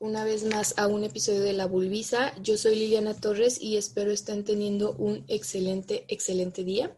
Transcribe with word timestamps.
una 0.00 0.24
vez 0.24 0.44
más 0.44 0.74
a 0.76 0.86
un 0.86 1.02
episodio 1.02 1.40
de 1.40 1.54
La 1.54 1.66
Bulbisa. 1.66 2.34
Yo 2.42 2.58
soy 2.58 2.74
Liliana 2.74 3.14
Torres 3.14 3.60
y 3.60 3.76
espero 3.78 4.10
estén 4.10 4.44
teniendo 4.44 4.92
un 4.92 5.24
excelente, 5.28 6.04
excelente 6.08 6.62
día. 6.62 6.94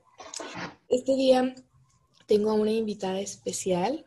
Este 0.88 1.14
día 1.14 1.54
tengo 2.26 2.50
a 2.50 2.54
una 2.54 2.72
invitada 2.72 3.20
especial, 3.20 4.04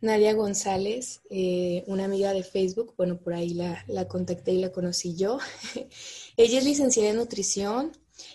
Nadia 0.00 0.32
González, 0.32 1.20
eh, 1.28 1.84
una 1.86 2.06
amiga 2.06 2.32
de 2.32 2.42
Facebook. 2.42 2.94
Bueno, 2.96 3.18
por 3.18 3.34
ahí 3.34 3.50
la, 3.50 3.84
la 3.86 4.08
contacté 4.08 4.52
y 4.52 4.60
la 4.60 4.72
conocí 4.72 5.14
yo. 5.14 5.38
Ella 6.38 6.58
es 6.58 6.64
licenciada 6.64 7.10
en 7.10 7.16
nutrición, 7.16 7.92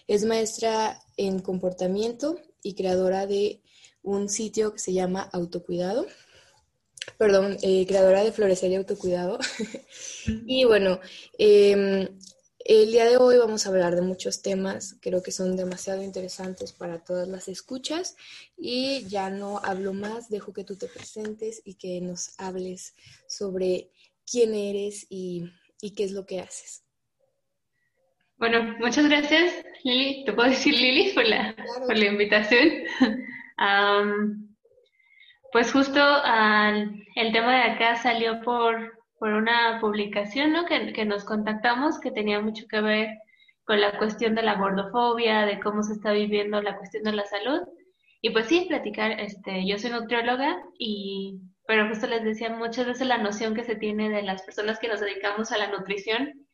es 0.08 0.26
maestra 0.26 1.02
en 1.18 1.40
comportamiento 1.40 2.38
y 2.62 2.76
creadora 2.76 3.26
de 3.26 3.62
un 4.04 4.30
sitio 4.30 4.74
que 4.74 4.80
se 4.80 4.94
llama 4.94 5.28
Autocuidado 5.34 6.06
perdón, 7.18 7.58
eh, 7.62 7.86
creadora 7.88 8.24
de 8.24 8.32
Florecer 8.32 8.72
y 8.72 8.76
Autocuidado. 8.76 9.40
y 10.46 10.66
bueno, 10.66 11.00
em, 11.38 12.08
el 12.66 12.92
día 12.92 13.06
de 13.06 13.18
hoy 13.18 13.38
vamos 13.38 13.66
a 13.66 13.70
hablar 13.70 13.96
de 13.96 14.02
muchos 14.02 14.42
temas, 14.42 14.98
creo 15.02 15.24
que 15.24 15.32
son 15.32 15.56
demasiado 15.56 16.04
interesantes 16.04 16.74
para 16.74 17.04
todas 17.04 17.28
las 17.28 17.48
escuchas 17.48 18.16
y 18.56 19.08
ya 19.08 19.30
no 19.30 19.60
hablo 19.64 19.94
más, 19.94 20.30
dejo 20.30 20.54
que 20.54 20.64
tú 20.64 20.78
te 20.78 20.88
presentes 20.88 21.62
y 21.66 21.76
que 21.76 22.02
nos 22.02 22.40
hables 22.40 22.96
sobre 23.28 23.90
quién 24.30 24.54
eres 24.54 25.08
y, 25.10 25.52
qué 25.96 26.04
es 26.04 26.12
lo 26.12 26.26
que 26.26 26.40
haces. 26.40 26.84
Bueno, 28.38 28.76
muchas 28.80 29.08
gracias, 29.08 29.54
Lili. 29.84 30.24
¿Te 30.26 30.34
puedo 30.34 30.50
decir 30.50 30.74
Lili 30.74 31.14
por 31.14 31.28
la, 31.28 31.56
por 31.88 31.98
la 31.98 32.06
invitación? 32.06 32.70
Pues 35.52 35.72
justo 35.74 36.00
el 37.16 37.32
tema 37.34 37.56
de 37.56 37.72
acá 37.72 37.96
salió 37.98 38.42
por, 38.42 39.00
por 39.20 39.34
una 39.34 39.80
publicación 39.82 40.54
¿no? 40.54 40.66
que, 40.66 40.94
que, 40.94 41.06
nos 41.06 41.26
contactamos 41.26 42.00
que 42.00 42.12
tenía 42.12 42.40
mucho 42.40 42.66
que 42.68 42.80
ver 42.82 43.10
con 43.66 43.82
la 43.82 43.98
cuestión 43.98 44.34
de 44.34 44.44
la 44.44 44.56
gordofobia, 44.56 45.46
de 45.46 45.60
cómo 45.60 45.84
se 45.84 45.94
está 45.94 46.12
viviendo 46.14 46.62
la 46.62 46.78
cuestión 46.78 47.04
de 47.04 47.14
la 47.14 47.26
salud. 47.26 47.62
Y 48.22 48.30
pues 48.30 48.48
sí, 48.48 48.66
platicar, 48.68 49.20
este, 49.20 49.66
yo 49.68 49.78
soy 49.78 49.92
nutrióloga 49.92 50.62
y, 50.78 51.42
pero 51.68 51.88
justo 51.90 52.08
les 52.08 52.24
decía 52.24 52.50
muchas 52.50 52.86
veces 52.86 53.08
la 53.08 53.18
noción 53.18 53.56
que 53.56 53.64
se 53.64 53.76
tiene 53.76 54.10
de 54.10 54.22
las 54.22 54.44
personas 54.44 54.80
que 54.80 54.88
nos 54.88 55.00
dedicamos 55.00 55.52
a 55.52 55.58
la 55.58 55.68
nutrición 55.68 56.48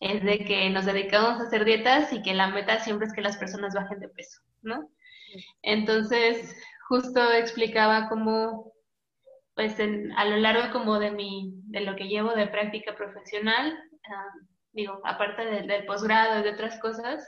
es 0.00 0.22
de 0.22 0.44
que 0.44 0.68
nos 0.70 0.84
dedicamos 0.84 1.40
a 1.40 1.44
hacer 1.44 1.64
dietas 1.64 2.12
y 2.12 2.22
que 2.22 2.34
la 2.34 2.48
meta 2.48 2.78
siempre 2.80 3.06
es 3.06 3.12
que 3.14 3.22
las 3.22 3.36
personas 3.36 3.74
bajen 3.74 4.00
de 4.00 4.08
peso, 4.08 4.40
¿no? 4.62 4.90
Entonces, 5.62 6.56
justo 6.88 7.32
explicaba 7.32 8.08
cómo, 8.08 8.72
pues 9.54 9.78
a 9.80 10.24
lo 10.24 10.36
largo 10.36 10.72
como 10.72 10.98
de 10.98 11.10
mi, 11.10 11.52
de 11.66 11.80
lo 11.80 11.96
que 11.96 12.08
llevo 12.08 12.32
de 12.32 12.46
práctica 12.48 12.94
profesional, 12.96 13.76
ah, 14.10 14.32
digo, 14.72 15.00
aparte 15.04 15.44
del 15.44 15.86
posgrado 15.86 16.40
y 16.40 16.42
de 16.42 16.50
otras 16.50 16.78
cosas, 16.80 17.26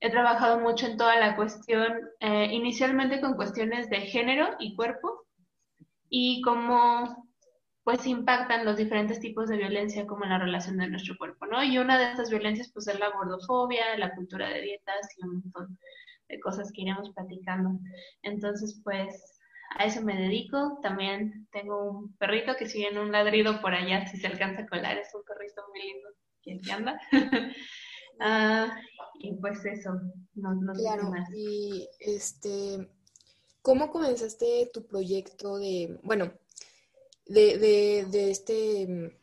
he 0.00 0.10
trabajado 0.10 0.58
mucho 0.60 0.86
en 0.86 0.96
toda 0.96 1.16
la 1.16 1.36
cuestión, 1.36 1.86
eh, 2.20 2.48
inicialmente 2.52 3.20
con 3.20 3.34
cuestiones 3.34 3.88
de 3.88 4.00
género 4.00 4.56
y 4.58 4.74
cuerpo, 4.74 5.26
y 6.08 6.42
cómo 6.42 7.30
pues 7.84 8.06
impactan 8.06 8.64
los 8.64 8.76
diferentes 8.76 9.18
tipos 9.18 9.48
de 9.48 9.56
violencia 9.56 10.06
como 10.06 10.24
la 10.24 10.38
relación 10.38 10.76
de 10.76 10.88
nuestro 10.88 11.16
cuerpo, 11.16 11.46
¿no? 11.46 11.64
Y 11.64 11.78
una 11.78 11.98
de 11.98 12.10
estas 12.10 12.30
violencias 12.30 12.70
pues 12.72 12.86
es 12.86 12.98
la 13.00 13.10
gordofobia, 13.10 13.96
la 13.98 14.14
cultura 14.14 14.48
de 14.48 14.60
dietas 14.60 15.08
y 15.16 15.24
un 15.26 15.40
montón 15.40 15.78
de 16.32 16.40
cosas 16.40 16.72
que 16.72 16.82
iremos 16.82 17.10
platicando. 17.10 17.78
Entonces, 18.22 18.80
pues 18.82 19.38
a 19.78 19.84
eso 19.84 20.02
me 20.02 20.16
dedico. 20.16 20.78
También 20.82 21.46
tengo 21.52 21.90
un 21.90 22.16
perrito 22.16 22.56
que 22.56 22.68
sigue 22.68 22.88
en 22.88 22.98
un 22.98 23.12
ladrido 23.12 23.60
por 23.60 23.74
allá, 23.74 24.06
si 24.08 24.16
se 24.16 24.26
alcanza 24.26 24.62
a 24.62 24.66
colar, 24.66 24.98
es 24.98 25.14
un 25.14 25.22
perrito 25.24 25.62
muy 25.68 25.82
lindo 25.82 26.08
que 26.42 26.72
anda. 26.72 27.00
Ah, 28.24 28.76
y 29.14 29.32
pues 29.36 29.64
eso, 29.64 29.90
no, 30.34 30.54
no 30.54 30.74
claro, 30.74 31.10
más. 31.10 31.28
Y 31.34 31.88
este, 31.98 32.88
¿cómo 33.62 33.90
comenzaste 33.90 34.70
tu 34.72 34.86
proyecto 34.86 35.58
de, 35.58 35.98
bueno, 36.04 36.30
de, 37.26 37.58
de, 37.58 38.06
de 38.10 38.30
este 38.30 39.18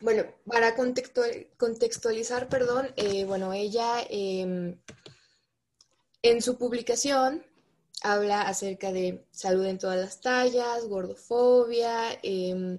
bueno, 0.00 0.24
para 0.46 0.74
contextualizar, 0.74 2.48
perdón, 2.48 2.88
eh, 2.96 3.24
bueno, 3.26 3.52
ella 3.52 4.00
eh, 4.10 4.76
en 6.24 6.40
su 6.40 6.56
publicación 6.56 7.44
habla 8.02 8.42
acerca 8.42 8.92
de 8.92 9.26
salud 9.30 9.66
en 9.66 9.78
todas 9.78 9.98
las 9.98 10.22
tallas, 10.22 10.88
gordofobia, 10.88 12.18
em, 12.22 12.78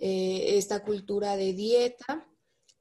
eh, 0.00 0.58
esta 0.58 0.82
cultura 0.82 1.36
de 1.36 1.52
dieta, 1.52 2.26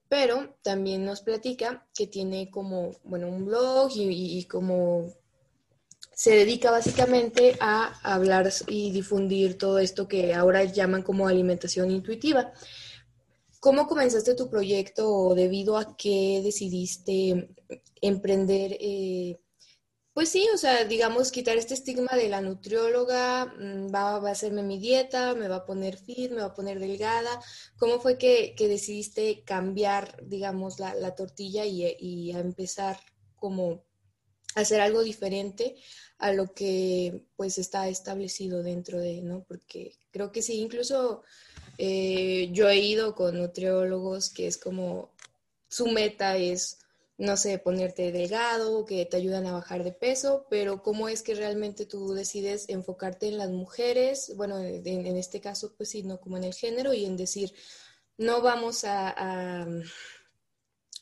pero 0.08 0.56
también 0.64 1.06
nos 1.06 1.22
platica 1.22 1.88
que 1.94 2.08
tiene 2.08 2.50
como, 2.50 2.94
bueno, 3.04 3.28
un 3.28 3.46
blog 3.46 3.92
y, 3.96 4.44
como 4.46 5.14
se 6.12 6.32
dedica 6.32 6.72
básicamente 6.72 7.56
a 7.60 8.00
hablar 8.02 8.52
y 8.68 8.92
difundir 8.92 9.60
todo 9.60 9.78
esto 9.78 10.08
que 10.08 10.34
ahora 10.34 10.64
llaman 10.64 11.04
como 11.04 11.28
alimentación 11.28 11.92
intuitiva. 11.92 12.52
¿Cómo 13.60 13.88
comenzaste 13.88 14.34
tu 14.34 14.50
proyecto 14.50 15.08
o 15.08 15.36
debido 15.36 15.78
a 15.78 15.96
qué 15.96 16.42
decidiste 16.44 17.50
emprender 18.02 18.76
eh, 18.80 19.40
pues 20.14 20.30
sí, 20.30 20.48
o 20.54 20.58
sea, 20.58 20.86
digamos, 20.86 21.32
quitar 21.32 21.58
este 21.58 21.74
estigma 21.74 22.16
de 22.16 22.30
la 22.30 22.42
nutrióloga, 22.42 23.46
mm, 23.46 23.94
va, 23.94 24.16
a 24.16 24.32
hacerme 24.32 24.64
mi 24.64 24.80
dieta, 24.80 25.36
me 25.36 25.48
va 25.48 25.58
a 25.58 25.66
poner 25.66 25.98
fit, 25.98 26.32
me 26.32 26.42
va 26.42 26.48
a 26.48 26.54
poner 26.54 26.80
delgada. 26.80 27.40
¿Cómo 27.78 28.00
fue 28.00 28.18
que, 28.18 28.56
decidiste 28.58 29.44
cambiar, 29.44 30.18
digamos, 30.26 30.80
la, 30.80 31.16
tortilla 31.16 31.66
y, 31.66 32.32
a 32.34 32.40
empezar 32.40 33.00
como 33.36 33.84
a 34.56 34.62
hacer 34.62 34.82
algo 34.82 35.04
diferente 35.04 35.76
a 36.18 36.34
lo 36.34 36.54
que 36.54 37.26
pues 37.38 37.58
está 37.58 37.88
establecido 37.88 38.64
dentro 38.64 39.00
de, 39.00 39.22
¿no? 39.22 39.46
Porque 39.48 39.98
creo 40.12 40.32
que 40.32 40.42
sí, 40.42 40.60
incluso 40.60 41.24
eh, 41.78 42.50
yo 42.52 42.68
he 42.70 42.78
ido 42.78 43.16
con 43.16 43.38
nutriólogos 43.38 44.30
que 44.32 44.48
es 44.48 44.58
como 44.58 45.12
su 45.70 45.88
meta 45.88 46.36
es 46.38 46.80
no 47.20 47.36
sé, 47.36 47.60
ponerte 47.60 48.14
delgado, 48.14 48.86
que 48.86 49.06
te 49.06 49.18
ayudan 49.18 49.46
a 49.46 49.52
bajar 49.52 49.84
de 49.84 49.92
peso, 49.92 50.48
pero 50.50 50.82
cómo 50.82 51.10
es 51.10 51.22
que 51.22 51.36
realmente 51.36 51.86
tú 51.86 52.14
decides 52.14 52.70
enfocarte 52.70 53.28
en 53.28 53.38
las 53.38 53.50
mujeres, 53.50 54.34
bueno, 54.38 54.58
en, 54.58 55.18
este 55.18 55.42
caso, 55.42 55.76
pues 55.76 55.90
sí, 55.90 56.02
no 56.04 56.22
como 56.22 56.38
en 56.38 56.46
el 56.46 56.54
género, 56.54 56.94
y 56.94 57.06
en 57.06 57.18
decir, 57.18 57.54
no 58.18 58.42
vamos 58.42 58.86
a, 58.86 59.14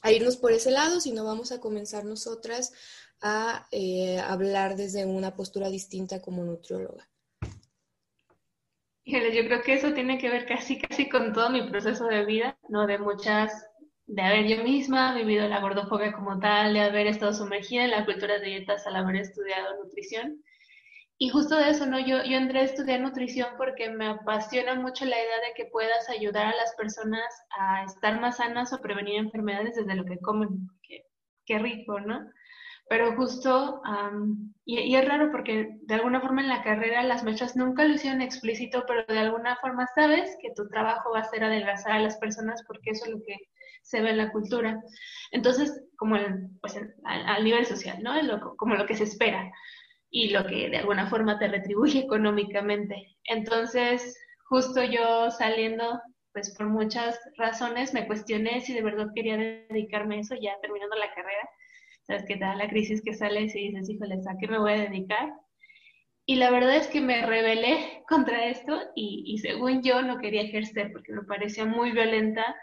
a, 0.01 0.11
irnos 0.11 0.37
por 0.37 0.51
ese 0.53 0.71
lado, 0.71 0.99
sino 1.01 1.23
vamos 1.23 1.51
a 1.51 1.59
comenzar 1.59 2.03
nosotras 2.03 2.73
a 3.21 3.67
eh, 3.71 4.17
hablar 4.17 4.75
desde 4.75 5.05
una 5.05 5.35
postura 5.35 5.69
distinta 5.69 6.19
como 6.19 6.43
nutrióloga. 6.43 7.07
Yo 9.05 9.19
creo 9.45 9.61
que 9.61 9.75
eso 9.75 9.93
tiene 9.93 10.17
que 10.17 10.29
ver 10.29 10.47
casi, 10.47 10.79
casi 10.79 11.07
con 11.07 11.31
todo 11.31 11.51
mi 11.51 11.69
proceso 11.69 12.05
de 12.05 12.25
vida, 12.25 12.57
¿no? 12.69 12.87
De 12.87 12.97
muchas 12.97 13.67
de 14.07 14.21
haber 14.21 14.47
yo 14.47 14.63
misma 14.63 15.13
vivido 15.13 15.47
la 15.47 15.59
gordofobia 15.59 16.13
como 16.13 16.39
tal, 16.39 16.73
de 16.73 16.81
haber 16.81 17.07
estado 17.07 17.33
sumergida 17.33 17.83
en 17.83 17.91
la 17.91 18.05
cultura 18.05 18.39
de 18.39 18.45
dietas 18.45 18.87
al 18.87 18.95
haber 18.95 19.17
estudiado 19.17 19.83
nutrición. 19.83 20.41
Y 21.19 21.29
justo 21.29 21.57
de 21.57 21.69
eso, 21.71 21.85
¿no? 21.87 21.99
Yo, 21.99 22.23
yo 22.23 22.37
entré 22.37 22.59
a 22.59 22.63
estudiar 22.63 23.01
nutrición 23.01 23.49
porque 23.57 23.89
me 23.89 24.07
apasiona 24.07 24.75
mucho 24.75 25.03
la 25.05 25.17
idea 25.17 25.39
de 25.47 25.53
que 25.55 25.65
puedas 25.65 26.09
ayudar 26.09 26.45
a 26.47 26.55
las 26.55 26.73
personas 26.75 27.25
a 27.59 27.83
estar 27.83 28.21
más 28.21 28.37
sanas 28.37 28.71
o 28.71 28.81
prevenir 28.81 29.15
enfermedades 29.15 29.75
desde 29.75 29.95
lo 29.95 30.05
que 30.05 30.19
comen. 30.19 30.69
Qué, 31.45 31.59
rico, 31.59 31.99
¿no? 31.99 32.29
Pero 32.89 33.15
justo, 33.15 33.81
y, 34.65 34.79
y, 34.79 34.95
es 34.95 35.07
raro 35.07 35.31
porque 35.31 35.77
de 35.81 35.95
alguna 35.95 36.21
forma 36.21 36.41
en 36.41 36.49
la 36.49 36.61
carrera 36.61 37.03
las 37.03 37.23
maestras 37.23 37.55
nunca 37.55 37.83
lo 37.85 37.95
hicieron 37.95 38.21
explícito, 38.21 38.83
pero 38.85 39.05
de 39.05 39.19
alguna 39.19 39.55
forma 39.57 39.87
sabes 39.95 40.37
que 40.41 40.51
tu 40.55 40.67
trabajo 40.67 41.11
va 41.13 41.21
a 41.21 41.29
ser 41.29 41.43
adelgazar 41.43 41.93
a 41.93 41.99
las 41.99 42.17
personas 42.17 42.63
porque 42.67 42.91
eso 42.91 43.05
es 43.05 43.11
lo 43.11 43.19
que 43.25 43.37
se 43.87 44.01
ve 44.01 44.11
en 44.11 44.17
la 44.17 44.31
cultura. 44.31 44.81
Entonces, 45.31 45.83
como 45.97 46.17
el, 46.17 46.49
pues, 46.61 46.77
al, 47.05 47.43
nivel 47.43 47.65
social, 47.65 48.03
¿no? 48.03 48.13
como 48.57 48.75
lo 48.75 48.85
que 48.85 48.95
se 48.95 49.05
espera 49.05 49.51
y 50.09 50.29
lo 50.29 50.45
que 50.45 50.69
de 50.69 50.77
alguna 50.77 51.07
forma 51.07 51.39
te 51.39 51.47
retribuye 51.47 51.99
económicamente. 52.05 53.15
Entonces, 53.23 54.17
justo 54.49 54.83
yo 54.83 55.31
saliendo, 55.31 55.99
pues 56.33 56.53
por 56.55 56.67
muchas 56.67 57.17
razones, 57.37 57.93
me 57.93 58.07
cuestioné 58.07 58.59
si 58.61 58.73
de 58.73 58.83
verdad 58.83 59.07
quería 59.15 59.37
dedicarme 59.37 60.17
a 60.17 60.19
eso 60.19 60.35
ya 60.35 60.59
terminando 60.61 60.95
la 60.97 61.13
carrera. 61.13 61.49
Sabes 62.03 62.25
que 62.25 62.37
da 62.37 62.55
la 62.55 62.69
crisis 62.69 63.01
que 63.01 63.13
sales 63.13 63.55
y 63.55 63.69
dices, 63.69 63.89
híjole, 63.89 64.15
¿a 64.15 64.37
qué 64.39 64.47
me 64.47 64.59
voy 64.59 64.73
a 64.73 64.89
dedicar? 64.89 65.33
Y 66.25 66.35
la 66.35 66.51
verdad 66.51 66.75
es 66.75 66.87
que 66.87 66.99
me 66.99 67.25
rebelé 67.25 68.03
contra 68.09 68.47
esto 68.47 68.81
y, 68.95 69.23
y 69.27 69.37
según 69.37 69.81
yo 69.81 70.01
no 70.01 70.17
quería 70.17 70.41
ejercer 70.41 70.91
porque 70.91 71.13
me 71.13 71.23
parecía 71.23 71.63
muy 71.63 71.91
violenta. 71.91 72.53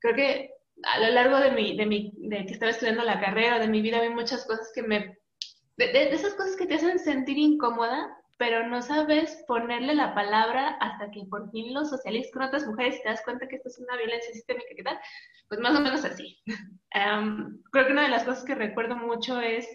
Creo 0.00 0.16
que 0.16 0.50
a 0.82 1.00
lo 1.00 1.10
largo 1.10 1.38
de 1.38 1.50
mi, 1.50 1.76
de 1.76 1.86
mi, 1.86 2.12
de 2.16 2.44
que 2.46 2.52
estaba 2.52 2.70
estudiando 2.70 3.04
la 3.04 3.20
carrera, 3.20 3.58
de 3.58 3.68
mi 3.68 3.80
vida, 3.80 4.02
vi 4.02 4.10
muchas 4.10 4.44
cosas 4.44 4.70
que 4.74 4.82
me, 4.82 5.18
de, 5.76 6.14
esas 6.14 6.34
cosas 6.34 6.56
que 6.56 6.66
te 6.66 6.74
hacen 6.74 6.98
sentir 6.98 7.38
incómoda, 7.38 8.16
pero 8.36 8.66
no 8.66 8.82
sabes 8.82 9.44
ponerle 9.46 9.94
la 9.94 10.14
palabra 10.14 10.76
hasta 10.80 11.10
que 11.10 11.24
por 11.30 11.50
fin 11.50 11.72
lo 11.72 11.84
socializas 11.84 12.32
con 12.32 12.42
otras 12.42 12.66
mujeres 12.66 12.96
y 12.96 13.02
te 13.02 13.08
das 13.08 13.22
cuenta 13.24 13.46
que 13.46 13.56
esto 13.56 13.68
es 13.68 13.78
una 13.78 13.96
violencia 13.96 14.32
sistémica, 14.32 14.68
¿qué 14.76 14.82
tal? 14.82 14.98
Pues 15.48 15.60
más 15.60 15.76
o 15.76 15.80
menos 15.80 16.04
así. 16.04 16.38
creo 17.72 17.86
que 17.86 17.92
una 17.92 18.02
de 18.02 18.08
las 18.08 18.24
cosas 18.24 18.44
que 18.44 18.54
recuerdo 18.54 18.96
mucho 18.96 19.40
es, 19.40 19.68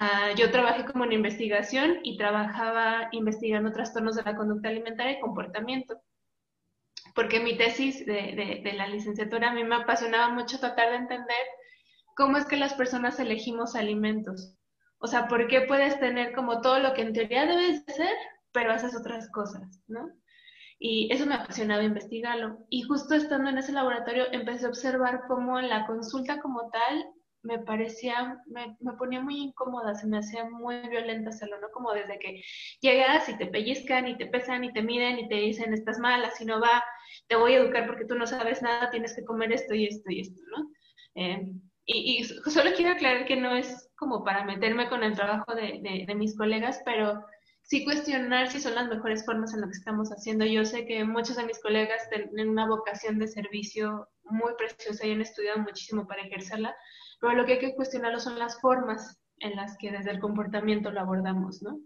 uh, 0.00 0.36
yo 0.36 0.50
trabajé 0.50 0.84
como 0.86 1.04
en 1.04 1.12
investigación 1.12 2.00
y 2.02 2.16
trabajaba 2.16 3.08
investigando 3.12 3.72
trastornos 3.72 4.16
de 4.16 4.22
la 4.22 4.36
conducta 4.36 4.68
alimentaria 4.68 5.18
y 5.18 5.20
comportamiento. 5.20 6.00
Porque 7.18 7.40
mi 7.40 7.56
tesis 7.56 8.06
de, 8.06 8.60
de 8.62 8.72
la 8.74 8.86
licenciatura 8.86 9.50
a 9.50 9.52
mí 9.52 9.64
me 9.64 9.74
apasionaba 9.74 10.28
mucho 10.32 10.60
tratar 10.60 10.90
de 10.90 10.96
entender 10.98 11.46
cómo 12.16 12.36
es 12.36 12.44
que 12.44 12.56
las 12.56 12.74
personas 12.74 13.18
elegimos 13.18 13.74
alimentos 13.74 14.54
o 15.00 15.06
sea, 15.06 15.28
¿por 15.28 15.46
qué 15.48 15.62
puedes 15.62 15.98
tener 16.00 16.34
como 16.34 16.60
todo 16.60 16.80
lo 16.80 16.92
que 16.94 17.02
en 17.02 17.12
teoría 17.12 17.46
debes 17.46 17.84
hacer, 17.88 18.14
pero 18.52 18.72
haces 18.72 18.96
otras 18.96 19.30
cosas, 19.30 19.80
¿no? 19.86 20.10
Y 20.80 21.12
eso 21.12 21.26
me 21.26 21.34
apasionaba 21.34 21.82
investigarlo. 21.82 22.58
Y 22.68 22.82
justo 22.82 23.14
estando 23.14 23.50
en 23.50 23.58
ese 23.58 23.72
laboratorio 23.72 24.26
empecé 24.32 24.66
a 24.66 24.70
observar 24.70 25.22
cómo 25.28 25.60
la 25.60 25.86
consulta 25.86 26.40
como 26.40 26.70
tal 26.70 27.06
me 27.42 27.60
parecía, 27.60 28.42
me, 28.46 28.76
ponía 28.98 29.20
muy 29.20 29.38
incómoda, 29.38 29.94
se 29.94 30.08
me 30.08 30.18
hacía 30.18 30.44
muy 30.44 30.80
violenta 30.88 31.30
hacerlo, 31.30 31.60
¿no? 31.60 31.68
Como 31.72 31.92
desde 31.92 32.18
que 32.18 32.42
llegas 32.80 33.28
y 33.28 33.38
te 33.38 33.46
pellizcan 33.46 34.08
y 34.08 34.16
te 34.16 34.26
pesan 34.26 34.64
y 34.64 34.72
te 34.72 34.82
miden 34.82 35.18
y 35.20 35.28
te 35.28 35.36
dicen, 35.36 35.72
estás 35.72 35.98
mal, 35.98 36.24
así 36.24 36.44
no 36.44 36.60
va, 36.60 36.82
te 37.28 37.36
voy 37.36 37.54
a 37.54 37.58
educar 37.58 37.86
porque 37.86 38.06
tú 38.06 38.14
no 38.14 38.26
sabes 38.26 38.62
nada, 38.62 38.90
tienes 38.90 39.14
que 39.14 39.24
comer 39.24 39.52
esto 39.52 39.74
y 39.74 39.86
esto 39.86 40.10
y 40.10 40.20
esto, 40.20 40.40
¿no? 40.56 40.70
Eh, 41.14 41.52
y, 41.84 42.24
solo 42.24 42.70
quiero 42.76 42.92
aclarar 42.92 43.26
que 43.26 43.36
no 43.36 43.54
es 43.54 43.90
como 43.96 44.22
para 44.22 44.44
meterme 44.44 44.88
con 44.88 45.02
el 45.02 45.14
trabajo 45.14 45.54
de, 45.54 46.04
de, 46.06 46.14
mis 46.14 46.36
colegas, 46.36 46.80
pero 46.84 47.24
sí 47.62 47.84
cuestionar 47.84 48.50
si 48.50 48.60
son 48.60 48.74
las 48.74 48.88
mejores 48.88 49.24
formas 49.24 49.54
en 49.54 49.62
lo 49.62 49.66
que 49.68 49.78
estamos 49.78 50.10
haciendo. 50.10 50.44
Yo 50.44 50.64
sé 50.64 50.86
que 50.86 51.04
muchos 51.04 51.36
de 51.36 51.46
mis 51.46 51.60
colegas 51.60 52.08
tienen 52.10 52.50
una 52.50 52.66
vocación 52.66 53.18
de 53.18 53.26
servicio 53.26 54.06
muy 54.24 54.52
preciosa 54.58 55.06
y 55.06 55.12
han 55.12 55.22
estudiado 55.22 55.60
muchísimo 55.60 56.06
para 56.06 56.22
ejercerla, 56.22 56.76
pero 57.20 57.34
lo 57.34 57.46
que 57.46 57.54
hay 57.54 57.58
que 57.58 57.74
cuestionarlo 57.74 58.20
son 58.20 58.38
las 58.38 58.60
formas 58.60 59.18
en 59.40 59.56
las 59.56 59.76
que 59.78 59.90
desde 59.90 60.10
el 60.10 60.20
comportamiento 60.20 60.90
lo 60.90 61.00
abordamos, 61.00 61.62
¿no? 61.62 61.78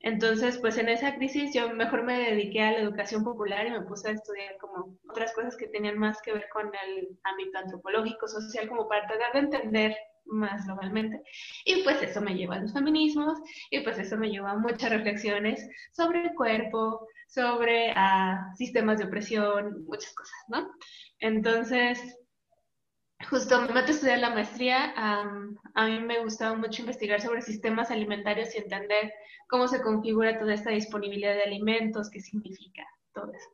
Entonces, 0.00 0.58
pues 0.58 0.78
en 0.78 0.88
esa 0.88 1.16
crisis 1.16 1.52
yo 1.52 1.70
mejor 1.70 2.04
me 2.04 2.18
dediqué 2.18 2.62
a 2.62 2.72
la 2.72 2.78
educación 2.78 3.24
popular 3.24 3.66
y 3.66 3.70
me 3.70 3.82
puse 3.82 4.08
a 4.08 4.12
estudiar 4.12 4.56
como 4.58 4.96
otras 5.08 5.32
cosas 5.34 5.56
que 5.56 5.66
tenían 5.66 5.98
más 5.98 6.22
que 6.22 6.32
ver 6.32 6.48
con 6.52 6.66
el 6.66 7.18
ámbito 7.24 7.58
antropológico, 7.58 8.28
social, 8.28 8.68
como 8.68 8.88
para 8.88 9.06
tratar 9.08 9.32
de 9.32 9.38
entender 9.40 9.96
más 10.26 10.66
globalmente. 10.66 11.22
Y 11.64 11.82
pues 11.82 12.00
eso 12.02 12.20
me 12.20 12.34
lleva 12.34 12.56
a 12.56 12.60
los 12.60 12.72
feminismos 12.72 13.38
y 13.70 13.80
pues 13.80 13.98
eso 13.98 14.16
me 14.16 14.30
lleva 14.30 14.52
a 14.52 14.58
muchas 14.58 14.90
reflexiones 14.90 15.68
sobre 15.92 16.22
el 16.22 16.34
cuerpo, 16.34 17.06
sobre 17.26 17.90
uh, 17.92 18.56
sistemas 18.56 18.98
de 18.98 19.06
opresión, 19.06 19.84
muchas 19.86 20.14
cosas, 20.14 20.36
¿no? 20.48 20.70
Entonces, 21.20 21.98
justo 23.26 23.60
me 23.60 23.68
meto 23.68 23.88
a 23.88 23.90
estudiar 23.90 24.18
la 24.20 24.30
maestría, 24.30 24.92
a 24.96 25.86
mí 25.86 26.00
me 26.00 26.20
gustaba 26.20 26.54
mucho 26.54 26.82
investigar 26.82 27.20
sobre 27.20 27.42
sistemas 27.42 27.90
alimentarios 27.90 28.54
y 28.54 28.58
entender 28.58 29.12
cómo 29.48 29.66
se 29.66 29.82
configura 29.82 30.38
toda 30.38 30.54
esta 30.54 30.70
disponibilidad 30.70 31.34
de 31.34 31.42
alimentos, 31.42 32.10
qué 32.10 32.20
significa 32.20 32.86
todo 33.12 33.32
eso. 33.32 33.48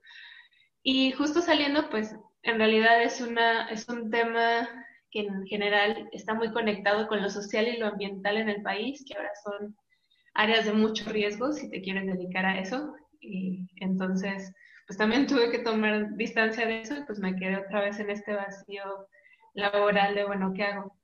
Y 0.82 1.12
justo 1.12 1.40
saliendo, 1.40 1.88
pues 1.88 2.14
en 2.43 2.58
realidad 2.58 3.02
es, 3.02 3.20
una, 3.20 3.69
es 3.70 3.88
un 3.88 4.11
tema 4.11 4.69
que 5.11 5.20
en 5.20 5.46
general 5.46 6.08
está 6.12 6.34
muy 6.34 6.52
conectado 6.52 7.08
con 7.08 7.22
lo 7.22 7.31
social 7.31 7.66
y 7.69 7.78
lo 7.78 7.87
ambiental 7.87 8.37
en 8.37 8.50
el 8.50 8.62
país, 8.62 9.02
que 9.06 9.16
ahora 9.16 9.31
son 9.43 9.76
áreas 10.34 10.66
de 10.66 10.72
mucho 10.72 11.08
riesgo 11.11 11.52
si 11.52 11.70
te 11.70 11.81
quieres 11.81 12.06
dedicar 12.06 12.44
a 12.44 12.58
eso. 12.58 12.94
Y 13.20 13.66
entonces, 13.76 14.52
pues 14.87 14.99
también 14.99 15.26
tuve 15.26 15.50
que 15.50 15.61
tomar 15.61 16.14
distancia 16.16 16.66
de 16.66 16.82
eso 16.82 16.96
pues 17.06 17.19
me 17.19 17.34
quedé 17.37 17.56
otra 17.56 17.81
vez 17.81 17.99
en 17.99 18.11
este 18.11 18.34
vacío 18.34 18.82
laboral 19.55 20.15
de, 20.15 20.25
bueno, 20.25 20.53
¿qué 20.55 20.65
hago? 20.65 20.97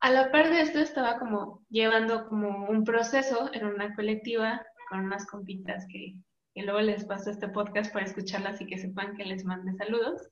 A 0.00 0.10
la 0.10 0.32
par 0.32 0.50
de 0.50 0.60
esto 0.60 0.80
estaba 0.80 1.18
como 1.18 1.64
llevando 1.68 2.26
como 2.28 2.68
un 2.68 2.84
proceso 2.84 3.50
en 3.52 3.66
una 3.66 3.94
colectiva 3.94 4.64
con 4.88 5.00
unas 5.00 5.26
compitas 5.26 5.86
que, 5.90 6.16
que 6.54 6.62
luego 6.62 6.80
les 6.80 7.04
paso 7.04 7.30
este 7.30 7.48
podcast 7.48 7.92
para 7.92 8.06
escucharlas 8.06 8.60
y 8.60 8.66
que 8.66 8.78
sepan 8.78 9.16
que 9.16 9.24
les 9.24 9.44
mande 9.44 9.72
saludos, 9.74 10.28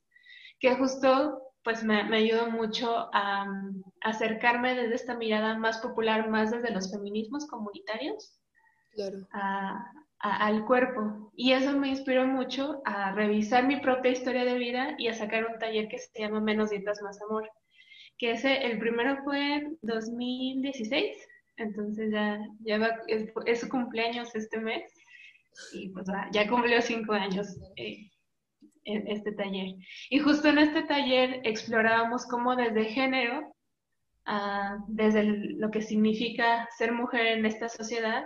que 0.59 0.75
justo 0.75 1.41
pues 1.63 1.85
me, 1.85 2.05
me 2.05 2.19
ayudó 2.19 2.51
mucho 2.51 3.09
a, 3.13 3.47
acercarme 4.03 4.75
desde 4.75 4.95
esta 4.95 5.15
mirada 5.15 5.57
más 5.59 5.79
popular, 5.79 6.29
más 6.29 6.51
desde 6.51 6.73
los 6.73 6.91
feminismos 6.91 7.47
comunitarios, 7.47 8.39
al 10.21 10.65
cuerpo. 10.67 11.33
Y 11.35 11.53
eso 11.53 11.77
me 11.79 11.89
inspiró 11.89 12.27
mucho 12.27 12.83
a 12.85 13.13
revisar 13.13 13.67
mi 13.67 13.81
propia 13.81 14.13
historia 14.13 14.45
de 14.45 14.59
vida 14.59 14.95
y 14.99 15.09
a 15.09 15.15
sacar 15.15 15.47
un 15.47 15.59
taller 15.59 15.89
que 15.89 15.99
se 15.99 16.21
llama 16.21 16.41
Menos 16.41 16.71
Dietas, 16.71 17.01
Más 17.03 17.21
Amor, 17.23 17.51
que 18.19 18.33
ese, 18.33 18.67
el 18.67 18.79
primero 18.79 19.23
fue 19.25 19.55
en 19.55 19.79
2016, 19.83 21.17
entonces 21.57 22.11
ya, 22.13 22.39
ya 22.61 22.99
es, 23.07 23.61
su 23.61 23.69
cumpleaños 23.69 24.35
este 24.35 24.61
mes 24.61 24.83
y 25.73 25.89
pues 25.91 26.07
ya 26.33 26.49
cumplió 26.49 26.81
cinco 26.83 27.13
años. 27.13 27.59
Eh, 27.77 28.11
este 28.85 29.33
taller. 29.33 29.75
Y 30.09 30.19
justo 30.21 30.49
en 30.49 30.59
este 30.59 30.83
taller 30.83 31.41
explorábamos 31.45 32.27
cómo 32.27 32.57
desde 32.57 32.87
género, 32.87 33.55
ah, 34.27 34.79
desde 34.89 35.23
lo 35.23 35.71
que 35.71 35.83
significa 35.83 36.67
ser 36.77 36.93
mujer 36.93 37.27
en 37.27 37.47
esta 37.47 37.69
sociedad, 37.69 38.25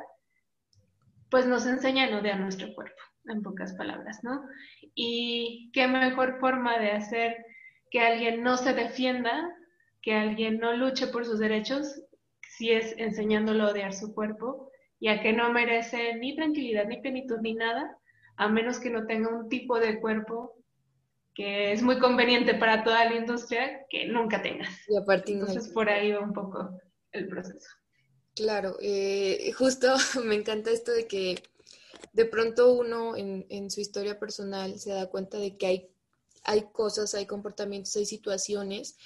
pues 1.30 1.46
nos 1.46 1.66
enseña 1.66 2.06
a 2.06 2.18
odiar 2.18 2.40
nuestro 2.40 2.74
cuerpo, 2.74 3.00
en 3.26 3.42
pocas 3.42 3.74
palabras, 3.74 4.20
¿no? 4.22 4.42
Y 4.94 5.70
qué 5.72 5.86
mejor 5.86 6.38
forma 6.40 6.78
de 6.78 6.92
hacer 6.92 7.44
que 7.90 8.00
alguien 8.00 8.42
no 8.42 8.56
se 8.56 8.74
defienda, 8.74 9.50
que 10.02 10.14
alguien 10.14 10.58
no 10.58 10.74
luche 10.76 11.06
por 11.08 11.24
sus 11.24 11.38
derechos, 11.38 12.02
si 12.48 12.70
es 12.70 12.94
enseñándolo 12.98 13.64
a 13.64 13.70
odiar 13.70 13.92
su 13.92 14.14
cuerpo, 14.14 14.70
ya 15.00 15.20
que 15.20 15.32
no 15.32 15.52
merece 15.52 16.14
ni 16.16 16.36
tranquilidad, 16.36 16.86
ni 16.86 17.00
plenitud, 17.00 17.38
ni 17.40 17.54
nada, 17.54 17.96
a 18.36 18.48
menos 18.48 18.80
que 18.80 18.90
no 18.90 19.06
tenga 19.06 19.28
un 19.28 19.48
tipo 19.48 19.78
de 19.78 20.00
cuerpo 20.00 20.54
que 21.34 21.72
es 21.72 21.82
muy 21.82 21.98
conveniente 21.98 22.54
para 22.54 22.84
toda 22.84 23.04
la 23.04 23.16
industria 23.16 23.84
que 23.90 24.06
nunca 24.06 24.40
tengas. 24.40 24.70
Y 24.88 24.96
aparte 24.96 25.32
Entonces 25.32 25.68
por 25.72 25.88
ahí 25.88 26.12
va 26.12 26.20
un 26.20 26.32
poco 26.32 26.78
el 27.12 27.28
proceso. 27.28 27.68
Claro, 28.34 28.76
eh, 28.80 29.52
justo 29.56 29.94
me 30.24 30.34
encanta 30.34 30.70
esto 30.70 30.92
de 30.92 31.06
que 31.06 31.42
de 32.12 32.24
pronto 32.24 32.72
uno 32.72 33.16
en, 33.16 33.46
en, 33.48 33.70
su 33.70 33.80
historia 33.80 34.18
personal 34.18 34.78
se 34.78 34.90
da 34.90 35.08
cuenta 35.08 35.38
de 35.38 35.56
que 35.56 35.66
hay, 35.66 35.88
hay 36.42 36.62
cosas, 36.72 37.14
hay 37.14 37.26
comportamientos, 37.26 37.94
hay 37.96 38.06
situaciones 38.06 38.96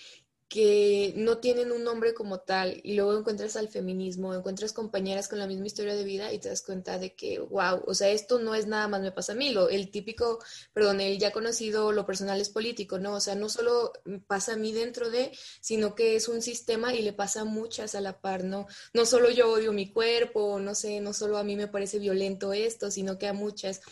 que 0.49 1.13
no 1.15 1.39
tienen 1.39 1.73
un 1.73 1.85
nombre 1.85 2.15
como 2.15 2.41
tal 2.41 2.81
y 2.83 2.95
luego 2.95 3.19
encuentras 3.19 3.55
al 3.57 3.69
feminismo, 3.69 4.35
encuentras 4.35 4.73
compañeras 4.73 5.29
con 5.29 5.39
la 5.39 5.47
misma 5.47 5.67
historia 5.67 5.95
de 5.95 6.05
vida 6.05 6.33
y 6.33 6.39
te 6.39 6.49
das 6.49 6.63
cuenta 6.63 6.99
de 6.99 7.15
que, 7.15 7.39
wow, 7.39 7.83
o 7.87 7.93
sea, 7.93 8.09
esto 8.09 8.39
no 8.39 8.55
es 8.55 8.67
nada 8.67 8.89
más 8.89 9.03
me 9.03 9.13
pasa 9.13 9.33
a 9.33 9.35
mí, 9.37 9.51
lo, 9.51 9.69
el 9.69 9.91
típico, 9.91 10.39
perdón, 10.73 11.03
el 11.03 11.19
ya 11.19 11.33
conocido, 11.33 11.93
lo 11.93 12.07
personal 12.07 12.41
es 12.41 12.49
político, 12.49 12.99
¿no? 12.99 13.15
O 13.15 13.21
sea, 13.21 13.35
no 13.35 13.51
solo 13.51 13.93
pasa 14.27 14.55
a 14.55 14.57
mí 14.57 14.73
dentro 14.73 15.11
de, 15.11 15.33
sino 15.61 15.95
que 15.95 16.17
es 16.17 16.29
un 16.29 16.41
sistema 16.41 16.95
y 16.95 17.03
le 17.03 17.13
pasa 17.13 17.43
a 17.43 17.45
muchas 17.45 17.95
a 17.95 18.01
la 18.01 18.19
par, 18.21 18.45
¿no? 18.45 18.67
No 18.95 19.05
solo 19.05 19.29
yo 19.31 19.53
odio 19.53 19.73
mi 19.75 19.93
cuerpo, 19.93 20.59
no 20.61 20.75
sé, 20.75 21.01
no 21.01 21.13
solo 21.13 21.37
a 21.37 21.45
mí 21.45 21.57
me 21.57 21.69
parece 21.69 21.99
violento 21.99 22.55
esto, 22.55 22.91
sino 22.91 23.19
que 23.19 23.27
a 23.27 23.35
muchas. 23.35 23.83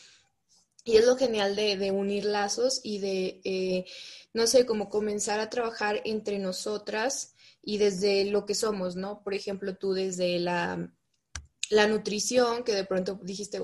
Y 0.87 0.97
es 0.97 1.05
lo 1.05 1.17
genial 1.17 1.55
de, 1.55 1.91
unir 1.91 2.25
lazos 2.25 2.81
y 2.83 3.01
de... 3.01 3.41
Eh, 3.45 3.85
no 4.33 4.47
sé, 4.47 4.67
como 4.67 4.89
comenzar 4.89 5.41
a 5.41 5.51
trabajar 5.51 6.03
entre 6.05 6.39
nosotras 6.39 7.35
y 7.63 7.79
desde 7.79 8.27
lo 8.27 8.45
que 8.45 8.55
somos, 8.55 8.95
¿no? 8.95 9.23
Por 9.23 9.35
ejemplo, 9.35 9.77
tú 9.77 9.95
desde 9.95 10.39
la, 10.39 10.93
la 11.71 11.87
nutrición, 11.89 12.63
que 12.63 12.73
de 12.73 12.85
pronto 12.85 13.19
dijiste, 13.23 13.61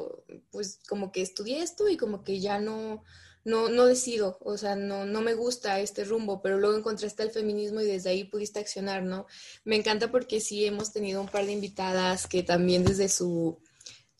pues 0.50 0.80
como 0.88 1.12
que 1.12 1.22
estudié 1.22 1.62
esto 1.62 1.88
y 1.88 1.96
como 1.96 2.24
que 2.24 2.40
ya 2.40 2.58
no, 2.58 3.04
no, 3.44 3.68
no 3.68 3.86
decido, 3.86 4.38
o 4.40 4.56
sea, 4.56 4.74
no, 4.74 5.04
no 5.04 5.20
me 5.20 5.34
gusta 5.34 5.78
este 5.80 6.04
rumbo, 6.04 6.40
pero 6.40 6.58
luego 6.58 6.76
encontraste 6.76 7.22
el 7.22 7.30
feminismo 7.30 7.80
y 7.80 7.86
desde 7.86 8.10
ahí 8.10 8.24
pudiste 8.24 8.60
accionar, 8.60 9.02
¿no? 9.02 9.26
Me 9.64 9.76
encanta 9.76 10.10
porque 10.10 10.40
sí 10.40 10.64
hemos 10.64 10.92
tenido 10.92 11.20
un 11.20 11.28
par 11.28 11.46
de 11.46 11.52
invitadas 11.52 12.26
que 12.26 12.42
también 12.42 12.84
desde 12.84 13.08
su 13.08 13.60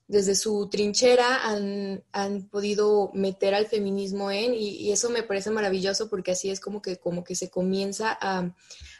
desde 0.09 0.35
su 0.35 0.69
trinchera 0.69 1.49
han, 1.49 2.05
han, 2.13 2.49
podido 2.49 3.11
meter 3.15 3.55
al 3.55 3.67
feminismo 3.67 4.31
en, 4.31 4.55
y, 4.55 4.93
eso 4.93 5.11
me 5.11 5.23
parece 5.23 5.51
maravilloso 5.51 6.11
porque 6.11 6.33
así 6.33 6.51
es 6.51 6.61
como 6.61 6.83
que, 6.83 6.99
como 6.99 7.25
que 7.25 7.35
se 7.35 7.51
comienza 7.51 8.17
a, 8.21 8.55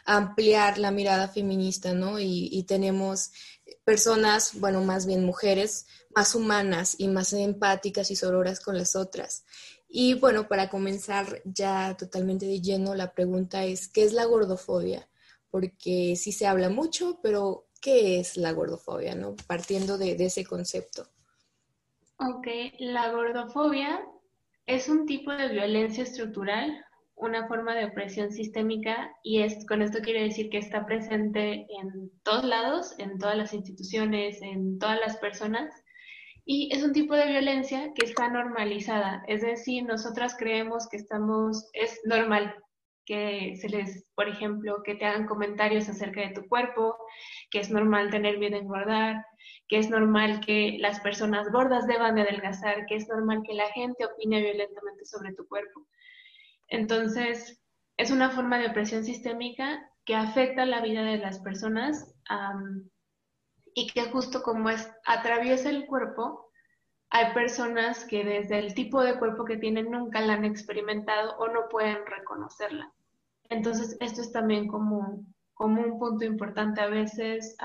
ampliar 0.05 0.79
la 0.79 0.91
mirada 0.91 1.29
feminista, 1.29 1.93
¿no? 1.93 2.19
Y, 2.19 2.63
tenemos 2.67 3.31
personas, 3.85 4.59
bueno, 4.59 4.83
más 4.83 5.05
bien 5.05 5.23
mujeres, 5.23 5.85
más 6.15 6.35
humanas 6.35 6.95
y 6.97 7.07
más 7.07 7.31
empáticas 7.31 8.11
y 8.11 8.15
sororas 8.15 8.59
con 8.59 8.77
las 8.77 8.95
otras. 8.95 9.45
Y 9.87 10.15
bueno, 10.15 10.47
para 10.47 10.69
comenzar 10.69 11.41
ya 11.45 11.95
totalmente 11.97 12.45
de 12.45 12.59
lleno, 12.59 12.95
la 12.95 13.13
pregunta 13.13 13.63
es, 13.63 13.87
¿qué 13.87 14.03
es 14.03 14.11
la 14.11 14.25
gordofobia? 14.25 15.07
Porque 15.49 16.15
sí 16.17 16.31
se 16.31 16.47
habla 16.47 16.69
mucho, 16.69 17.19
pero 17.21 17.67
¿qué 17.83 18.19
es 18.19 18.37
la 18.37 18.53
gordofobia? 18.53 19.13
¿no? 19.13 19.35
Partiendo 19.45 19.97
de, 19.97 20.13
ese 20.13 20.45
concepto. 20.45 21.05
Ok, 22.17 22.47
la 22.79 23.11
gordofobia 23.11 24.01
es 24.65 24.87
un 24.87 25.05
tipo 25.05 25.31
de 25.31 25.49
violencia 25.49 26.03
estructural, 26.03 26.83
una 27.15 27.47
forma 27.47 27.75
de 27.75 27.85
opresión 27.85 28.31
sistémica 28.31 29.13
y 29.21 29.41
es, 29.41 29.65
con 29.67 29.81
esto 29.81 29.99
quiere 29.99 30.23
decir 30.23 30.49
que 30.49 30.57
está 30.57 30.85
presente 30.85 31.67
en 31.69 32.11
todos 32.23 32.45
lados, 32.45 32.95
en 32.97 33.19
todas 33.19 33.37
las 33.37 33.53
instituciones, 33.53 34.41
en 34.41 34.79
todas 34.79 34.99
las 34.99 35.17
personas 35.17 35.83
y 36.45 36.75
es 36.75 36.83
un 36.83 36.91
tipo 36.91 37.15
de 37.15 37.27
violencia 37.27 37.93
que 37.95 38.05
está 38.05 38.29
normalizada, 38.29 39.23
es 39.27 39.41
decir, 39.41 39.83
nosotras 39.85 40.35
creemos 40.37 40.89
que 40.89 40.97
estamos, 40.97 41.69
es 41.73 42.01
normal 42.03 42.53
que 43.05 43.55
se 43.57 43.69
les, 43.69 44.05
por 44.15 44.27
ejemplo, 44.27 44.81
que 44.83 44.95
te 44.95 45.05
hagan 45.05 45.25
comentarios 45.25 45.89
acerca 45.89 46.21
de 46.21 46.33
tu 46.33 46.47
cuerpo, 46.47 46.95
que 47.49 47.59
es 47.59 47.69
normal 47.69 48.09
tener 48.09 48.37
miedo 48.37 48.55
a 48.55 48.59
engordar, 48.59 49.25
que 49.67 49.77
es 49.77 49.89
normal 49.89 50.41
que 50.45 50.77
las 50.79 50.99
personas 50.99 51.51
gordas 51.51 51.87
deban 51.87 52.15
de 52.15 52.21
adelgazar, 52.21 52.85
que 52.85 52.95
es 52.95 53.07
normal 53.07 53.41
que 53.45 53.53
la 53.53 53.69
gente 53.71 54.05
opine 54.05 54.41
violentamente 54.41 55.05
sobre 55.05 55.33
tu 55.33 55.47
cuerpo. 55.47 55.87
Entonces, 56.67 57.61
es 57.97 58.11
una 58.11 58.29
forma 58.31 58.57
de 58.57 58.67
opresión 58.67 59.03
sistémica 59.03 59.89
que 60.05 60.15
afecta 60.15 60.65
la 60.65 60.81
vida 60.81 61.03
de 61.03 61.17
las 61.17 61.39
personas 61.39 62.15
y 63.73 63.87
que 63.87 64.03
justo 64.11 64.43
como 64.43 64.69
es 64.69 64.91
atraviesa 65.05 65.69
el 65.69 65.85
cuerpo, 65.85 66.42
hay 67.13 67.31
personas 67.31 68.05
que 68.05 68.23
desde 68.23 68.57
el 68.57 68.73
tipo 68.73 69.03
de 69.03 69.19
cuerpo 69.19 69.45
que 69.45 69.57
tienen 69.57 69.91
nunca 69.91 70.19
la 70.19 70.33
han 70.33 70.45
experimentado 70.45 71.37
o 71.37 71.47
no 71.47 71.69
pueden 71.69 72.03
reconocerla. 72.07 72.91
Entonces, 73.49 73.95
esto 73.99 74.21
es 74.21 74.31
también 74.31 74.67
como, 74.67 75.23
como 75.53 75.83
un 75.83 75.99
punto 75.99 76.25
importante 76.25 76.81
a 76.81 76.87
veces. 76.87 77.55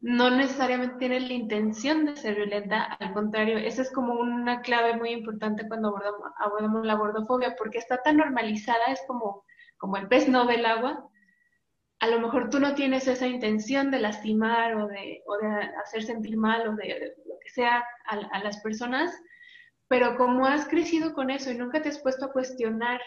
no 0.00 0.30
necesariamente 0.30 0.98
tiene 0.98 1.18
la 1.18 1.32
intención 1.32 2.06
de 2.06 2.16
ser 2.16 2.36
violenta, 2.36 2.84
al 2.84 3.12
contrario, 3.12 3.58
esa 3.58 3.82
es 3.82 3.90
como 3.90 4.14
una 4.14 4.60
clave 4.60 4.96
muy 4.96 5.10
importante 5.10 5.66
cuando 5.66 5.88
abordamos, 5.88 6.30
abordamos 6.38 6.86
la 6.86 6.94
gordofobia, 6.94 7.56
porque 7.58 7.78
está 7.78 8.00
tan 8.02 8.18
normalizada, 8.18 8.84
es 8.92 9.02
como, 9.08 9.44
como 9.78 9.96
el 9.96 10.06
pez 10.06 10.28
no 10.28 10.46
del 10.46 10.64
agua, 10.64 11.08
a 12.00 12.06
lo 12.06 12.18
mejor 12.18 12.48
tú 12.48 12.58
no 12.58 12.74
tienes 12.74 13.06
esa 13.06 13.26
intención 13.26 13.90
de 13.90 14.00
lastimar 14.00 14.74
o 14.74 14.86
de, 14.88 15.22
hacer 15.84 16.02
sentir 16.02 16.36
mal 16.36 16.66
o 16.66 16.74
de, 16.74 17.14
lo 17.26 17.38
que 17.38 17.50
sea 17.50 17.84
a, 18.06 18.42
las 18.42 18.60
personas, 18.62 19.14
pero 19.86 20.16
como 20.16 20.46
has 20.46 20.66
crecido 20.66 21.12
con 21.12 21.30
eso 21.30 21.50
y 21.50 21.58
nunca 21.58 21.82
te 21.82 21.90
has 21.90 21.98
puesto 21.98 22.26
a 22.26 22.32
cuestionar 22.32 23.00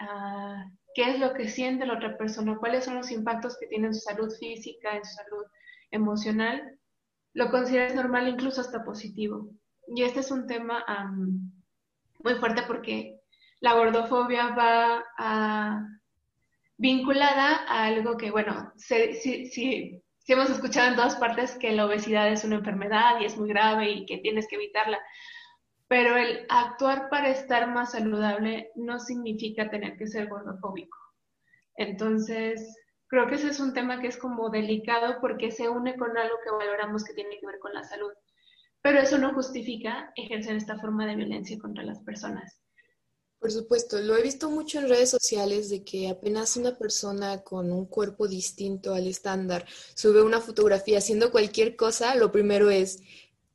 ah, 0.00 0.64
qué 0.94 1.10
es 1.10 1.20
lo 1.20 1.34
que 1.34 1.48
siente 1.48 1.86
la 1.86 1.94
otra 1.94 2.16
persona, 2.18 2.58
cuáles 2.58 2.84
son 2.84 2.96
los 2.96 3.12
impactos 3.12 3.56
que 3.58 3.68
tiene 3.68 3.88
en 3.88 3.94
su 3.94 4.00
salud 4.00 4.32
física, 4.40 4.96
en 4.96 5.04
su 5.04 5.14
salud 5.14 5.44
emocional, 5.92 6.78
lo 7.32 7.50
consideras 7.50 7.94
normal, 7.94 8.26
incluso 8.28 8.60
hasta 8.60 8.82
positivo. 8.82 9.50
Y 9.94 10.02
este 10.02 10.20
es 10.20 10.32
un 10.32 10.48
tema 10.48 10.84
muy 12.24 12.34
fuerte 12.36 12.62
porque 12.66 13.20
la 13.60 13.74
gordofobia 13.74 14.48
va 14.48 15.04
a 15.16 15.86
vinculada 16.78 17.64
a 17.68 17.86
algo 17.86 18.16
que, 18.16 18.30
bueno, 18.30 18.72
si, 18.76 20.02
hemos 20.28 20.50
escuchado 20.50 20.88
en 20.88 20.96
todas 20.96 21.16
partes 21.16 21.56
que 21.56 21.72
la 21.72 21.86
obesidad 21.86 22.30
es 22.30 22.44
una 22.44 22.56
enfermedad 22.56 23.20
y 23.20 23.24
es 23.24 23.36
muy 23.36 23.48
grave 23.48 23.90
y 23.90 24.06
que 24.06 24.18
tienes 24.18 24.46
que 24.48 24.56
evitarla, 24.56 25.00
pero 25.88 26.16
el 26.16 26.46
actuar 26.48 27.08
para 27.08 27.28
estar 27.30 27.68
más 27.68 27.92
saludable 27.92 28.70
no 28.74 28.98
significa 28.98 29.70
tener 29.70 29.96
que 29.96 30.08
ser 30.08 30.28
gordofóbico. 30.28 30.98
Entonces, 31.76 32.76
creo 33.08 33.28
que 33.28 33.36
ese 33.36 33.48
es 33.48 33.60
un 33.60 33.72
tema 33.72 34.00
que 34.00 34.08
es 34.08 34.16
como 34.16 34.50
delicado 34.50 35.20
porque 35.20 35.50
se 35.50 35.68
une 35.68 35.96
con 35.96 36.16
algo 36.18 36.36
que 36.42 36.50
valoramos 36.50 37.04
que 37.04 37.14
tiene 37.14 37.38
que 37.38 37.46
ver 37.46 37.58
con 37.60 37.72
la 37.72 37.84
salud. 37.84 38.12
Pero 38.82 38.98
eso 38.98 39.18
no 39.18 39.32
justifica 39.32 40.12
ejercer 40.16 40.56
esta 40.56 40.78
forma 40.78 41.06
de 41.06 41.16
violencia 41.16 41.58
contra 41.58 41.84
las 41.84 42.00
personas. 42.00 42.65
Por 43.38 43.52
supuesto, 43.52 44.00
lo 44.00 44.16
he 44.16 44.22
visto 44.22 44.50
mucho 44.50 44.78
en 44.78 44.88
redes 44.88 45.10
sociales 45.10 45.68
de 45.68 45.84
que 45.84 46.08
apenas 46.08 46.56
una 46.56 46.76
persona 46.76 47.42
con 47.42 47.70
un 47.70 47.86
cuerpo 47.86 48.26
distinto 48.26 48.94
al 48.94 49.06
estándar 49.06 49.66
sube 49.94 50.22
una 50.22 50.40
fotografía 50.40 50.98
haciendo 50.98 51.30
cualquier 51.30 51.76
cosa, 51.76 52.14
lo 52.14 52.32
primero 52.32 52.70
es 52.70 52.98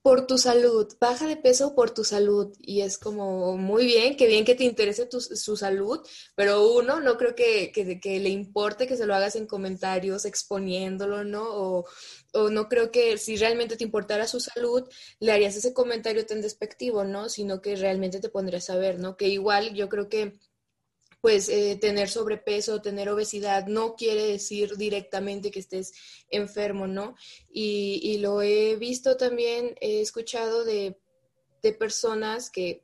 por 0.01 0.25
tu 0.25 0.37
salud, 0.37 0.87
baja 0.99 1.27
de 1.27 1.37
peso 1.37 1.75
por 1.75 1.91
tu 1.91 2.03
salud. 2.03 2.55
Y 2.59 2.81
es 2.81 2.97
como 2.97 3.57
muy 3.57 3.85
bien, 3.85 4.17
qué 4.17 4.27
bien 4.27 4.45
que 4.45 4.55
te 4.55 4.63
interese 4.63 5.07
su 5.11 5.57
salud, 5.57 5.99
pero 6.35 6.71
uno 6.73 6.99
no 6.99 7.17
creo 7.17 7.35
que, 7.35 7.71
que, 7.71 8.19
le 8.19 8.29
importe 8.29 8.87
que 8.87 8.97
se 8.97 9.05
lo 9.05 9.15
hagas 9.15 9.35
en 9.35 9.45
comentarios 9.45 10.25
exponiéndolo, 10.25 11.23
¿no? 11.23 11.43
O, 11.43 11.85
o 12.33 12.49
no 12.49 12.69
creo 12.69 12.91
que 12.91 13.17
si 13.17 13.35
realmente 13.35 13.77
te 13.77 13.83
importara 13.83 14.27
su 14.27 14.39
salud, 14.39 14.87
le 15.19 15.31
harías 15.31 15.55
ese 15.55 15.73
comentario 15.73 16.25
tan 16.25 16.41
despectivo, 16.41 17.03
¿no? 17.03 17.29
Sino 17.29 17.61
que 17.61 17.75
realmente 17.75 18.19
te 18.19 18.29
pondrías 18.29 18.69
a 18.69 18.77
ver, 18.77 18.99
¿no? 18.99 19.17
Que 19.17 19.27
igual 19.27 19.73
yo 19.73 19.89
creo 19.89 20.09
que 20.09 20.39
pues 21.21 21.49
eh, 21.49 21.77
tener 21.79 22.09
sobrepeso, 22.09 22.81
tener 22.81 23.07
obesidad, 23.07 23.67
no 23.67 23.95
quiere 23.95 24.25
decir 24.25 24.75
directamente 24.75 25.51
que 25.51 25.59
estés 25.59 25.93
enfermo, 26.29 26.87
¿no? 26.87 27.15
Y, 27.47 27.99
y 28.03 28.17
lo 28.17 28.41
he 28.41 28.75
visto 28.75 29.17
también, 29.17 29.75
he 29.81 30.01
escuchado 30.01 30.65
de, 30.65 30.99
de 31.61 31.73
personas 31.73 32.49
que 32.49 32.83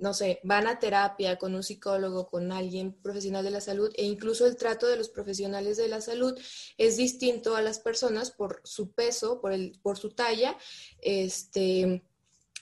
no 0.00 0.14
sé, 0.14 0.40
van 0.42 0.66
a 0.66 0.78
terapia 0.78 1.36
con 1.36 1.54
un 1.54 1.62
psicólogo, 1.62 2.28
con 2.28 2.52
alguien 2.52 2.92
profesional 2.92 3.44
de 3.44 3.50
la 3.50 3.60
salud 3.60 3.92
e 3.96 4.04
incluso 4.04 4.46
el 4.46 4.56
trato 4.56 4.86
de 4.86 4.96
los 4.96 5.10
profesionales 5.10 5.76
de 5.76 5.88
la 5.88 6.00
salud 6.00 6.38
es 6.78 6.96
distinto 6.96 7.54
a 7.54 7.62
las 7.62 7.78
personas 7.78 8.30
por 8.30 8.60
su 8.64 8.92
peso, 8.92 9.40
por, 9.40 9.52
el, 9.52 9.78
por 9.82 9.98
su 9.98 10.10
talla, 10.10 10.56
este, 11.00 12.02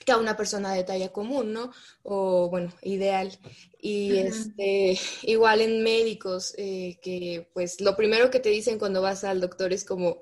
que 0.05 0.11
a 0.11 0.17
una 0.17 0.35
persona 0.35 0.73
de 0.73 0.83
talla 0.83 1.13
común, 1.13 1.53
¿no? 1.53 1.71
O 2.03 2.49
bueno, 2.49 2.73
ideal. 2.81 3.37
Y 3.81 4.17
este, 4.17 4.99
igual 5.23 5.61
en 5.61 5.83
médicos, 5.83 6.53
eh, 6.57 6.99
que 7.01 7.49
pues 7.53 7.79
lo 7.81 7.95
primero 7.95 8.29
que 8.29 8.39
te 8.39 8.49
dicen 8.49 8.79
cuando 8.79 9.01
vas 9.01 9.23
al 9.23 9.41
doctor 9.41 9.71
es 9.71 9.85
como, 9.85 10.21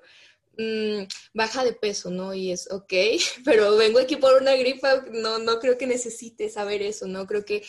Mm, 0.59 1.03
baja 1.35 1.63
de 1.63 1.73
peso, 1.73 2.09
¿no? 2.09 2.33
Y 2.33 2.51
es 2.51 2.71
ok, 2.71 2.93
pero 3.45 3.77
vengo 3.77 3.99
aquí 3.99 4.15
por 4.15 4.41
una 4.41 4.55
gripa, 4.55 5.05
no, 5.11 5.37
no 5.37 5.59
creo 5.59 5.77
que 5.77 5.85
necesite 5.85 6.49
saber 6.49 6.81
eso, 6.81 7.05
¿no? 7.05 7.27
Creo 7.27 7.45
que, 7.45 7.63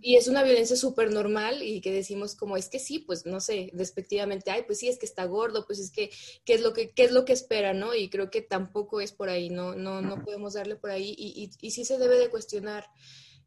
y, 0.00 0.16
es 0.16 0.28
una 0.28 0.44
violencia 0.44 0.76
súper 0.76 1.10
normal 1.10 1.62
y 1.62 1.80
que 1.80 1.90
decimos 1.90 2.36
como, 2.36 2.56
es 2.56 2.68
que 2.68 2.78
sí, 2.78 3.00
pues 3.00 3.26
no 3.26 3.40
sé, 3.40 3.70
despectivamente, 3.72 4.52
ay, 4.52 4.62
pues 4.64 4.78
sí, 4.78 4.88
es 4.88 4.96
que 4.96 5.06
está 5.06 5.24
gordo, 5.24 5.66
pues 5.66 5.80
es 5.80 5.90
que, 5.90 6.10
¿qué 6.44 6.54
es 6.54 6.60
lo 6.60 6.72
que, 6.72 6.90
qué 6.92 7.02
es 7.02 7.10
lo 7.10 7.24
que 7.24 7.32
espera, 7.32 7.74
¿no? 7.74 7.96
Y 7.96 8.08
creo 8.10 8.30
que 8.30 8.42
tampoco 8.42 9.00
es 9.00 9.10
por 9.10 9.28
ahí, 9.28 9.50
no, 9.50 9.74
no, 9.74 10.02
no 10.02 10.22
podemos 10.22 10.54
darle 10.54 10.76
por 10.76 10.90
ahí 10.90 11.16
y, 11.18 11.42
y, 11.42 11.50
y 11.66 11.70
sí 11.72 11.84
se 11.84 11.98
debe 11.98 12.16
de 12.16 12.30
cuestionar. 12.30 12.88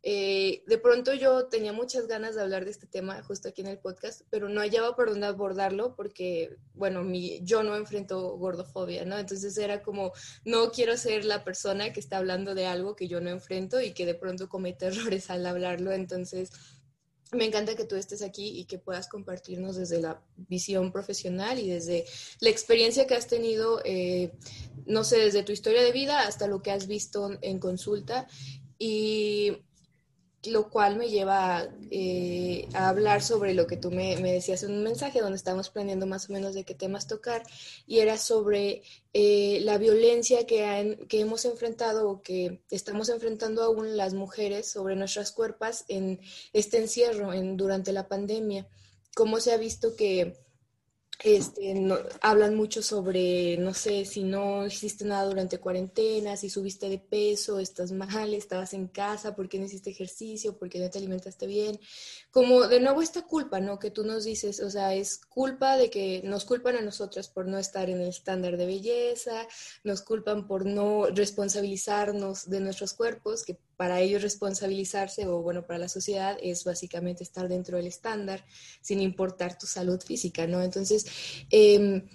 Eh, 0.07 0.61
de 0.67 0.77
pronto 0.77 1.15
yo 1.15 1.47
tenía 1.47 1.73
muchas 1.73 2.05
ganas 2.05 2.35
de 2.35 2.43
hablar 2.43 2.63
de 2.63 2.69
este 2.69 2.85
tema 2.85 3.23
justo 3.23 3.49
aquí 3.49 3.61
en 3.61 3.67
el 3.69 3.79
podcast, 3.79 4.21
pero 4.29 4.49
no 4.49 4.61
hallaba 4.61 4.95
por 4.95 5.09
dónde 5.09 5.25
abordarlo 5.25 5.95
porque, 5.95 6.57
bueno, 6.75 7.03
mi, 7.03 7.43
yo 7.43 7.63
no 7.63 7.75
enfrento 7.75 8.37
gordofobia, 8.37 9.03
¿no? 9.03 9.17
Entonces 9.17 9.57
era 9.57 9.81
como, 9.81 10.11
no 10.43 10.69
quiero 10.69 10.95
ser 10.95 11.25
la 11.25 11.43
persona 11.43 11.91
que 11.91 11.99
está 11.99 12.17
hablando 12.17 12.53
de 12.53 12.67
algo 12.67 12.95
que 12.95 13.07
yo 13.07 13.19
no 13.19 13.31
enfrento 13.31 13.81
y 13.81 13.95
que 13.95 14.05
de 14.05 14.13
pronto 14.13 14.47
comete 14.47 14.85
errores 14.85 15.31
al 15.31 15.43
hablarlo. 15.43 15.91
Entonces, 15.91 16.51
me 17.31 17.45
encanta 17.45 17.75
que 17.75 17.85
tú 17.85 17.95
estés 17.95 18.21
aquí 18.21 18.59
y 18.59 18.65
que 18.65 18.77
puedas 18.77 19.07
compartirnos 19.07 19.75
desde 19.75 19.99
la 19.99 20.21
visión 20.35 20.91
profesional 20.91 21.57
y 21.57 21.71
desde 21.71 22.05
la 22.41 22.51
experiencia 22.51 23.07
que 23.07 23.15
has 23.15 23.25
tenido, 23.25 23.81
eh, 23.83 24.33
no 24.85 25.03
sé, 25.03 25.17
desde 25.17 25.41
tu 25.41 25.51
historia 25.51 25.81
de 25.81 25.91
vida 25.91 26.27
hasta 26.27 26.45
lo 26.45 26.61
que 26.61 26.69
has 26.69 26.85
visto 26.85 27.39
en 27.41 27.57
consulta. 27.57 28.27
Y 28.77 29.64
lo 30.47 30.69
cual 30.69 30.97
me 30.97 31.09
lleva 31.09 31.67
eh, 31.91 32.67
a 32.73 32.89
hablar 32.89 33.21
sobre 33.21 33.53
lo 33.53 33.67
que 33.67 33.77
tú 33.77 33.91
me, 33.91 34.15
decías 34.15 34.63
en 34.63 34.71
un 34.71 34.83
mensaje 34.83 35.21
donde 35.21 35.37
estábamos 35.37 35.69
planeando 35.69 36.05
más 36.05 36.29
o 36.29 36.33
menos 36.33 36.53
de 36.53 36.63
qué 36.63 36.75
temas 36.75 37.07
tocar 37.07 37.43
y 37.87 37.99
era 37.99 38.17
sobre 38.17 38.83
eh, 39.13 39.59
la 39.63 39.77
violencia 39.77 40.45
que, 40.45 41.05
que 41.07 41.19
hemos 41.19 41.45
enfrentado 41.45 42.09
o 42.09 42.21
que 42.21 42.61
estamos 42.69 43.09
enfrentando 43.09 43.63
aún 43.63 43.97
las 43.97 44.13
mujeres 44.13 44.69
sobre 44.69 44.95
nuestras 44.95 45.31
cuerpos 45.31 45.85
en 45.87 46.19
este 46.53 46.77
encierro 46.77 47.33
en, 47.33 47.57
durante 47.57 47.91
la 47.91 48.07
pandemia. 48.07 48.67
Cómo 49.15 49.39
se 49.39 49.53
ha 49.53 49.57
visto 49.57 49.95
que 49.95 50.44
este, 51.23 51.73
no, 51.73 51.97
hablan 52.21 52.55
mucho 52.55 52.81
sobre, 52.81 53.57
no 53.57 53.73
sé, 53.73 54.05
si 54.05 54.23
no 54.23 54.65
hiciste 54.65 55.05
nada 55.05 55.25
durante 55.25 55.59
cuarentena, 55.59 56.37
si 56.37 56.49
subiste 56.49 56.89
de 56.89 56.99
peso, 56.99 57.59
estás 57.59 57.91
mal, 57.91 58.33
estabas 58.33 58.73
en 58.73 58.87
casa, 58.87 59.35
por 59.35 59.49
qué 59.49 59.59
no 59.59 59.65
hiciste 59.65 59.89
ejercicio, 59.89 60.57
por 60.57 60.69
qué 60.69 60.79
no 60.79 60.89
te 60.89 60.97
alimentaste 60.97 61.47
bien. 61.47 61.79
Como 62.31 62.67
de 62.67 62.79
nuevo 62.79 63.01
esta 63.01 63.23
culpa, 63.23 63.59
¿no? 63.59 63.79
Que 63.79 63.91
tú 63.91 64.03
nos 64.03 64.25
dices, 64.25 64.59
o 64.59 64.69
sea, 64.69 64.93
es 64.93 65.17
culpa 65.17 65.77
de 65.77 65.89
que 65.89 66.21
nos 66.23 66.45
culpan 66.45 66.75
a 66.75 66.81
nosotras 66.81 67.29
por 67.29 67.47
no 67.47 67.57
estar 67.57 67.89
en 67.89 68.01
el 68.01 68.09
estándar 68.09 68.57
de 68.57 68.65
belleza, 68.65 69.47
nos 69.83 70.01
culpan 70.01 70.47
por 70.47 70.65
no 70.65 71.07
responsabilizarnos 71.07 72.49
de 72.49 72.59
nuestros 72.59 72.93
cuerpos, 72.93 73.43
que 73.43 73.57
para 73.77 74.01
ellos 74.01 74.21
responsabilizarse 74.21 75.27
o 75.27 75.41
bueno, 75.41 75.65
para 75.65 75.79
la 75.79 75.89
sociedad 75.89 76.37
es 76.41 76.63
básicamente 76.63 77.23
estar 77.23 77.47
dentro 77.47 77.77
del 77.77 77.87
estándar 77.87 78.45
sin 78.81 79.01
importar 79.01 79.57
tu 79.57 79.67
salud 79.67 80.01
física, 80.01 80.47
¿no? 80.47 80.61
Entonces, 80.61 81.05
em, 81.49 82.07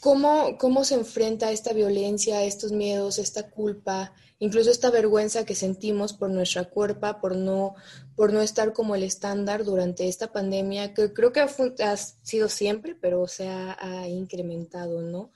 ¿cómo, 0.00 0.56
¿cómo 0.58 0.84
se 0.84 0.94
enfrenta 0.94 1.50
esta 1.52 1.72
violencia, 1.72 2.44
estos 2.44 2.72
miedos, 2.72 3.18
esta 3.18 3.50
culpa, 3.50 4.12
incluso 4.38 4.70
esta 4.70 4.90
vergüenza 4.90 5.44
que 5.44 5.54
sentimos 5.54 6.12
por 6.12 6.30
nuestra 6.30 6.64
cuerpo, 6.64 7.20
por 7.20 7.36
no, 7.36 7.74
por 8.14 8.32
no 8.32 8.40
estar 8.40 8.72
como 8.72 8.94
el 8.94 9.02
estándar 9.02 9.64
durante 9.64 10.08
esta 10.08 10.32
pandemia, 10.32 10.94
que 10.94 11.12
creo 11.12 11.32
que 11.32 11.40
ha, 11.40 11.96
sido 11.96 12.48
siempre, 12.48 12.94
pero 12.94 13.26
se 13.26 13.48
ha, 13.48 14.08
incrementado, 14.08 15.02
¿no? 15.02 15.32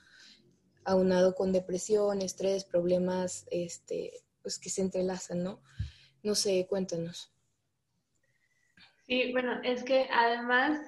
Aunado 0.85 1.35
con 1.35 1.53
depresión, 1.53 2.23
estrés, 2.23 2.65
problemas 2.65 3.45
este, 3.51 4.23
pues, 4.43 4.59
que 4.59 4.71
se 4.71 4.83
entrelazan, 4.83 5.43
¿no? 5.43 5.61
No 6.23 6.35
sé, 6.35 6.67
cuéntanos. 6.69 7.33
Sí, 9.03 9.33
bueno, 9.33 9.61
es 9.63 9.83
que 9.83 10.09
además, 10.13 10.81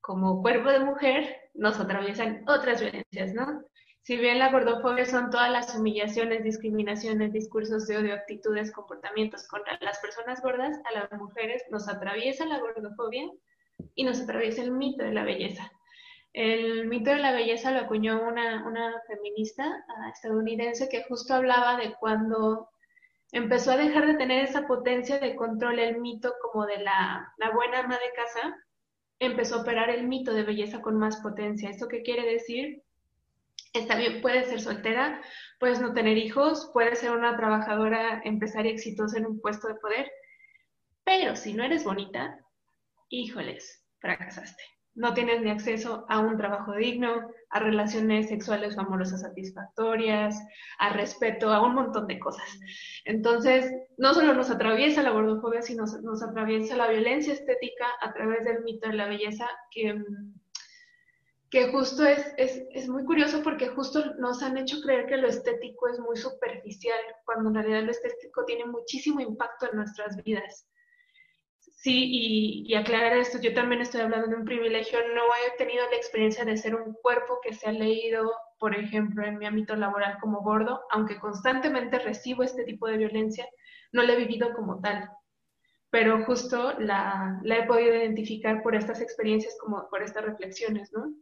como 0.00 0.42
cuerpo 0.42 0.70
de 0.70 0.80
mujer, 0.80 1.50
nos 1.54 1.78
atraviesan 1.78 2.44
otras 2.48 2.80
violencias, 2.80 3.34
¿no? 3.34 3.62
Si 4.02 4.16
bien 4.16 4.38
la 4.38 4.50
gordofobia 4.50 5.04
son 5.04 5.28
todas 5.28 5.50
las 5.50 5.74
humillaciones, 5.74 6.42
discriminaciones, 6.42 7.30
discursos 7.30 7.86
de 7.86 7.98
odio, 7.98 8.14
actitudes, 8.14 8.72
comportamientos 8.72 9.46
contra 9.48 9.78
las 9.82 9.98
personas 9.98 10.40
gordas, 10.40 10.78
a 10.86 10.92
las 10.98 11.12
mujeres 11.12 11.62
nos 11.70 11.88
atraviesa 11.88 12.46
la 12.46 12.58
gordofobia 12.58 13.30
y 13.94 14.04
nos 14.04 14.22
atraviesa 14.22 14.62
el 14.62 14.70
mito 14.70 15.04
de 15.04 15.12
la 15.12 15.24
belleza. 15.24 15.70
El 16.32 16.86
mito 16.86 17.10
de 17.10 17.18
la 17.18 17.32
belleza 17.32 17.70
lo 17.70 17.80
acuñó 17.80 18.22
una, 18.26 18.66
una 18.66 18.94
feminista 19.06 19.84
ah, 19.88 20.10
estadounidense 20.10 20.88
que 20.88 21.04
justo 21.04 21.34
hablaba 21.34 21.76
de 21.76 21.94
cuando 22.00 22.70
empezó 23.32 23.72
a 23.72 23.76
dejar 23.76 24.06
de 24.06 24.14
tener 24.14 24.44
esa 24.44 24.66
potencia 24.66 25.18
de 25.18 25.36
control 25.36 25.78
el 25.78 26.00
mito 26.00 26.34
como 26.42 26.66
de 26.66 26.78
la, 26.78 27.34
buena 27.54 27.80
ama 27.80 27.94
de 27.94 28.12
casa, 28.14 28.56
empezó 29.18 29.56
a 29.56 29.62
operar 29.62 29.90
el 29.90 30.06
mito 30.06 30.32
de 30.32 30.44
belleza 30.44 30.80
con 30.80 30.98
más 30.98 31.16
potencia. 31.18 31.70
¿Esto 31.70 31.88
qué 31.88 32.02
quiere 32.02 32.30
decir? 32.30 32.82
Está 33.74 33.96
bien, 33.96 34.22
puedes 34.22 34.48
ser 34.48 34.60
soltera, 34.60 35.20
puedes 35.60 35.80
no 35.80 35.92
tener 35.92 36.16
hijos, 36.16 36.70
puedes 36.72 37.00
ser 37.00 37.10
una 37.10 37.36
trabajadora 37.36 38.22
empresaria 38.24 38.72
exitosa 38.72 39.18
en 39.18 39.26
un 39.26 39.40
puesto 39.40 39.68
de 39.68 39.74
poder, 39.74 40.10
pero 41.04 41.36
si 41.36 41.52
no 41.52 41.64
eres 41.64 41.84
bonita, 41.84 42.38
híjoles, 43.10 43.84
fracasaste 43.98 44.77
no 44.98 45.14
tienes 45.14 45.40
ni 45.40 45.50
acceso 45.50 46.04
a 46.08 46.18
un 46.18 46.36
trabajo 46.36 46.74
digno, 46.74 47.30
a 47.50 47.60
relaciones 47.60 48.28
sexuales 48.28 48.76
o 48.76 48.80
amorosas 48.80 49.20
satisfactorias, 49.20 50.36
a 50.78 50.92
respeto, 50.92 51.52
a 51.52 51.62
un 51.62 51.74
montón 51.74 52.08
de 52.08 52.18
cosas. 52.18 52.44
Entonces, 53.04 53.72
no 53.96 54.12
solo 54.12 54.34
nos 54.34 54.50
atraviesa 54.50 55.02
la 55.02 55.10
gordofobia, 55.10 55.62
sino 55.62 55.84
nos, 56.02 56.22
atraviesa 56.22 56.76
la 56.76 56.88
violencia 56.88 57.32
estética 57.32 57.86
a 58.00 58.12
través 58.12 58.44
del 58.44 58.64
mito 58.64 58.88
de 58.88 58.96
la 58.96 59.06
belleza, 59.06 59.48
que, 59.70 60.02
que 61.48 61.68
justo 61.68 62.04
es, 62.04 62.34
es, 62.36 62.64
es 62.72 62.88
muy 62.88 63.04
curioso 63.04 63.40
porque 63.44 63.68
justo 63.68 64.16
nos 64.16 64.42
han 64.42 64.58
hecho 64.58 64.80
creer 64.82 65.06
que 65.06 65.16
lo 65.16 65.28
estético 65.28 65.88
es 65.88 66.00
muy 66.00 66.16
superficial, 66.16 66.98
cuando 67.24 67.50
en 67.50 67.54
realidad 67.54 67.84
lo 67.84 67.92
estético 67.92 68.44
tiene 68.44 68.66
muchísimo 68.66 69.20
impacto 69.20 69.70
en 69.70 69.76
nuestras 69.76 70.16
vidas. 70.24 70.66
Sí, 71.80 72.64
y, 72.66 72.74
aclarar 72.74 73.16
esto, 73.16 73.38
yo 73.40 73.54
también 73.54 73.80
estoy 73.80 74.00
hablando 74.00 74.26
de 74.26 74.34
un 74.34 74.44
privilegio, 74.44 74.98
no 75.14 75.22
he 75.22 75.56
tenido 75.58 75.88
la 75.88 75.96
experiencia 75.96 76.44
de 76.44 76.56
ser 76.56 76.74
un 76.74 76.92
cuerpo 76.94 77.38
que 77.40 77.54
se 77.54 77.68
ha 77.68 77.72
leído, 77.72 78.32
por 78.58 78.74
ejemplo, 78.74 79.24
en 79.24 79.38
mi 79.38 79.46
ámbito 79.46 79.76
laboral 79.76 80.18
como 80.20 80.42
gordo, 80.42 80.80
aunque 80.90 81.20
constantemente 81.20 82.00
recibo 82.00 82.42
este 82.42 82.64
tipo 82.64 82.88
de 82.88 82.96
violencia, 82.96 83.46
no 83.92 84.02
la 84.02 84.14
he 84.14 84.16
vivido 84.16 84.52
como 84.54 84.80
tal, 84.80 85.08
pero 85.90 86.24
justo 86.24 86.74
la, 86.80 87.38
la 87.44 87.58
he 87.58 87.66
podido 87.66 87.94
identificar 87.94 88.60
por 88.62 88.74
estas 88.74 89.00
experiencias, 89.00 89.56
como 89.60 89.88
por 89.88 90.02
estas 90.02 90.24
reflexiones, 90.24 90.92
¿no? 90.92 91.14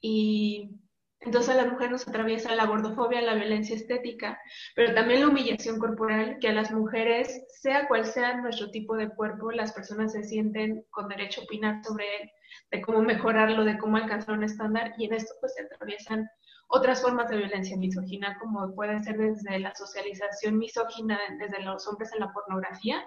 Y 0.00 0.81
entonces 1.24 1.54
a 1.54 1.62
la 1.62 1.70
mujer 1.70 1.90
nos 1.90 2.06
atraviesa 2.06 2.54
la 2.54 2.66
gordofobia, 2.66 3.22
la 3.22 3.34
violencia 3.34 3.76
estética, 3.76 4.40
pero 4.74 4.94
también 4.94 5.20
la 5.20 5.28
humillación 5.28 5.78
corporal, 5.78 6.38
que 6.40 6.48
a 6.48 6.52
las 6.52 6.72
mujeres, 6.72 7.44
sea 7.60 7.86
cual 7.86 8.04
sea 8.06 8.36
nuestro 8.40 8.70
tipo 8.70 8.96
de 8.96 9.08
cuerpo, 9.08 9.52
las 9.52 9.72
personas 9.72 10.12
se 10.12 10.24
sienten 10.24 10.84
con 10.90 11.08
derecho 11.08 11.40
a 11.40 11.44
opinar 11.44 11.82
sobre 11.84 12.04
él, 12.16 12.30
de 12.72 12.82
cómo 12.82 13.02
mejorarlo, 13.02 13.64
de 13.64 13.78
cómo 13.78 13.96
alcanzar 13.96 14.36
un 14.36 14.44
estándar, 14.44 14.94
y 14.98 15.06
en 15.06 15.14
esto 15.14 15.32
pues 15.40 15.54
se 15.54 15.62
atraviesan 15.62 16.28
otras 16.68 17.02
formas 17.02 17.28
de 17.28 17.36
violencia 17.36 17.76
misógina, 17.76 18.36
como 18.40 18.74
puede 18.74 18.98
ser 19.00 19.16
desde 19.16 19.58
la 19.58 19.74
socialización 19.74 20.58
misógina, 20.58 21.18
desde 21.38 21.62
los 21.62 21.86
hombres 21.86 22.12
en 22.14 22.20
la 22.20 22.32
pornografía, 22.32 23.06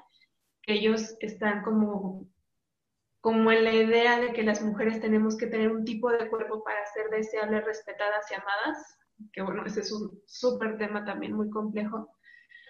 que 0.62 0.74
ellos 0.74 1.16
están 1.20 1.64
como 1.64 2.28
como 3.26 3.52
en 3.52 3.64
la 3.64 3.74
idea 3.74 4.20
de 4.20 4.34
que 4.34 4.44
las 4.44 4.62
mujeres 4.62 5.02
tenemos 5.02 5.36
que 5.36 5.48
tener 5.48 5.72
un 5.72 5.84
tipo 5.84 6.12
de 6.12 6.30
cuerpo 6.30 6.64
para 6.64 6.86
ser 6.86 7.10
deseables, 7.10 7.66
respetadas 7.66 8.30
y 8.30 8.36
amadas, 8.36 9.00
que 9.34 9.42
bueno, 9.42 9.66
ese 9.66 9.80
es 9.80 9.92
un 9.92 10.22
súper 10.28 10.78
tema 10.78 11.04
también 11.06 11.34
muy 11.34 11.50
complejo, 11.50 12.16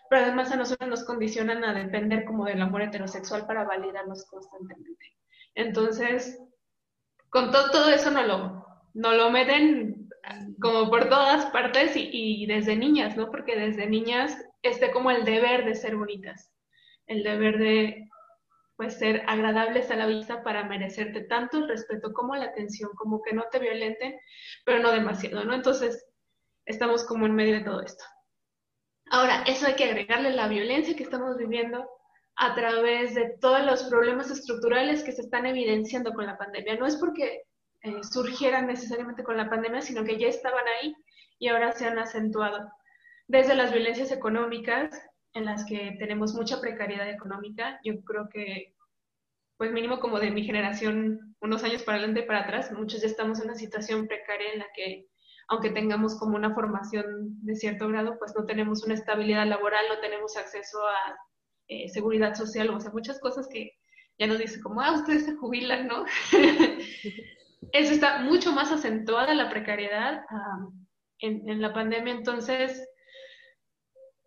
pero 0.09 0.21
además 0.21 0.53
a 0.53 0.55
nosotros 0.55 0.89
nos 0.89 1.03
condicionan 1.03 1.65
a 1.65 1.73
depender 1.73 2.23
como 2.23 2.45
del 2.45 2.61
amor 2.61 2.83
heterosexual 2.83 3.45
para 3.45 3.65
validarnos 3.65 4.23
constantemente. 4.29 5.17
Entonces, 5.55 6.39
con 7.29 7.51
todo, 7.51 7.71
todo 7.71 7.89
eso 7.89 8.09
no 8.11 8.23
lo, 8.23 8.65
no 8.93 9.11
lo 9.11 9.31
meten 9.31 10.07
como 10.61 10.89
por 10.89 11.09
todas 11.09 11.47
partes 11.47 11.97
y, 11.97 12.09
y 12.13 12.45
desde 12.45 12.77
niñas, 12.77 13.17
¿no? 13.17 13.29
Porque 13.29 13.59
desde 13.59 13.87
niñas 13.87 14.41
esté 14.61 14.91
como 14.91 15.11
el 15.11 15.25
deber 15.25 15.65
de 15.65 15.75
ser 15.75 15.97
bonitas, 15.97 16.49
el 17.07 17.23
deber 17.23 17.59
de 17.59 18.09
pues 18.77 18.97
ser 18.97 19.23
agradables 19.27 19.89
a 19.91 19.95
la 19.95 20.05
vista 20.05 20.43
para 20.43 20.65
merecerte 20.65 21.21
tanto 21.21 21.57
el 21.57 21.67
respeto 21.67 22.11
como 22.13 22.35
la 22.35 22.45
atención, 22.45 22.91
como 22.95 23.21
que 23.21 23.33
no 23.33 23.43
te 23.51 23.59
violenten, 23.59 24.19
pero 24.65 24.79
no 24.79 24.91
demasiado, 24.91 25.43
¿no? 25.45 25.53
Entonces, 25.53 26.05
estamos 26.65 27.05
como 27.05 27.25
en 27.25 27.35
medio 27.35 27.55
de 27.55 27.63
todo 27.63 27.81
esto. 27.81 28.03
Ahora, 29.11 29.43
eso 29.47 29.67
hay 29.67 29.75
que 29.75 29.85
agregarle 29.85 30.31
la 30.31 30.47
violencia 30.47 30.95
que 30.95 31.03
estamos 31.03 31.37
viviendo 31.37 31.87
a 32.37 32.53
través 32.55 33.15
de 33.15 33.37
todos 33.39 33.63
los 33.63 33.83
problemas 33.83 34.29
estructurales 34.29 35.03
que 35.03 35.13
se 35.13 35.21
están 35.21 35.45
evidenciando 35.45 36.13
con 36.13 36.25
la 36.25 36.37
pandemia. 36.37 36.75
No 36.75 36.85
es 36.85 36.97
porque 36.97 37.43
eh, 37.81 38.03
surgieran 38.03 38.67
necesariamente 38.67 39.23
con 39.23 39.37
la 39.37 39.49
pandemia, 39.49 39.81
sino 39.81 40.03
que 40.03 40.17
ya 40.17 40.27
estaban 40.27 40.65
ahí 40.67 40.93
y 41.39 41.47
ahora 41.47 41.71
se 41.71 41.85
han 41.85 41.99
acentuado. 41.99 42.69
Desde 43.27 43.55
las 43.55 43.71
violencias 43.71 44.11
económicas, 44.11 44.89
en 45.35 45.45
las 45.45 45.65
que 45.65 45.95
tenemos 45.99 46.33
mucha 46.33 46.59
precariedad 46.59 47.09
económica. 47.09 47.79
Yo 47.83 48.01
creo 48.03 48.29
que, 48.29 48.73
pues 49.57 49.71
mínimo 49.71 49.99
como 49.99 50.19
de 50.19 50.31
mi 50.31 50.43
generación, 50.43 51.35
unos 51.41 51.63
años 51.63 51.83
para 51.83 51.97
adelante 51.97 52.21
y 52.21 52.25
para 52.25 52.41
atrás, 52.41 52.71
muchos 52.71 53.01
ya 53.01 53.07
estamos 53.07 53.39
en 53.39 53.45
una 53.45 53.55
situación 53.55 54.07
precaria 54.07 54.53
en 54.53 54.59
la 54.59 54.67
que, 54.73 55.07
aunque 55.49 55.71
tengamos 55.71 56.17
como 56.17 56.37
una 56.37 56.55
formación 56.55 57.05
de 57.43 57.55
cierto 57.55 57.87
grado, 57.89 58.17
pues 58.17 58.33
no 58.35 58.45
tenemos 58.45 58.83
una 58.85 58.93
estabilidad 58.93 59.45
laboral, 59.45 59.85
no 59.89 59.99
tenemos 59.99 60.37
acceso 60.37 60.79
a 60.87 61.17
eh, 61.67 61.89
seguridad 61.89 62.33
social, 62.33 62.69
o 62.69 62.79
sea, 62.79 62.91
muchas 62.91 63.19
cosas 63.19 63.47
que 63.51 63.73
ya 64.17 64.27
nos 64.27 64.39
dicen 64.39 64.61
como, 64.61 64.81
ah, 64.81 64.93
ustedes 64.93 65.25
se 65.25 65.35
jubilan, 65.35 65.87
¿no? 65.87 66.05
Eso 67.73 67.93
está 67.93 68.19
mucho 68.19 68.53
más 68.53 68.71
acentuada 68.71 69.33
la 69.33 69.49
precariedad 69.49 70.23
ah, 70.29 70.69
en, 71.19 71.49
en 71.49 71.61
la 71.61 71.73
pandemia, 71.73 72.13
entonces 72.13 72.87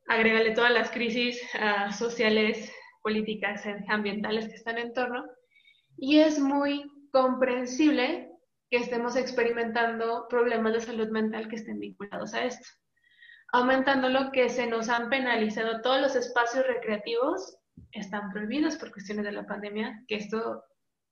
agrégale 0.08 0.52
todas 0.52 0.72
las 0.72 0.90
crisis 0.90 1.40
uh, 1.54 1.92
sociales, 1.92 2.72
políticas, 3.02 3.64
ambientales 3.88 4.48
que 4.48 4.56
están 4.56 4.78
en 4.78 4.92
torno, 4.92 5.24
y 5.96 6.18
es 6.18 6.38
muy 6.38 6.84
comprensible 7.12 8.30
que 8.70 8.78
estemos 8.78 9.16
experimentando 9.16 10.26
problemas 10.28 10.72
de 10.72 10.80
salud 10.80 11.08
mental 11.08 11.48
que 11.48 11.56
estén 11.56 11.78
vinculados 11.78 12.34
a 12.34 12.44
esto. 12.44 12.66
Aumentando 13.52 14.08
lo 14.10 14.30
que 14.30 14.48
se 14.50 14.66
nos 14.66 14.88
han 14.88 15.08
penalizado 15.08 15.80
todos 15.80 16.00
los 16.00 16.16
espacios 16.16 16.66
recreativos, 16.66 17.56
están 17.92 18.30
prohibidos 18.30 18.76
por 18.76 18.92
cuestiones 18.92 19.24
de 19.24 19.32
la 19.32 19.46
pandemia, 19.46 20.04
que 20.06 20.16
esto 20.16 20.62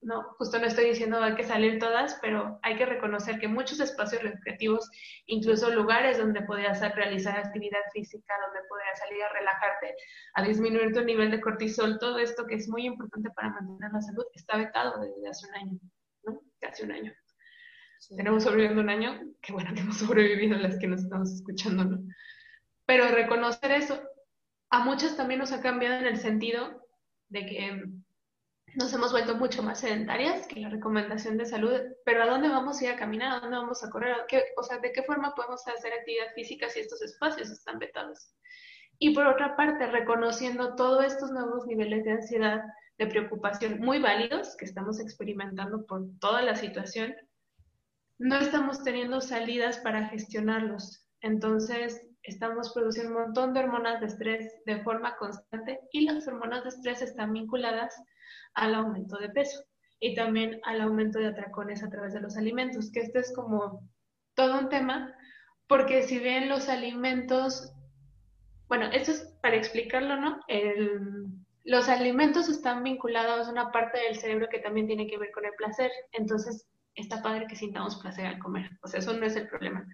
no, 0.02 0.22
justo 0.38 0.58
no 0.58 0.66
estoy 0.66 0.86
diciendo 0.86 1.22
hay 1.22 1.34
que 1.34 1.44
salir 1.44 1.78
todas, 1.78 2.18
pero 2.20 2.58
hay 2.62 2.76
que 2.76 2.86
reconocer 2.86 3.38
que 3.38 3.48
muchos 3.48 3.80
espacios 3.80 4.22
recreativos, 4.22 4.90
incluso 5.26 5.70
lugares 5.70 6.18
donde 6.18 6.42
podías 6.42 6.80
realizar 6.94 7.36
actividad 7.38 7.80
física, 7.92 8.34
donde 8.46 8.60
podías 8.68 8.98
salir 8.98 9.22
a 9.22 9.32
relajarte, 9.32 9.94
a 10.34 10.42
disminuir 10.42 10.92
tu 10.92 11.02
nivel 11.02 11.30
de 11.30 11.40
cortisol, 11.40 11.98
todo 11.98 12.18
esto 12.18 12.46
que 12.46 12.56
es 12.56 12.68
muy 12.68 12.86
importante 12.86 13.30
para 13.30 13.50
mantener 13.50 13.92
la 13.92 14.02
salud, 14.02 14.24
está 14.34 14.56
vetado 14.56 15.00
desde 15.00 15.28
hace 15.28 15.48
un 15.48 15.54
año, 15.54 15.80
¿no? 16.24 16.40
Casi 16.60 16.84
un 16.84 16.92
año. 16.92 17.12
Tenemos 18.16 18.44
sobreviviendo 18.44 18.82
un 18.82 18.90
año, 18.90 19.20
qué 19.42 19.52
bueno 19.52 19.74
que 19.74 19.80
hemos 19.82 19.96
sobrevivido 19.96 20.58
las 20.58 20.78
que 20.78 20.86
nos 20.86 21.02
estamos 21.02 21.32
escuchando, 21.32 21.84
¿no? 21.84 21.98
Pero 22.84 23.08
reconocer 23.08 23.72
eso, 23.72 24.00
a 24.70 24.84
muchas 24.84 25.16
también 25.16 25.40
nos 25.40 25.52
ha 25.52 25.60
cambiado 25.60 25.96
en 25.96 26.06
el 26.06 26.18
sentido 26.18 26.86
de 27.28 27.46
que 27.46 27.84
nos 28.76 28.92
hemos 28.92 29.10
vuelto 29.10 29.34
mucho 29.36 29.62
más 29.62 29.80
sedentarias 29.80 30.46
que 30.46 30.60
la 30.60 30.68
recomendación 30.68 31.38
de 31.38 31.46
salud, 31.46 31.80
pero 32.04 32.22
¿a 32.22 32.26
dónde 32.26 32.48
vamos 32.48 32.80
a 32.80 32.84
ir 32.84 32.90
a 32.90 32.96
caminar? 32.96 33.32
¿A 33.32 33.40
dónde 33.40 33.56
vamos 33.56 33.82
a 33.82 33.88
correr? 33.88 34.14
o 34.56 34.62
sea, 34.62 34.78
¿de 34.78 34.92
qué 34.92 35.02
forma 35.02 35.34
podemos 35.34 35.66
hacer 35.66 35.92
actividad 35.94 36.34
física 36.34 36.68
si 36.68 36.80
estos 36.80 37.00
espacios 37.00 37.50
están 37.50 37.78
vetados? 37.78 38.34
Y 38.98 39.14
por 39.14 39.26
otra 39.26 39.56
parte, 39.56 39.86
reconociendo 39.86 40.74
todos 40.74 41.04
estos 41.06 41.30
nuevos 41.30 41.66
niveles 41.66 42.04
de 42.04 42.12
ansiedad, 42.12 42.62
de 42.98 43.06
preocupación 43.06 43.80
muy 43.80 43.98
válidos 43.98 44.56
que 44.56 44.66
estamos 44.66 45.00
experimentando 45.00 45.86
por 45.86 46.02
toda 46.20 46.42
la 46.42 46.54
situación, 46.54 47.14
no 48.18 48.38
estamos 48.38 48.82
teniendo 48.82 49.22
salidas 49.22 49.78
para 49.78 50.08
gestionarlos. 50.08 51.06
Entonces, 51.22 52.02
estamos 52.22 52.72
produciendo 52.74 53.16
un 53.16 53.22
montón 53.24 53.54
de 53.54 53.60
hormonas 53.60 54.00
de 54.00 54.06
estrés 54.06 54.52
de 54.66 54.82
forma 54.82 55.16
constante 55.16 55.80
y 55.92 56.02
las 56.02 56.28
hormonas 56.28 56.62
de 56.64 56.70
estrés 56.70 57.00
están 57.00 57.32
vinculadas 57.32 57.94
al 58.54 58.74
aumento 58.74 59.18
de 59.18 59.30
peso 59.30 59.64
y 60.00 60.14
también 60.14 60.60
al 60.64 60.80
aumento 60.80 61.18
de 61.18 61.28
atracones 61.28 61.82
a 61.82 61.90
través 61.90 62.12
de 62.12 62.20
los 62.20 62.36
alimentos, 62.36 62.90
que 62.92 63.00
este 63.00 63.20
es 63.20 63.32
como 63.34 63.82
todo 64.34 64.58
un 64.58 64.68
tema, 64.68 65.14
porque 65.66 66.02
si 66.02 66.18
bien 66.18 66.48
los 66.48 66.68
alimentos, 66.68 67.72
bueno, 68.68 68.86
esto 68.92 69.12
es 69.12 69.34
para 69.42 69.56
explicarlo, 69.56 70.16
¿no? 70.16 70.40
los 71.64 71.88
alimentos 71.88 72.48
están 72.48 72.84
vinculados 72.84 73.48
a 73.48 73.50
una 73.50 73.72
parte 73.72 73.98
del 73.98 74.16
cerebro 74.16 74.46
que 74.48 74.60
también 74.60 74.86
tiene 74.86 75.08
que 75.08 75.18
ver 75.18 75.32
con 75.32 75.44
el 75.44 75.54
placer, 75.54 75.90
entonces 76.12 76.68
está 76.94 77.22
padre 77.22 77.46
que 77.48 77.56
sintamos 77.56 77.96
placer 77.96 78.26
al 78.26 78.38
comer, 78.38 78.70
o 78.82 78.88
sea, 78.88 79.00
eso 79.00 79.12
no 79.14 79.26
es 79.26 79.34
el 79.36 79.48
problema. 79.48 79.84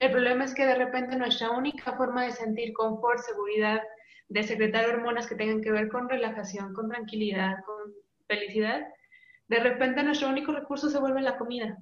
El 0.00 0.10
problema 0.10 0.44
es 0.44 0.54
que 0.54 0.66
de 0.66 0.74
repente 0.74 1.16
nuestra 1.16 1.50
única 1.50 1.96
forma 1.96 2.24
de 2.24 2.32
sentir 2.32 2.72
confort, 2.74 3.20
seguridad, 3.20 3.80
de 4.28 4.42
secretar 4.42 4.88
hormonas 4.88 5.26
que 5.26 5.34
tengan 5.34 5.62
que 5.62 5.70
ver 5.72 5.88
con 5.88 6.08
relajación, 6.08 6.72
con 6.74 6.88
tranquilidad, 6.88 7.56
con 7.64 7.92
felicidad, 8.26 8.86
de 9.48 9.60
repente 9.60 10.02
nuestro 10.02 10.28
único 10.28 10.52
recurso 10.52 10.88
se 10.88 10.98
vuelve 10.98 11.20
la 11.20 11.36
comida. 11.36 11.78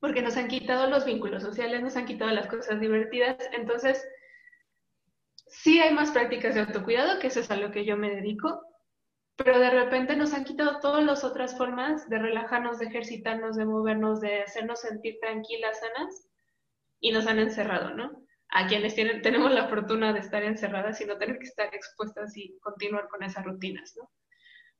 Porque 0.00 0.22
nos 0.22 0.36
han 0.36 0.48
quitado 0.48 0.88
los 0.88 1.04
vínculos 1.04 1.42
sociales, 1.42 1.80
nos 1.80 1.96
han 1.96 2.06
quitado 2.06 2.30
las 2.32 2.48
cosas 2.48 2.80
divertidas. 2.80 3.36
Entonces, 3.52 4.04
sí 5.46 5.80
hay 5.80 5.94
más 5.94 6.10
prácticas 6.10 6.54
de 6.54 6.62
autocuidado, 6.62 7.20
que 7.20 7.28
eso 7.28 7.40
es 7.40 7.50
a 7.50 7.56
lo 7.56 7.70
que 7.70 7.84
yo 7.84 7.96
me 7.96 8.10
dedico, 8.10 8.62
pero 9.36 9.58
de 9.58 9.70
repente 9.70 10.16
nos 10.16 10.34
han 10.34 10.44
quitado 10.44 10.80
todas 10.80 11.04
las 11.04 11.24
otras 11.24 11.56
formas 11.56 12.08
de 12.08 12.18
relajarnos, 12.18 12.78
de 12.78 12.86
ejercitarnos, 12.86 13.56
de 13.56 13.64
movernos, 13.64 14.20
de 14.20 14.42
hacernos 14.42 14.80
sentir 14.80 15.18
tranquilas, 15.20 15.80
sanas, 15.80 16.28
y 17.00 17.12
nos 17.12 17.26
han 17.26 17.38
encerrado, 17.38 17.94
¿no? 17.94 18.22
A 18.52 18.66
quienes 18.66 18.94
tenemos 18.94 19.50
la 19.50 19.68
fortuna 19.68 20.12
de 20.12 20.20
estar 20.20 20.42
encerradas 20.42 21.00
y 21.00 21.06
no 21.06 21.18
tener 21.18 21.38
que 21.38 21.46
estar 21.46 21.74
expuestas 21.74 22.36
y 22.36 22.58
continuar 22.60 23.08
con 23.08 23.22
esas 23.22 23.44
rutinas, 23.44 23.94
¿no? 23.96 24.10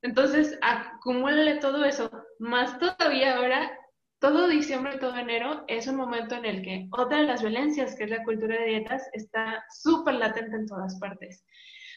Entonces, 0.03 0.59
acumúlale 0.61 1.57
todo 1.57 1.85
eso, 1.85 2.11
más 2.39 2.79
todavía 2.79 3.37
ahora, 3.37 3.79
todo 4.19 4.49
diciembre, 4.49 4.99
todo 4.99 5.17
enero, 5.17 5.65
es 5.69 5.87
un 5.87 5.97
momento 5.97 6.35
en 6.35 6.45
el 6.45 6.63
que 6.63 6.89
otra 6.91 7.19
de 7.19 7.25
las 7.25 7.41
violencias, 7.41 7.97
que 7.97 8.05
es 8.05 8.11
la 8.11 8.25
cultura 8.25 8.57
de 8.57 8.67
dietas, 8.67 9.09
está 9.13 9.65
súper 9.71 10.15
latente 10.15 10.57
en 10.57 10.67
todas 10.67 10.99
partes. 10.99 11.45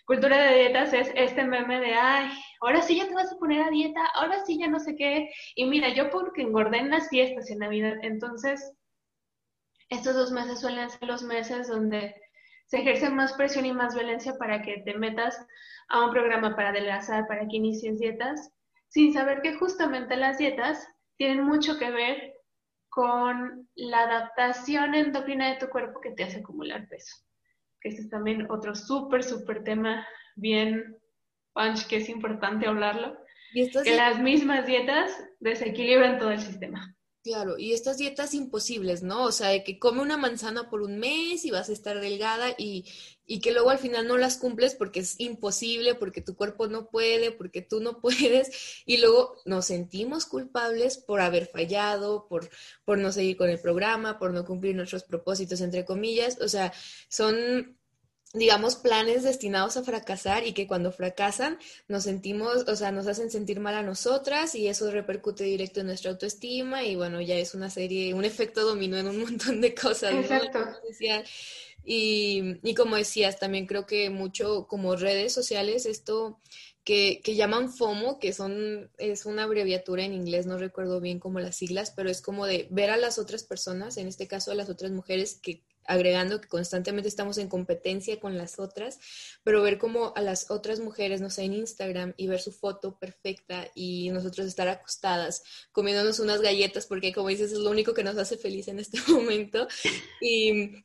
Cultura 0.06 0.38
de 0.38 0.60
dietas 0.60 0.94
es 0.94 1.12
este 1.16 1.44
meme 1.44 1.80
de, 1.80 1.96
ay, 1.96 2.30
ahora 2.62 2.84
sí 2.84 2.96
ya 2.98 3.08
te 3.08 3.16
vas 3.16 3.34
a 3.34 3.38
poner 3.38 3.64
a 3.64 3.70
dieta, 3.72 4.06
ahora 4.14 4.44
sí 4.46 4.60
ya 4.60 4.68
no 4.68 4.80
sé 4.80 4.96
qué. 4.96 5.30
Y 5.56 5.66
mira, 5.66 5.90
yo 5.90 6.12
porque 6.12 6.44
engordé 6.44 6.78
en 6.78 6.92
las 6.92 7.10
fiestas 7.10 7.50
y 7.50 7.54
en 7.54 7.60
Navidad, 7.60 7.96
entonces, 8.04 8.72
estos 9.90 10.16
dos 10.16 10.32
meses 10.32 10.60
suelen 10.60 10.90
ser 10.90 11.08
los 11.08 11.24
meses 11.24 11.68
donde 11.68 12.16
se 12.66 12.78
ejerce 12.78 13.10
más 13.10 13.34
presión 13.34 13.66
y 13.66 13.74
más 13.74 13.94
violencia 13.94 14.36
para 14.38 14.62
que 14.62 14.80
te 14.80 14.98
metas 14.98 15.38
a 15.90 16.04
un 16.06 16.12
programa 16.12 16.56
para 16.56 16.70
adelgazar, 16.70 17.28
para 17.28 17.48
que 17.48 17.58
inicies 17.58 18.00
dietas, 18.00 18.52
sin 18.88 19.14
saber 19.14 19.42
que 19.42 19.56
justamente 19.56 20.16
las 20.16 20.38
dietas 20.38 20.88
tienen 21.18 21.44
mucho 21.44 21.78
que 21.78 21.92
ver 21.92 22.34
con 22.90 23.68
la 23.76 24.00
adaptación 24.04 24.96
endocrina 24.96 25.50
de 25.50 25.60
tu 25.60 25.68
cuerpo 25.68 26.00
que 26.02 26.12
te 26.12 26.24
hace 26.24 26.40
acumular 26.40 26.88
peso. 26.88 27.18
Este 27.82 28.02
es 28.02 28.10
también 28.10 28.50
otro 28.50 28.74
súper, 28.74 29.24
súper 29.24 29.64
tema 29.64 30.08
bien 30.36 30.98
punch 31.54 31.88
que 31.88 31.98
es 31.98 32.10
importante 32.10 32.68
hablarlo. 32.68 33.18
que 33.84 33.96
las 33.96 34.20
mismas 34.20 34.66
dietas 34.66 35.12
desequilibran 35.40 36.18
todo 36.18 36.32
el 36.32 36.40
sistema. 36.40 36.96
Claro, 37.26 37.58
y 37.58 37.74
estas 37.74 37.98
dietas 37.98 38.36
imposibles, 38.36 39.02
¿no? 39.02 39.24
O 39.24 39.32
sea, 39.32 39.50
de 39.50 39.64
que 39.64 39.80
come 39.80 40.00
una 40.04 40.16
manzana 40.16 40.70
por 40.70 40.84
un 40.84 41.00
mes 41.00 41.44
y 41.44 41.50
vas 41.50 41.70
a 41.70 41.74
estar 41.74 42.00
delgada 42.00 42.54
y, 42.56 42.86
y 43.26 43.40
que 43.40 43.52
luego 43.52 43.72
al 43.72 43.80
final 43.80 44.08
no 44.08 44.16
las 44.16 44.38
cumples 44.38 44.76
porque 44.76 45.00
es 45.00 45.20
imposible, 45.20 45.96
porque 45.96 46.22
tu 46.22 46.36
cuerpo 46.36 46.68
no 46.68 46.88
puede, 46.92 47.32
porque 47.32 47.64
tú 47.64 47.80
no 47.80 48.00
puedes, 48.02 48.84
y 48.86 48.98
luego 48.98 49.38
nos 49.46 49.66
sentimos 49.66 50.28
culpables 50.28 51.00
por 51.00 51.20
haber 51.20 51.48
fallado, 51.48 52.28
por, 52.28 52.48
por 52.86 53.00
no 53.00 53.12
seguir 53.12 53.38
con 53.38 53.50
el 53.50 53.60
programa, 53.60 54.20
por 54.20 54.32
no 54.32 54.46
cumplir 54.46 54.76
nuestros 54.76 55.04
propósitos, 55.04 55.62
entre 55.62 55.84
comillas. 55.84 56.38
O 56.42 56.48
sea, 56.48 56.74
son 57.10 57.76
digamos, 58.36 58.76
planes 58.76 59.24
destinados 59.24 59.78
a 59.78 59.84
fracasar 59.84 60.46
y 60.46 60.54
que 60.54 60.68
cuando 60.68 60.92
fracasan 60.92 61.58
nos 61.88 62.04
sentimos, 62.04 62.66
o 62.68 62.76
sea, 62.76 62.92
nos 62.92 63.08
hacen 63.08 63.32
sentir 63.32 63.60
mal 63.60 63.76
a 63.76 63.84
nosotras 63.84 64.56
y 64.56 64.68
eso 64.68 64.92
repercute 64.92 65.44
directo 65.44 65.80
en 65.80 65.88
nuestra 65.88 66.12
autoestima 66.12 66.84
y 66.84 66.96
bueno, 66.96 67.22
ya 67.22 67.36
es 67.36 67.54
una 67.54 67.70
serie, 67.70 68.14
un 68.14 68.26
efecto 68.26 68.66
dominó 68.66 68.98
en 68.98 69.08
un 69.08 69.20
montón 69.24 69.62
de 69.62 69.74
cosas. 69.74 70.14
Exacto. 70.14 70.60
Y, 71.88 72.58
y 72.64 72.74
como 72.74 72.96
decías, 72.96 73.40
también 73.40 73.68
creo 73.68 73.86
que 73.86 74.10
mucho 74.10 74.66
como 74.68 74.96
redes 74.96 75.34
sociales, 75.34 75.86
esto 75.86 76.40
que, 76.84 77.22
que, 77.24 77.36
llaman 77.36 77.72
FOMO, 77.72 78.20
que 78.20 78.34
son, 78.34 78.90
es 78.98 79.26
una 79.26 79.44
abreviatura 79.44 80.04
en 80.04 80.14
inglés, 80.14 80.48
no 80.48 80.58
recuerdo 80.58 81.00
bien 81.00 81.20
como 81.20 81.40
las 81.40 81.56
siglas, 81.58 81.92
pero 81.96 82.10
es 82.10 82.22
como 82.22 82.48
de 82.48 82.68
ver 82.72 82.90
a 82.90 82.98
las 82.98 83.20
otras 83.20 83.44
personas, 83.44 83.98
en 83.98 84.08
este 84.08 84.28
caso 84.28 84.52
a 84.52 84.56
las 84.56 84.70
otras 84.70 84.92
mujeres 84.92 85.40
que 85.42 85.64
agregando 85.86 86.42
que 86.42 86.48
constantemente 86.48 87.10
estamos 87.10 87.38
en 87.38 87.48
competencia 87.48 88.20
con 88.20 88.38
las 88.38 88.60
otras, 88.60 89.00
pero 89.44 89.62
ver 89.62 89.78
como 89.78 90.14
a 90.16 90.22
las 90.22 90.52
otras 90.52 90.80
mujeres, 90.80 91.22
no 91.22 91.30
sé, 91.30 91.44
en 91.44 91.54
Instagram 91.54 92.14
y 92.18 92.28
ver 92.28 92.42
su 92.42 92.52
foto 92.52 92.98
perfecta 92.98 93.70
y 93.76 94.10
nosotros 94.10 94.48
estar 94.48 94.68
acostadas 94.68 95.44
comiéndonos 95.72 96.20
unas 96.20 96.42
galletas, 96.42 96.86
porque 96.88 97.14
como 97.14 97.30
dices, 97.30 97.52
es 97.52 97.60
lo 97.60 97.70
único 97.70 97.94
que 97.94 98.04
nos 98.04 98.18
hace 98.18 98.38
feliz 98.38 98.68
en 98.68 98.80
este 98.80 99.00
momento. 99.12 99.68
Y 100.22 100.84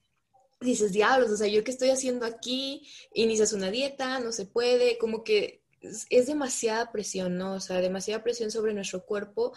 dices, 0.60 0.92
diablos, 0.92 1.30
o 1.30 1.36
sea, 1.36 1.48
¿yo 1.48 1.64
qué 1.64 1.70
estoy 1.70 1.90
haciendo 1.90 2.26
aquí? 2.26 2.86
Inicias 3.14 3.52
una 3.52 3.70
dieta, 3.70 4.20
no 4.20 4.32
se 4.32 4.46
puede, 4.46 4.98
como 4.98 5.24
que 5.24 5.62
es, 5.80 6.26
demasiada 6.26 6.92
presión, 6.92 7.38
¿no? 7.38 7.54
O 7.54 7.60
sea, 7.60 7.80
demasiada 7.80 8.22
presión 8.22 8.50
sobre 8.50 8.74
nuestro 8.74 9.04
cuerpo 9.04 9.52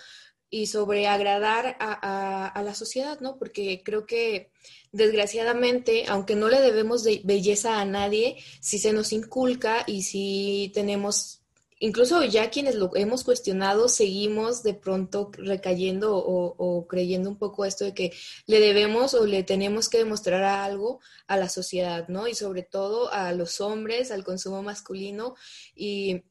y 0.54 0.68
sobre 0.68 1.08
agradar 1.08 1.78
a, 1.80 2.48
a 2.48 2.62
la 2.62 2.76
sociedad, 2.76 3.20
¿no? 3.22 3.40
Porque 3.40 3.82
creo 3.84 4.06
que 4.06 4.52
desgraciadamente, 4.92 6.06
aunque 6.08 6.36
no 6.36 6.48
le 6.48 6.62
debemos 6.62 7.04
de 7.04 7.22
belleza 7.24 7.82
a 7.82 7.86
nadie, 7.86 8.38
si 8.60 8.78
se 8.78 8.94
nos 8.94 9.14
inculca 9.14 9.84
y 9.88 10.04
si 10.04 10.72
tenemos, 10.76 11.42
incluso 11.80 12.24
ya 12.24 12.52
quienes 12.52 12.76
lo 12.76 12.96
hemos 12.96 13.24
cuestionado, 13.24 13.90
seguimos 13.90 14.62
de 14.62 14.76
pronto 14.76 15.32
recayendo 15.34 16.16
o, 16.16 16.86
creyendo 16.88 17.32
un 17.32 17.40
poco 17.40 17.66
esto 17.66 17.86
de 17.86 17.96
que 17.96 18.14
le 18.46 18.60
debemos 18.60 19.16
o 19.16 19.26
le 19.26 19.42
tenemos 19.42 19.90
que 19.90 19.98
demostrar 19.98 20.44
algo 20.44 21.00
a 21.26 21.36
la 21.36 21.50
sociedad, 21.50 22.08
¿no? 22.10 22.28
Y 22.28 22.36
sobre 22.36 22.62
todo 22.62 23.12
a 23.12 23.32
los 23.32 23.60
hombres, 23.60 24.12
al 24.12 24.24
consumo 24.24 24.62
masculino 24.62 25.34
y 25.76 26.22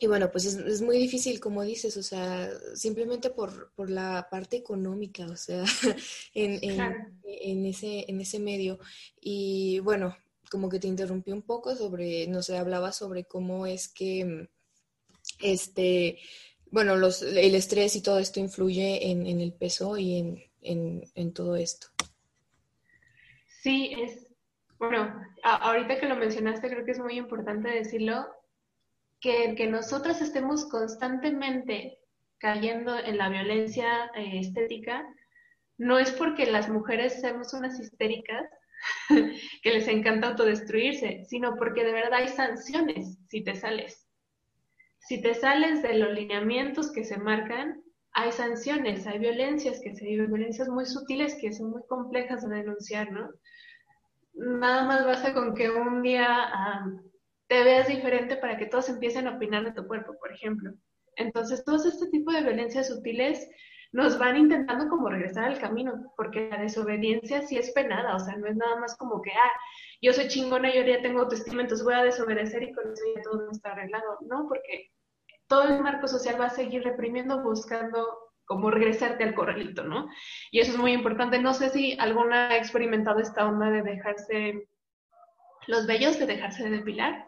y 0.00 0.06
bueno, 0.06 0.30
pues 0.30 0.44
es, 0.44 0.80
muy 0.80 0.96
difícil, 0.96 1.40
como 1.40 1.64
dices, 1.64 1.96
o 1.96 2.02
sea, 2.04 2.48
simplemente 2.74 3.30
por, 3.30 3.72
por 3.72 3.90
la 3.90 4.28
parte 4.30 4.56
económica, 4.56 5.26
o 5.26 5.34
sea, 5.34 5.64
en, 6.34 6.60
en, 7.24 7.66
ese, 7.66 8.04
en 8.08 8.20
ese 8.20 8.38
medio. 8.38 8.78
Y 9.20 9.80
bueno, 9.80 10.16
como 10.50 10.68
que 10.68 10.78
te 10.78 10.86
interrumpí 10.86 11.32
un 11.32 11.42
poco 11.42 11.74
sobre, 11.74 12.28
no 12.28 12.42
sé, 12.42 12.56
hablaba 12.56 12.92
sobre 12.92 13.24
cómo 13.24 13.66
es 13.66 13.88
que, 13.88 14.48
este, 15.40 16.20
bueno, 16.70 16.94
los, 16.94 17.22
el 17.22 17.56
estrés 17.56 17.96
y 17.96 18.02
todo 18.02 18.20
esto 18.20 18.38
influye 18.38 19.10
en, 19.10 19.26
en 19.26 19.40
el 19.40 19.52
peso 19.52 19.98
y 19.98 20.16
en, 20.18 20.44
en, 20.62 21.02
en 21.16 21.32
todo 21.32 21.56
esto. 21.56 21.88
Sí, 23.62 23.96
es, 23.98 24.28
bueno, 24.78 25.12
ahorita 25.42 25.98
que 25.98 26.06
lo 26.06 26.14
mencionaste, 26.14 26.68
creo 26.68 26.84
que 26.84 26.92
es 26.92 27.00
muy 27.00 27.16
importante 27.18 27.68
decirlo 27.68 28.37
que, 29.20 29.54
que 29.56 29.66
nosotras 29.66 30.20
estemos 30.22 30.68
constantemente 30.68 31.98
cayendo 32.38 32.98
en 32.98 33.18
la 33.18 33.28
violencia 33.28 34.10
eh, 34.14 34.38
estética, 34.38 35.04
no 35.76 35.98
es 35.98 36.10
porque 36.12 36.46
las 36.46 36.68
mujeres 36.68 37.20
seamos 37.20 37.52
unas 37.54 37.78
histéricas 37.78 38.48
que 39.62 39.70
les 39.70 39.88
encanta 39.88 40.28
autodestruirse, 40.28 41.24
sino 41.28 41.56
porque 41.56 41.84
de 41.84 41.92
verdad 41.92 42.14
hay 42.14 42.28
sanciones 42.28 43.18
si 43.28 43.42
te 43.42 43.54
sales. 43.54 44.06
Si 44.98 45.22
te 45.22 45.34
sales 45.34 45.82
de 45.82 45.94
los 45.94 46.12
lineamientos 46.12 46.92
que 46.92 47.04
se 47.04 47.16
marcan, 47.16 47.82
hay 48.12 48.32
sanciones, 48.32 49.06
hay 49.06 49.18
violencias 49.18 49.80
que 49.82 49.94
se 49.94 50.04
viven, 50.04 50.32
violencias 50.32 50.68
muy 50.68 50.86
sutiles 50.86 51.36
que 51.40 51.52
son 51.52 51.70
muy 51.70 51.82
complejas 51.88 52.46
de 52.48 52.56
denunciar, 52.56 53.10
¿no? 53.12 53.30
Nada 54.34 54.84
más 54.84 55.04
basta 55.04 55.34
con 55.34 55.54
que 55.54 55.70
un 55.70 56.02
día 56.02 56.50
te 57.48 57.64
veas 57.64 57.88
diferente 57.88 58.36
para 58.36 58.56
que 58.56 58.66
todos 58.66 58.88
empiecen 58.88 59.26
a 59.26 59.36
opinar 59.36 59.64
de 59.64 59.72
tu 59.72 59.86
cuerpo, 59.86 60.14
por 60.18 60.32
ejemplo. 60.32 60.72
Entonces, 61.16 61.64
todos 61.64 61.86
este 61.86 62.08
tipo 62.10 62.30
de 62.30 62.42
violencias 62.42 62.88
sutiles 62.88 63.48
nos 63.90 64.18
van 64.18 64.36
intentando 64.36 64.88
como 64.88 65.08
regresar 65.08 65.44
al 65.44 65.58
camino, 65.58 66.12
porque 66.16 66.48
la 66.50 66.58
desobediencia 66.58 67.42
sí 67.42 67.56
es 67.56 67.72
penada, 67.72 68.14
o 68.14 68.20
sea, 68.20 68.36
no 68.36 68.46
es 68.46 68.56
nada 68.56 68.76
más 68.76 68.96
como 68.96 69.22
que, 69.22 69.30
ah, 69.32 69.52
yo 70.02 70.12
soy 70.12 70.28
chingona 70.28 70.72
yo 70.72 70.82
ya 70.82 71.00
tengo 71.00 71.20
autoestima, 71.20 71.62
entonces 71.62 71.84
voy 71.84 71.94
a 71.94 72.04
desobedecer 72.04 72.62
y 72.62 72.72
con 72.72 72.92
eso 72.92 73.02
ya 73.16 73.22
todo 73.22 73.50
está 73.50 73.72
arreglado. 73.72 74.18
No, 74.28 74.46
porque 74.46 74.90
todo 75.48 75.64
el 75.64 75.82
marco 75.82 76.06
social 76.06 76.38
va 76.38 76.46
a 76.46 76.50
seguir 76.50 76.84
reprimiendo, 76.84 77.42
buscando 77.42 78.06
como 78.44 78.70
regresarte 78.70 79.24
al 79.24 79.34
corralito, 79.34 79.84
¿no? 79.84 80.08
Y 80.50 80.60
eso 80.60 80.72
es 80.72 80.78
muy 80.78 80.92
importante. 80.92 81.38
No 81.38 81.54
sé 81.54 81.70
si 81.70 81.98
alguna 81.98 82.48
ha 82.48 82.56
experimentado 82.56 83.20
esta 83.20 83.46
onda 83.46 83.70
de 83.70 83.82
dejarse 83.82 84.68
los 85.66 85.86
vellos, 85.86 86.18
de 86.18 86.26
dejarse 86.26 86.64
de 86.64 86.70
depilar, 86.70 87.27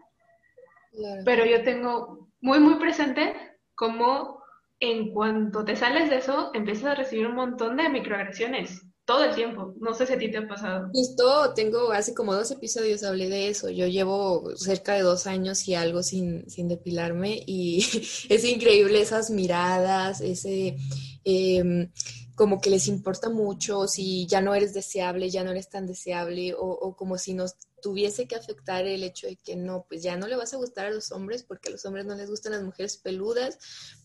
pero 1.24 1.44
yo 1.44 1.62
tengo 1.62 2.28
muy, 2.40 2.58
muy 2.58 2.76
presente 2.76 3.34
cómo 3.74 4.40
en 4.80 5.12
cuanto 5.12 5.64
te 5.64 5.76
sales 5.76 6.08
de 6.08 6.16
eso, 6.16 6.50
empiezas 6.54 6.84
a 6.86 6.94
recibir 6.94 7.26
un 7.26 7.34
montón 7.34 7.76
de 7.76 7.88
microagresiones 7.88 8.80
todo 9.04 9.24
el 9.24 9.34
tiempo. 9.34 9.74
No 9.80 9.92
sé 9.92 10.06
si 10.06 10.12
a 10.12 10.18
ti 10.18 10.30
te 10.30 10.38
ha 10.38 10.46
pasado. 10.48 10.88
Justo 10.92 11.52
tengo, 11.54 11.90
hace 11.90 12.14
como 12.14 12.32
dos 12.32 12.50
episodios 12.50 13.02
hablé 13.02 13.28
de 13.28 13.48
eso. 13.48 13.68
Yo 13.68 13.88
llevo 13.88 14.56
cerca 14.56 14.94
de 14.94 15.02
dos 15.02 15.26
años 15.26 15.66
y 15.66 15.74
algo 15.74 16.02
sin, 16.02 16.48
sin 16.48 16.68
depilarme 16.68 17.42
y 17.44 17.80
es 18.28 18.44
increíble 18.44 19.00
esas 19.00 19.30
miradas, 19.30 20.20
ese... 20.20 20.76
Em, 21.24 21.90
como 22.34 22.58
que 22.58 22.70
les 22.70 22.88
importa 22.88 23.28
mucho 23.28 23.86
si 23.86 24.26
ya 24.26 24.40
no 24.40 24.54
eres 24.54 24.72
deseable, 24.72 25.28
ya 25.28 25.44
no 25.44 25.50
eres 25.50 25.68
tan 25.68 25.86
deseable, 25.86 26.54
o, 26.54 26.70
o, 26.70 26.96
como 26.96 27.18
si 27.18 27.34
nos 27.34 27.56
tuviese 27.80 28.26
que 28.26 28.36
afectar 28.36 28.86
el 28.86 29.04
hecho 29.04 29.26
de 29.26 29.36
que 29.36 29.56
no, 29.56 29.86
pues 29.88 30.02
ya 30.02 30.16
no 30.16 30.26
le 30.26 30.36
vas 30.36 30.54
a 30.54 30.56
gustar 30.56 30.86
a 30.86 30.90
los 30.90 31.12
hombres 31.12 31.42
porque 31.42 31.68
a 31.68 31.72
los 31.72 31.84
hombres 31.84 32.06
no 32.06 32.14
les 32.14 32.30
gustan 32.30 32.52
las 32.52 32.62
mujeres 32.62 32.96
peludas, 32.96 33.58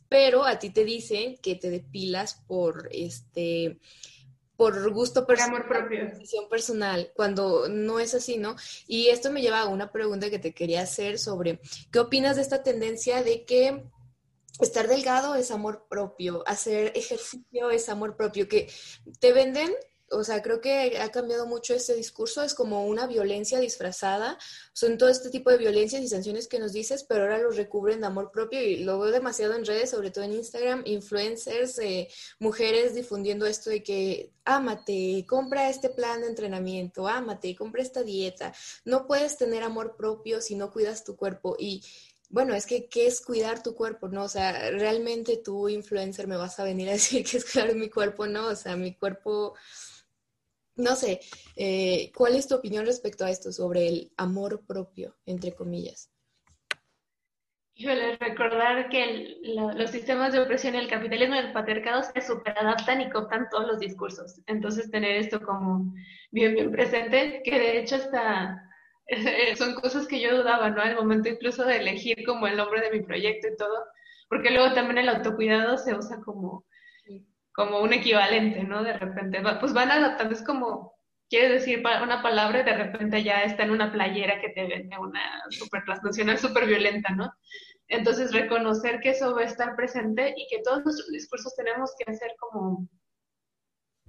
pero 0.10 0.46
a 0.46 0.60
ti 0.60 0.70
te 0.70 0.84
dicen 0.84 1.38
que 1.38 1.56
te 1.56 1.70
depilas 1.70 2.42
por 2.48 2.90
este 2.92 3.80
por 4.58 4.90
gusto 4.94 5.26
personal, 5.28 5.56
amor 5.56 5.68
propio. 5.68 6.06
decisión 6.06 6.48
personal, 6.50 7.12
cuando 7.14 7.68
no 7.68 8.00
es 8.00 8.14
así, 8.14 8.38
¿no? 8.38 8.56
Y 8.88 9.08
esto 9.08 9.30
me 9.32 9.42
lleva 9.42 9.60
a 9.60 9.68
una 9.68 9.92
pregunta 9.92 10.30
que 10.30 10.40
te 10.40 10.54
quería 10.54 10.82
hacer 10.82 11.20
sobre 11.20 11.60
qué 11.92 12.00
opinas 12.00 12.38
de 12.38 12.42
esta 12.42 12.64
tendencia 12.64 13.22
de 13.22 13.44
que 13.44 13.84
estar 14.62 14.88
delgado 14.88 15.36
es 15.36 15.52
amor 15.52 15.88
propio, 15.90 16.44
hacer 16.48 16.94
ejercicio 16.96 17.70
es 17.70 17.90
amor 17.90 18.16
propio, 18.16 18.48
que 18.48 18.70
te 19.20 19.34
venden 19.34 19.74
o 20.12 20.24
sea, 20.24 20.42
creo 20.42 20.62
que 20.62 21.00
ha 21.00 21.10
cambiado 21.12 21.46
mucho 21.48 21.74
este 21.74 21.96
discurso, 21.96 22.44
es 22.44 22.54
como 22.54 22.86
una 22.86 23.08
violencia 23.08 23.60
disfrazada, 23.60 24.38
son 24.74 24.98
todo 24.98 25.10
este 25.10 25.30
tipo 25.30 25.50
de 25.50 25.58
violencias 25.58 26.02
y 26.02 26.08
sanciones 26.08 26.48
que 26.48 26.60
nos 26.60 26.74
dices, 26.74 27.04
pero 27.04 27.24
ahora 27.24 27.40
los 27.40 27.58
recubren 27.58 28.02
de 28.02 28.08
amor 28.08 28.32
propio 28.32 28.62
y 28.62 28.84
lo 28.84 29.00
veo 29.00 29.12
demasiado 29.12 29.56
en 29.56 29.66
redes, 29.66 29.90
sobre 29.90 30.12
todo 30.12 30.24
en 30.24 30.34
Instagram, 30.34 30.84
influencers, 30.86 31.80
eh, 31.80 32.08
mujeres 32.40 32.94
difundiendo 32.94 33.46
esto 33.46 33.70
de 33.70 33.84
que 33.84 34.32
ámate, 34.46 35.26
compra 35.28 35.70
este 35.70 35.90
plan 35.90 36.22
de 36.22 36.28
entrenamiento, 36.28 37.08
ámate, 37.08 37.56
compra 37.56 37.82
esta 37.82 38.04
dieta, 38.04 38.54
no 38.84 39.08
puedes 39.08 39.38
tener 39.38 39.64
amor 39.64 39.96
propio 39.98 40.42
si 40.42 40.56
no 40.56 40.72
cuidas 40.72 41.04
tu 41.04 41.16
cuerpo 41.16 41.56
y 41.58 41.84
bueno, 42.30 42.56
es 42.56 42.66
que, 42.66 42.88
¿qué 42.90 43.08
es 43.08 43.22
cuidar 43.22 43.62
tu 43.62 43.76
cuerpo? 43.76 44.10
No, 44.10 44.24
o 44.24 44.28
sea, 44.28 44.72
realmente 44.72 45.38
tú, 45.38 45.70
influencer, 45.70 46.28
me 46.28 46.38
vas 46.38 46.60
a 46.60 46.64
venir 46.64 46.90
a 46.90 46.94
decir 46.94 47.24
que 47.26 47.38
es 47.38 47.50
cuidar 47.50 47.76
mi 47.76 47.90
cuerpo, 47.90 48.28
no, 48.28 48.48
o 48.48 48.56
sea, 48.56 48.76
mi 48.76 48.96
cuerpo 48.96 49.54
no 50.76 50.96
sé, 50.96 51.20
eh, 51.56 52.12
¿cuál 52.16 52.36
es 52.36 52.48
tu 52.48 52.56
opinión 52.56 52.86
respecto 52.86 53.26
a 53.26 53.32
esto 53.32 53.52
sobre 53.52 53.88
el 53.88 54.12
amor 54.18 54.66
propio, 54.66 55.16
entre 55.26 55.54
comillas? 55.54 56.12
Híjole, 57.78 58.16
recordar 58.18 58.88
que 58.88 59.38
los 59.44 59.92
sistemas 59.92 60.32
de 60.32 60.40
opresión 60.40 60.76
y 60.76 60.78
el 60.78 60.88
capitalismo 60.88 61.36
y 61.36 61.40
el 61.40 61.52
patriarcado 61.52 62.04
se 62.04 62.22
superadaptan 62.22 63.02
y 63.02 63.10
cooptan 63.10 63.50
todos 63.50 63.68
los 63.68 63.80
discursos. 63.80 64.40
Entonces, 64.48 64.90
tener 64.90 65.18
esto 65.18 65.42
como 65.42 65.94
bien, 66.32 66.54
bien 66.54 66.72
presente, 66.72 67.42
que 67.44 67.60
de 67.60 67.80
hecho 67.80 67.96
hasta 67.96 68.62
son 69.58 69.76
cosas 69.76 70.08
que 70.08 70.22
yo 70.22 70.38
dudaba, 70.38 70.70
¿no? 70.70 70.82
Al 70.82 70.96
momento 70.96 71.28
incluso 71.28 71.66
de 71.66 71.78
elegir 71.78 72.26
como 72.26 72.48
el 72.48 72.56
nombre 72.56 72.80
de 72.80 72.92
mi 72.92 73.02
proyecto 73.02 73.50
y 73.50 73.58
todo, 73.58 73.86
porque 74.30 74.52
luego 74.52 74.74
también 74.74 75.00
el 75.00 75.10
autocuidado 75.10 75.78
se 75.78 75.94
usa 75.94 76.22
como 76.24 76.66
como 77.56 77.80
un 77.80 77.94
equivalente, 77.94 78.64
¿no? 78.64 78.84
De 78.84 78.94
repente, 78.94 79.42
pues 79.60 79.74
van 79.74 79.90
adaptando, 79.90 80.34
es 80.34 80.44
como, 80.44 80.94
quieres 81.30 81.52
decir 81.52 81.84
una 82.04 82.22
palabra 82.22 82.60
y 82.60 82.64
de 82.64 82.76
repente 82.76 83.24
ya 83.24 83.44
está 83.44 83.64
en 83.64 83.72
una 83.72 83.92
playera 83.92 84.42
que 84.42 84.50
te 84.50 84.68
vende 84.68 84.98
una 84.98 85.42
super 85.50 85.84
transnacional 85.86 86.38
súper 86.38 86.68
violenta, 86.68 87.14
¿no? 87.14 87.34
Entonces, 87.88 88.34
reconocer 88.34 89.00
que 89.00 89.12
eso 89.12 89.34
va 89.34 89.42
a 89.42 89.46
estar 89.46 89.76
presente 89.76 90.34
y 90.36 90.48
que 90.50 90.62
todos 90.64 90.84
nuestros 90.84 91.10
discursos 91.10 91.56
tenemos 91.56 91.94
que 91.98 92.12
hacer 92.12 92.32
como, 92.40 92.90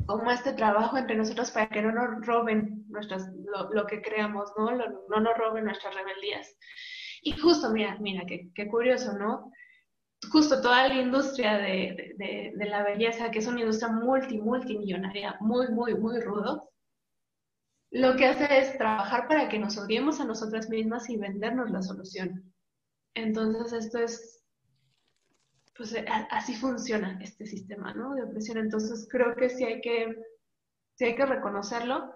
como 0.07 0.31
este 0.31 0.55
trabajo 0.55 0.97
entre 0.97 1.17
nosotros 1.17 1.51
para 1.51 1.69
que 1.69 1.83
no 1.83 1.93
nos 1.93 2.27
roben 2.27 2.85
nuestras, 2.89 3.29
lo, 3.73 3.87
que 3.87 4.03
creamos, 4.03 4.51
¿no? 4.57 4.71
no 4.73 5.21
nos 5.21 5.37
roben 5.37 5.67
nuestras 5.67 5.95
rebeldías. 5.95 6.57
Y 7.23 7.33
justo, 7.33 7.71
mira, 7.71 7.97
mira, 8.01 8.25
qué, 8.27 8.49
qué 8.55 8.67
curioso, 8.67 9.13
¿no? 9.13 9.53
Justo 10.31 10.61
toda 10.61 10.89
la 10.89 10.95
industria 10.95 11.59
de, 11.59 12.53
la 12.57 12.83
belleza, 12.83 13.31
que 13.31 13.39
es 13.39 13.47
una 13.47 13.61
industria 13.61 13.93
multi, 13.93 14.39
multimillonaria, 14.39 15.37
muy, 15.41 15.69
muy, 15.69 15.95
muy 15.95 16.21
rudo, 16.21 16.71
lo 17.91 18.17
que 18.17 18.27
hace 18.27 18.59
es 18.59 18.77
trabajar 18.79 19.29
para 19.29 19.49
que 19.49 19.59
nos 19.59 19.79
odiemos 19.79 20.21
a 20.21 20.25
nosotras 20.25 20.69
mismas 20.69 21.09
y 21.09 21.17
vendernos 21.17 21.71
la 21.71 21.83
solución. 21.83 22.53
Entonces, 23.15 23.85
esto 23.85 23.99
es, 23.99 24.45
pues 25.77 25.95
así 26.31 26.55
funciona 26.55 27.19
este 27.23 27.47
sistema, 27.47 27.95
¿no? 27.95 28.15
De 28.15 28.25
opresión. 28.25 28.59
Entonces, 28.59 29.09
creo 29.11 29.35
que 29.37 29.49
sí 29.49 29.65
hay 29.65 29.81
que, 29.81 30.15
sí 30.95 31.05
hay 31.05 31.17
que 31.17 31.27
reconocerlo. 31.27 32.13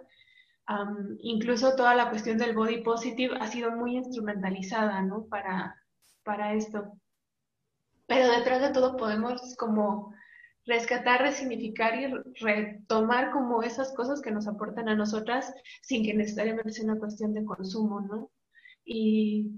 incluso 1.18 1.74
toda 1.76 1.94
la 1.94 2.10
cuestión 2.10 2.38
del 2.38 2.54
body 2.54 2.82
positive 2.82 3.36
ha 3.40 3.46
sido 3.46 3.70
muy 3.72 3.96
instrumentalizada, 3.96 5.02
¿no? 5.02 5.26
Para, 5.26 5.74
para 6.24 6.54
esto 6.54 7.00
pero 8.10 8.28
detrás 8.28 8.60
de 8.60 8.70
todo 8.70 8.96
podemos 8.96 9.54
como 9.56 10.12
rescatar, 10.66 11.22
resignificar 11.22 11.94
y 11.94 12.12
retomar 12.40 13.30
como 13.30 13.62
esas 13.62 13.94
cosas 13.94 14.20
que 14.20 14.32
nos 14.32 14.48
aportan 14.48 14.88
a 14.88 14.96
nosotras 14.96 15.54
sin 15.80 16.04
que 16.04 16.12
necesariamente 16.12 16.72
sea 16.72 16.86
una 16.86 16.98
cuestión 16.98 17.34
de 17.34 17.44
consumo, 17.44 18.00
¿no? 18.00 18.32
Y, 18.84 19.52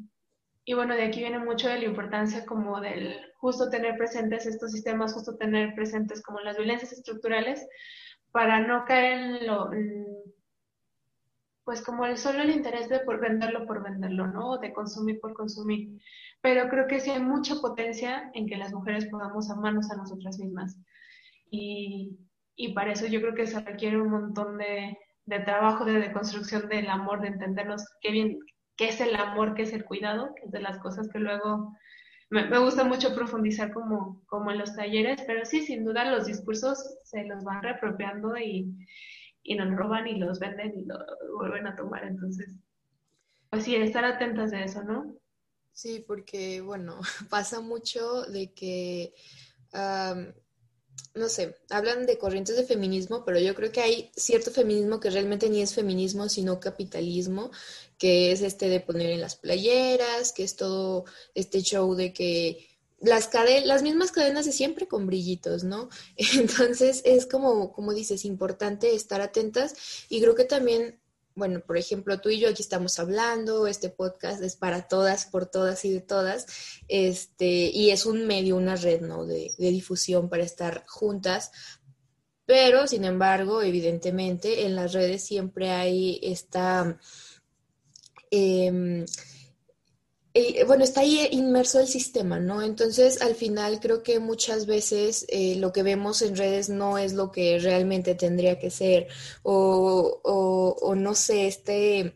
y 0.66 0.74
bueno, 0.74 0.94
de 0.94 1.04
aquí 1.04 1.20
viene 1.20 1.38
mucho 1.38 1.66
de 1.66 1.78
la 1.78 1.86
importancia 1.86 2.44
como 2.44 2.78
del 2.82 3.16
justo 3.38 3.70
tener 3.70 3.96
presentes 3.96 4.44
estos 4.44 4.72
sistemas, 4.72 5.14
justo 5.14 5.38
tener 5.38 5.74
presentes 5.74 6.22
como 6.22 6.40
las 6.40 6.58
violencias 6.58 6.92
estructurales 6.92 7.66
para 8.32 8.60
no 8.60 8.84
caer 8.84 9.12
en 9.18 9.46
lo, 9.46 9.70
pues 11.64 11.82
como 11.82 12.04
el 12.04 12.16
solo 12.18 12.42
el 12.42 12.50
interés 12.50 12.88
de 12.88 13.00
por 13.00 13.20
venderlo 13.20 13.66
por 13.66 13.82
venderlo, 13.82 14.26
¿no? 14.26 14.58
De 14.58 14.72
consumir 14.72 15.20
por 15.20 15.34
consumir. 15.34 16.00
Pero 16.40 16.68
creo 16.68 16.86
que 16.88 17.00
sí 17.00 17.10
hay 17.10 17.20
mucha 17.20 17.56
potencia 17.56 18.30
en 18.34 18.46
que 18.46 18.56
las 18.56 18.72
mujeres 18.72 19.06
podamos 19.06 19.50
amarnos 19.50 19.90
a 19.90 19.96
nosotras 19.96 20.38
mismas. 20.38 20.76
Y, 21.50 22.18
y 22.56 22.72
para 22.74 22.92
eso 22.92 23.06
yo 23.06 23.20
creo 23.20 23.34
que 23.34 23.46
se 23.46 23.60
requiere 23.60 24.00
un 24.00 24.10
montón 24.10 24.58
de, 24.58 24.98
de 25.26 25.40
trabajo, 25.40 25.84
de 25.84 26.00
deconstrucción 26.00 26.68
del 26.68 26.88
amor, 26.88 27.20
de 27.20 27.28
entendernos 27.28 27.84
qué 28.00 28.10
bien, 28.10 28.38
qué 28.76 28.88
es 28.88 29.00
el 29.00 29.14
amor, 29.14 29.54
qué 29.54 29.62
es 29.62 29.72
el 29.72 29.84
cuidado, 29.84 30.34
que 30.34 30.46
es 30.46 30.50
de 30.50 30.60
las 30.60 30.78
cosas 30.78 31.08
que 31.10 31.20
luego 31.20 31.72
me, 32.30 32.44
me, 32.48 32.58
gusta 32.58 32.82
mucho 32.82 33.14
profundizar 33.14 33.72
como, 33.72 34.22
como 34.26 34.50
en 34.50 34.58
los 34.58 34.74
talleres, 34.74 35.22
pero 35.26 35.44
sí, 35.44 35.60
sin 35.62 35.84
duda 35.84 36.10
los 36.10 36.26
discursos 36.26 36.98
se 37.04 37.24
los 37.24 37.44
van 37.44 37.62
reapropiando 37.62 38.36
y, 38.38 38.74
y 39.42 39.54
nos 39.54 39.76
roban 39.76 40.06
y 40.06 40.18
los 40.18 40.38
venden 40.38 40.78
y 40.78 40.84
lo 40.84 40.98
vuelven 41.36 41.66
a 41.66 41.76
tomar. 41.76 42.04
Entonces, 42.04 42.50
pues 43.50 43.64
sí, 43.64 43.74
estar 43.74 44.04
atentas 44.04 44.50
de 44.50 44.64
eso, 44.64 44.82
¿no? 44.82 45.16
Sí, 45.72 46.04
porque, 46.06 46.60
bueno, 46.60 47.00
pasa 47.30 47.60
mucho 47.60 48.22
de 48.22 48.52
que, 48.52 49.14
no 51.14 51.28
sé, 51.28 51.56
hablan 51.70 52.06
de 52.06 52.18
corrientes 52.18 52.56
de 52.56 52.64
feminismo, 52.64 53.24
pero 53.24 53.38
yo 53.38 53.54
creo 53.54 53.72
que 53.72 53.80
hay 53.80 54.10
cierto 54.16 54.50
feminismo 54.50 55.00
que 55.00 55.10
realmente 55.10 55.48
ni 55.48 55.62
es 55.62 55.74
feminismo, 55.74 56.28
sino 56.28 56.60
capitalismo, 56.60 57.50
que 57.98 58.32
es 58.32 58.42
este 58.42 58.68
de 58.68 58.80
poner 58.80 59.10
en 59.10 59.20
las 59.20 59.36
playeras, 59.36 60.32
que 60.32 60.44
es 60.44 60.56
todo 60.56 61.04
este 61.34 61.62
show 61.62 61.94
de 61.94 62.12
que 62.12 62.71
las, 63.02 63.30
las 63.64 63.82
mismas 63.82 64.12
cadenas 64.12 64.46
de 64.46 64.52
siempre 64.52 64.86
con 64.86 65.06
brillitos, 65.06 65.64
¿no? 65.64 65.88
Entonces 66.34 67.02
es 67.04 67.26
como, 67.26 67.72
como 67.72 67.92
dices, 67.92 68.24
importante 68.24 68.94
estar 68.94 69.20
atentas 69.20 69.74
y 70.08 70.20
creo 70.20 70.34
que 70.34 70.44
también, 70.44 70.98
bueno, 71.34 71.60
por 71.60 71.76
ejemplo, 71.76 72.20
tú 72.20 72.28
y 72.28 72.38
yo 72.38 72.48
aquí 72.48 72.62
estamos 72.62 72.98
hablando, 72.98 73.66
este 73.66 73.88
podcast 73.88 74.42
es 74.42 74.56
para 74.56 74.86
todas, 74.86 75.26
por 75.26 75.46
todas 75.46 75.84
y 75.84 75.92
de 75.92 76.00
todas, 76.00 76.46
este, 76.88 77.70
y 77.72 77.90
es 77.90 78.06
un 78.06 78.26
medio, 78.26 78.56
una 78.56 78.76
red, 78.76 79.00
¿no? 79.00 79.26
De, 79.26 79.52
de 79.58 79.70
difusión 79.70 80.28
para 80.28 80.44
estar 80.44 80.84
juntas, 80.86 81.50
pero, 82.44 82.86
sin 82.86 83.04
embargo, 83.04 83.62
evidentemente, 83.62 84.66
en 84.66 84.76
las 84.76 84.92
redes 84.92 85.24
siempre 85.24 85.70
hay 85.70 86.20
esta... 86.22 86.98
Eh, 88.30 89.04
eh, 90.34 90.64
bueno, 90.64 90.82
está 90.82 91.02
ahí 91.02 91.28
inmerso 91.32 91.78
el 91.80 91.86
sistema, 91.86 92.40
¿no? 92.40 92.62
Entonces, 92.62 93.20
al 93.20 93.34
final 93.34 93.80
creo 93.80 94.02
que 94.02 94.18
muchas 94.18 94.64
veces 94.64 95.26
eh, 95.28 95.56
lo 95.56 95.72
que 95.72 95.82
vemos 95.82 96.22
en 96.22 96.36
redes 96.36 96.70
no 96.70 96.96
es 96.96 97.12
lo 97.12 97.30
que 97.30 97.58
realmente 97.58 98.14
tendría 98.14 98.58
que 98.58 98.70
ser, 98.70 99.08
o, 99.42 100.20
o, 100.22 100.94
no 100.94 101.14
sé, 101.14 101.46
este, 101.48 102.14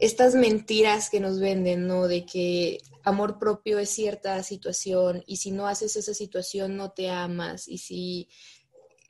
estas 0.00 0.34
mentiras 0.34 1.10
que 1.10 1.20
nos 1.20 1.38
venden, 1.38 1.86
¿no? 1.86 2.08
De 2.08 2.26
que 2.26 2.78
amor 3.04 3.38
propio 3.38 3.78
es 3.78 3.90
cierta 3.90 4.42
situación 4.42 5.22
y 5.26 5.36
si 5.36 5.52
no 5.52 5.66
haces 5.66 5.96
esa 5.96 6.14
situación 6.14 6.76
no 6.76 6.92
te 6.92 7.08
amas 7.10 7.68
y 7.68 7.78
si 7.78 8.28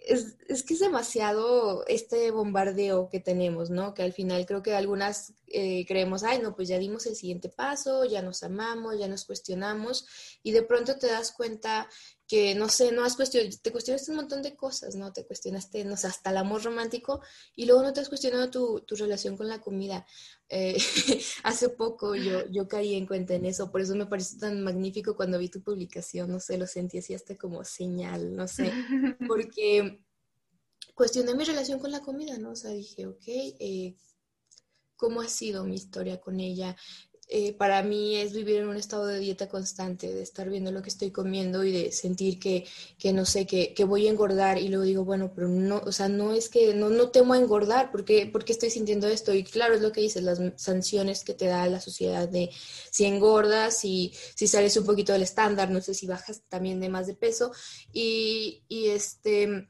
es, 0.07 0.37
es, 0.49 0.63
que 0.63 0.75
es 0.75 0.81
demasiado 0.81 1.85
este 1.87 2.31
bombardeo 2.31 3.09
que 3.09 3.21
tenemos, 3.21 3.71
¿no? 3.71 3.95
Que 3.95 4.03
al 4.03 4.13
final 4.13 4.47
creo 4.47 4.63
que 4.63 4.75
algunas 4.75 5.35
eh, 5.47 5.85
creemos, 5.87 6.25
ay, 6.25 6.41
no, 6.41 6.55
pues 6.55 6.69
ya 6.69 6.79
dimos 6.79 7.07
el 7.07 7.17
siguiente 7.17 7.49
paso, 7.49 8.05
ya 8.05 8.23
nos 8.23 8.43
amamos, 8.43 8.99
ya 8.99 9.09
nos 9.09 9.25
cuestionamos 9.25 10.07
y 10.43 10.53
de 10.53 10.63
pronto 10.63 10.97
te 10.99 11.07
das 11.07 11.33
cuenta 11.33 11.89
que, 12.33 12.55
no 12.55 12.71
sé, 12.71 12.93
no 12.93 13.05
has 13.05 13.15
cuestionado, 13.15 13.55
te 13.61 13.71
cuestionaste 13.71 14.11
un 14.11 14.17
montón 14.17 14.41
de 14.41 14.57
cosas, 14.57 14.95
¿no? 14.95 15.13
Te 15.13 15.27
cuestionaste, 15.27 15.85
no 15.85 15.99
sé, 15.99 16.07
hasta 16.07 16.31
el 16.31 16.39
amor 16.39 16.63
romántico 16.63 17.21
y 17.55 17.67
luego 17.67 17.83
no 17.83 17.93
te 17.93 18.01
has 18.01 18.09
cuestionado 18.09 18.49
tu, 18.49 18.81
tu 18.87 18.97
relación 18.97 19.37
con 19.37 19.49
la 19.49 19.61
comida. 19.61 20.07
Eh, 20.49 20.75
hace 21.45 21.69
poco 21.69 22.15
yo, 22.15 22.49
yo 22.49 22.67
caí 22.67 22.95
en 22.95 23.07
cuenta 23.07 23.35
en 23.35 23.45
eso, 23.45 23.71
por 23.71 23.83
eso 23.83 23.95
me 23.97 24.07
pareció 24.07 24.39
tan 24.39 24.63
magnífico 24.63 25.15
cuando 25.15 25.39
vi 25.39 25.51
tu 25.51 25.61
publicación, 25.63 26.33
no 26.33 26.41
sé, 26.41 26.57
lo 26.57 26.67
sentí 26.67 26.97
así 26.97 27.13
hasta 27.13 27.37
como 27.37 27.65
señal, 27.65 28.35
no 28.35 28.49
sé, 28.49 28.73
porque 29.29 30.03
cuestioné 30.95 31.35
mi 31.35 31.45
relación 31.45 31.81
con 31.81 31.93
la 31.93 32.01
comida, 32.01 32.39
¿no? 32.39 32.53
O 32.53 32.57
sea, 32.57 32.71
dije, 32.71 33.09
ok, 33.09 33.25
eh, 33.27 33.95
¿cómo 34.97 35.21
ha 35.21 35.29
sido 35.29 35.65
mi 35.65 35.75
historia 35.75 36.19
con 36.19 36.41
ella? 36.41 36.77
Eh, 37.35 37.55
para 37.55 37.83
mí 37.83 38.17
es 38.17 38.35
vivir 38.35 38.57
en 38.57 38.69
un 38.69 38.77
estado 38.77 39.07
de 39.07 39.19
dieta 39.19 39.49
constante, 39.49 40.13
de 40.13 40.23
estar 40.23 40.51
viendo 40.51 40.71
lo 40.71 40.83
que 40.83 40.91
estoy 40.91 41.11
comiendo 41.11 41.65
y 41.65 41.73
de 41.73 41.91
sentir 41.91 42.39
que, 42.39 42.67
que 42.99 43.15
no 43.15 43.25
sé, 43.25 43.47
que, 43.47 43.73
que, 43.73 43.85
voy 43.85 44.07
a 44.07 44.11
engordar 44.11 44.59
y 44.59 44.69
luego 44.69 44.85
digo, 44.85 45.05
bueno, 45.07 45.33
pero 45.35 45.49
no, 45.49 45.79
o 45.79 45.93
sea, 45.93 46.11
no 46.11 46.35
es 46.35 46.51
que 46.51 46.75
no, 46.75 46.91
no 46.91 47.09
temo 47.09 47.33
a 47.33 47.39
engordar, 47.39 47.91
porque 47.91 48.29
porque 48.31 48.53
estoy 48.53 48.69
sintiendo 48.69 49.09
esto? 49.09 49.33
Y 49.33 49.45
claro, 49.45 49.75
es 49.75 49.81
lo 49.81 49.93
que 49.93 50.03
dices, 50.03 50.23
las 50.23 50.41
sanciones 50.57 51.25
que 51.25 51.33
te 51.33 51.47
da 51.47 51.67
la 51.69 51.81
sociedad 51.81 52.29
de 52.29 52.51
si 52.91 53.07
engordas, 53.07 53.83
y 53.87 54.13
si 54.35 54.47
sales 54.47 54.77
un 54.77 54.85
poquito 54.85 55.15
del 55.15 55.23
estándar, 55.23 55.71
no 55.71 55.81
sé 55.81 55.95
si 55.95 56.07
bajas 56.07 56.43
también 56.51 56.81
de 56.81 56.91
más 56.91 57.07
de 57.07 57.15
peso 57.15 57.53
y, 57.95 58.65
y 58.69 58.89
este... 58.89 59.69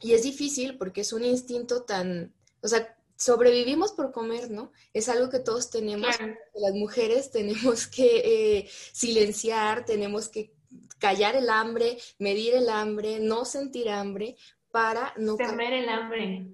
Y 0.00 0.12
es 0.12 0.22
difícil 0.22 0.78
porque 0.78 1.02
es 1.02 1.12
un 1.12 1.24
instinto 1.24 1.82
tan, 1.82 2.34
o 2.62 2.68
sea, 2.68 2.95
sobrevivimos 3.16 3.92
por 3.92 4.12
comer, 4.12 4.50
¿no? 4.50 4.72
Es 4.92 5.08
algo 5.08 5.30
que 5.30 5.40
todos 5.40 5.70
tenemos, 5.70 6.14
las 6.54 6.74
mujeres 6.74 7.30
tenemos 7.32 7.86
que 7.86 8.58
eh, 8.58 8.70
silenciar, 8.92 9.84
tenemos 9.84 10.28
que 10.28 10.52
callar 10.98 11.36
el 11.36 11.50
hambre, 11.50 11.98
medir 12.18 12.54
el 12.54 12.68
hambre, 12.68 13.20
no 13.20 13.44
sentir 13.44 13.88
hambre 13.88 14.36
para 14.70 15.14
no 15.16 15.36
temer 15.36 15.72
el 15.72 15.88
hambre. 15.88 16.48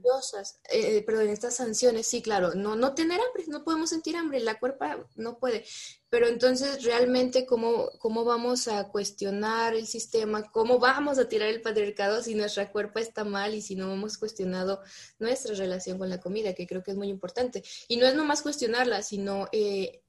Eh, 0.71 1.03
perdón, 1.05 1.29
estas 1.29 1.57
sanciones, 1.57 2.07
sí, 2.07 2.23
claro, 2.23 2.55
no, 2.55 2.77
no 2.77 2.95
tener 2.95 3.21
hambre, 3.21 3.45
no 3.49 3.65
podemos 3.65 3.91
sentir 3.91 4.17
hambre, 4.17 4.41
la 4.41 4.59
cuerpa 4.59 5.07
no 5.17 5.39
puede. 5.39 5.65
Pero 6.09 6.29
entonces, 6.29 6.85
realmente, 6.85 7.47
¿cómo, 7.47 7.91
¿cómo 7.99 8.25
vamos 8.25 8.69
a 8.69 8.89
cuestionar 8.89 9.75
el 9.75 9.87
sistema? 9.87 10.43
¿Cómo 10.51 10.79
vamos 10.79 11.19
a 11.19 11.29
tirar 11.29 11.49
el 11.49 11.63
patriarcado 11.63 12.23
si 12.23 12.35
nuestra 12.35 12.71
cuerpa 12.71 13.01
está 13.01 13.25
mal 13.25 13.55
y 13.55 13.63
si 13.63 13.77
no 13.77 13.93
hemos 13.93 14.19
cuestionado 14.19 14.83
nuestra 15.19 15.55
relación 15.55 15.99
con 15.99 16.11
la 16.11 16.21
comida, 16.21 16.55
que 16.55 16.67
creo 16.67 16.83
que 16.83 16.91
es 16.91 16.97
muy 16.97 17.09
importante? 17.09 17.65
Y 17.89 17.97
no 17.97 18.07
es 18.07 18.15
nomás 18.15 18.43
cuestionarla, 18.43 19.03
sino 19.03 19.49
eh, 19.53 20.03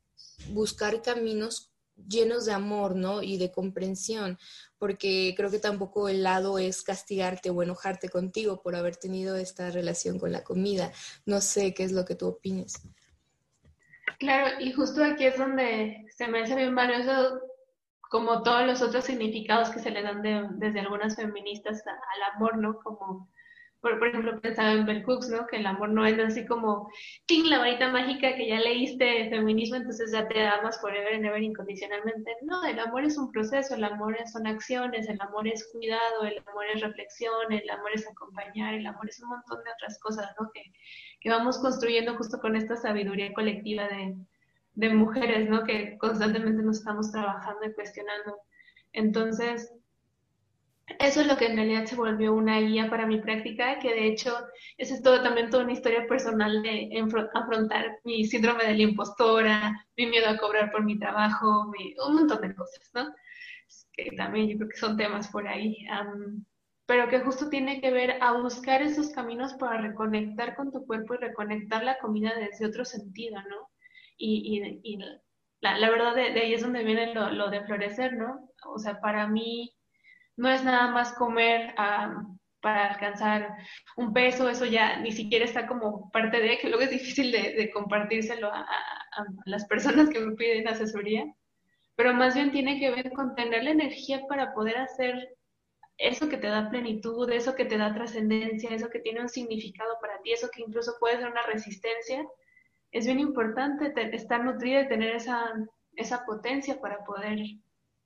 buscar 0.49 1.01
caminos 1.01 1.73
llenos 2.07 2.45
de 2.45 2.53
amor, 2.53 2.95
¿no? 2.95 3.21
Y 3.21 3.37
de 3.37 3.51
comprensión, 3.51 4.37
porque 4.83 5.33
creo 5.37 5.49
que 5.49 5.59
tampoco 5.59 6.09
el 6.09 6.23
lado 6.23 6.59
es 6.59 6.83
castigarte 6.83 7.49
o 7.49 7.63
enojarte 7.63 8.09
contigo 8.09 8.61
por 8.61 8.75
haber 8.75 8.97
tenido 8.97 9.37
esta 9.37 9.71
relación 9.71 10.19
con 10.19 10.33
la 10.33 10.43
comida. 10.43 10.91
No 11.25 11.39
sé 11.39 11.73
qué 11.73 11.85
es 11.85 11.93
lo 11.93 12.03
que 12.03 12.15
tú 12.15 12.27
opines. 12.27 12.85
Claro, 14.19 14.59
y 14.59 14.73
justo 14.73 15.01
aquí 15.01 15.23
es 15.23 15.37
donde 15.37 16.05
se 16.13 16.27
me 16.27 16.41
hace 16.41 16.57
bien 16.57 16.75
valioso 16.75 17.39
como 18.09 18.43
todos 18.43 18.67
los 18.67 18.81
otros 18.81 19.05
significados 19.05 19.69
que 19.69 19.79
se 19.79 19.89
le 19.89 20.01
dan 20.01 20.21
desde 20.59 20.81
algunas 20.81 21.15
feministas 21.15 21.81
al 21.87 22.35
amor, 22.35 22.57
¿no? 22.57 22.77
Como 22.83 23.29
por, 23.83 23.99
por 23.99 24.07
ejemplo, 24.07 24.39
pensaba 24.39 24.71
en 24.71 24.85
Bell 24.85 25.03
Hooks, 25.03 25.27
¿no? 25.27 25.45
Que 25.45 25.57
el 25.57 25.65
amor 25.65 25.89
no 25.89 26.05
es 26.05 26.17
así 26.17 26.45
como, 26.45 26.89
¡ting! 27.25 27.47
la 27.47 27.59
varita 27.59 27.91
mágica 27.91 28.33
que 28.33 28.47
ya 28.47 28.61
leíste 28.61 29.29
feminismo, 29.29 29.75
entonces 29.75 30.09
ya 30.13 30.25
te 30.29 30.41
amas 30.41 30.79
forever 30.79 31.13
and 31.13 31.25
ever 31.25 31.43
incondicionalmente. 31.43 32.31
No, 32.43 32.63
el 32.63 32.79
amor 32.79 33.03
es 33.03 33.17
un 33.17 33.29
proceso, 33.33 33.75
el 33.75 33.83
amor 33.83 34.15
son 34.31 34.47
acciones, 34.47 35.09
el 35.09 35.19
amor 35.19 35.49
es 35.49 35.69
cuidado, 35.73 36.23
el 36.23 36.41
amor 36.47 36.63
es 36.73 36.79
reflexión, 36.79 37.51
el 37.51 37.69
amor 37.69 37.91
es 37.93 38.07
acompañar, 38.07 38.73
el 38.73 38.87
amor 38.87 39.09
es 39.09 39.21
un 39.21 39.27
montón 39.27 39.61
de 39.65 39.71
otras 39.71 39.99
cosas, 39.99 40.33
¿no? 40.39 40.49
Que, 40.53 40.63
que 41.19 41.29
vamos 41.29 41.59
construyendo 41.59 42.15
justo 42.15 42.39
con 42.39 42.55
esta 42.55 42.77
sabiduría 42.77 43.33
colectiva 43.33 43.89
de, 43.89 44.15
de 44.75 44.89
mujeres, 44.93 45.49
¿no? 45.49 45.65
Que 45.65 45.97
constantemente 45.97 46.63
nos 46.63 46.77
estamos 46.77 47.11
trabajando 47.11 47.65
y 47.65 47.73
cuestionando. 47.73 48.37
Entonces, 48.93 49.73
eso 50.99 51.21
es 51.21 51.27
lo 51.27 51.37
que 51.37 51.45
en 51.45 51.55
realidad 51.55 51.85
se 51.85 51.95
volvió 51.95 52.33
una 52.33 52.59
guía 52.59 52.89
para 52.89 53.05
mi 53.07 53.19
práctica, 53.21 53.79
que 53.79 53.93
de 53.93 54.07
hecho, 54.07 54.35
eso 54.77 54.93
es 54.95 55.01
todo 55.01 55.23
también 55.23 55.49
toda 55.49 55.63
una 55.63 55.73
historia 55.73 56.05
personal 56.07 56.61
de 56.61 56.89
afrontar 57.33 57.99
mi 58.03 58.25
síndrome 58.25 58.65
de 58.65 58.75
la 58.75 58.83
impostora, 58.83 59.87
mi 59.95 60.07
miedo 60.07 60.27
a 60.29 60.37
cobrar 60.37 60.71
por 60.71 60.83
mi 60.83 60.99
trabajo, 60.99 61.71
un 62.07 62.15
montón 62.15 62.41
de 62.41 62.53
cosas, 62.53 62.89
¿no? 62.93 63.13
Que 63.93 64.11
también 64.17 64.49
yo 64.49 64.57
creo 64.57 64.69
que 64.69 64.77
son 64.77 64.97
temas 64.97 65.29
por 65.29 65.47
ahí, 65.47 65.85
pero 66.85 67.07
que 67.07 67.21
justo 67.21 67.49
tiene 67.49 67.79
que 67.79 67.91
ver 67.91 68.21
a 68.21 68.33
buscar 68.33 68.81
esos 68.81 69.11
caminos 69.11 69.53
para 69.53 69.79
reconectar 69.81 70.55
con 70.55 70.71
tu 70.71 70.85
cuerpo 70.85 71.13
y 71.13 71.17
reconectar 71.17 71.83
la 71.83 71.97
comida 71.99 72.33
desde 72.37 72.65
otro 72.65 72.83
sentido, 72.83 73.37
¿no? 73.49 73.69
Y, 74.17 74.81
y, 74.83 74.97
la, 75.61 75.77
la, 75.77 75.89
verdad 75.89 76.13
de, 76.15 76.31
de, 76.31 76.41
ahí 76.41 76.53
es 76.53 76.61
donde 76.61 76.83
viene 76.83 77.13
lo, 77.13 77.29
lo 77.31 77.49
de 77.49 77.63
florecer, 77.63 78.13
¿no? 78.17 78.49
O 78.65 78.77
sea, 78.79 78.99
para 78.99 79.27
mí 79.27 79.73
no 80.37 80.49
es 80.49 80.63
nada 80.63 80.91
más 80.91 81.13
comer 81.13 81.73
ah, 81.77 82.23
para 82.63 82.93
alcanzar 82.93 83.57
un 83.97 84.13
peso, 84.13 84.49
eso 84.49 84.65
ya 84.65 84.97
ni 84.99 85.11
siquiera 85.11 85.43
está 85.43 85.67
como 85.67 86.09
parte 86.11 86.39
de, 86.39 86.57
que 86.57 86.69
luego 86.69 86.83
es 86.83 86.91
difícil 86.91 87.31
de, 87.31 87.69
compartírselo 87.71 88.51
a, 88.51 88.65
las 89.45 89.65
personas 89.65 90.09
que 90.09 90.19
me 90.21 90.35
piden 90.35 90.67
asesoría, 90.67 91.25
pero 91.95 92.13
más 92.13 92.33
bien 92.35 92.51
tiene 92.51 92.79
que 92.79 92.89
ver 92.89 93.11
con 93.11 93.35
tener 93.35 93.65
la 93.65 93.71
energía 93.71 94.21
para 94.27 94.53
poder 94.53 94.77
hacer 94.77 95.35
eso 95.97 96.29
que 96.29 96.37
te 96.37 96.47
da 96.47 96.69
plenitud, 96.69 97.29
eso 97.31 97.53
que 97.53 97.65
te 97.65 97.77
da 97.77 97.93
trascendencia, 97.93 98.69
eso 98.71 98.89
que 98.89 98.99
tiene 98.99 99.21
un 99.21 99.29
significado 99.29 99.97
para 100.01 100.19
ti, 100.21 100.31
eso 100.31 100.49
que 100.49 100.61
incluso 100.61 100.93
puede 100.99 101.17
ser 101.17 101.29
una 101.29 101.43
resistencia, 101.43 102.25
es 102.91 103.05
bien 103.05 103.19
importante 103.19 103.93
estar 104.15 104.43
nutrida 104.43 104.81
y 104.81 104.87
tener 104.87 105.15
esa, 105.15 105.53
esa 105.95 106.25
potencia 106.25 106.79
para 106.79 107.03
poder 107.03 107.39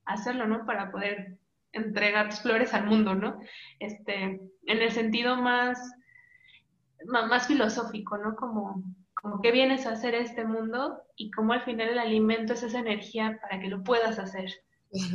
hacerlo, 0.06 0.48
¿no? 0.48 0.66
Para 0.66 0.92
poder 0.92 1.38
entregar 1.78 2.30
tus 2.30 2.42
flores 2.42 2.74
al 2.74 2.86
mundo, 2.86 3.16
¿no? 3.16 3.40
Este, 3.80 4.40
en 4.66 4.82
el 4.82 4.92
sentido 4.92 5.36
más, 5.36 5.80
más 7.06 7.48
filosófico, 7.48 8.18
¿no? 8.18 8.36
Como, 8.36 8.84
como 9.14 9.42
que 9.42 9.52
vienes 9.52 9.86
a 9.86 9.94
hacer 9.94 10.16
este 10.16 10.46
mundo 10.46 11.02
y 11.16 11.32
cómo 11.32 11.54
al 11.54 11.64
final 11.64 11.90
el 11.90 12.00
alimento 12.00 12.54
es 12.54 12.64
esa 12.64 12.80
energía 12.80 13.40
para 13.42 13.60
que 13.60 13.68
lo 13.68 13.84
puedas 13.84 14.20
hacer. 14.20 14.52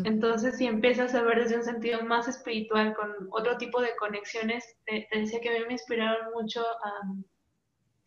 Entonces, 0.05 0.59
si 0.59 0.66
empiezas 0.66 1.14
a 1.14 1.22
ver 1.22 1.38
desde 1.38 1.57
un 1.57 1.64
sentido 1.64 2.03
más 2.03 2.29
espiritual, 2.29 2.94
con 2.94 3.11
otro 3.31 3.57
tipo 3.57 3.81
de 3.81 3.96
conexiones, 3.96 4.77
te, 4.85 5.09
decía 5.12 5.40
que 5.40 5.48
a 5.48 5.53
mí 5.53 5.64
me 5.66 5.72
inspiraron 5.72 6.33
mucho 6.35 6.61
a 6.61 6.92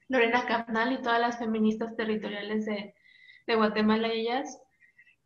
Lorena 0.07 0.45
Capnal 0.45 0.93
y 0.93 1.01
todas 1.01 1.19
las 1.19 1.39
feministas 1.39 1.95
territoriales 1.95 2.65
de, 2.65 2.93
de 3.47 3.55
Guatemala, 3.55 4.09
ellas 4.09 4.61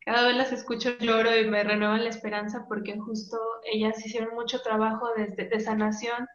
cada 0.06 0.28
vez 0.28 0.38
las 0.38 0.52
escucho 0.52 0.98
lloro 1.00 1.36
y 1.38 1.50
me 1.50 1.64
renuevan 1.64 2.04
la 2.04 2.10
esperanza 2.10 2.66
porque 2.68 2.98
justo 2.98 3.38
ellas 3.72 4.06
hicieron 4.06 4.34
mucho 4.36 4.62
trabajo 4.62 5.10
desde, 5.16 5.48
de 5.48 5.60
sanación 5.60 6.28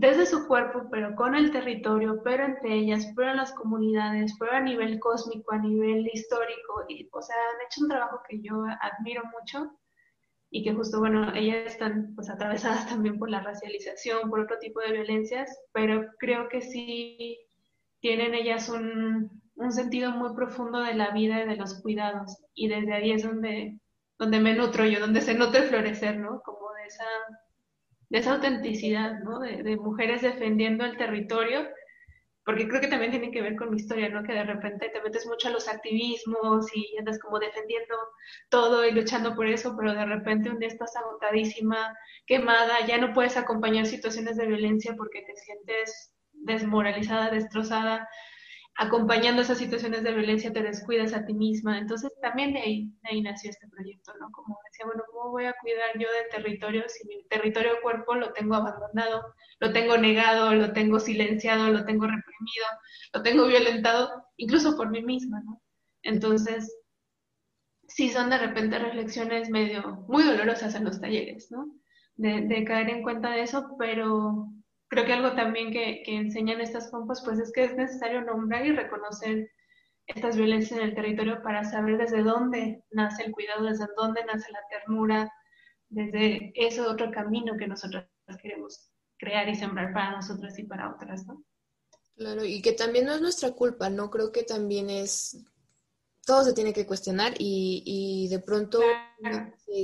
desde 0.00 0.24
su 0.24 0.46
cuerpo, 0.46 0.88
pero 0.90 1.14
con 1.14 1.34
el 1.34 1.50
territorio, 1.50 2.22
pero 2.24 2.46
entre 2.46 2.74
ellas, 2.74 3.06
pero 3.14 3.32
en 3.32 3.36
las 3.36 3.52
comunidades, 3.52 4.34
pero 4.38 4.52
a 4.52 4.60
nivel 4.60 4.98
cósmico, 4.98 5.52
a 5.52 5.58
nivel 5.58 6.08
histórico, 6.12 6.86
y, 6.88 7.06
o 7.12 7.20
sea, 7.20 7.36
han 7.36 7.66
hecho 7.66 7.82
un 7.82 7.88
trabajo 7.88 8.22
que 8.26 8.40
yo 8.40 8.64
admiro 8.80 9.22
mucho 9.38 9.78
y 10.50 10.64
que 10.64 10.72
justo, 10.72 11.00
bueno, 11.00 11.32
ellas 11.34 11.66
están 11.66 12.14
pues 12.14 12.30
atravesadas 12.30 12.88
también 12.88 13.18
por 13.18 13.30
la 13.30 13.40
racialización, 13.40 14.30
por 14.30 14.40
otro 14.40 14.58
tipo 14.58 14.80
de 14.80 14.92
violencias, 14.92 15.54
pero 15.72 16.06
creo 16.18 16.48
que 16.48 16.62
sí 16.62 17.38
tienen 18.00 18.34
ellas 18.34 18.70
un, 18.70 19.39
un 19.60 19.72
sentido 19.72 20.10
muy 20.12 20.34
profundo 20.34 20.82
de 20.82 20.94
la 20.94 21.10
vida 21.10 21.42
y 21.42 21.48
de 21.48 21.56
los 21.56 21.80
cuidados. 21.82 22.38
Y 22.54 22.68
desde 22.68 22.92
ahí 22.92 23.12
es 23.12 23.22
donde, 23.22 23.78
donde 24.18 24.40
me 24.40 24.54
nutro 24.54 24.86
yo, 24.86 25.00
donde 25.00 25.20
se 25.20 25.34
nutre 25.34 25.62
florecer, 25.62 26.18
¿no? 26.18 26.40
Como 26.42 26.72
de 26.74 26.86
esa, 26.86 27.04
de 28.08 28.18
esa 28.18 28.34
autenticidad, 28.34 29.20
¿no? 29.20 29.38
De, 29.38 29.76
mujeres 29.76 30.22
defendiendo 30.22 30.84
el 30.84 30.96
territorio, 30.96 31.68
porque 32.44 32.66
creo 32.66 32.80
que 32.80 32.88
también 32.88 33.10
tiene 33.10 33.30
que 33.30 33.42
ver 33.42 33.54
con 33.54 33.70
mi 33.70 33.76
historia, 33.76 34.08
¿no? 34.08 34.22
Que 34.22 34.32
de 34.32 34.44
repente 34.44 34.88
te 34.88 35.02
metes 35.02 35.26
mucho 35.26 35.48
a 35.48 35.52
los 35.52 35.68
activismos 35.68 36.66
y 36.74 36.96
andas 36.98 37.18
como 37.18 37.38
defendiendo 37.38 37.94
todo 38.48 38.86
y 38.86 38.92
luchando 38.92 39.36
por 39.36 39.46
eso, 39.46 39.76
pero 39.76 39.92
de 39.94 40.06
repente 40.06 40.50
un 40.50 40.58
día 40.58 40.68
estás 40.68 40.96
agotadísima, 40.96 41.94
quemada, 42.26 42.86
ya 42.86 42.98
no 42.98 43.12
puedes 43.12 43.36
acompañar 43.36 43.86
situaciones 43.86 44.36
de 44.36 44.46
violencia 44.46 44.94
porque 44.96 45.22
te 45.22 45.36
sientes 45.36 46.14
desmoralizada, 46.32 47.30
destrozada, 47.30 48.08
acompañando 48.80 49.42
esas 49.42 49.58
situaciones 49.58 50.02
de 50.02 50.14
violencia 50.14 50.54
te 50.54 50.62
descuidas 50.62 51.12
a 51.12 51.26
ti 51.26 51.34
misma. 51.34 51.76
Entonces 51.78 52.10
también 52.22 52.54
de 52.54 52.60
ahí, 52.60 52.90
ahí 53.02 53.20
nació 53.20 53.50
este 53.50 53.68
proyecto, 53.68 54.14
¿no? 54.18 54.30
Como 54.32 54.58
decía, 54.64 54.86
bueno, 54.86 55.02
¿cómo 55.12 55.32
voy 55.32 55.44
a 55.44 55.54
cuidar 55.60 55.90
yo 55.98 56.08
de 56.10 56.30
territorio 56.30 56.84
si 56.88 57.06
mi 57.06 57.22
territorio 57.24 57.72
cuerpo 57.82 58.14
lo 58.14 58.32
tengo 58.32 58.54
abandonado, 58.54 59.34
lo 59.58 59.72
tengo 59.74 59.98
negado, 59.98 60.54
lo 60.54 60.72
tengo 60.72 60.98
silenciado, 60.98 61.68
lo 61.68 61.84
tengo 61.84 62.06
reprimido, 62.06 62.66
lo 63.12 63.22
tengo 63.22 63.46
violentado, 63.46 64.24
incluso 64.38 64.74
por 64.78 64.88
mí 64.90 65.02
misma, 65.02 65.42
¿no? 65.44 65.60
Entonces, 66.02 66.74
sí 67.86 68.08
son 68.08 68.30
de 68.30 68.38
repente 68.38 68.78
reflexiones 68.78 69.50
medio, 69.50 70.06
muy 70.08 70.22
dolorosas 70.22 70.74
en 70.74 70.84
los 70.86 71.02
talleres, 71.02 71.50
¿no? 71.50 71.66
De, 72.16 72.40
de 72.46 72.64
caer 72.64 72.88
en 72.88 73.02
cuenta 73.02 73.30
de 73.32 73.42
eso, 73.42 73.76
pero 73.78 74.48
creo 74.90 75.06
que 75.06 75.12
algo 75.12 75.34
también 75.34 75.72
que, 75.72 76.02
que 76.04 76.16
enseñan 76.16 76.60
estas 76.60 76.90
compas, 76.90 77.22
pues 77.24 77.38
es 77.38 77.52
que 77.52 77.64
es 77.64 77.76
necesario 77.76 78.22
nombrar 78.22 78.66
y 78.66 78.72
reconocer 78.72 79.50
estas 80.04 80.36
violencias 80.36 80.80
en 80.80 80.88
el 80.88 80.94
territorio 80.94 81.40
para 81.42 81.64
saber 81.64 81.96
desde 81.96 82.24
dónde 82.24 82.82
nace 82.90 83.24
el 83.24 83.32
cuidado, 83.32 83.64
desde 83.64 83.86
dónde 83.96 84.24
nace 84.24 84.50
la 84.50 84.60
ternura, 84.68 85.32
desde 85.88 86.52
ese 86.56 86.80
otro 86.80 87.12
camino 87.12 87.56
que 87.56 87.68
nosotros 87.68 88.04
queremos 88.42 88.90
crear 89.16 89.48
y 89.48 89.54
sembrar 89.54 89.92
para 89.92 90.16
nosotras 90.16 90.58
y 90.58 90.64
para 90.64 90.92
otras, 90.92 91.24
¿no? 91.24 91.44
Claro, 92.16 92.44
y 92.44 92.60
que 92.60 92.72
también 92.72 93.06
no 93.06 93.14
es 93.14 93.20
nuestra 93.20 93.52
culpa, 93.52 93.88
¿no? 93.90 94.10
Creo 94.10 94.32
que 94.32 94.42
también 94.42 94.90
es 94.90 95.38
todo 96.26 96.44
se 96.44 96.52
tiene 96.52 96.72
que 96.72 96.86
cuestionar 96.86 97.34
y, 97.38 97.82
y 97.84 98.28
de 98.28 98.40
pronto 98.40 98.80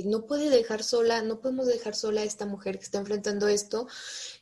no 0.05 0.25
puede 0.25 0.49
dejar 0.49 0.83
sola, 0.83 1.21
no 1.21 1.39
podemos 1.39 1.67
dejar 1.67 1.95
sola 1.95 2.21
a 2.21 2.25
esta 2.25 2.45
mujer 2.45 2.77
que 2.77 2.85
está 2.85 2.99
enfrentando 2.99 3.47
esto 3.47 3.87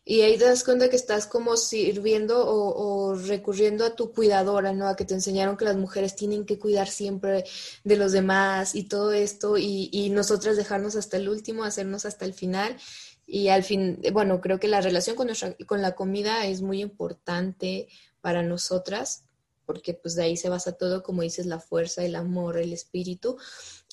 y 0.06 0.22
ahí 0.22 0.38
te 0.38 0.46
das 0.46 0.64
cuenta 0.64 0.90
que 0.90 0.96
estás 0.96 1.26
como 1.26 1.58
sirviendo 1.58 2.48
o, 2.48 3.10
o, 3.10 3.16
recurriendo 3.16 3.84
a 3.84 3.96
tu 3.96 4.14
cuidadora, 4.14 4.72
¿no? 4.72 4.88
A 4.88 4.96
que 4.96 5.04
te 5.04 5.16
enseñaron 5.16 5.58
que 5.58 5.66
las 5.66 5.78
mujeres 5.78 6.16
tienen 6.16 6.46
que 6.46 6.60
cuidar 6.60 6.88
siempre 6.88 7.44
de 7.84 7.98
los 7.98 8.12
demás 8.12 8.76
y 8.76 8.84
todo 8.84 9.12
esto 9.12 9.58
y, 9.58 9.90
y 9.92 10.12
nosotras 10.12 10.58
dejarnos 10.58 10.96
hasta 10.96 11.18
el 11.18 11.28
último, 11.28 11.64
hacernos 11.64 12.06
hasta 12.06 12.26
el 12.26 12.34
final 12.34 12.78
y 13.26 13.48
al 13.50 13.64
fin, 13.64 14.00
bueno, 14.14 14.40
creo 14.42 14.60
que 14.60 14.68
la 14.68 14.82
relación 14.82 15.16
con, 15.16 15.28
nuestra, 15.28 15.56
con 15.66 15.82
la 15.82 15.96
comida 15.96 16.46
es 16.46 16.62
muy 16.62 16.82
importante 16.82 17.88
para 18.22 18.44
nosotras 18.44 19.24
porque 19.66 19.96
pues 19.96 20.16
de 20.16 20.24
ahí 20.24 20.38
se 20.38 20.50
basa 20.50 20.74
todo, 20.74 21.02
como 21.02 21.24
dices, 21.24 21.48
la 21.48 21.60
fuerza, 21.60 22.04
el 22.04 22.16
amor, 22.16 22.58
el 22.58 22.72
espíritu. 22.72 23.38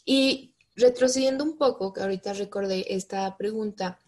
Y 0.04 0.54
retrocediendo 0.76 1.44
un 1.44 1.56
poco, 1.56 1.92
que 1.92 2.02
ahorita 2.02 2.34
recordé 2.34 2.94
esta 2.94 3.36
pregunta, 3.36 3.98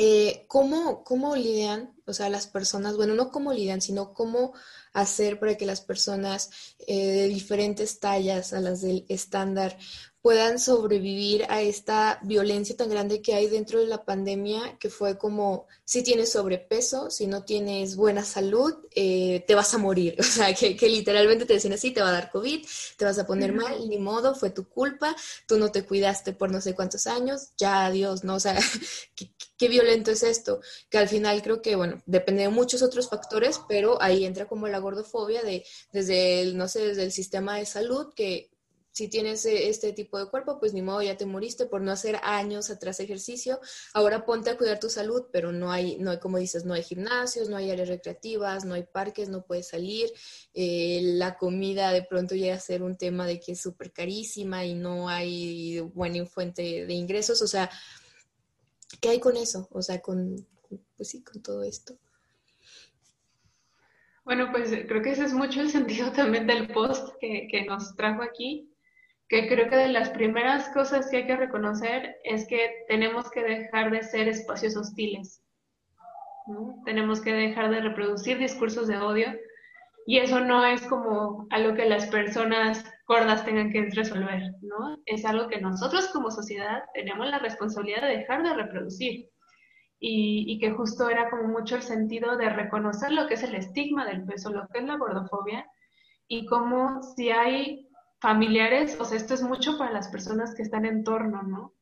eh, 0.00 0.44
¿cómo, 0.46 1.02
¿cómo 1.02 1.34
lidian, 1.34 1.92
o 2.06 2.12
sea, 2.12 2.30
las 2.30 2.46
personas, 2.46 2.96
bueno, 2.96 3.14
no 3.14 3.32
cómo 3.32 3.52
lidian, 3.52 3.80
sino 3.80 4.14
cómo 4.14 4.52
hacer 4.92 5.40
para 5.40 5.56
que 5.56 5.66
las 5.66 5.80
personas 5.80 6.50
eh, 6.86 7.06
de 7.08 7.26
diferentes 7.26 7.98
tallas 7.98 8.52
a 8.52 8.60
las 8.60 8.80
del 8.80 9.04
estándar 9.08 9.76
puedan 10.22 10.58
sobrevivir 10.58 11.44
a 11.48 11.62
esta 11.62 12.18
violencia 12.22 12.76
tan 12.76 12.90
grande 12.90 13.22
que 13.22 13.34
hay 13.34 13.46
dentro 13.46 13.78
de 13.78 13.86
la 13.86 14.04
pandemia, 14.04 14.76
que 14.78 14.90
fue 14.90 15.16
como, 15.16 15.66
si 15.84 16.02
tienes 16.02 16.32
sobrepeso, 16.32 17.10
si 17.10 17.26
no 17.26 17.44
tienes 17.44 17.96
buena 17.96 18.24
salud, 18.24 18.74
eh, 18.94 19.44
te 19.46 19.54
vas 19.54 19.72
a 19.74 19.78
morir. 19.78 20.16
O 20.28 20.30
sea, 20.30 20.54
que, 20.54 20.76
que, 20.76 20.88
literalmente 20.88 21.46
te 21.46 21.54
decían 21.54 21.72
así, 21.72 21.90
te 21.90 22.02
va 22.02 22.10
a 22.10 22.12
dar 22.12 22.30
COVID, 22.30 22.64
te 22.96 23.04
vas 23.04 23.18
a 23.18 23.26
poner 23.26 23.52
mal, 23.52 23.88
ni 23.88 23.98
modo, 23.98 24.34
fue 24.34 24.50
tu 24.50 24.68
culpa, 24.68 25.16
tú 25.46 25.58
no 25.58 25.72
te 25.72 25.84
cuidaste 25.84 26.32
por 26.32 26.50
no 26.50 26.60
sé 26.60 26.74
cuántos 26.74 27.06
años, 27.06 27.48
ya 27.56 27.86
adiós, 27.86 28.24
¿no? 28.24 28.34
O 28.34 28.40
sea, 28.40 28.56
¿qué, 29.16 29.32
qué 29.56 29.68
violento 29.68 30.10
es 30.10 30.22
esto, 30.22 30.60
que 30.88 30.98
al 30.98 31.08
final 31.08 31.42
creo 31.42 31.60
que, 31.60 31.76
bueno, 31.76 32.02
depende 32.06 32.42
de 32.42 32.48
muchos 32.48 32.82
otros 32.82 33.08
factores, 33.08 33.60
pero 33.68 34.00
ahí 34.00 34.24
entra 34.24 34.46
como 34.46 34.68
la 34.68 34.78
gordofobia 34.78 35.42
de, 35.42 35.64
desde 35.92 36.40
el, 36.40 36.56
no 36.56 36.68
sé, 36.68 36.86
desde 36.86 37.04
el 37.04 37.12
sistema 37.12 37.56
de 37.56 37.66
salud, 37.66 38.12
que 38.14 38.50
si 38.98 39.06
tienes 39.06 39.46
eh, 39.46 39.68
este 39.68 39.92
tipo 39.92 40.18
de 40.18 40.28
cuerpo, 40.28 40.58
pues 40.58 40.74
ni 40.74 40.82
modo, 40.82 41.02
ya 41.02 41.16
te 41.16 41.24
moriste 41.24 41.66
por 41.66 41.80
no 41.80 41.92
hacer 41.92 42.18
años 42.24 42.68
atrás 42.68 42.98
ejercicio. 42.98 43.60
Ahora 43.94 44.26
ponte 44.26 44.50
a 44.50 44.56
cuidar 44.56 44.80
tu 44.80 44.90
salud, 44.90 45.26
pero 45.30 45.52
no 45.52 45.70
hay, 45.70 45.98
no 45.98 46.10
hay, 46.10 46.18
como 46.18 46.38
dices, 46.38 46.64
no 46.64 46.74
hay 46.74 46.82
gimnasios, 46.82 47.48
no 47.48 47.56
hay 47.56 47.70
áreas 47.70 47.88
recreativas, 47.88 48.64
no 48.64 48.74
hay 48.74 48.82
parques, 48.82 49.28
no 49.28 49.44
puedes 49.44 49.68
salir. 49.68 50.10
Eh, 50.52 51.00
la 51.14 51.38
comida 51.38 51.92
de 51.92 52.02
pronto 52.02 52.34
llega 52.34 52.56
a 52.56 52.60
ser 52.60 52.82
un 52.82 52.96
tema 52.96 53.24
de 53.24 53.38
que 53.38 53.52
es 53.52 53.60
súper 53.60 53.92
carísima 53.92 54.64
y 54.64 54.74
no 54.74 55.08
hay 55.08 55.78
buena 55.78 56.26
fuente 56.26 56.84
de 56.84 56.94
ingresos. 56.94 57.40
O 57.40 57.46
sea, 57.46 57.70
¿qué 59.00 59.10
hay 59.10 59.20
con 59.20 59.36
eso? 59.36 59.68
O 59.70 59.80
sea, 59.80 60.00
con, 60.00 60.44
pues 60.96 61.08
sí, 61.08 61.22
con 61.22 61.40
todo 61.40 61.62
esto. 61.62 61.96
Bueno, 64.24 64.48
pues 64.50 64.70
creo 64.88 65.02
que 65.02 65.12
ese 65.12 65.24
es 65.24 65.32
mucho 65.32 65.60
el 65.60 65.70
sentido 65.70 66.10
también 66.20 66.48
del 66.48 66.66
post 66.66 67.10
que, 67.20 67.46
que 67.48 67.64
nos 67.64 67.94
trajo 67.94 68.24
aquí 68.24 68.68
que 69.28 69.46
creo 69.46 69.68
que 69.68 69.76
de 69.76 69.88
las 69.88 70.10
primeras 70.10 70.68
cosas 70.70 71.10
que 71.10 71.18
hay 71.18 71.26
que 71.26 71.36
reconocer 71.36 72.16
es 72.24 72.46
que 72.48 72.84
tenemos 72.88 73.30
que 73.30 73.42
dejar 73.42 73.90
de 73.90 74.02
ser 74.02 74.26
espacios 74.28 74.76
hostiles. 74.76 75.42
¿no? 76.46 76.82
Tenemos 76.86 77.20
que 77.20 77.34
dejar 77.34 77.70
de 77.70 77.80
reproducir 77.80 78.38
discursos 78.38 78.88
de 78.88 78.96
odio 78.96 79.28
y 80.06 80.16
eso 80.18 80.40
no 80.40 80.64
es 80.64 80.80
como 80.86 81.46
algo 81.50 81.74
que 81.74 81.86
las 81.86 82.06
personas 82.06 82.82
gordas 83.06 83.44
tengan 83.44 83.70
que 83.70 83.90
resolver, 83.90 84.40
¿no? 84.62 84.96
Es 85.04 85.26
algo 85.26 85.48
que 85.48 85.60
nosotros 85.60 86.08
como 86.08 86.30
sociedad 86.30 86.84
tenemos 86.94 87.26
la 87.26 87.38
responsabilidad 87.38 88.00
de 88.00 88.16
dejar 88.16 88.42
de 88.42 88.54
reproducir. 88.54 89.28
Y, 90.00 90.44
y, 90.46 90.58
que 90.60 90.70
justo 90.70 91.10
era 91.10 91.28
como 91.28 91.48
mucho 91.48 91.74
el 91.74 91.82
sentido 91.82 92.36
de 92.36 92.48
reconocer 92.48 93.10
lo 93.10 93.26
que 93.26 93.34
es 93.34 93.42
el 93.42 93.56
estigma 93.56 94.06
del 94.06 94.24
peso, 94.24 94.50
lo 94.50 94.68
que 94.68 94.78
es 94.78 94.84
la 94.84 94.96
gordofobia, 94.96 95.66
y 96.28 96.46
cómo 96.46 97.02
si 97.02 97.30
hay 97.30 97.87
familiares, 98.20 98.96
o 99.00 99.04
sea, 99.04 99.16
esto 99.16 99.34
es 99.34 99.42
mucho 99.42 99.78
para 99.78 99.92
las 99.92 100.08
personas 100.08 100.54
que 100.54 100.62
están 100.62 100.84
en 100.84 101.04
torno, 101.04 101.42
¿no? 101.42 101.74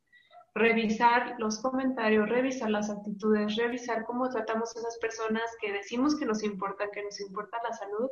Revisar 0.53 1.35
los 1.39 1.59
comentarios, 1.61 2.29
revisar 2.29 2.69
las 2.69 2.89
actitudes, 2.89 3.55
revisar 3.55 4.05
cómo 4.05 4.29
tratamos 4.29 4.75
a 4.75 4.79
esas 4.79 4.97
personas 4.99 5.43
que 5.61 5.71
decimos 5.71 6.17
que 6.17 6.25
nos 6.25 6.43
importan, 6.43 6.89
que 6.91 7.03
nos 7.03 7.19
importa 7.19 7.57
la 7.63 7.73
salud 7.73 8.09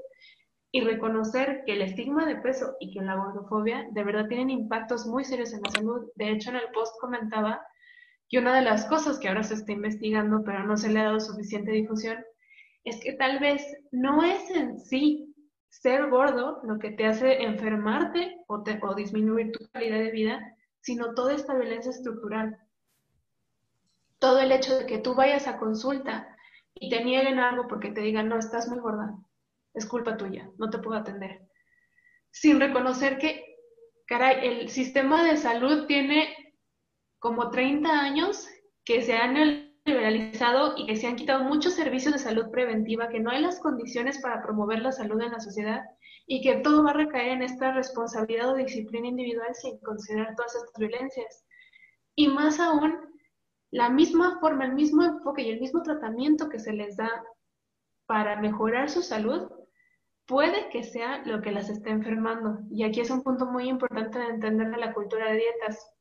y 0.71 0.81
reconocer 0.81 1.63
que 1.65 1.73
el 1.73 1.81
estigma 1.81 2.25
de 2.25 2.35
peso 2.35 2.75
y 2.79 2.93
que 2.93 3.01
la 3.01 3.15
gordofobia 3.15 3.87
de 3.91 4.03
verdad 4.03 4.27
tienen 4.27 4.49
impactos 4.49 5.05
muy 5.05 5.23
serios 5.23 5.53
en 5.53 5.61
la 5.63 5.71
salud. 5.71 6.11
De 6.15 6.29
hecho, 6.29 6.49
en 6.49 6.57
el 6.57 6.69
post 6.73 6.99
comentaba 6.99 7.65
que 8.29 8.39
una 8.39 8.55
de 8.55 8.61
las 8.61 8.85
cosas 8.85 9.19
que 9.19 9.27
ahora 9.27 9.43
se 9.43 9.53
está 9.53 9.71
investigando, 9.71 10.43
pero 10.43 10.65
no 10.65 10.77
se 10.77 10.89
le 10.89 10.99
ha 10.99 11.05
dado 11.05 11.19
suficiente 11.19 11.71
difusión, 11.71 12.17
es 12.83 12.99
que 13.01 13.13
tal 13.13 13.39
vez 13.39 13.63
no 13.91 14.23
es 14.23 14.49
en 14.51 14.79
sí 14.79 15.24
ser 15.81 16.09
gordo 16.09 16.61
lo 16.63 16.79
que 16.79 16.91
te 16.91 17.05
hace 17.05 17.43
enfermarte 17.43 18.37
o, 18.47 18.63
disminuir 18.95 19.51
tu 19.51 19.67
calidad 19.71 19.99
de 19.99 20.11
vida, 20.11 20.55
sino 20.79 21.13
toda 21.13 21.33
esta 21.33 21.53
violencia 21.53 21.91
estructural. 21.91 22.57
Todo 24.19 24.39
el 24.39 24.51
hecho 24.51 24.77
de 24.77 24.85
que 24.85 24.99
tú 24.99 25.15
vayas 25.15 25.47
a 25.47 25.57
consulta 25.57 26.27
y 26.75 26.89
te 26.89 27.03
nieguen 27.03 27.39
algo 27.39 27.67
porque 27.67 27.91
te 27.91 28.01
digan, 28.01 28.29
no, 28.29 28.37
estás 28.37 28.69
muy 28.69 28.79
gorda, 28.79 29.15
es 29.73 29.85
culpa 29.85 30.17
tuya, 30.17 30.49
no 30.57 30.69
te 30.69 30.79
puedo 30.79 30.97
atender. 30.97 31.41
Sin 32.31 32.59
reconocer 32.59 33.17
que, 33.17 33.43
caray, 34.07 34.47
el 34.47 34.69
sistema 34.69 35.23
de 35.23 35.37
salud 35.37 35.87
tiene 35.87 36.55
como 37.19 37.51
30 37.51 37.89
años 37.89 38.47
que 38.85 39.01
se 39.01 39.13
han 39.13 39.35
liberalizado 39.85 40.73
y 40.77 40.87
que 40.87 40.95
se 40.95 41.05
han 41.05 41.15
quitado 41.15 41.43
muchos 41.43 41.75
servicios 41.75 42.13
de 42.13 42.19
salud 42.19 42.49
preventiva, 42.49 43.07
que 43.07 43.19
no 43.19 43.29
hay 43.29 43.41
las 43.41 43.59
condiciones 43.59 44.19
para 44.19 44.41
promover 44.41 44.79
la 44.79 44.91
salud 44.91 45.21
en 45.21 45.31
la 45.31 45.39
sociedad 45.39 45.83
y 46.25 46.41
que 46.41 46.57
todo 46.57 46.83
va 46.83 46.89
a 46.89 46.93
recaer 46.93 47.29
en 47.29 47.43
esta 47.43 47.71
responsabilidad 47.71 48.49
o 48.49 48.55
disciplina 48.55 49.07
individual 49.07 49.53
sin 49.53 49.77
considerar 49.79 50.35
todas 50.35 50.55
estas 50.55 50.79
violencias. 50.79 51.45
Y 52.15 52.27
más 52.29 52.59
aún, 52.59 52.97
la 53.69 53.89
misma 53.89 54.39
forma, 54.39 54.65
el 54.65 54.73
mismo 54.73 55.03
enfoque 55.03 55.43
y 55.43 55.51
el 55.51 55.59
mismo 55.59 55.83
tratamiento 55.83 56.49
que 56.49 56.59
se 56.59 56.73
les 56.73 56.97
da 56.97 57.23
para 58.07 58.41
mejorar 58.41 58.89
su 58.89 59.03
salud 59.03 59.51
puede 60.25 60.69
que 60.69 60.83
sea 60.83 61.19
lo 61.25 61.41
que 61.41 61.51
las 61.51 61.69
esté 61.69 61.91
enfermando. 61.91 62.57
Y 62.71 62.83
aquí 62.83 63.01
es 63.01 63.11
un 63.11 63.21
punto 63.21 63.45
muy 63.45 63.69
importante 63.69 64.17
de 64.17 64.29
entender 64.29 64.71
de 64.71 64.77
la 64.77 64.93
cultura 64.93 65.29
de 65.29 65.37
dietas. 65.37 65.91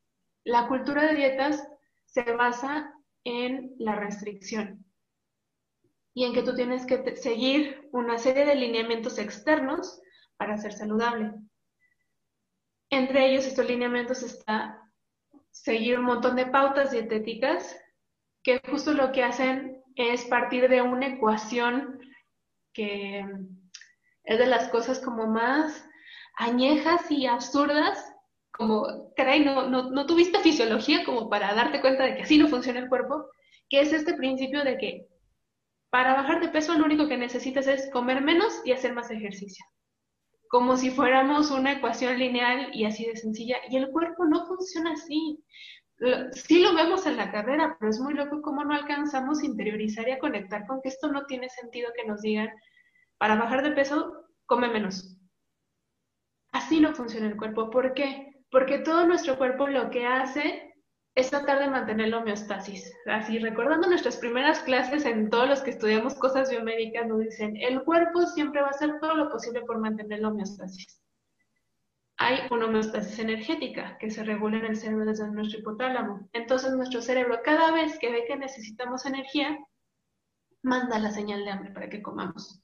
La 0.45 0.69
cultura 0.69 1.03
de 1.07 1.17
dietas 1.17 1.69
se 2.07 2.23
basa 2.33 2.94
en 3.25 3.75
la 3.79 3.97
restricción 3.97 4.85
y 6.15 6.25
en 6.25 6.33
que 6.33 6.43
tú 6.43 6.55
tienes 6.55 6.87
que 6.87 7.17
seguir 7.17 7.89
una 7.93 8.19
serie 8.19 8.45
de 8.45 8.55
lineamientos 8.55 9.19
externos 9.19 10.01
para 10.37 10.57
ser 10.59 10.73
saludable. 10.73 11.33
Entre 12.91 13.27
ellos, 13.31 13.47
estos 13.47 13.67
lineamientos 13.67 14.23
está 14.23 14.81
seguir 15.51 15.99
un 15.99 16.05
montón 16.05 16.37
de 16.37 16.47
pautas 16.47 16.93
dietéticas 16.93 17.77
que 18.43 18.61
justo 18.71 18.93
lo 18.93 19.11
que 19.13 19.25
hacen 19.25 19.83
es 19.97 20.25
partir 20.27 20.69
de 20.69 20.83
una 20.83 21.07
ecuación 21.07 22.01
que 22.73 23.25
es 24.25 24.39
de 24.39 24.47
las 24.47 24.69
cosas 24.69 25.01
como 25.01 25.27
más 25.27 25.87
añejas 26.37 27.11
y 27.11 27.27
absurdas 27.27 28.14
como, 28.57 29.13
caray, 29.17 29.45
no, 29.45 29.69
no, 29.69 29.91
no 29.91 30.07
tuviste 30.07 30.39
fisiología 30.41 31.05
como 31.05 31.29
para 31.29 31.55
darte 31.55 31.81
cuenta 31.81 32.05
de 32.05 32.17
que 32.17 32.23
así 32.23 32.39
no 32.39 32.49
funciona 32.49 32.79
el 32.81 32.89
cuerpo, 32.89 33.29
que 33.69 33.81
es 33.81 33.93
este 33.93 34.15
principio 34.15 34.63
de 34.65 34.79
que 34.79 35.09
Para 35.91 36.15
bajar 36.15 36.41
de 36.41 36.49
peso 36.49 36.75
lo 36.75 36.85
único 36.85 37.09
que 37.09 37.17
necesitas 37.17 37.67
es 37.67 37.91
comer 37.93 38.23
menos 38.23 38.63
y 38.65 38.73
hacer 38.73 38.95
más 38.95 39.11
ejercicio. 39.11 39.65
Como 40.49 40.77
si 40.77 40.91
fuéramos 40.91 41.51
una 41.51 41.73
ecuación 41.73 42.19
lineal 42.19 42.71
y 42.75 42.85
así 42.85 43.07
de 43.07 43.17
sencilla. 43.17 43.57
Y 43.71 43.77
el 43.77 43.91
cuerpo 43.91 44.25
no 44.25 44.47
funciona 44.47 44.93
así. 44.93 45.43
Sí 46.33 46.61
lo 46.61 46.75
vemos 46.75 47.07
en 47.07 47.17
la 47.17 47.31
carrera, 47.33 47.77
pero 47.79 47.91
es 47.91 48.01
muy 48.01 48.15
loco 48.15 48.43
cómo 48.43 48.65
no 48.65 48.75
alcanzamos 48.75 49.41
a 49.41 49.47
interiorizar 49.47 50.09
y 50.09 50.13
a 50.13 50.19
conectar 50.19 50.67
con 50.67 50.81
que 50.83 50.89
esto 50.91 51.09
no 51.09 51.27
tiene 51.27 51.49
sentido 51.49 51.91
que 51.97 52.07
nos 52.07 52.21
digan, 52.23 52.51
para 53.19 53.37
bajar 53.37 53.63
de 53.63 53.73
peso, 53.73 54.27
come 54.47 54.69
menos. 54.69 55.17
Así 56.53 56.81
no 56.81 56.95
funciona 56.95 57.27
el 57.27 57.37
cuerpo. 57.37 57.71
¿Por 57.71 57.95
qué? 57.95 58.34
Porque 58.55 58.79
todo 58.79 59.05
nuestro 59.05 59.37
cuerpo 59.37 59.67
lo 59.67 59.91
que 59.91 60.07
hace 60.07 60.73
es 61.17 61.29
tratar 61.29 61.59
de 61.59 61.69
mantener 61.69 62.11
la 62.11 62.19
homeostasis. 62.19 62.95
Así, 63.05 63.41
recordando 63.41 63.89
nuestras 63.89 64.17
primeras 64.19 64.61
clases 64.61 65.05
en 65.07 65.29
todos 65.29 65.49
los 65.49 65.61
que 65.61 65.71
estudiamos 65.71 66.15
cosas 66.15 66.51
biomédicas, 66.51 67.05
nos 67.09 67.19
dicen, 67.19 67.57
el 67.57 67.83
cuerpo 67.83 68.25
siempre 68.27 68.61
va 68.61 68.69
a 68.69 68.71
hacer 68.71 69.01
todo 69.01 69.17
lo 69.17 69.29
posible 69.29 69.63
por 69.63 69.81
mantener 69.81 70.21
la 70.21 70.29
homeostasis. 70.29 71.03
Hay 72.17 72.43
una 72.53 72.67
homeostasis 72.67 73.19
energética 73.19 73.99
que 73.99 74.09
se 74.13 74.23
regula 74.23 74.59
en 74.59 74.67
el 74.67 74.77
cerebro 74.77 75.07
desde 75.07 75.29
nuestro 75.33 75.59
hipotálamo. 75.59 76.29
Entonces, 76.33 76.75
nuestro 76.75 77.03
cerebro, 77.03 77.41
cada 77.43 77.73
vez 77.73 77.99
que 77.99 78.13
ve 78.13 78.25
que 78.29 78.37
necesitamos 78.37 79.05
energía, 79.05 79.59
manda 80.63 81.01
la 81.01 81.11
señal 81.11 81.45
de 81.45 81.51
hambre 81.51 81.73
para 81.73 81.89
que 81.89 82.03
comamos. 82.03 82.63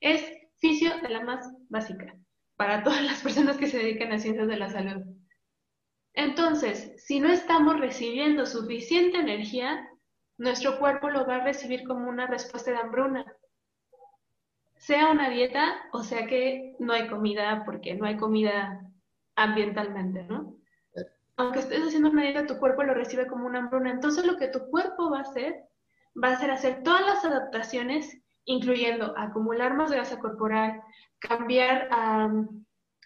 Es 0.00 0.24
fisio 0.60 0.98
de 1.02 1.10
la 1.10 1.20
más 1.24 1.46
básica 1.68 2.16
para 2.56 2.82
todas 2.82 3.02
las 3.02 3.20
personas 3.20 3.58
que 3.58 3.66
se 3.66 3.76
dedican 3.76 4.12
a 4.12 4.18
ciencias 4.18 4.48
de 4.48 4.56
la 4.56 4.70
salud. 4.70 5.04
Entonces, 6.16 6.94
si 6.96 7.20
no 7.20 7.28
estamos 7.28 7.78
recibiendo 7.78 8.46
suficiente 8.46 9.18
energía, 9.18 9.86
nuestro 10.38 10.78
cuerpo 10.78 11.10
lo 11.10 11.26
va 11.26 11.36
a 11.36 11.44
recibir 11.44 11.86
como 11.86 12.08
una 12.08 12.26
respuesta 12.26 12.70
de 12.70 12.78
hambruna. 12.78 13.36
Sea 14.76 15.10
una 15.10 15.28
dieta 15.28 15.76
o 15.92 16.02
sea 16.02 16.26
que 16.26 16.74
no 16.78 16.94
hay 16.94 17.06
comida 17.08 17.62
porque 17.64 17.94
no 17.94 18.06
hay 18.06 18.16
comida 18.16 18.80
ambientalmente, 19.36 20.24
¿no? 20.24 20.56
Aunque 21.36 21.58
estés 21.58 21.86
haciendo 21.86 22.08
una 22.08 22.22
dieta, 22.22 22.46
tu 22.46 22.58
cuerpo 22.58 22.82
lo 22.82 22.94
recibe 22.94 23.26
como 23.26 23.46
una 23.46 23.58
hambruna. 23.58 23.90
Entonces, 23.90 24.24
lo 24.24 24.38
que 24.38 24.48
tu 24.48 24.70
cuerpo 24.70 25.10
va 25.10 25.18
a 25.18 25.22
hacer, 25.22 25.64
va 26.22 26.30
a 26.30 26.38
ser 26.38 26.50
hacer 26.50 26.82
todas 26.82 27.04
las 27.04 27.24
adaptaciones, 27.26 28.22
incluyendo 28.46 29.12
acumular 29.18 29.74
más 29.74 29.92
grasa 29.92 30.18
corporal, 30.18 30.80
cambiar 31.18 31.88
a 31.90 32.30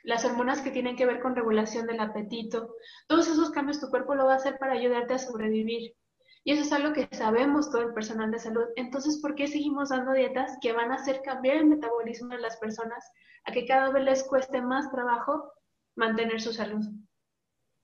las 0.04 0.24
hormonas 0.24 0.60
que 0.60 0.70
tienen 0.70 0.96
que 0.96 1.06
ver 1.06 1.20
con 1.20 1.36
regulación 1.36 1.86
del 1.86 2.00
apetito, 2.00 2.74
todos 3.06 3.28
esos 3.28 3.50
cambios 3.50 3.80
tu 3.80 3.88
cuerpo 3.88 4.14
lo 4.14 4.26
va 4.26 4.34
a 4.34 4.36
hacer 4.36 4.58
para 4.58 4.72
ayudarte 4.72 5.14
a 5.14 5.18
sobrevivir. 5.18 5.94
Y 6.42 6.52
eso 6.52 6.62
es 6.62 6.72
algo 6.72 6.92
que 6.92 7.08
sabemos 7.12 7.70
todo 7.70 7.82
el 7.82 7.92
personal 7.92 8.30
de 8.30 8.38
salud. 8.38 8.64
Entonces, 8.76 9.18
¿por 9.20 9.34
qué 9.34 9.46
seguimos 9.46 9.90
dando 9.90 10.12
dietas 10.12 10.56
que 10.60 10.72
van 10.72 10.90
a 10.90 10.94
hacer 10.94 11.20
cambiar 11.22 11.56
el 11.56 11.66
metabolismo 11.66 12.28
de 12.28 12.40
las 12.40 12.56
personas 12.56 13.04
a 13.44 13.52
que 13.52 13.66
cada 13.66 13.90
vez 13.90 14.04
les 14.04 14.24
cueste 14.24 14.62
más 14.62 14.90
trabajo 14.90 15.52
mantener 15.96 16.40
su 16.40 16.52
salud? 16.52 16.84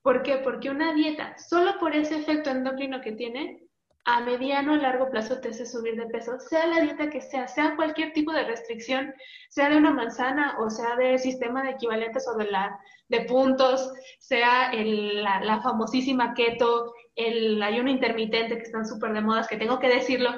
¿Por 0.02 0.22
qué? 0.22 0.38
Porque 0.38 0.70
una 0.70 0.94
dieta, 0.94 1.36
solo 1.36 1.78
por 1.78 1.94
ese 1.94 2.16
efecto 2.16 2.48
endocrino 2.48 3.00
que 3.00 3.12
tiene, 3.12 3.65
a 4.06 4.20
mediano 4.20 4.74
o 4.74 4.76
largo 4.76 5.10
plazo 5.10 5.40
te 5.40 5.48
hace 5.48 5.66
subir 5.66 5.96
de 5.96 6.06
peso, 6.06 6.38
sea 6.38 6.64
la 6.68 6.80
dieta 6.80 7.10
que 7.10 7.20
sea, 7.20 7.48
sea 7.48 7.74
cualquier 7.74 8.12
tipo 8.12 8.32
de 8.32 8.44
restricción, 8.44 9.12
sea 9.48 9.68
de 9.68 9.76
una 9.76 9.90
manzana 9.90 10.56
o 10.60 10.70
sea 10.70 10.94
del 10.94 11.18
sistema 11.18 11.64
de 11.64 11.70
equivalentes 11.70 12.24
o 12.28 12.38
de, 12.38 12.48
la, 12.48 12.78
de 13.08 13.22
puntos, 13.22 13.92
sea 14.20 14.72
la, 14.72 15.40
la, 15.40 15.60
famosísima 15.60 16.34
keto, 16.34 16.94
el 17.16 17.60
ayuno 17.60 17.90
intermitente 17.90 18.56
que 18.56 18.62
están 18.62 18.86
súper 18.86 19.12
de 19.12 19.22
modas, 19.22 19.48
que 19.48 19.56
tengo 19.56 19.80
que 19.80 19.88
decirlo, 19.88 20.30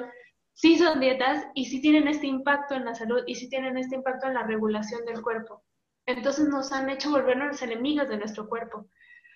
sí 0.53 0.79
son 0.79 0.99
dietas 0.99 1.45
y 1.53 1.65
sí 1.65 1.79
tienen 1.79 2.07
este 2.07 2.25
impacto 2.25 2.73
en 2.73 2.85
la 2.85 2.95
salud 2.95 3.21
y 3.27 3.35
sí 3.35 3.49
tienen 3.49 3.77
este 3.77 3.95
impacto 3.95 4.25
en 4.25 4.33
la 4.33 4.47
regulación 4.47 5.05
del 5.05 5.21
cuerpo. 5.21 5.63
Entonces 6.07 6.47
nos 6.49 6.71
han 6.71 6.89
hecho 6.89 7.11
volvernos 7.11 7.61
enemigos 7.61 8.09
de 8.09 8.17
nuestro 8.17 8.49
cuerpo, 8.49 8.87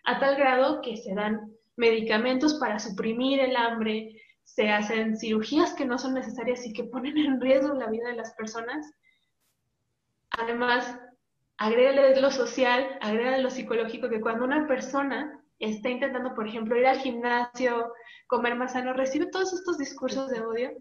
a 0.06 0.20
tal 0.20 0.36
grado 0.38 0.82
que 0.82 0.98
se 0.98 1.14
dan 1.14 1.54
medicamentos 1.76 2.56
para 2.56 2.80
suprimir 2.80 3.40
el 3.40 3.56
hambre, 3.56 4.23
se 4.44 4.70
hacen 4.70 5.18
cirugías 5.18 5.74
que 5.74 5.86
no 5.86 5.98
son 5.98 6.14
necesarias 6.14 6.66
y 6.66 6.74
que 6.74 6.84
ponen 6.84 7.18
en 7.18 7.42
riesgo 7.42 7.74
la 7.74 7.90
vida 7.90 8.10
de 8.10 8.16
las 8.16 8.34
personas. 8.34 8.92
Además, 10.32 11.00
agrégale 11.58 12.20
lo 12.20 12.32
social, 12.32 12.98
agrégale 13.02 13.42
lo 13.42 13.50
psicológico, 13.50 14.10
que 14.10 14.22
cuando 14.22 14.46
una 14.46 14.68
persona 14.68 15.40
está 15.60 15.90
intentando, 15.90 16.34
por 16.36 16.48
ejemplo, 16.48 16.78
ir 16.78 16.86
al 16.86 17.00
gimnasio, 17.00 17.94
comer 18.28 18.56
más 18.56 18.74
sano, 18.74 18.94
recibe 18.94 19.28
todos 19.28 19.54
estos 19.54 19.78
discursos 19.78 20.30
de 20.30 20.42
odio. 20.42 20.72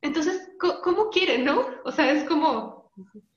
Entonces, 0.00 0.52
¿cómo, 0.58 1.10
quiere, 1.10 1.38
no? 1.38 1.66
O 1.84 1.90
sea, 1.90 2.12
es 2.12 2.24
como, 2.24 2.92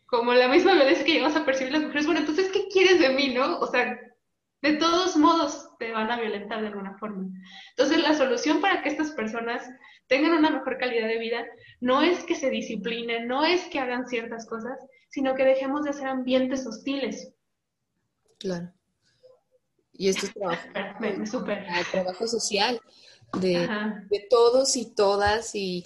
como 0.05 0.33
la 0.33 0.47
misma 0.47 0.73
violencia 0.73 1.03
que 1.03 1.13
llegamos 1.13 1.35
a 1.35 1.45
percibir 1.45 1.73
las 1.73 1.81
mujeres. 1.81 2.05
Bueno, 2.05 2.19
entonces, 2.19 2.51
¿qué 2.51 2.67
quieres 2.67 2.99
de 2.99 3.09
mí, 3.09 3.33
no? 3.33 3.59
O 3.59 3.67
sea, 3.67 3.99
de 4.61 4.73
todos 4.73 5.15
modos 5.15 5.69
te 5.79 5.91
van 5.91 6.11
a 6.11 6.19
violentar 6.19 6.61
de 6.61 6.67
alguna 6.67 6.97
forma. 6.97 7.27
Entonces, 7.71 8.01
la 8.01 8.13
solución 8.13 8.61
para 8.61 8.83
que 8.83 8.89
estas 8.89 9.11
personas 9.11 9.67
tengan 10.07 10.33
una 10.33 10.51
mejor 10.51 10.77
calidad 10.77 11.07
de 11.07 11.17
vida 11.17 11.45
no 11.79 12.01
es 12.01 12.23
que 12.25 12.35
se 12.35 12.49
disciplinen, 12.49 13.27
no 13.27 13.43
es 13.43 13.63
que 13.65 13.79
hagan 13.79 14.07
ciertas 14.07 14.45
cosas, 14.45 14.77
sino 15.09 15.35
que 15.35 15.45
dejemos 15.45 15.83
de 15.83 15.89
hacer 15.89 16.07
ambientes 16.07 16.65
hostiles. 16.67 17.33
Claro. 18.37 18.71
Y 19.93 20.09
esto 20.09 20.27
es 20.27 20.33
trabajo, 20.33 20.67
trabajo 21.91 22.27
social 22.27 22.79
de, 23.39 24.27
todos 24.29 24.75
y 24.75 24.93
todas 24.93 25.55
y, 25.55 25.85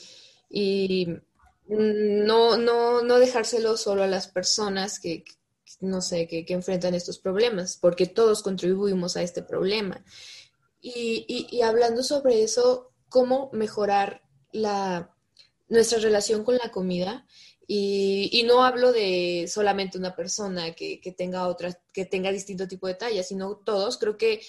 y 0.50 1.08
no, 1.68 2.58
no, 2.58 3.02
no 3.02 3.20
dejárselo 3.20 3.78
solo 3.78 4.04
a 4.04 4.08
las 4.08 4.28
personas 4.28 5.00
que, 5.00 5.24
no 5.82 6.02
sé, 6.02 6.28
que, 6.28 6.46
enfrentan 6.50 6.94
estos 6.94 7.20
problemas, 7.20 7.78
porque 7.78 8.06
todos 8.06 8.44
contribuimos 8.44 9.18
a 9.18 9.24
este 9.24 9.42
problema. 9.42 10.04
Y, 10.82 11.62
hablando 11.62 12.04
sobre 12.04 12.44
eso, 12.44 12.92
cómo 13.10 13.50
mejorar 13.54 14.22
la, 14.52 15.16
nuestra 15.68 16.00
relación 16.00 16.44
con 16.44 16.58
la 16.58 16.72
comida. 16.72 17.26
Y, 17.68 18.44
no 18.48 18.64
hablo 18.64 18.92
de 18.92 19.46
solamente 19.48 19.98
una 19.98 20.16
persona 20.16 20.74
que, 20.74 21.02
que 21.02 21.12
tenga 21.12 21.48
otra, 21.48 21.78
que 21.94 22.06
tenga 22.06 22.32
distinto 22.32 22.68
tipo 22.68 22.88
de 22.88 22.96
talla, 22.96 23.24
sino 23.24 23.58
todos. 23.58 23.98
Creo 23.98 24.18
que 24.18 24.42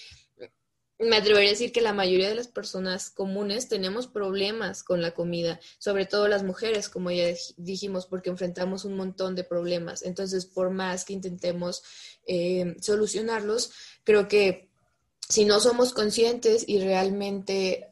me 0.98 1.16
atrevería 1.16 1.50
a 1.50 1.52
decir 1.52 1.72
que 1.72 1.82
la 1.82 1.92
mayoría 1.92 2.28
de 2.28 2.34
las 2.34 2.48
personas 2.48 3.10
comunes 3.10 3.68
tenemos 3.68 4.06
problemas 4.06 4.82
con 4.82 5.02
la 5.02 5.12
comida, 5.12 5.60
sobre 5.78 6.06
todo 6.06 6.26
las 6.26 6.42
mujeres, 6.42 6.88
como 6.88 7.10
ya 7.10 7.26
dijimos, 7.56 8.06
porque 8.06 8.30
enfrentamos 8.30 8.84
un 8.84 8.96
montón 8.96 9.34
de 9.34 9.44
problemas. 9.44 10.02
Entonces, 10.02 10.46
por 10.46 10.70
más 10.70 11.04
que 11.04 11.12
intentemos 11.12 11.82
eh, 12.26 12.76
solucionarlos, 12.80 13.72
creo 14.04 14.26
que 14.26 14.70
si 15.28 15.44
no 15.44 15.60
somos 15.60 15.92
conscientes 15.92 16.64
y 16.66 16.80
realmente 16.80 17.88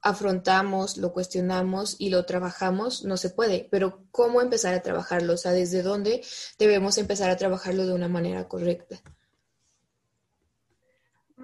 afrontamos, 0.00 0.96
lo 0.96 1.12
cuestionamos 1.12 1.96
y 1.98 2.10
lo 2.10 2.24
trabajamos, 2.24 3.04
no 3.04 3.16
se 3.16 3.30
puede. 3.30 3.68
Pero 3.70 4.04
¿cómo 4.12 4.40
empezar 4.40 4.72
a 4.72 4.82
trabajarlo? 4.82 5.34
O 5.34 5.36
sea, 5.36 5.52
¿desde 5.52 5.82
dónde 5.82 6.22
debemos 6.58 6.96
empezar 6.96 7.28
a 7.28 7.36
trabajarlo 7.36 7.86
de 7.86 7.92
una 7.92 8.08
manera 8.08 8.48
correcta? 8.48 9.02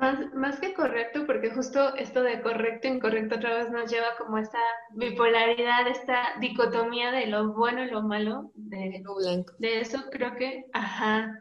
Más, 0.02 0.34
más 0.34 0.58
que 0.58 0.74
correcto, 0.74 1.26
porque 1.28 1.50
justo 1.50 1.94
esto 1.94 2.24
de 2.24 2.42
correcto 2.42 2.88
e 2.88 2.90
incorrecto 2.90 3.36
otra 3.36 3.54
vez 3.54 3.70
nos 3.70 3.88
lleva 3.88 4.16
como 4.18 4.36
esta 4.36 4.58
bipolaridad, 4.90 5.86
esta 5.86 6.40
dicotomía 6.40 7.12
de 7.12 7.28
lo 7.28 7.52
bueno 7.52 7.84
y 7.84 7.88
lo 7.88 8.02
malo, 8.02 8.50
de, 8.56 9.00
lo 9.04 9.14
blanco. 9.14 9.54
de 9.58 9.78
eso 9.78 10.10
creo 10.10 10.34
que, 10.34 10.66
ajá, 10.72 11.38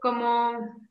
como, 0.00 0.82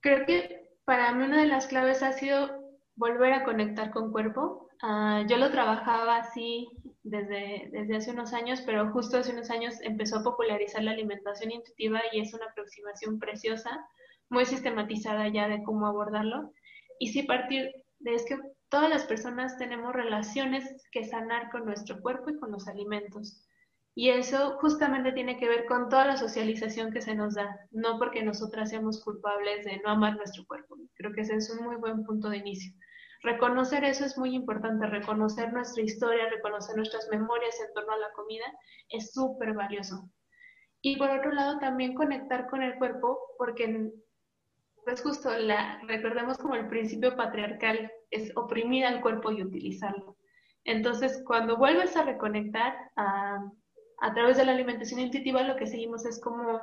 creo 0.00 0.26
que 0.26 0.68
para 0.84 1.12
mí 1.12 1.24
una 1.24 1.40
de 1.40 1.48
las 1.48 1.66
claves 1.66 2.02
ha 2.02 2.12
sido 2.12 2.50
volver 2.96 3.32
a 3.32 3.44
conectar 3.44 3.90
con 3.90 4.12
cuerpo. 4.12 4.68
Ah, 4.82 5.24
yo 5.30 5.38
lo 5.38 5.50
trabajaba 5.50 6.16
así 6.16 6.68
desde, 7.02 7.70
desde 7.72 7.96
hace 7.96 8.10
unos 8.10 8.34
años, 8.34 8.60
pero 8.66 8.92
justo 8.92 9.16
hace 9.16 9.32
unos 9.32 9.48
años 9.48 9.80
empezó 9.80 10.18
a 10.18 10.24
popularizar 10.24 10.82
la 10.82 10.90
alimentación 10.90 11.52
intuitiva 11.52 12.02
y 12.12 12.20
es 12.20 12.34
una 12.34 12.44
aproximación 12.44 13.18
preciosa 13.18 13.88
muy 14.30 14.44
sistematizada 14.44 15.28
ya 15.28 15.48
de 15.48 15.62
cómo 15.62 15.86
abordarlo. 15.86 16.52
Y 16.98 17.08
sí 17.08 17.22
partir 17.22 17.70
de 18.00 18.14
es 18.14 18.24
que 18.26 18.38
todas 18.68 18.90
las 18.90 19.04
personas 19.04 19.56
tenemos 19.58 19.92
relaciones 19.92 20.64
que 20.92 21.04
sanar 21.04 21.50
con 21.50 21.64
nuestro 21.64 22.00
cuerpo 22.00 22.30
y 22.30 22.38
con 22.38 22.52
los 22.52 22.68
alimentos. 22.68 23.44
Y 23.94 24.10
eso 24.10 24.56
justamente 24.60 25.12
tiene 25.12 25.38
que 25.38 25.48
ver 25.48 25.66
con 25.66 25.88
toda 25.88 26.04
la 26.04 26.16
socialización 26.16 26.92
que 26.92 27.00
se 27.00 27.16
nos 27.16 27.34
da, 27.34 27.48
no 27.72 27.98
porque 27.98 28.22
nosotras 28.22 28.70
seamos 28.70 29.02
culpables 29.02 29.64
de 29.64 29.80
no 29.84 29.90
amar 29.90 30.16
nuestro 30.16 30.44
cuerpo. 30.46 30.76
Creo 30.94 31.12
que 31.12 31.22
ese 31.22 31.34
es 31.34 31.50
un 31.50 31.64
muy 31.64 31.76
buen 31.76 32.04
punto 32.04 32.28
de 32.28 32.36
inicio. 32.36 32.72
Reconocer 33.22 33.82
eso 33.82 34.04
es 34.04 34.16
muy 34.16 34.34
importante, 34.34 34.86
reconocer 34.86 35.52
nuestra 35.52 35.82
historia, 35.82 36.30
reconocer 36.30 36.76
nuestras 36.76 37.08
memorias 37.10 37.58
en 37.66 37.74
torno 37.74 37.92
a 37.92 37.98
la 37.98 38.12
comida 38.14 38.44
es 38.88 39.12
súper 39.12 39.54
valioso. 39.54 40.08
Y 40.80 40.96
por 40.96 41.10
otro 41.10 41.32
lado, 41.32 41.58
también 41.58 41.94
conectar 41.94 42.46
con 42.48 42.62
el 42.62 42.76
cuerpo, 42.78 43.18
porque 43.36 43.90
pues 44.88 45.02
justo, 45.02 45.30
la, 45.36 45.82
recordemos 45.86 46.38
como 46.38 46.54
el 46.54 46.66
principio 46.66 47.14
patriarcal 47.14 47.92
es 48.10 48.34
oprimir 48.36 48.86
al 48.86 49.02
cuerpo 49.02 49.30
y 49.30 49.42
utilizarlo. 49.42 50.16
Entonces, 50.64 51.22
cuando 51.26 51.58
vuelves 51.58 51.94
a 51.94 52.04
reconectar 52.04 52.74
a, 52.96 53.38
a 54.00 54.14
través 54.14 54.38
de 54.38 54.46
la 54.46 54.52
alimentación 54.52 55.00
intuitiva, 55.00 55.42
lo 55.42 55.56
que 55.56 55.66
seguimos 55.66 56.06
es 56.06 56.18
como 56.18 56.58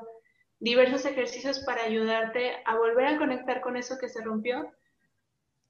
diversos 0.59 1.05
ejercicios 1.05 1.59
para 1.67 1.84
ayudarte 1.84 2.63
a 2.65 2.76
volver 2.76 3.05
a 3.05 3.17
conectar 3.19 3.61
con 3.61 3.78
eso 3.78 3.99
que 3.99 4.09
se 4.09 4.23
rompió, 4.23 4.71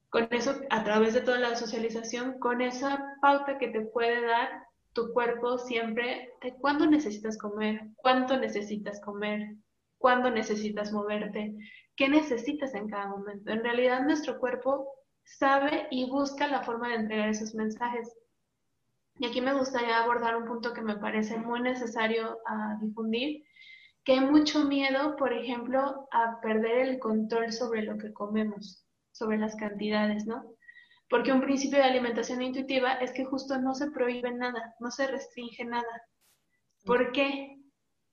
con 0.09 0.29
eso 0.31 0.55
a 0.69 0.81
través 0.85 1.13
de 1.13 1.21
toda 1.21 1.39
la 1.39 1.57
socialización, 1.57 2.39
con 2.39 2.61
esa 2.61 3.17
pauta 3.21 3.57
que 3.57 3.67
te 3.67 3.81
puede 3.81 4.25
dar 4.25 4.63
tu 4.93 5.11
cuerpo 5.11 5.57
siempre 5.57 6.31
de 6.41 6.53
cuándo 6.53 6.85
necesitas 6.85 7.37
comer, 7.37 7.81
cuánto 7.97 8.37
necesitas 8.37 9.01
comer, 9.01 9.55
cuándo 9.97 10.31
necesitas 10.31 10.93
moverte, 10.93 11.53
qué 11.95 12.09
necesitas 12.09 12.73
en 12.73 12.89
cada 12.89 13.07
momento. 13.07 13.51
En 13.51 13.63
realidad 13.63 14.03
nuestro 14.03 14.39
cuerpo 14.39 14.87
sabe 15.23 15.87
y 15.91 16.09
busca 16.09 16.47
la 16.47 16.63
forma 16.63 16.89
de 16.89 16.95
entregar 16.95 17.29
esos 17.29 17.55
mensajes. 17.55 18.13
Y 19.17 19.27
aquí 19.27 19.41
me 19.41 19.53
gustaría 19.53 20.03
abordar 20.03 20.35
un 20.35 20.45
punto 20.45 20.73
que 20.73 20.81
me 20.81 20.97
parece 20.97 21.37
muy 21.37 21.61
necesario 21.61 22.37
difundir, 22.81 23.43
que 24.03 24.13
hay 24.13 24.19
mucho 24.19 24.65
miedo, 24.65 25.15
por 25.15 25.31
ejemplo, 25.33 26.07
a 26.11 26.39
perder 26.41 26.89
el 26.89 26.99
control 26.99 27.51
sobre 27.53 27.83
lo 27.83 27.97
que 27.97 28.13
comemos, 28.13 28.85
sobre 29.11 29.37
las 29.37 29.55
cantidades, 29.55 30.25
¿no? 30.25 30.43
Porque 31.09 31.31
un 31.31 31.41
principio 31.41 31.77
de 31.77 31.85
alimentación 31.85 32.41
intuitiva 32.41 32.93
es 32.95 33.13
que 33.13 33.25
justo 33.25 33.57
no 33.57 33.73
se 33.73 33.89
prohíbe 33.91 34.31
nada, 34.31 34.75
no 34.79 34.91
se 34.91 35.07
restringe 35.07 35.63
nada. 35.63 36.03
¿Por 36.83 37.11
qué? 37.13 37.57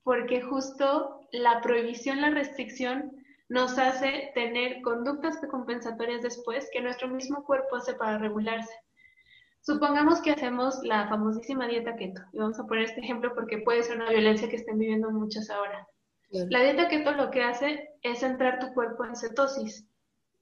Porque 0.03 0.41
justo 0.41 1.19
la 1.31 1.59
prohibición, 1.61 2.21
la 2.21 2.29
restricción 2.29 3.11
nos 3.53 3.77
hace 3.77 4.31
tener 4.33 4.81
conductas 4.81 5.39
compensatorias 5.51 6.23
después 6.23 6.67
que 6.73 6.81
nuestro 6.81 7.07
mismo 7.07 7.43
cuerpo 7.43 7.75
hace 7.75 7.93
para 7.93 8.17
regularse. 8.17 8.73
Supongamos 9.61 10.21
que 10.21 10.31
hacemos 10.31 10.79
la 10.81 11.07
famosísima 11.07 11.67
dieta 11.67 11.95
keto, 11.95 12.19
y 12.33 12.39
vamos 12.39 12.59
a 12.59 12.65
poner 12.65 12.85
este 12.85 13.01
ejemplo 13.01 13.35
porque 13.35 13.59
puede 13.59 13.83
ser 13.83 13.97
una 13.97 14.09
violencia 14.09 14.49
que 14.49 14.55
estén 14.55 14.79
viviendo 14.79 15.11
muchas 15.11 15.51
ahora. 15.51 15.87
La 16.31 16.63
dieta 16.63 16.87
keto 16.87 17.11
lo 17.11 17.29
que 17.29 17.43
hace 17.43 17.91
es 18.01 18.23
entrar 18.23 18.57
tu 18.57 18.73
cuerpo 18.73 19.05
en 19.05 19.15
cetosis, 19.15 19.87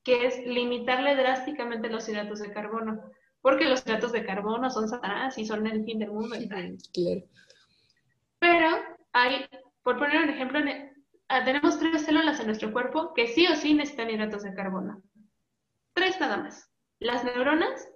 que 0.05 0.25
es 0.25 0.47
limitarle 0.47 1.17
drásticamente 1.17 1.89
los 1.89 2.07
hidratos 2.07 2.39
de 2.39 2.53
carbono, 2.53 3.01
porque 3.41 3.65
los 3.65 3.85
hidratos 3.85 4.13
de 4.13 4.25
carbono 4.25 4.69
son 4.69 4.87
satanás 4.87 5.37
y 5.37 5.45
son 5.45 5.67
el 5.67 5.83
fin 5.83 5.99
del 5.99 6.13
mundo. 6.13 6.37
Claro. 6.47 7.23
Pero 8.39 8.69
hay, 9.11 9.45
por 9.83 9.99
poner 9.99 10.23
un 10.23 10.29
ejemplo, 10.29 10.61
ah, 11.31 11.43
tenemos 11.43 11.79
tres 11.79 12.03
células 12.03 12.39
en 12.39 12.47
nuestro 12.47 12.71
cuerpo 12.71 13.13
que 13.13 13.27
sí 13.27 13.47
o 13.47 13.55
sí 13.55 13.73
necesitan 13.73 14.09
hidratos 14.09 14.43
de 14.43 14.53
carbono. 14.53 15.01
Tres 15.93 16.19
nada 16.19 16.37
más. 16.37 16.69
Las 16.99 17.23
neuronas, 17.23 17.89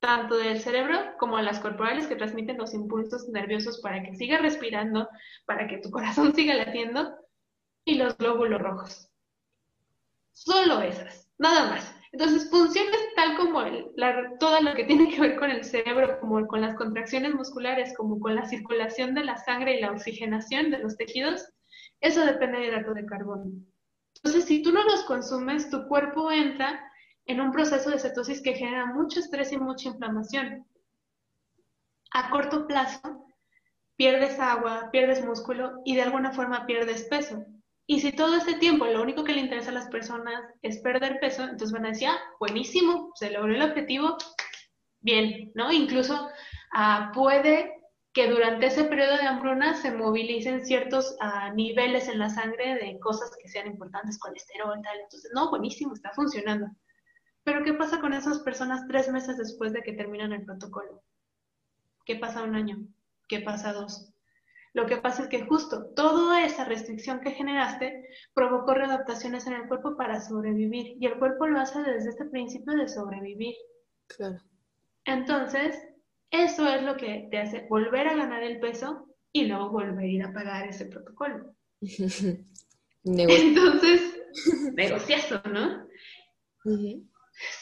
tanto 0.00 0.36
del 0.36 0.60
cerebro 0.60 0.98
como 1.18 1.38
las 1.40 1.60
corporales 1.60 2.06
que 2.06 2.16
transmiten 2.16 2.58
los 2.58 2.74
impulsos 2.74 3.28
nerviosos 3.28 3.80
para 3.80 4.02
que 4.02 4.14
siga 4.14 4.38
respirando, 4.38 5.08
para 5.46 5.66
que 5.68 5.78
tu 5.78 5.90
corazón 5.90 6.34
siga 6.34 6.54
latiendo, 6.54 7.16
y 7.84 7.96
los 7.96 8.16
glóbulos 8.16 8.60
rojos. 8.60 9.08
Solo 10.32 10.80
esas, 10.80 11.28
nada 11.38 11.70
más. 11.70 11.94
Entonces, 12.12 12.50
funciones 12.50 13.00
tal 13.16 13.36
como 13.36 13.62
todo 14.38 14.60
lo 14.60 14.74
que 14.74 14.84
tiene 14.84 15.08
que 15.08 15.20
ver 15.20 15.38
con 15.38 15.50
el 15.50 15.64
cerebro, 15.64 16.20
como 16.20 16.46
con 16.46 16.60
las 16.60 16.76
contracciones 16.76 17.34
musculares, 17.34 17.94
como 17.96 18.20
con 18.20 18.34
la 18.34 18.44
circulación 18.44 19.14
de 19.14 19.24
la 19.24 19.38
sangre 19.38 19.76
y 19.76 19.80
la 19.80 19.92
oxigenación 19.92 20.70
de 20.70 20.78
los 20.78 20.96
tejidos, 20.96 21.48
eso 22.02 22.24
depende 22.24 22.58
del 22.58 22.68
hidrato 22.68 22.94
de 22.94 23.06
carbono. 23.06 23.50
Entonces, 24.16 24.44
si 24.44 24.62
tú 24.62 24.72
no 24.72 24.84
los 24.84 25.04
consumes, 25.04 25.70
tu 25.70 25.86
cuerpo 25.88 26.30
entra 26.30 26.80
en 27.26 27.40
un 27.40 27.52
proceso 27.52 27.90
de 27.90 27.98
cetosis 27.98 28.42
que 28.42 28.54
genera 28.54 28.86
mucho 28.86 29.20
estrés 29.20 29.52
y 29.52 29.56
mucha 29.56 29.88
inflamación. 29.88 30.66
A 32.12 32.30
corto 32.30 32.66
plazo, 32.66 33.26
pierdes 33.96 34.38
agua, 34.38 34.90
pierdes 34.90 35.24
músculo 35.24 35.80
y 35.84 35.94
de 35.94 36.02
alguna 36.02 36.32
forma 36.32 36.66
pierdes 36.66 37.04
peso. 37.04 37.44
Y 37.86 38.00
si 38.00 38.12
todo 38.12 38.36
este 38.36 38.54
tiempo 38.54 38.84
lo 38.86 39.02
único 39.02 39.24
que 39.24 39.32
le 39.32 39.40
interesa 39.40 39.70
a 39.70 39.74
las 39.74 39.88
personas 39.88 40.42
es 40.62 40.78
perder 40.78 41.20
peso, 41.20 41.42
entonces 41.42 41.72
van 41.72 41.86
a 41.86 41.90
decir, 41.90 42.08
ah, 42.08 42.18
buenísimo, 42.38 43.12
se 43.14 43.30
logró 43.30 43.54
el 43.54 43.62
objetivo, 43.62 44.16
bien, 45.00 45.52
¿no? 45.54 45.72
Incluso 45.72 46.28
ah, 46.72 47.10
puede 47.14 47.81
que 48.12 48.28
durante 48.28 48.66
ese 48.66 48.84
periodo 48.84 49.16
de 49.16 49.26
hambruna 49.26 49.74
se 49.74 49.90
movilicen 49.90 50.66
ciertos 50.66 51.16
ah, 51.20 51.50
niveles 51.54 52.08
en 52.08 52.18
la 52.18 52.28
sangre 52.28 52.74
de 52.74 52.98
cosas 53.00 53.30
que 53.40 53.48
sean 53.48 53.66
importantes, 53.66 54.18
colesterol, 54.18 54.80
tal. 54.82 55.00
Entonces, 55.00 55.30
no, 55.34 55.48
buenísimo, 55.50 55.94
está 55.94 56.10
funcionando. 56.10 56.66
Pero 57.44 57.64
¿qué 57.64 57.72
pasa 57.72 58.00
con 58.00 58.12
esas 58.12 58.40
personas 58.40 58.86
tres 58.86 59.08
meses 59.10 59.38
después 59.38 59.72
de 59.72 59.82
que 59.82 59.94
terminan 59.94 60.32
el 60.32 60.44
protocolo? 60.44 61.02
¿Qué 62.04 62.16
pasa 62.16 62.42
un 62.42 62.54
año? 62.54 62.86
¿Qué 63.28 63.40
pasa 63.40 63.72
dos? 63.72 64.12
Lo 64.74 64.86
que 64.86 64.98
pasa 64.98 65.22
es 65.22 65.28
que 65.28 65.44
justo 65.44 65.86
toda 65.94 66.44
esa 66.44 66.64
restricción 66.64 67.20
que 67.20 67.32
generaste 67.32 68.08
provocó 68.34 68.74
readaptaciones 68.74 69.46
en 69.46 69.54
el 69.54 69.68
cuerpo 69.68 69.96
para 69.96 70.20
sobrevivir 70.20 70.96
y 70.98 71.06
el 71.06 71.18
cuerpo 71.18 71.46
lo 71.46 71.60
hace 71.60 71.82
desde 71.82 72.10
este 72.10 72.26
principio 72.26 72.74
de 72.74 72.88
sobrevivir. 72.88 73.54
Claro. 74.06 74.38
Entonces, 75.04 75.78
eso 76.32 76.66
es 76.66 76.82
lo 76.82 76.96
que 76.96 77.28
te 77.30 77.38
hace 77.38 77.66
volver 77.68 78.08
a 78.08 78.16
ganar 78.16 78.42
el 78.42 78.58
peso 78.58 79.06
y 79.32 79.44
luego 79.44 79.70
volver 79.70 79.98
a 79.98 80.06
ir 80.06 80.24
a 80.24 80.32
pagar 80.32 80.66
ese 80.66 80.86
protocolo. 80.86 81.54
Entonces, 83.04 84.18
negociazo, 84.74 85.40
¿no? 85.52 85.86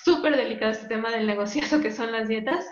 súper 0.05 0.37
delicado 0.37 0.73
este 0.73 0.89
tema 0.89 1.11
del 1.11 1.27
negociado 1.27 1.81
que 1.81 1.91
son 1.91 2.13
las 2.13 2.29
dietas, 2.29 2.67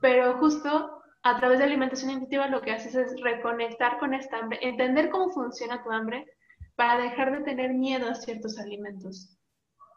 pero 0.00 0.38
justo 0.38 1.02
a 1.22 1.36
través 1.38 1.58
de 1.58 1.64
alimentación 1.64 2.12
intuitiva 2.12 2.46
lo 2.46 2.62
que 2.62 2.70
haces 2.70 2.94
es 2.94 3.20
reconectar 3.20 3.98
con 3.98 4.14
esta 4.14 4.38
hambre, 4.38 4.58
entender 4.62 5.10
cómo 5.10 5.30
funciona 5.32 5.82
tu 5.82 5.90
hambre 5.90 6.24
para 6.76 7.02
dejar 7.02 7.36
de 7.36 7.44
tener 7.44 7.74
miedo 7.74 8.08
a 8.08 8.14
ciertos 8.14 8.58
alimentos, 8.58 9.36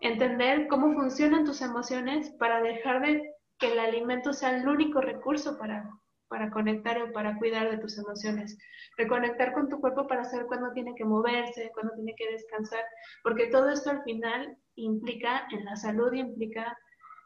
entender 0.02 0.68
cómo 0.68 0.94
funcionan 0.94 1.46
tus 1.46 1.62
emociones 1.62 2.32
para 2.40 2.62
dejar 2.62 3.02
de 3.02 3.33
que 3.60 3.72
el 3.72 3.80
alimento 3.80 4.34
sea 4.34 4.58
el 4.58 4.68
único 4.68 5.02
recurso 5.02 5.58
para, 5.58 5.90
para 6.28 6.50
conectar 6.50 7.02
o 7.02 7.12
para 7.12 7.38
cuidar 7.38 7.70
de 7.70 7.78
tus 7.78 7.98
emociones, 7.98 8.58
reconectar 8.98 9.54
con 9.54 9.70
tu 9.70 9.80
cuerpo 9.80 10.08
para 10.08 10.26
saber 10.26 10.48
cuándo 10.48 10.72
tiene 10.74 10.96
que 10.96 11.06
moverse, 11.06 11.72
cuándo 11.74 11.94
tiene 11.96 12.16
que 12.18 12.32
descansar, 12.32 12.84
porque 13.24 13.48
todo 13.48 13.70
esto 13.70 13.92
al 13.92 14.04
final 14.04 14.58
implica 14.76 15.48
en 15.52 15.66
la 15.66 15.76
salud, 15.76 16.12
implica 16.14 16.78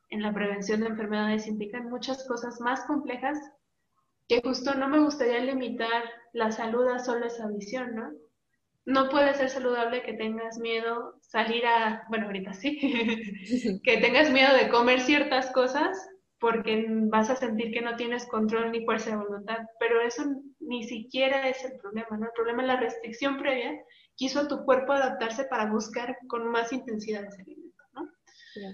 en 0.09 0.21
la 0.21 0.33
prevención 0.33 0.81
de 0.81 0.87
enfermedades, 0.87 1.47
implica 1.47 1.81
muchas 1.81 2.27
cosas 2.27 2.59
más 2.61 2.85
complejas 2.85 3.39
que 4.27 4.41
justo 4.41 4.73
no 4.73 4.89
me 4.89 4.99
gustaría 4.99 5.39
limitar 5.39 6.03
la 6.33 6.51
salud 6.51 6.87
a 6.89 6.99
solo 6.99 7.27
esa 7.27 7.47
visión, 7.47 7.95
¿no? 7.95 8.11
No 8.85 9.09
puede 9.09 9.33
ser 9.33 9.49
saludable 9.49 10.03
que 10.03 10.13
tengas 10.13 10.59
miedo 10.59 11.15
salir 11.21 11.65
a, 11.65 12.05
bueno, 12.09 12.25
ahorita 12.27 12.53
sí, 12.53 12.79
que 13.83 13.97
tengas 13.97 14.31
miedo 14.31 14.53
de 14.53 14.69
comer 14.69 15.01
ciertas 15.01 15.51
cosas 15.51 15.97
porque 16.39 16.85
vas 16.87 17.29
a 17.29 17.35
sentir 17.35 17.71
que 17.71 17.81
no 17.81 17.95
tienes 17.95 18.27
control 18.27 18.71
ni 18.71 18.85
fuerza 18.85 19.11
de 19.11 19.17
voluntad, 19.17 19.57
pero 19.79 20.01
eso 20.01 20.23
ni 20.59 20.83
siquiera 20.83 21.49
es 21.49 21.63
el 21.63 21.77
problema, 21.79 22.17
¿no? 22.17 22.25
El 22.25 22.31
problema 22.35 22.61
es 22.61 22.67
la 22.67 22.79
restricción 22.79 23.37
previa 23.37 23.73
quiso 24.15 24.47
tu 24.47 24.65
cuerpo 24.65 24.93
adaptarse 24.93 25.45
para 25.45 25.71
buscar 25.71 26.17
con 26.27 26.47
más 26.49 26.73
intensidad 26.73 27.23
ese 27.23 27.41
alimento, 27.43 27.83
¿no? 27.93 28.09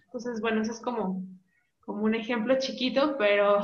Entonces, 0.05 0.41
bueno, 0.41 0.61
eso 0.61 0.71
es 0.71 0.81
como, 0.81 1.23
como 1.81 2.03
un 2.03 2.15
ejemplo 2.15 2.57
chiquito, 2.57 3.17
pero 3.17 3.59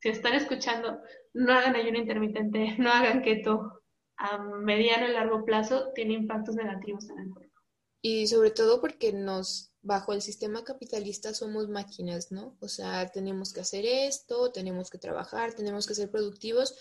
si 0.00 0.10
están 0.10 0.34
escuchando, 0.34 1.00
no 1.34 1.52
hagan 1.52 1.74
ayuno 1.74 1.98
intermitente, 1.98 2.76
no 2.78 2.90
hagan 2.90 3.22
keto 3.22 3.82
a 4.18 4.38
mediano 4.38 5.08
y 5.08 5.12
largo 5.12 5.44
plazo, 5.44 5.92
tiene 5.94 6.14
impactos 6.14 6.54
negativos 6.54 7.08
en 7.10 7.18
el 7.18 7.30
cuerpo. 7.30 7.60
Y 8.02 8.26
sobre 8.28 8.50
todo 8.50 8.80
porque 8.80 9.12
nos, 9.12 9.72
bajo 9.86 10.12
el 10.12 10.20
sistema 10.20 10.64
capitalista 10.64 11.32
somos 11.32 11.68
máquinas, 11.68 12.32
¿no? 12.32 12.56
O 12.60 12.68
sea, 12.68 13.08
tenemos 13.08 13.52
que 13.52 13.60
hacer 13.60 13.86
esto, 13.86 14.50
tenemos 14.50 14.90
que 14.90 14.98
trabajar, 14.98 15.54
tenemos 15.54 15.86
que 15.86 15.94
ser 15.94 16.10
productivos 16.10 16.74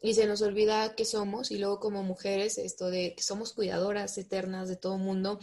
y 0.00 0.14
se 0.14 0.26
nos 0.26 0.42
olvida 0.42 0.94
que 0.94 1.04
somos 1.04 1.50
y 1.50 1.58
luego 1.58 1.78
como 1.78 2.02
mujeres 2.02 2.58
esto 2.58 2.90
de 2.90 3.14
que 3.14 3.22
somos 3.22 3.52
cuidadoras 3.52 4.18
eternas 4.18 4.68
de 4.68 4.76
todo 4.76 4.98
mundo 4.98 5.38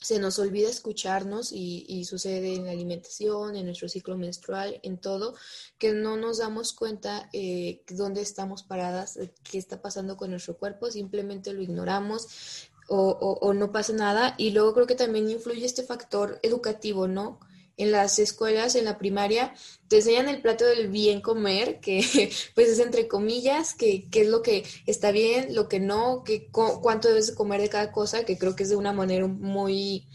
se 0.00 0.18
nos 0.18 0.38
olvida 0.38 0.70
escucharnos 0.70 1.52
y, 1.52 2.04
sucede 2.06 2.54
en 2.54 2.64
la 2.64 2.72
alimentación, 2.72 3.54
en 3.54 3.66
nuestro 3.66 3.88
ciclo 3.88 4.16
menstrual, 4.16 4.80
en 4.82 4.98
todo, 4.98 5.34
que 5.78 5.92
no 5.92 6.16
nos 6.16 6.38
damos 6.38 6.72
cuenta 6.72 7.28
eh, 7.34 7.82
dónde 7.90 8.22
estamos 8.22 8.62
paradas, 8.62 9.18
qué 9.42 9.58
está 9.58 9.82
pasando 9.82 10.16
con 10.16 10.30
nuestro 10.30 10.56
cuerpo, 10.56 10.90
simplemente 10.90 11.52
lo 11.52 11.60
ignoramos 11.60 12.69
o, 12.90 13.54
no 13.54 13.72
pasa 13.72 13.92
nada. 13.92 14.34
Y 14.36 14.50
luego 14.50 14.74
creo 14.74 14.86
que 14.86 14.94
también 14.94 15.30
influye 15.30 15.64
este 15.64 15.82
factor 15.82 16.38
educativo, 16.42 17.06
¿no? 17.08 17.40
en 17.76 17.92
las 17.92 18.18
escuelas, 18.18 18.74
en 18.74 18.84
la 18.84 18.98
primaria, 18.98 19.54
te 19.88 19.96
enseñan 19.96 20.28
el 20.28 20.42
plato 20.42 20.66
del 20.66 20.88
bien 20.88 21.22
comer, 21.22 21.80
que 21.80 22.02
pues 22.54 22.68
es 22.68 22.78
entre 22.78 23.08
comillas, 23.08 23.72
que, 23.72 24.06
es 24.12 24.28
lo 24.28 24.42
que 24.42 24.64
está 24.84 25.12
bien, 25.12 25.54
lo 25.54 25.66
que 25.66 25.80
no, 25.80 26.22
que 26.22 26.50
cuánto 26.50 27.08
debes 27.08 27.32
comer 27.32 27.62
de 27.62 27.70
cada 27.70 27.90
cosa, 27.90 28.24
que 28.26 28.36
creo 28.36 28.54
que 28.54 28.64
es 28.64 28.68
de 28.68 28.76
una 28.76 28.92
manera 28.92 29.26
muy, 29.26 30.06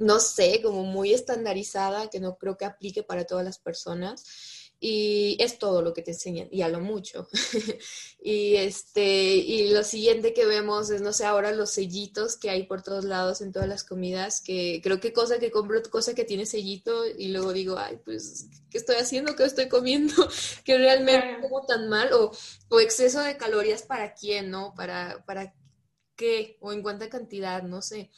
no 0.00 0.18
sé, 0.18 0.60
como 0.60 0.82
muy 0.82 1.12
estandarizada, 1.12 2.10
que 2.10 2.18
no 2.18 2.36
creo 2.36 2.56
que 2.56 2.64
aplique 2.64 3.04
para 3.04 3.26
todas 3.26 3.44
las 3.44 3.60
personas. 3.60 4.24
Y 4.84 5.36
es 5.38 5.60
todo 5.60 5.80
lo 5.80 5.94
que 5.94 6.02
te 6.02 6.10
enseñan 6.10 6.48
y 6.50 6.62
a 6.62 6.68
lo 6.68 6.80
mucho. 6.80 7.28
y 8.20 8.56
este 8.56 9.36
y 9.36 9.70
lo 9.70 9.84
siguiente 9.84 10.34
que 10.34 10.44
vemos 10.44 10.90
es 10.90 11.00
no 11.00 11.12
sé, 11.12 11.24
ahora 11.24 11.52
los 11.52 11.70
sellitos 11.70 12.36
que 12.36 12.50
hay 12.50 12.64
por 12.64 12.82
todos 12.82 13.04
lados 13.04 13.42
en 13.42 13.52
todas 13.52 13.68
las 13.68 13.84
comidas, 13.84 14.40
que 14.40 14.80
creo 14.82 14.98
que 14.98 15.12
cosa 15.12 15.38
que 15.38 15.52
compro 15.52 15.80
cosa 15.88 16.14
que 16.14 16.24
tiene 16.24 16.46
sellito 16.46 17.06
y 17.06 17.28
luego 17.28 17.52
digo, 17.52 17.78
"Ay, 17.78 18.00
pues 18.04 18.48
¿qué 18.70 18.78
estoy 18.78 18.96
haciendo? 18.96 19.36
¿Qué 19.36 19.44
estoy 19.44 19.68
comiendo? 19.68 20.14
que 20.64 20.76
realmente 20.76 21.38
como 21.40 21.64
tan 21.64 21.88
mal 21.88 22.12
o, 22.12 22.32
o 22.68 22.80
exceso 22.80 23.20
de 23.20 23.36
calorías 23.36 23.82
para 23.82 24.14
quién, 24.14 24.50
¿no? 24.50 24.74
Para 24.74 25.24
para 25.26 25.54
qué 26.16 26.56
o 26.60 26.72
en 26.72 26.82
cuánta 26.82 27.08
cantidad, 27.08 27.62
no 27.62 27.82
sé 27.82 28.10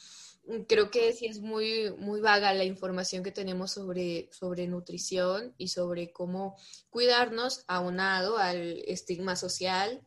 creo 0.67 0.91
que 0.91 1.13
sí 1.13 1.25
es 1.25 1.39
muy, 1.39 1.91
muy 1.97 2.21
vaga 2.21 2.53
la 2.53 2.63
información 2.63 3.23
que 3.23 3.31
tenemos 3.31 3.71
sobre, 3.71 4.29
sobre 4.31 4.67
nutrición 4.67 5.53
y 5.57 5.69
sobre 5.69 6.11
cómo 6.11 6.55
cuidarnos 6.89 7.63
aunado 7.67 8.37
al 8.37 8.83
estigma 8.87 9.35
social, 9.35 10.01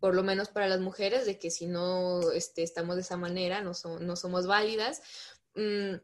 por 0.00 0.14
lo 0.14 0.22
menos 0.22 0.48
para 0.48 0.68
las 0.68 0.80
mujeres, 0.80 1.26
de 1.26 1.38
que 1.38 1.50
si 1.50 1.66
no 1.66 2.30
este, 2.32 2.62
estamos 2.62 2.96
de 2.96 3.02
esa 3.02 3.16
manera, 3.16 3.60
no, 3.60 3.72
no 4.00 4.16
somos 4.16 4.46
válidas. 4.46 5.02
Mm, 5.54 5.96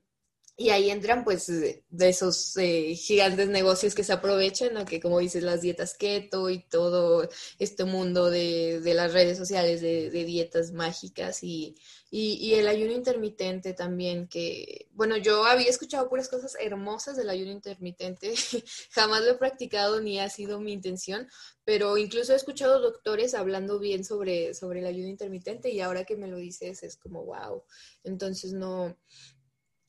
y 0.63 0.71
ahí 0.71 0.91
entran 0.91 1.25
pues 1.25 1.49
de 1.49 2.09
esos 2.09 2.57
eh, 2.57 2.95
gigantes 2.95 3.49
negocios 3.49 3.97
que 3.97 4.05
se 4.05 4.13
aprovechan, 4.13 4.85
que 4.87 5.01
como 5.01 5.19
dices, 5.19 5.43
las 5.43 5.61
dietas 5.61 5.95
keto 5.95 6.51
y 6.51 6.63
todo 6.63 7.29
este 7.59 7.85
mundo 7.85 8.31
de, 8.31 8.81
de 8.81 8.95
las 8.95 9.13
redes 9.13 9.37
sociales 9.39 9.81
de, 9.81 10.09
de 10.11 10.25
dietas 10.25 10.71
mágicas 10.71 11.43
y, 11.43 11.75
y, 12.13 12.35
y, 12.35 12.55
el 12.55 12.69
ayuno 12.69 12.93
intermitente 12.93 13.73
también, 13.73 14.29
que 14.29 14.87
bueno, 14.93 15.17
yo 15.17 15.45
había 15.47 15.69
escuchado 15.69 16.09
puras 16.09 16.29
cosas 16.29 16.57
hermosas 16.61 17.17
del 17.17 17.31
ayuno 17.31 17.51
intermitente, 17.51 18.33
jamás 18.93 19.23
lo 19.23 19.33
he 19.33 19.39
practicado 19.39 20.01
ni 20.01 20.21
ha 20.21 20.31
sido 20.31 20.61
mi 20.61 20.73
intención, 20.73 21.27
pero 21.65 21.99
incluso 21.99 22.35
he 22.35 22.37
escuchado 22.37 22.81
doctores 22.81 23.35
hablando 23.35 23.81
bien 23.81 24.05
sobre, 24.05 24.55
sobre 24.55 24.79
el 24.79 24.87
ayuno 24.87 25.09
intermitente 25.09 25.71
y 25.71 25.81
ahora 25.81 26.05
que 26.05 26.17
me 26.17 26.29
lo 26.29 26.37
dices 26.37 26.85
es 26.85 26.97
como 26.97 27.25
wow, 27.25 27.65
entonces 28.05 28.53
no 28.53 28.97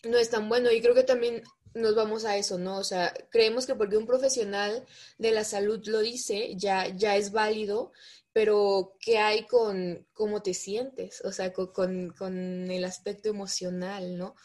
no 0.03 0.17
es 0.17 0.29
tan 0.29 0.49
bueno. 0.49 0.71
Y 0.71 0.81
creo 0.81 0.95
que 0.95 1.03
también 1.03 1.43
nos 1.73 1.95
vamos 1.95 2.25
a 2.25 2.37
eso, 2.37 2.57
¿no? 2.57 2.77
O 2.77 2.83
sea, 2.83 3.13
creemos 3.29 3.65
que 3.65 3.75
porque 3.75 3.97
un 3.97 4.05
profesional 4.05 4.85
de 5.17 5.31
la 5.31 5.43
salud 5.43 5.81
lo 5.87 5.99
dice, 5.99 6.53
ya, 6.55 6.87
ya 6.87 7.15
es 7.15 7.31
válido, 7.31 7.91
pero 8.31 8.95
¿qué 8.99 9.19
hay 9.19 9.45
con 9.47 10.07
cómo 10.13 10.41
te 10.41 10.53
sientes? 10.53 11.21
O 11.25 11.31
sea, 11.31 11.53
con, 11.53 12.11
con 12.11 12.71
el 12.71 12.83
aspecto 12.83 13.29
emocional, 13.29 14.17
¿no? 14.17 14.35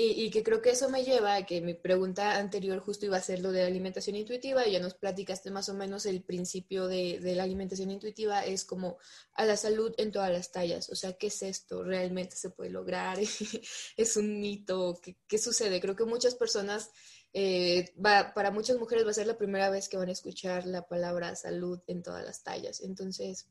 Y, 0.00 0.30
que 0.30 0.44
creo 0.44 0.62
que 0.62 0.70
eso 0.70 0.88
me 0.88 1.02
lleva 1.02 1.34
a 1.34 1.44
que 1.44 1.60
mi 1.60 1.74
pregunta 1.74 2.36
anterior 2.38 2.78
justo 2.78 3.04
iba 3.04 3.16
a 3.16 3.20
ser 3.20 3.40
lo 3.40 3.50
de 3.50 3.64
alimentación 3.64 4.14
intuitiva 4.14 4.64
y 4.64 4.70
ya 4.70 4.78
nos 4.78 4.94
platicaste 4.94 5.50
más 5.50 5.68
o 5.70 5.74
menos 5.74 6.06
el 6.06 6.22
principio 6.22 6.86
de, 6.86 7.18
la 7.34 7.42
alimentación 7.42 7.90
intuitiva 7.90 8.44
es 8.44 8.64
como 8.64 8.98
a 9.34 9.44
la 9.44 9.56
salud 9.56 9.92
en 9.98 10.12
todas 10.12 10.30
las 10.30 10.52
tallas. 10.52 10.88
O 10.90 10.94
sea, 10.94 11.14
¿qué 11.14 11.26
es 11.26 11.42
esto? 11.42 11.82
¿Realmente 11.82 12.36
se 12.36 12.50
puede 12.50 12.70
lograr? 12.70 13.18
¿Es 13.96 14.16
un 14.16 14.38
mito? 14.40 15.00
¿Qué, 15.02 15.16
qué 15.26 15.36
sucede? 15.36 15.80
Creo 15.80 15.96
que 15.96 16.04
muchas 16.04 16.36
personas, 16.36 16.92
eh, 17.32 17.92
para 18.00 18.52
muchas 18.52 18.78
mujeres 18.78 19.04
va 19.04 19.10
a 19.10 19.14
ser 19.14 19.26
la 19.26 19.36
primera 19.36 19.68
vez 19.68 19.88
que 19.88 19.96
van 19.96 20.10
a 20.10 20.12
escuchar 20.12 20.64
la 20.64 20.86
palabra 20.86 21.34
salud 21.34 21.80
en 21.88 22.04
todas 22.04 22.24
las 22.24 22.44
tallas. 22.44 22.82
Entonces, 22.82 23.48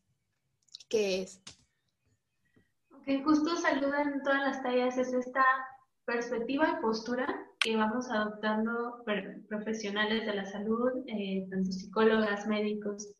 ¿qué 0.87 1.23
es? 1.23 1.41
Ok, 2.93 3.21
justo 3.25 3.57
salud 3.57 3.93
en 3.93 4.23
todas 4.23 4.43
las 4.43 4.63
tallas 4.63 4.97
es 4.97 5.11
esta 5.11 5.43
perspectiva 6.07 6.77
y 6.77 6.81
postura 6.81 7.27
que 7.59 7.75
vamos 7.75 8.09
adoptando 8.09 9.03
profesionales 9.49 10.25
de 10.25 10.35
la 10.35 10.45
salud, 10.45 11.03
eh, 11.05 11.45
tanto 11.51 11.69
psicólogas, 11.69 12.47
médicos, 12.47 13.13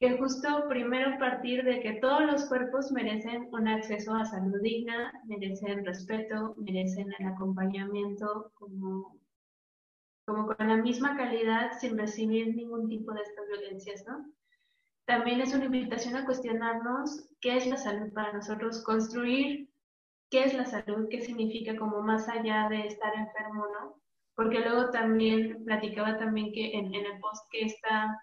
que 0.00 0.18
justo 0.18 0.66
primero 0.68 1.16
partir 1.18 1.64
de 1.64 1.80
que 1.80 1.94
todos 2.00 2.22
los 2.22 2.46
cuerpos 2.46 2.90
merecen 2.90 3.48
un 3.52 3.68
acceso 3.68 4.14
a 4.14 4.24
salud 4.24 4.60
digna, 4.62 5.12
merecen 5.26 5.84
respeto, 5.84 6.54
merecen 6.56 7.08
el 7.20 7.26
acompañamiento 7.28 8.50
como, 8.54 9.16
como 10.26 10.46
con 10.48 10.68
la 10.68 10.76
misma 10.76 11.16
calidad 11.16 11.70
sin 11.78 11.96
recibir 11.96 12.54
ningún 12.54 12.88
tipo 12.88 13.12
de 13.12 13.22
estas 13.22 13.46
violencias, 13.46 14.04
¿no? 14.08 14.26
También 15.06 15.40
es 15.40 15.54
una 15.54 15.66
invitación 15.66 16.16
a 16.16 16.26
cuestionarnos 16.26 17.28
qué 17.40 17.56
es 17.56 17.66
la 17.68 17.76
salud 17.76 18.12
para 18.12 18.32
nosotros, 18.32 18.82
construir 18.82 19.67
qué 20.30 20.44
es 20.44 20.54
la 20.54 20.66
salud, 20.66 21.08
qué 21.10 21.20
significa 21.20 21.76
como 21.76 22.02
más 22.02 22.28
allá 22.28 22.68
de 22.68 22.86
estar 22.86 23.14
enfermo, 23.14 23.66
¿no? 23.72 24.00
Porque 24.34 24.60
luego 24.60 24.90
también 24.90 25.64
platicaba 25.64 26.16
también 26.18 26.52
que 26.52 26.72
en, 26.72 26.94
el 26.94 27.18
post 27.20 27.44
que 27.50 27.62
esta 27.62 28.20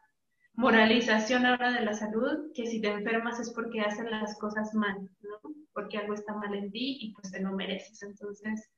moralización 0.53 1.45
ahora 1.45 1.71
de 1.71 1.81
la 1.81 1.93
salud, 1.93 2.51
que 2.53 2.65
si 2.67 2.79
te 2.79 2.89
enfermas 2.89 3.39
es 3.39 3.51
porque 3.53 3.81
haces 3.81 4.09
las 4.09 4.37
cosas 4.39 4.73
mal, 4.73 4.95
¿no? 5.21 5.53
Porque 5.73 5.97
algo 5.97 6.13
está 6.13 6.33
mal 6.33 6.53
en 6.53 6.71
ti 6.71 6.97
y 7.01 7.13
pues 7.13 7.31
te 7.31 7.41
lo 7.41 7.51
mereces. 7.51 8.01
Entonces, 8.03 8.71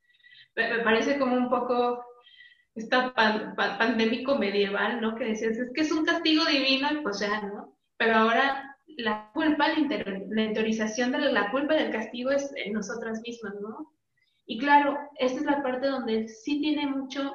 me, 0.55 0.79
parece 0.79 1.19
como 1.19 1.35
un 1.35 1.49
poco 1.49 2.03
esta 2.73 3.13
pandémico 3.13 4.37
medieval, 4.37 5.01
¿no? 5.01 5.15
Que 5.15 5.25
decías, 5.25 5.57
es 5.57 5.71
que 5.73 5.81
es 5.81 5.91
un 5.91 6.05
castigo 6.05 6.45
divino 6.45 6.87
y 6.91 7.01
pues 7.01 7.19
ya, 7.19 7.41
¿no? 7.41 7.77
Pero 7.97 8.15
ahora 8.15 8.76
la 8.97 9.29
culpa, 9.33 9.67
la, 9.67 10.43
interiorización 10.43 11.11
de 11.11 11.19
la 11.19 11.51
culpa 11.51 11.75
del 11.75 11.91
castigo 11.91 12.31
es 12.31 12.51
en 12.55 12.73
nosotras 12.73 13.21
mismas, 13.21 13.53
¿no? 13.61 13.93
Y 14.47 14.57
claro, 14.57 14.97
esta 15.19 15.39
es 15.39 15.45
la 15.45 15.61
parte 15.61 15.87
donde 15.87 16.27
sí 16.27 16.59
tiene 16.59 16.87
mucho 16.87 17.33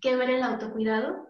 que 0.00 0.16
ver 0.16 0.30
el 0.30 0.42
autocuidado, 0.42 1.28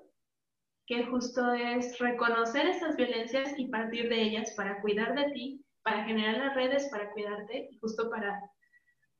que 0.87 1.05
justo 1.05 1.53
es 1.53 1.99
reconocer 1.99 2.67
esas 2.67 2.97
violencias 2.97 3.53
y 3.59 3.69
partir 3.69 4.09
de 4.09 4.23
ellas 4.23 4.55
para 4.57 4.81
cuidar 4.81 5.15
de 5.15 5.31
ti, 5.33 5.65
para 5.83 6.05
generar 6.05 6.39
las 6.39 6.55
redes, 6.55 6.89
para 6.91 7.11
cuidarte 7.13 7.69
y 7.71 7.79
justo 7.79 8.09
para, 8.09 8.41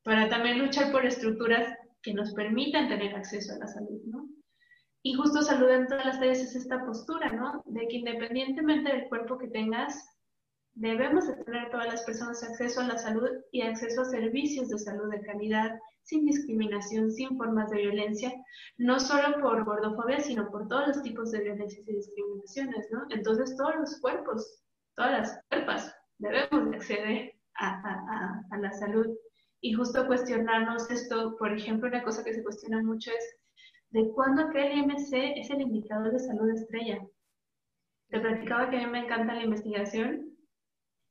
para 0.03 0.29
también 0.31 0.61
luchar 0.61 0.91
por 0.93 1.05
estructuras 1.05 1.77
que 2.03 2.15
nos 2.15 2.33
permitan 2.33 2.89
tener 2.89 3.15
acceso 3.15 3.55
a 3.55 3.59
la 3.59 3.67
salud, 3.67 4.01
¿no? 4.07 4.29
Y 5.05 5.15
justo 5.15 5.43
salud 5.43 5.69
en 5.69 5.89
todas 5.89 6.07
las 6.07 6.21
veces 6.21 6.51
es 6.51 6.63
esta 6.63 6.85
postura, 6.85 7.29
¿no? 7.33 7.63
De 7.67 7.89
que 7.89 7.97
independientemente 7.97 8.93
del 8.93 9.09
cuerpo 9.09 9.37
que 9.37 9.49
tengas, 9.49 10.09
debemos 10.75 11.27
de 11.27 11.35
tener 11.45 11.71
todas 11.71 11.87
las 11.87 12.03
personas 12.03 12.43
acceso 12.43 12.81
a 12.81 12.87
la 12.87 12.97
salud 12.97 13.29
y 13.51 13.63
acceso 13.63 14.03
a 14.03 14.05
servicios 14.07 14.69
de 14.69 14.79
salud 14.79 15.11
de 15.11 15.21
calidad, 15.23 15.79
sin 16.03 16.25
discriminación, 16.25 17.11
sin 17.11 17.37
formas 17.37 17.71
de 17.71 17.79
violencia, 17.79 18.33
no 18.79 18.99
solo 18.99 19.41
por 19.41 19.65
gordofobia, 19.65 20.21
sino 20.21 20.51
por 20.51 20.69
todos 20.69 20.89
los 20.89 21.03
tipos 21.03 21.31
de 21.33 21.43
violencias 21.43 21.87
y 21.87 21.93
discriminaciones, 21.93 22.89
¿no? 22.91 23.05
Entonces 23.11 23.57
todos 23.57 23.75
los 23.77 24.01
cuerpos, 24.01 24.63
todas 24.95 25.13
las 25.13 25.41
cuerpas, 25.49 25.95
debemos 26.19 26.71
de 26.71 26.77
acceder 26.77 27.33
a, 27.55 27.69
a, 27.69 28.43
a 28.51 28.59
la 28.59 28.73
salud. 28.73 29.07
Y 29.61 29.75
justo 29.75 30.07
cuestionarnos 30.07 30.91
esto, 30.91 31.37
por 31.39 31.53
ejemplo, 31.53 31.89
una 31.89 32.03
cosa 32.03 32.25
que 32.25 32.35
se 32.35 32.43
cuestiona 32.43 32.83
mucho 32.83 33.11
es 33.11 33.37
de 33.93 34.11
cuándo 34.13 34.51
que 34.51 34.67
el 34.67 34.79
IMC 34.79 35.39
es 35.39 35.51
el 35.51 35.61
indicador 35.61 36.13
de 36.13 36.19
salud 36.19 36.49
estrella. 36.51 36.99
Te 38.09 38.21
platicaba 38.21 38.71
que 38.71 38.79
a 38.79 38.87
mí 38.87 38.87
me 38.87 39.01
encanta 39.01 39.35
la 39.35 39.45
investigación 39.45 40.35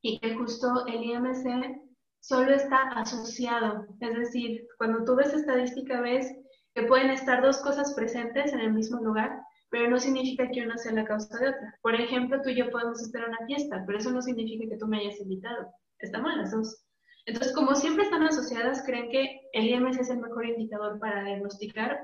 y 0.01 0.19
que 0.19 0.35
justo 0.35 0.85
el 0.87 1.03
IMC 1.03 1.79
solo 2.19 2.51
está 2.51 2.89
asociado. 2.95 3.85
Es 3.99 4.15
decir, 4.15 4.67
cuando 4.77 5.03
tú 5.05 5.15
ves 5.15 5.33
estadística 5.33 6.01
ves 6.01 6.33
que 6.73 6.83
pueden 6.83 7.11
estar 7.11 7.43
dos 7.43 7.61
cosas 7.61 7.93
presentes 7.93 8.51
en 8.51 8.61
el 8.61 8.73
mismo 8.73 8.99
lugar, 8.99 9.41
pero 9.69 9.89
no 9.89 9.99
significa 9.99 10.49
que 10.49 10.63
una 10.63 10.77
sea 10.77 10.93
la 10.93 11.05
causa 11.05 11.37
de 11.37 11.49
otra. 11.49 11.79
Por 11.81 11.95
ejemplo, 11.95 12.41
tú 12.41 12.49
y 12.49 12.55
yo 12.55 12.71
podemos 12.71 13.01
estar 13.01 13.21
en 13.23 13.29
una 13.29 13.45
fiesta, 13.45 13.83
pero 13.85 13.99
eso 13.99 14.11
no 14.11 14.21
significa 14.21 14.67
que 14.67 14.77
tú 14.77 14.87
me 14.87 14.99
hayas 14.99 15.19
invitado. 15.19 15.71
Estamos 15.99 16.35
las 16.35 16.51
dos. 16.51 16.83
Entonces, 17.27 17.53
como 17.53 17.75
siempre 17.75 18.05
están 18.05 18.23
asociadas, 18.23 18.83
creen 18.85 19.11
que 19.11 19.41
el 19.53 19.67
IMC 19.67 19.99
es 19.99 20.09
el 20.09 20.19
mejor 20.19 20.47
indicador 20.47 20.99
para 20.99 21.23
diagnosticar 21.23 21.99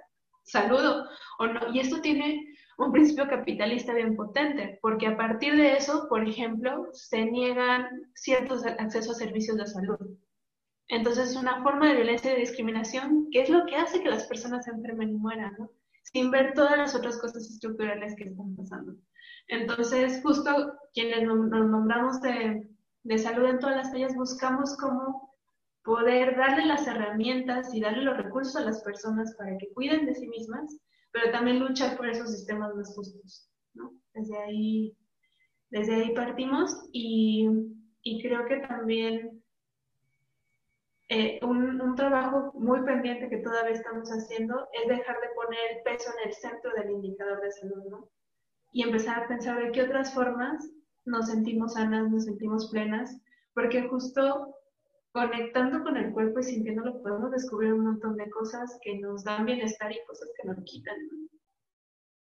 saludo 0.48 1.06
o 1.39 1.48
no. 1.48 1.74
Y 1.74 1.80
esto 1.80 2.02
tiene 2.02 2.56
un 2.78 2.91
principio 2.91 3.28
capitalista 3.28 3.93
bien 3.93 4.16
potente, 4.16 4.80
porque 4.82 5.08
a 5.08 5.18
partir 5.18 5.56
de 5.56 5.78
eso, 5.78 6.08
por 6.10 6.28
ejemplo, 6.28 6.88
se 6.93 7.26
niegan 7.26 7.88
ciertos 8.16 8.66
accesos 8.66 9.16
a 9.16 9.20
servicios 9.20 9.58
de 9.58 9.68
salud. 9.68 9.98
Entonces 10.89 11.32
es 11.32 11.36
una 11.36 11.62
forma 11.64 11.89
de 11.89 11.95
violencia 11.95 12.32
y 12.32 12.36
de 12.36 12.41
discriminación 12.41 13.28
que 13.32 13.41
es 13.41 13.50
lo 13.50 13.66
que 13.66 13.76
hace 13.76 14.02
que 14.02 14.10
las 14.10 14.26
personas 14.26 14.66
se 14.66 14.72
enfermen 14.72 15.10
y 15.10 15.14
mueran, 15.14 15.54
¿no? 15.60 15.70
sin 16.04 16.32
ver 16.32 16.54
todas 16.54 16.78
las 16.78 16.95
otras 16.95 17.18
cosas 17.18 17.43
estructurales 17.50 18.16
que 18.16 18.26
están 18.26 18.56
pasando. 18.56 18.95
Entonces, 19.50 20.22
justo 20.24 20.74
quienes 20.93 21.24
nos 21.24 21.50
nombramos 21.50 22.22
de, 22.22 22.70
de 23.04 23.18
salud 23.18 23.50
en 23.50 23.60
todas 23.60 23.76
las 23.76 23.91
tallas, 23.91 24.16
buscamos 24.16 24.78
cómo 24.78 25.27
poder 25.88 26.36
darle 26.36 26.66
las 26.66 26.86
herramientas 26.86 27.74
y 27.74 27.80
darle 27.80 28.04
los 28.04 28.18
recursos 28.18 28.58
a 28.58 28.66
las 28.66 28.84
personas 28.84 29.34
para 29.38 29.58
que 29.58 29.72
cuiden 29.74 30.06
de 30.06 30.16
sí 30.16 30.28
mismas, 30.28 30.78
pero 31.14 31.32
también 31.32 31.60
luchar 31.60 31.96
por 31.96 32.10
esos 32.10 32.30
sistemas 32.30 32.76
más 32.76 32.94
justos. 32.94 33.50
¿no? 33.74 33.94
Desde, 34.14 34.38
ahí, 34.38 34.98
desde 35.70 35.96
ahí 35.96 36.14
partimos 36.14 36.90
y, 36.92 37.48
y 38.04 38.22
creo 38.22 38.46
que 38.48 38.58
también 38.68 39.42
eh, 41.08 41.40
un, 41.42 41.80
un, 41.80 41.96
trabajo 41.96 42.52
muy 42.56 42.84
pendiente 42.84 43.30
que 43.30 43.38
todavía 43.38 43.72
estamos 43.72 44.10
haciendo 44.10 44.68
es 44.74 44.90
dejar 44.90 45.16
de 45.22 45.30
poner 45.36 45.60
el 45.72 45.84
peso 45.84 46.12
en 46.18 46.28
el 46.28 46.36
centro 46.36 46.70
del 46.74 46.92
indicador 46.92 47.40
de 47.40 47.52
salud, 47.54 47.84
¿no? 47.90 48.10
Y 48.74 48.84
empezar 48.84 49.24
a 49.24 49.28
pensar 49.30 49.64
de 49.64 49.72
qué 49.72 49.84
otras 49.84 50.14
formas 50.14 50.70
nos 51.06 51.28
sentimos 51.28 51.76
sanas, 51.76 52.12
nos 52.12 52.26
sentimos 52.26 52.70
plenas, 52.72 53.22
porque 53.54 53.88
justo 53.88 54.57
conectando 55.18 55.82
con 55.82 55.97
el 55.97 56.11
cuerpo 56.11 56.39
y 56.39 56.43
sintiéndolo 56.43 57.01
podemos 57.01 57.32
descubrir 57.32 57.74
un 57.74 57.86
montón 57.86 58.18
de 58.18 58.30
cosas 58.30 58.78
que 58.84 58.99
nos 58.99 59.24
dan 59.24 59.47
bienestar 59.47 59.91
y 59.91 60.05
cosas 60.05 60.30
que 60.39 60.47
nos 60.47 60.63
quitan. 60.63 60.95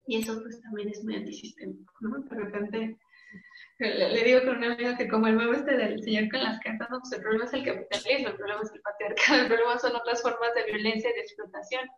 Y 0.07 0.23
eso 0.23 0.41
pues 0.41 0.63
también 0.63 0.91
es 0.91 1.03
muy 1.03 1.17
antisistémico, 1.17 1.93
¿no? 2.01 2.21
De 2.21 2.37
repente 2.37 2.97
le, 3.81 4.23
digo 4.23 4.45
con 4.45 4.59
una 4.59 4.75
amiga 4.75 4.97
que 4.97 5.09
como 5.09 5.27
el 5.27 5.35
meme 5.35 5.57
este 5.57 5.77
del 5.77 6.01
señor 6.05 6.31
con 6.31 6.45
las 6.45 6.61
cartas, 6.61 6.89
no, 6.89 7.01
pues 7.01 7.13
el 7.15 7.21
problema 7.23 7.45
es 7.47 7.53
el 7.55 7.65
capitalismo, 7.65 8.29
el 8.29 8.37
problema 8.37 8.63
es 8.63 8.73
el 8.73 8.81
patriarcado, 8.81 9.41
el 9.41 9.49
problema 9.49 9.79
son 9.81 9.97
otras 9.97 10.23
formas 10.23 10.55
de 10.55 10.73
violencia 10.73 11.11
y 11.11 11.15
de 11.15 11.21
explotación. 11.21 11.89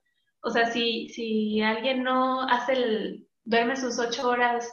O 0.40 0.51
sea, 0.51 0.64
si, 0.72 1.11
si 1.11 1.61
alguien 1.61 2.05
no 2.05 2.49
hace 2.49 2.72
el, 2.72 3.28
duerme 3.44 3.76
sus 3.76 3.99
ocho 3.99 4.30
horas 4.30 4.66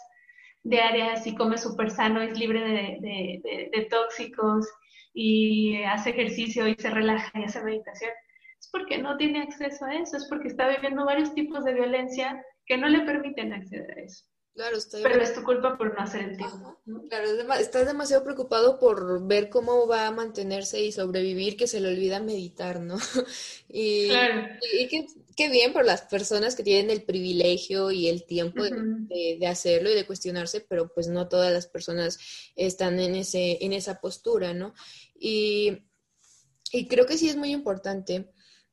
diarias 0.64 1.28
y 1.28 1.36
come 1.36 1.58
súper 1.58 1.92
sano, 1.92 2.22
es 2.22 2.40
libre 2.40 2.62
de, 2.62 2.98
de, 3.02 3.70
de, 3.74 3.86
tóxicos 3.90 4.66
y 5.14 5.84
hace 5.84 6.12
ejercicio 6.12 6.68
y 6.68 6.76
se 6.76 6.90
relaja 6.90 7.32
y 7.40 7.44
hace 7.44 7.64
meditación, 7.64 8.12
es 8.60 8.70
porque 8.72 8.98
no 8.98 9.18
tiene 9.18 9.42
acceso 9.42 9.86
a 9.86 9.96
eso, 9.96 10.18
es 10.18 10.28
porque 10.30 10.48
está 10.48 10.68
viviendo 10.68 11.06
varios 11.06 11.34
tipos 11.34 11.64
de 11.64 11.74
violencia 11.74 12.44
que 12.66 12.78
no 12.78 12.88
le 12.88 13.02
permiten 13.02 13.54
acceder 13.54 13.92
a 13.92 14.02
eso. 14.02 14.26
Claro, 14.56 14.78
Pero 14.92 15.22
es 15.22 15.34
tu 15.34 15.44
culpa 15.44 15.76
por 15.80 15.96
no 15.96 16.04
hacer 16.04 16.30
el 16.30 16.38
tiempo. 16.38 16.80
Claro, 17.10 17.28
estás 17.60 17.88
demasiado 17.88 18.24
preocupado 18.24 18.78
por 18.78 19.26
ver 19.26 19.50
cómo 19.50 19.88
va 19.88 20.06
a 20.06 20.12
mantenerse 20.12 20.80
y 20.80 20.92
sobrevivir 20.92 21.58
que 21.58 21.66
se 21.66 21.80
le 21.80 21.88
olvida 21.88 22.20
meditar, 22.20 22.80
¿no? 22.80 22.98
y, 23.68 24.10
claro. 24.10 24.50
y, 24.78 24.88
qué, 25.36 25.50
bien 25.50 25.74
por 25.74 25.86
las 25.86 26.04
personas 26.04 26.56
que 26.56 26.62
tienen 26.62 26.92
el 26.92 27.02
privilegio 27.02 27.90
y 27.90 28.08
el 28.08 28.26
tiempo 28.26 28.64
de, 28.64 29.38
de, 29.40 29.48
hacerlo 29.48 29.90
y 29.90 29.96
de 29.96 30.06
cuestionarse, 30.06 30.62
pero 30.62 30.94
pues 30.94 31.08
no 31.08 31.28
todas 31.28 31.52
las 31.52 31.66
personas 31.66 32.20
están 32.56 33.00
en, 33.00 33.16
ese, 33.16 33.58
en 33.66 33.74
esa 33.74 34.00
postura, 34.02 34.54
¿no? 34.54 34.76
Y, 35.16 35.80
y 36.72 36.88
creo 36.88 37.08
que 37.08 37.18
sí 37.18 37.28
es 37.28 37.38
muy 37.38 37.50
importante 37.50 38.32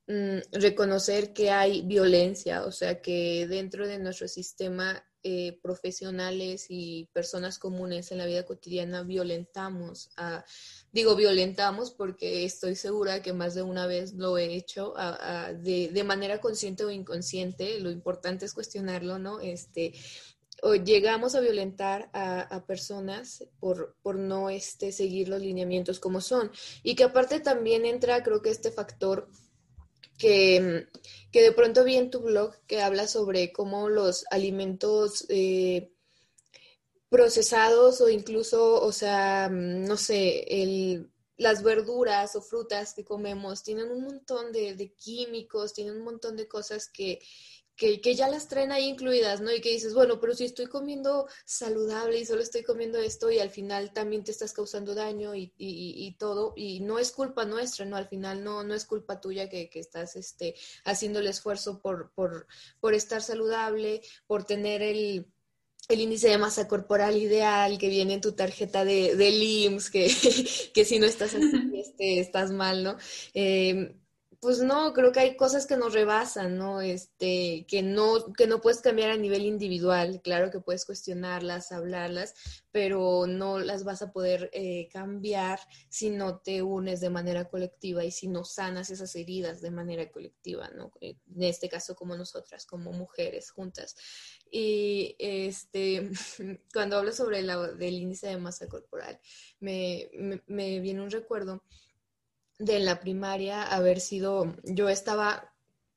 mm, 0.08 0.40
reconocer 0.52 1.32
que 1.32 1.50
hay 1.50 1.80
violencia, 1.80 2.66
o 2.66 2.70
sea, 2.70 3.00
que 3.00 3.46
dentro 3.46 3.88
de 3.88 3.98
nuestro 3.98 4.28
sistema 4.28 5.06
eh, 5.22 5.58
profesionales 5.62 6.66
y 6.68 7.08
personas 7.12 7.58
comunes 7.58 8.10
en 8.12 8.18
la 8.18 8.26
vida 8.26 8.44
cotidiana 8.44 9.02
violentamos 9.02 10.10
a, 10.16 10.44
digo 10.92 11.14
violentamos 11.16 11.90
porque 11.90 12.44
estoy 12.44 12.74
segura 12.76 13.22
que 13.22 13.32
más 13.32 13.54
de 13.54 13.62
una 13.62 13.86
vez 13.86 14.14
lo 14.14 14.38
he 14.38 14.54
hecho 14.54 14.94
de, 15.58 15.88
de, 15.88 16.04
manera 16.04 16.40
consciente 16.40 16.84
o 16.84 16.90
inconsciente, 16.90 17.80
lo 17.80 17.90
importante 17.90 18.46
es 18.46 18.54
cuestionarlo, 18.54 19.18
¿no? 19.18 19.40
Este, 19.40 19.92
o 20.62 20.74
llegamos 20.74 21.34
a 21.34 21.40
violentar 21.40 22.10
a, 22.12 22.40
a 22.40 22.66
personas 22.66 23.44
por, 23.58 23.96
por, 24.02 24.16
no 24.16 24.50
este, 24.50 24.92
seguir 24.92 25.28
los 25.28 25.40
lineamientos 25.40 26.00
como 26.00 26.20
son. 26.20 26.50
Y 26.82 26.94
que 26.94 27.04
aparte 27.04 27.40
también 27.40 27.84
entra, 27.84 28.22
creo 28.22 28.42
que 28.42 28.50
este 28.50 28.70
factor 28.70 29.28
que, 30.20 30.86
que, 31.32 31.42
de 31.42 31.52
pronto 31.52 31.82
vi 31.82 31.96
en 31.96 32.10
tu 32.10 32.20
blog 32.20 32.54
que 32.66 32.82
habla 32.82 33.08
sobre 33.08 33.52
cómo 33.52 33.88
los 33.88 34.24
alimentos 34.30 35.24
eh, 35.28 35.92
procesados 37.08 38.00
o 38.00 38.08
incluso, 38.08 38.80
o 38.80 38.92
sea, 38.92 39.48
no 39.50 39.96
sé, 39.96 40.62
el, 40.62 41.10
las 41.36 41.62
verduras 41.62 42.36
o 42.36 42.42
frutas 42.42 42.94
que 42.94 43.04
comemos 43.04 43.62
tienen 43.62 43.90
un 43.90 44.04
montón 44.04 44.52
de, 44.52 44.76
de 44.76 44.92
químicos, 44.92 45.72
tienen 45.72 45.96
un 45.96 46.04
montón 46.04 46.36
de 46.36 46.46
cosas 46.46 46.88
que, 46.88 47.18
que, 47.80 48.14
ya 48.14 48.28
las 48.28 48.46
traen 48.46 48.72
ahí 48.72 48.84
incluidas, 48.84 49.40
¿no? 49.40 49.50
Y 49.50 49.62
que 49.62 49.70
dices, 49.70 49.94
bueno, 49.94 50.20
pero 50.20 50.34
si 50.34 50.44
estoy 50.44 50.66
comiendo 50.66 51.26
saludable 51.46 52.18
y 52.18 52.26
solo 52.26 52.42
estoy 52.42 52.62
comiendo 52.62 52.98
esto 52.98 53.30
y 53.30 53.38
al 53.38 53.48
final 53.48 53.94
también 53.94 54.22
te 54.22 54.32
estás 54.32 54.52
causando 54.52 54.94
daño 54.94 55.34
y, 55.34 55.54
y, 55.56 56.14
todo, 56.18 56.52
y 56.56 56.80
no 56.80 56.98
es 56.98 57.10
culpa 57.10 57.46
nuestra, 57.46 57.86
¿no? 57.86 57.96
Al 57.96 58.06
final 58.06 58.44
no, 58.44 58.62
no 58.64 58.74
es 58.74 58.84
culpa 58.84 59.18
tuya 59.20 59.48
que, 59.48 59.70
que 59.70 59.80
estás 59.80 60.14
este, 60.16 60.54
haciendo 60.84 61.20
el 61.20 61.26
esfuerzo 61.26 61.80
por, 61.80 62.12
por, 62.12 62.46
por 62.80 62.92
estar 62.92 63.22
saludable, 63.22 64.02
por 64.26 64.44
tener 64.44 64.82
el, 64.82 65.26
el 65.88 66.00
índice 66.00 66.28
de 66.28 66.36
masa 66.36 66.68
corporal 66.68 67.16
ideal 67.16 67.78
que 67.78 67.88
viene 67.88 68.14
en 68.14 68.20
tu 68.20 68.32
tarjeta 68.32 68.84
de, 68.84 69.16
de 69.16 69.30
LIMS, 69.30 69.90
que, 69.90 70.10
que 70.74 70.84
si 70.84 70.98
no 70.98 71.06
estás 71.06 71.34
así, 71.34 71.70
este, 71.74 72.20
estás 72.20 72.50
mal, 72.50 72.84
¿no? 72.84 72.98
Eh, 73.32 73.96
pues 74.40 74.60
no, 74.60 74.94
creo 74.94 75.12
que 75.12 75.20
hay 75.20 75.36
cosas 75.36 75.66
que 75.66 75.76
nos 75.76 75.92
rebasan, 75.92 76.56
¿no? 76.56 76.80
Este, 76.80 77.66
que 77.68 77.82
no, 77.82 78.32
que 78.32 78.46
no 78.46 78.62
puedes 78.62 78.80
cambiar 78.80 79.10
a 79.10 79.18
nivel 79.18 79.44
individual. 79.44 80.22
Claro 80.22 80.50
que 80.50 80.60
puedes 80.60 80.86
cuestionarlas, 80.86 81.72
hablarlas, 81.72 82.34
pero 82.72 83.26
no 83.26 83.58
las 83.58 83.84
vas 83.84 84.00
a 84.00 84.12
poder 84.12 84.48
eh, 84.54 84.88
cambiar 84.90 85.60
si 85.90 86.08
no 86.08 86.38
te 86.38 86.62
unes 86.62 87.00
de 87.00 87.10
manera 87.10 87.50
colectiva 87.50 88.02
y 88.02 88.10
si 88.10 88.28
no 88.28 88.44
sanas 88.44 88.88
esas 88.88 89.14
heridas 89.14 89.60
de 89.60 89.70
manera 89.72 90.10
colectiva, 90.10 90.70
¿no? 90.70 90.90
En 91.02 91.18
este 91.42 91.68
caso 91.68 91.94
como 91.94 92.16
nosotras, 92.16 92.64
como 92.64 92.92
mujeres 92.92 93.50
juntas. 93.50 93.94
Y 94.50 95.16
este, 95.18 96.10
cuando 96.72 96.96
hablo 96.96 97.12
sobre 97.12 97.40
el 97.40 97.94
índice 97.94 98.28
de 98.28 98.38
masa 98.38 98.68
corporal, 98.68 99.20
me, 99.58 100.08
me, 100.14 100.42
me 100.46 100.80
viene 100.80 101.02
un 101.02 101.10
recuerdo 101.10 101.62
de 102.60 102.78
la 102.78 103.00
primaria 103.00 103.62
haber 103.62 104.00
sido, 104.00 104.54
yo 104.64 104.88
estaba 104.88 105.50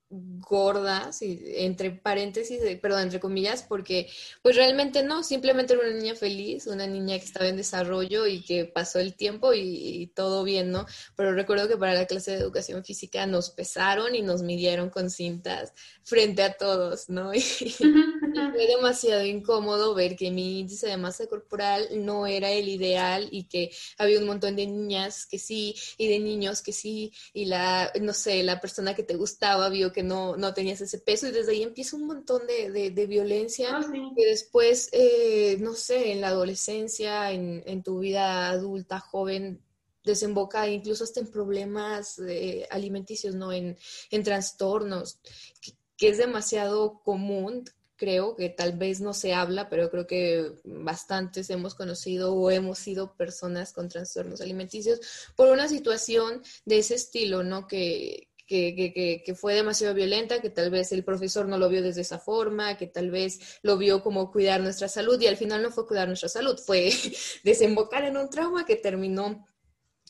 gorda, 0.09 1.09
entre 1.21 1.91
paréntesis, 1.91 2.59
perdón, 2.81 3.03
entre 3.03 3.19
comillas, 3.19 3.63
porque 3.63 4.09
pues 4.41 4.55
realmente 4.55 5.01
no, 5.01 5.23
simplemente 5.23 5.73
era 5.73 5.81
una 5.81 5.97
niña 5.97 6.15
feliz, 6.15 6.67
una 6.67 6.85
niña 6.85 7.17
que 7.17 7.25
estaba 7.25 7.47
en 7.47 7.57
desarrollo 7.57 8.27
y 8.27 8.43
que 8.43 8.65
pasó 8.65 8.99
el 8.99 9.15
tiempo 9.15 9.53
y, 9.53 10.11
todo 10.15 10.43
bien, 10.43 10.71
¿no? 10.71 10.85
Pero 11.15 11.33
recuerdo 11.33 11.67
que 11.67 11.77
para 11.77 11.95
la 11.95 12.05
clase 12.05 12.31
de 12.31 12.37
educación 12.37 12.85
física 12.85 13.25
nos 13.25 13.49
pesaron 13.49 14.13
y 14.15 14.21
nos 14.21 14.43
midieron 14.43 14.89
con 14.89 15.09
cintas 15.09 15.73
frente 16.03 16.43
a 16.43 16.53
todos, 16.53 17.09
¿no? 17.09 17.31
fue 18.51 18.67
demasiado 18.67 19.25
incómodo 19.25 19.93
ver 19.93 20.15
que 20.15 20.31
mi 20.31 20.59
índice 20.59 20.87
de 20.87 20.97
masa 20.97 21.27
corporal 21.27 21.87
no 21.91 22.27
era 22.27 22.51
el 22.51 22.67
ideal 22.67 23.27
y 23.31 23.45
que 23.45 23.71
había 23.97 24.19
un 24.19 24.25
montón 24.25 24.55
de 24.55 24.67
niñas 24.67 25.25
que 25.25 25.39
sí 25.39 25.75
y 25.97 26.07
de 26.07 26.19
niños 26.19 26.61
que 26.61 26.73
sí 26.73 27.13
y 27.33 27.45
la, 27.45 27.91
no 28.01 28.13
sé, 28.13 28.43
la 28.43 28.59
persona 28.59 28.95
que 28.95 29.03
te 29.03 29.15
gustaba 29.15 29.69
vio 29.69 29.91
que 29.91 30.03
no, 30.03 30.37
no 30.37 30.53
tenías 30.53 30.81
ese 30.81 30.99
peso 30.99 31.27
y 31.27 31.31
desde 31.31 31.51
ahí 31.51 31.63
empieza 31.63 31.95
un 31.95 32.07
montón 32.07 32.47
de, 32.47 32.91
de, 32.91 33.05
violencia 33.07 33.77
ah, 33.77 33.91
que 34.15 34.25
después, 34.25 34.89
eh, 34.91 35.57
no 35.59 35.73
sé, 35.73 36.11
en 36.11 36.21
la 36.21 36.29
adolescencia, 36.29 37.31
en, 37.31 37.63
en, 37.65 37.83
tu 37.83 37.99
vida 37.99 38.49
adulta, 38.49 38.99
joven, 38.99 39.61
desemboca 40.03 40.67
incluso 40.67 41.03
hasta 41.03 41.19
en 41.19 41.27
problemas 41.27 42.19
eh, 42.19 42.67
alimenticios, 42.69 43.35
¿no? 43.35 43.51
En, 43.51 43.77
en 44.11 44.23
trastornos, 44.23 45.19
que, 45.61 45.73
que 45.97 46.09
es 46.09 46.17
demasiado 46.17 47.01
común 47.03 47.65
creo 48.03 48.35
que 48.35 48.49
tal 48.49 48.73
vez 48.73 48.99
no 48.99 49.13
se 49.13 49.33
habla, 49.33 49.69
pero 49.69 49.89
creo 49.89 50.05
que 50.05 50.51
bastantes 50.65 51.49
hemos 51.49 51.73
conocido 51.73 52.35
o 52.35 52.51
hemos 52.51 52.77
sido 52.77 53.15
personas 53.15 53.71
con 53.71 53.87
trastornos 53.87 54.41
alimenticios 54.41 54.99
por 55.37 55.47
una 55.47 55.69
situación 55.69 56.41
de 56.65 56.79
ese 56.79 56.95
estilo, 56.95 57.43
¿no? 57.43 57.65
Que, 57.65 58.27
que, 58.45 59.35
fue 59.39 59.53
demasiado 59.53 59.93
violenta, 59.93 60.41
que 60.41 60.49
tal 60.49 60.69
vez 60.69 60.91
el 60.91 61.05
profesor 61.05 61.47
no 61.47 61.57
lo 61.57 61.69
vio 61.69 61.81
desde 61.81 62.01
esa 62.01 62.19
forma, 62.19 62.75
que 62.77 62.87
tal 62.87 63.09
vez 63.09 63.39
lo 63.61 63.77
vio 63.77 64.03
como 64.03 64.33
cuidar 64.33 64.59
nuestra 64.59 64.89
salud 64.89 65.19
y 65.21 65.27
al 65.27 65.37
final 65.37 65.63
no 65.63 65.71
fue 65.71 65.87
cuidar 65.87 66.09
nuestra 66.09 66.27
salud, 66.27 66.59
fue 66.59 66.91
desembocar 67.45 68.03
en 68.03 68.17
un 68.17 68.29
trauma 68.29 68.65
que 68.65 68.75
terminó 68.75 69.47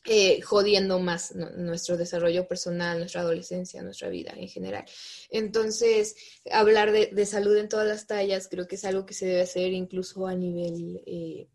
eh, 0.06 0.42
jodiendo 0.42 1.00
más 1.00 1.34
nuestro 1.36 1.98
desarrollo 1.98 2.48
personal, 2.48 3.00
nuestra 3.00 3.22
adolescencia, 3.22 3.82
nuestra 3.82 4.10
vida 4.10 4.34
en 4.36 4.48
general. 4.48 4.86
Entonces, 5.30 6.16
hablar 6.52 6.92
de, 6.92 7.26
salud 7.26 7.56
en 7.58 7.70
todas 7.70 7.88
las 7.88 8.08
tallas 8.08 8.48
creo 8.50 8.68
que 8.68 8.76
es 8.76 8.86
algo 8.86 9.06
que 9.06 9.14
se 9.14 9.26
debe 9.26 9.42
hacer 9.42 9.72
incluso 9.72 10.28
a 10.28 10.36
nivel 10.36 11.02
eh, 11.06 11.48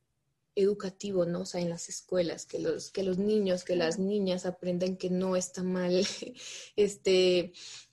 educativo, 0.54 1.24
¿no? 1.24 1.42
O 1.42 1.46
sea, 1.46 1.60
en 1.60 1.70
las 1.70 1.88
escuelas, 1.88 2.46
que 2.46 2.58
los, 2.58 2.90
que 2.90 3.02
los 3.02 3.18
niños, 3.18 3.64
que 3.64 3.76
las 3.76 3.98
niñas 3.98 4.46
aprendan 4.46 4.96
que 4.96 5.10
no 5.10 5.36
está 5.36 5.62
mal, 5.62 6.06
este, 6.76 7.52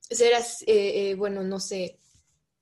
ser, 0.09 0.33
eh, 0.33 1.09
eh, 1.09 1.15
bueno, 1.15 1.43
no 1.43 1.59
sé, 1.59 1.99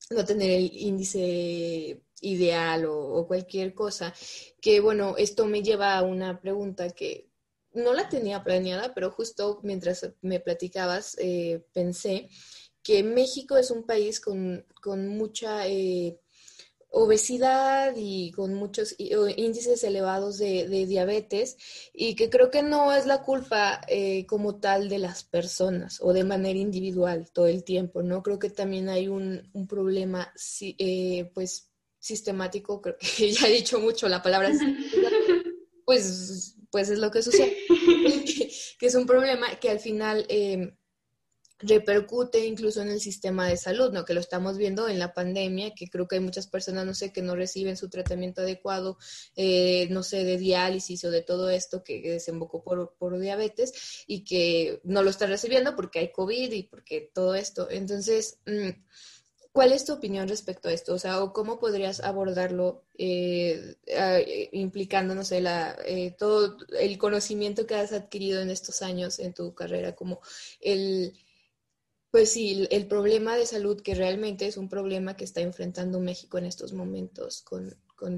no 0.10 0.26
tener 0.26 0.52
el 0.52 0.72
índice 0.74 2.02
ideal 2.22 2.86
o, 2.86 3.26
cualquier 3.28 3.74
cosa, 3.74 4.14
que 4.62 4.80
bueno, 4.80 5.16
esto 5.18 5.46
me 5.46 5.62
lleva 5.62 5.98
a 5.98 6.04
una 6.04 6.39
pregunta 6.39 6.89
que 6.89 7.30
no 7.74 7.93
la 7.93 8.09
tenía 8.09 8.43
planeada, 8.43 8.93
pero 8.93 9.11
justo 9.11 9.59
mientras 9.63 10.09
me 10.21 10.39
platicabas, 10.39 11.17
eh, 11.19 11.65
pensé 11.74 12.30
que 12.82 13.03
México 13.03 13.57
es 13.57 13.71
un 13.71 13.84
país 13.84 14.19
con, 14.19 14.65
con 14.82 15.07
mucha 15.07 15.65
obesidad 16.95 17.95
y 17.97 18.32
con 18.32 18.53
muchos 18.53 18.95
índices 18.99 19.84
elevados 19.84 20.38
de, 20.38 20.86
diabetes 20.86 21.57
y 21.91 22.13
que 22.15 22.30
creo 22.30 22.51
que 22.51 22.61
no 22.61 22.93
es 22.93 23.07
la 23.07 23.24
culpa 23.24 23.82
eh, 23.88 24.28
como 24.28 24.59
tal 24.59 24.89
de 24.89 24.99
las 24.99 25.24
personas 25.24 25.99
o 26.01 26.13
de 26.13 26.24
manera 26.24 26.59
individual 26.59 27.32
todo 27.34 27.47
el 27.47 27.63
tiempo, 27.63 28.03
¿no? 28.03 28.21
Creo 28.21 28.38
que 28.38 28.51
también 28.51 28.89
hay 28.89 29.07
un, 29.07 29.41
problema, 29.67 30.32
eh, 30.61 31.32
pues, 31.34 31.71
sistemático, 31.97 32.80
creo 32.80 32.95
que 32.99 33.32
ya 33.32 33.47
he 33.47 33.53
dicho 33.53 33.80
mucho 33.80 34.07
la 34.07 34.21
palabra 34.21 34.51
pues, 35.86 36.57
pues 36.74 36.89
es 36.89 36.97
lo 36.97 37.11
que 37.11 37.21
sucede, 37.21 37.55
que, 38.80 38.86
es 38.88 38.95
un 38.95 39.05
problema 39.05 39.59
que 39.59 39.69
al 39.69 39.80
final... 39.80 40.26
Eh, 40.28 40.74
repercute 41.59 42.45
incluso 42.45 42.82
en 42.82 42.89
el 42.89 42.99
sistema 42.99 43.47
de 43.47 43.55
salud, 43.55 43.93
¿no? 43.93 44.03
Que 44.03 44.13
lo 44.13 44.19
estamos 44.19 44.57
viendo 44.57 44.89
en 44.89 44.99
la 44.99 45.13
pandemia, 45.13 45.74
que 45.74 45.88
creo 45.88 46.09
que 46.09 46.15
hay 46.15 46.21
muchas 46.21 46.47
personas, 46.47 46.86
no 46.86 46.93
sé, 46.93 47.13
que 47.13 47.21
no 47.21 47.38
reciben 47.38 47.78
su 47.78 47.89
tratamiento 47.89 48.41
adecuado, 48.41 48.97
eh, 49.38 49.88
no 49.89 50.03
sé, 50.03 50.26
de 50.26 50.38
diálisis 50.38 51.05
o 51.05 51.09
de 51.09 51.21
todo 51.21 51.49
esto 51.49 51.82
que 51.82 52.01
desembocó 52.01 52.63
por, 52.63 52.97
por 52.97 53.17
diabetes 53.17 54.03
y 54.07 54.26
que 54.26 54.82
no 54.84 55.03
lo 55.03 55.09
están 55.09 55.30
recibiendo 55.30 55.74
porque 55.74 55.99
hay 55.99 56.11
COVID 56.11 56.51
y 56.51 56.63
porque 56.63 57.09
todo 57.13 57.34
esto. 57.34 57.69
Entonces, 57.69 58.39
mm, 58.45 58.71
¿Cuál 59.54 59.72
es 59.72 59.86
tu 59.86 59.93
opinión 59.93 60.28
respecto 60.28 60.68
a 60.68 60.74
esto? 60.74 60.95
O 60.95 60.97
sea, 60.97 61.20
¿cómo 61.32 61.60
podrías 61.60 62.04
abordarlo 62.04 62.86
eh, 62.95 63.78
implicando, 64.51 65.14
no 65.14 65.24
sé, 65.24 65.41
la, 65.41 65.78
eh, 65.86 66.16
todo 66.18 66.58
el 66.80 66.97
conocimiento 66.97 67.68
que 67.68 67.76
has 67.76 67.93
adquirido 67.93 68.41
en 68.41 68.49
estos 68.49 68.82
años 68.82 69.20
en 69.20 69.36
tu 69.36 69.54
carrera, 69.54 69.93
como 69.93 70.22
el, 70.60 71.14
pues 72.10 72.32
sí, 72.32 72.68
el 72.72 72.88
problema 72.88 73.36
de 73.36 73.45
salud 73.45 73.80
que 73.80 73.93
realmente 73.93 74.47
es 74.47 74.58
un 74.58 74.70
problema 74.70 75.16
que 75.16 75.24
está 75.24 75.41
enfrentando 75.41 75.99
México 75.99 76.39
en 76.39 76.45
estos 76.45 76.74
momentos 76.74 77.43
con, 77.43 77.76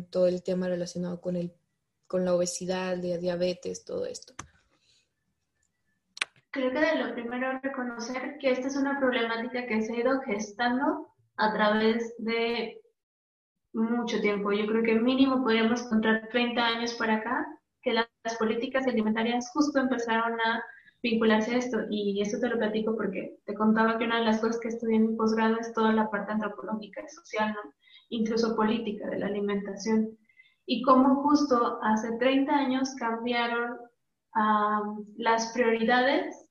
todo 0.09 0.27
el 0.27 0.41
tema 0.41 0.69
relacionado 0.69 1.19
con, 1.19 1.35
el, 1.35 1.53
con 2.07 2.23
la 2.23 2.33
obesidad, 2.33 2.95
la 2.95 3.17
diabetes, 3.17 3.83
todo 3.83 4.05
esto. 4.05 4.33
Creo 6.49 6.71
que 6.71 6.79
de 6.79 6.95
lo 6.95 7.13
primero 7.13 7.59
reconocer 7.61 8.37
que 8.39 8.51
esta 8.51 8.69
es 8.69 8.77
una 8.77 8.97
problemática 9.01 9.67
que 9.67 9.81
se 9.81 9.91
ha 9.91 9.99
ido 9.99 10.21
gestando 10.21 11.14
a 11.37 11.53
través 11.53 12.15
de 12.17 12.81
mucho 13.73 14.21
tiempo. 14.21 14.51
Yo 14.51 14.65
creo 14.67 14.83
que 14.83 14.95
mínimo 14.95 15.43
podríamos 15.43 15.85
encontrar 15.85 16.29
30 16.31 16.65
años 16.65 16.93
por 16.93 17.09
acá 17.09 17.45
que 17.81 17.93
las 17.93 18.07
políticas 18.39 18.87
alimentarias 18.87 19.51
justo 19.53 19.79
empezaron 19.79 20.39
a 20.41 20.63
vincularse 21.03 21.53
a 21.53 21.57
esto. 21.57 21.79
Y 21.89 22.21
esto 22.21 22.39
te 22.39 22.49
lo 22.49 22.57
platico 22.57 22.95
porque 22.95 23.37
te 23.45 23.53
contaba 23.53 23.97
que 23.97 24.05
una 24.05 24.19
de 24.19 24.25
las 24.25 24.39
cosas 24.39 24.59
que 24.59 24.69
estudié 24.69 24.95
en 24.95 25.11
mi 25.11 25.15
posgrado 25.15 25.57
es 25.59 25.73
toda 25.73 25.91
la 25.93 26.09
parte 26.09 26.31
antropológica 26.31 27.01
y 27.03 27.09
social, 27.09 27.55
incluso 28.09 28.55
política 28.55 29.07
de 29.09 29.19
la 29.19 29.27
alimentación. 29.27 30.17
Y 30.65 30.81
cómo 30.81 31.21
justo 31.23 31.79
hace 31.83 32.13
30 32.17 32.51
años 32.51 32.95
cambiaron 32.95 33.77
las 35.17 35.51
prioridades 35.53 36.49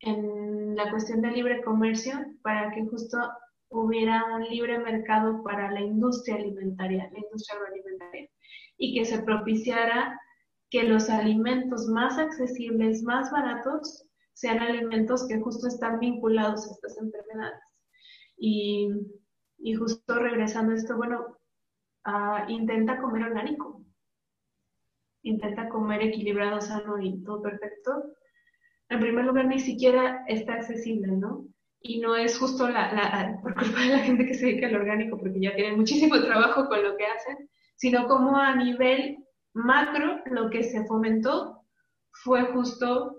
en 0.00 0.74
la 0.76 0.90
cuestión 0.90 1.22
del 1.22 1.34
libre 1.34 1.62
comercio 1.62 2.14
para 2.42 2.72
que 2.72 2.84
justo 2.86 3.16
hubiera 3.80 4.24
un 4.36 4.44
libre 4.44 4.78
mercado 4.78 5.42
para 5.42 5.70
la 5.70 5.80
industria 5.80 6.36
alimentaria, 6.36 7.10
la 7.12 7.18
industria 7.18 7.58
agroalimentaria, 7.58 8.28
y 8.78 8.94
que 8.94 9.04
se 9.04 9.22
propiciara 9.22 10.20
que 10.70 10.84
los 10.84 11.08
alimentos 11.08 11.86
más 11.86 12.18
accesibles, 12.18 13.02
más 13.02 13.30
baratos, 13.30 14.06
sean 14.32 14.58
alimentos 14.58 15.26
que 15.28 15.40
justo 15.40 15.68
están 15.68 16.00
vinculados 16.00 16.66
a 16.66 16.72
estas 16.72 16.98
enfermedades. 16.98 17.62
Y, 18.36 18.90
justo 19.78 20.18
regresando 20.18 20.72
a 20.72 20.76
esto, 20.76 20.96
bueno, 20.96 21.38
uh, 22.06 22.50
intenta 22.50 23.00
comer 23.00 23.22
orgánico, 23.24 23.84
intenta 25.22 25.68
comer 25.68 26.02
equilibrado, 26.02 26.60
sano 26.60 27.00
y 27.00 27.22
todo 27.22 27.40
perfecto. 27.40 28.16
En 28.88 29.00
primer 29.00 29.24
lugar, 29.24 29.46
ni 29.46 29.60
siquiera 29.60 30.24
está 30.26 30.54
accesible, 30.54 31.08
¿no? 31.08 31.46
Y 31.86 32.00
no 32.00 32.16
es 32.16 32.38
justo 32.38 32.66
la, 32.66 33.38
por 33.42 33.54
culpa 33.54 33.80
de 33.80 33.88
la 33.88 33.98
gente 33.98 34.24
que 34.24 34.32
se 34.32 34.46
dedica 34.46 34.68
al 34.68 34.76
orgánico, 34.76 35.18
porque 35.18 35.38
ya 35.38 35.54
tienen 35.54 35.76
muchísimo 35.76 36.18
trabajo 36.24 36.66
con 36.66 36.82
lo 36.82 36.96
que 36.96 37.04
hacen, 37.04 37.48
sino 37.76 38.08
como 38.08 38.38
a 38.38 38.56
nivel 38.56 39.18
macro 39.52 40.22
lo 40.26 40.48
que 40.48 40.62
se 40.62 40.86
fomentó 40.86 41.60
fue 42.10 42.42
justo 42.46 43.16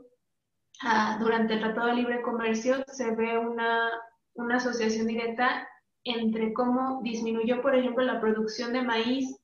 ah, 0.82 1.18
durante 1.22 1.54
el 1.54 1.60
Tratado 1.60 1.88
de 1.88 1.96
Libre 1.96 2.22
Comercio 2.24 2.84
se 2.88 3.12
ve 3.12 3.38
una, 3.38 3.92
una 4.34 4.58
asociación 4.58 5.08
directa 5.08 5.68
entre 6.04 6.52
cómo 6.54 7.02
disminuyó, 7.04 7.62
por 7.62 7.76
ejemplo, 7.76 8.04
la 8.04 8.20
producción 8.20 8.74
de 8.74 8.82
maíz 8.82 9.40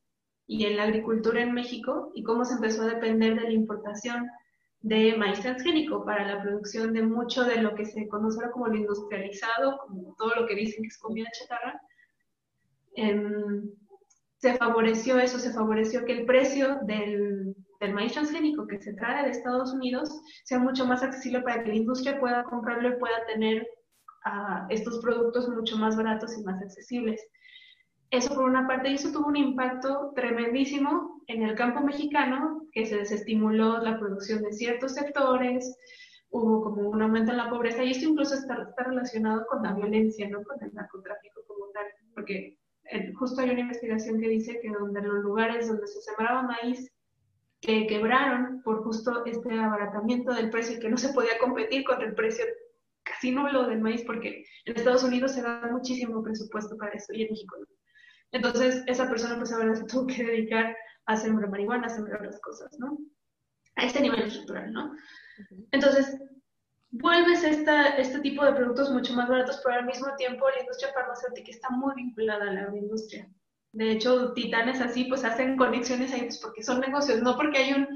y 0.48 0.66
en 0.66 0.78
la 0.78 0.84
agricultura 0.84 1.42
en 1.42 1.54
México 1.54 2.12
y 2.16 2.24
cómo 2.24 2.44
se 2.44 2.56
empezó 2.56 2.84
a 2.84 2.88
depender 2.88 3.36
de 3.36 3.44
la 3.44 3.54
importación 3.54 4.28
de 4.82 5.16
maíz 5.16 5.40
transgénico 5.42 6.04
para 6.04 6.26
la 6.28 6.42
producción 6.42 6.94
de 6.94 7.04
mucho 7.04 7.44
de 7.44 7.62
lo 7.62 7.76
que 7.76 7.86
se 7.86 8.08
conoce 8.08 8.38
ahora 8.40 8.52
como 8.52 8.68
lo 8.68 8.76
industrializado, 8.76 9.78
como 9.78 10.16
todo 10.18 10.36
lo 10.36 10.48
que 10.48 10.56
dicen 10.56 10.82
que 10.82 10.88
es 10.88 10.98
comida 10.98 11.30
chatarra. 11.32 11.80
Em, 12.96 13.70
se 14.38 14.58
favoreció 14.58 15.20
eso, 15.20 15.38
se 15.38 15.54
favoreció 15.54 16.04
que 16.04 16.14
el 16.14 16.26
precio 16.26 16.80
del, 16.84 17.56
maíz 17.94 18.14
transgénico 18.14 18.68
que 18.68 18.80
se 18.80 18.94
trae 18.94 19.24
de 19.24 19.32
Estados 19.32 19.74
Unidos 19.74 20.10
sea 20.44 20.60
mucho 20.60 20.86
más 20.86 21.04
accesible 21.04 21.42
para 21.42 21.64
que 21.64 21.70
la 21.70 21.76
industria 21.76 22.20
pueda 22.20 22.44
comprarlo 22.44 22.90
y 22.90 23.00
pueda 23.00 23.26
tener 23.26 23.68
ah, 24.26 24.68
estos 24.70 25.00
productos 25.00 25.50
mucho 25.50 25.78
más 25.78 25.96
baratos 25.96 26.38
y 26.38 26.44
más 26.44 26.62
accesibles. 26.62 27.22
Eso 28.12 28.36
por 28.36 28.44
una 28.44 28.68
parte, 28.68 28.90
y 28.90 28.96
eso 28.96 29.12
tuvo 29.12 29.28
un 29.28 29.38
impacto 29.38 30.12
tremendísimo 30.16 31.22
en 31.28 31.44
el 31.44 31.56
campo 31.56 31.80
mexicano, 31.82 32.68
que 32.74 32.86
se 32.86 32.98
desestimuló 32.98 33.80
la 33.80 33.98
producción 33.98 34.44
de 34.44 34.52
ciertos 34.52 34.96
sectores, 34.96 35.78
hubo 36.30 36.62
como 36.62 36.90
un 36.90 37.02
aumento 37.02 37.32
en 37.32 37.38
la 37.38 37.50
pobreza, 37.50 37.84
y 37.84 37.92
esto 37.92 38.10
incluso 38.10 38.36
está, 38.36 38.64
está 38.64 38.84
relacionado 38.84 39.46
con 39.48 39.64
la 39.64 39.74
violencia, 39.74 40.30
no 40.30 40.44
con 40.44 40.62
el 40.62 40.74
narcotráfico 40.74 41.42
como 41.48 41.68
tal, 41.74 41.86
porque 42.14 42.58
justo 43.18 43.42
hay 43.42 43.52
una 43.52 43.62
investigación 43.62 44.20
que 44.20 44.28
dice 44.28 44.60
que 44.62 44.70
donde 44.70 45.02
los 45.02 45.24
lugares 45.24 45.70
donde 45.70 45.88
se 45.88 46.02
sembraba 46.02 46.42
maíz 46.42 46.92
que 47.62 47.86
quebraron 47.88 48.62
por 48.64 48.84
justo 48.84 49.24
este 49.26 49.54
abaratamiento 49.54 50.34
del 50.34 50.50
precio 50.50 50.76
y 50.76 50.80
que 50.80 50.90
no 50.90 50.98
se 50.98 51.14
podía 51.14 51.38
competir 51.40 51.84
contra 51.86 52.08
el 52.08 52.16
precio 52.16 52.44
casi 53.04 53.32
nulo 53.32 53.68
del 53.68 53.82
maíz 53.82 54.04
porque 54.04 54.44
en 54.66 54.76
Estados 54.76 55.04
Unidos 55.04 55.34
se 55.34 55.44
da 55.44 55.70
muchísimo 55.72 56.24
presupuesto 56.24 56.76
para 56.76 56.94
eso 56.94 57.14
y 57.14 57.24
en 57.24 57.30
México 57.30 57.56
no. 57.60 57.81
Entonces 58.32 58.84
esa 58.88 59.10
persona 59.10 59.38
pues 59.38 59.52
ahora 59.52 59.76
se 59.76 59.86
tuvo 59.86 60.08
que 60.08 60.24
dedicar 60.24 60.76
a 61.06 61.18
sembrar 61.18 61.50
marihuana, 61.50 61.88
a 61.88 61.90
sembrar 61.90 62.20
otras 62.20 62.40
cosas, 62.40 62.80
¿no? 62.80 62.98
A 63.76 63.86
este 63.86 64.02
nivel 64.02 64.22
estructural, 64.22 64.72
¿no? 64.72 64.96
Entonces, 65.72 66.18
vuelves 66.92 67.44
esta, 67.44 67.98
este 67.98 68.20
tipo 68.20 68.46
de 68.46 68.54
productos 68.54 68.92
mucho 68.92 69.14
más 69.14 69.30
baratos, 69.30 69.62
pero 69.64 69.78
al 69.78 69.86
mismo 69.86 70.14
tiempo 70.18 70.50
la 70.50 70.62
industria 70.62 70.94
farmacéutica 70.94 71.50
está 71.50 71.70
muy 71.70 71.96
vinculada 71.96 72.50
a 72.50 72.54
la 72.54 72.62
agroindustria. 72.62 73.30
De 73.72 73.92
hecho, 73.92 74.34
titanes 74.34 74.82
así, 74.82 75.06
pues 75.06 75.24
hacen 75.24 75.58
conexiones 75.58 76.14
ahí, 76.14 76.24
pues 76.24 76.40
porque 76.40 76.64
son 76.64 76.82
negocios, 76.82 77.22
no 77.22 77.38
porque 77.38 77.58
hay 77.58 77.74
un, 77.74 77.88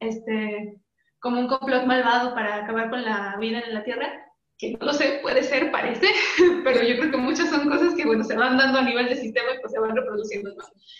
este, 0.00 0.80
como 1.20 1.40
un 1.40 1.48
complot 1.48 1.84
malvado 1.84 2.34
para 2.34 2.56
acabar 2.56 2.88
con 2.88 3.02
la 3.02 3.36
vida 3.38 3.60
en 3.60 3.74
la 3.74 3.84
Tierra, 3.84 4.27
que 4.58 4.72
no 4.72 4.86
lo 4.86 4.92
sé, 4.92 5.20
puede 5.22 5.44
ser, 5.44 5.70
parece, 5.70 6.08
pero 6.64 6.82
yo 6.82 6.98
creo 6.98 7.12
que 7.12 7.16
muchas 7.16 7.48
son 7.48 7.68
cosas 7.70 7.94
que, 7.94 8.04
bueno, 8.04 8.24
se 8.24 8.36
van 8.36 8.58
dando 8.58 8.80
a 8.80 8.82
nivel 8.82 9.08
de 9.08 9.16
sistema 9.16 9.54
y 9.54 9.60
pues 9.60 9.72
se 9.72 9.78
van 9.78 9.94
reproduciendo. 9.94 10.52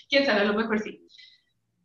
Quién 0.09 0.25
sabe, 0.25 0.43
a 0.43 0.45
lo 0.45 0.55
mejor 0.55 0.79
sí. 0.79 1.05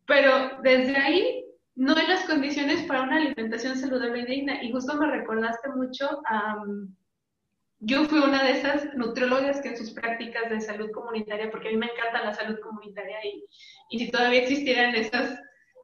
Pero 0.06 0.60
desde 0.62 0.96
ahí 0.96 1.44
no 1.76 1.96
hay 1.96 2.08
las 2.08 2.26
condiciones 2.26 2.84
para 2.84 3.02
una 3.02 3.18
alimentación 3.18 3.76
saludable 3.76 4.22
y 4.22 4.26
digna. 4.26 4.64
Y 4.64 4.72
justo 4.72 4.96
me 4.96 5.10
recordaste 5.10 5.70
mucho 5.70 6.22
a... 6.28 6.64
yo 7.80 8.06
fui 8.06 8.20
una 8.20 8.44
de 8.44 8.52
esas 8.52 8.94
nutriólogas 8.94 9.60
que 9.62 9.70
en 9.70 9.78
sus 9.78 9.92
prácticas 9.92 10.52
de 10.52 10.62
salud 10.62 10.92
comunitaria, 10.92 11.50
porque 11.50 11.70
a 11.70 11.72
mí 11.72 11.78
me 11.78 11.88
encanta 11.88 12.24
la 12.24 12.34
salud 12.36 12.60
comunitaria 12.60 13.18
y, 13.26 13.46
y 13.90 14.00
si 14.00 14.12
todavía 14.12 14.44
existieran 14.44 14.94
esas, 14.94 15.40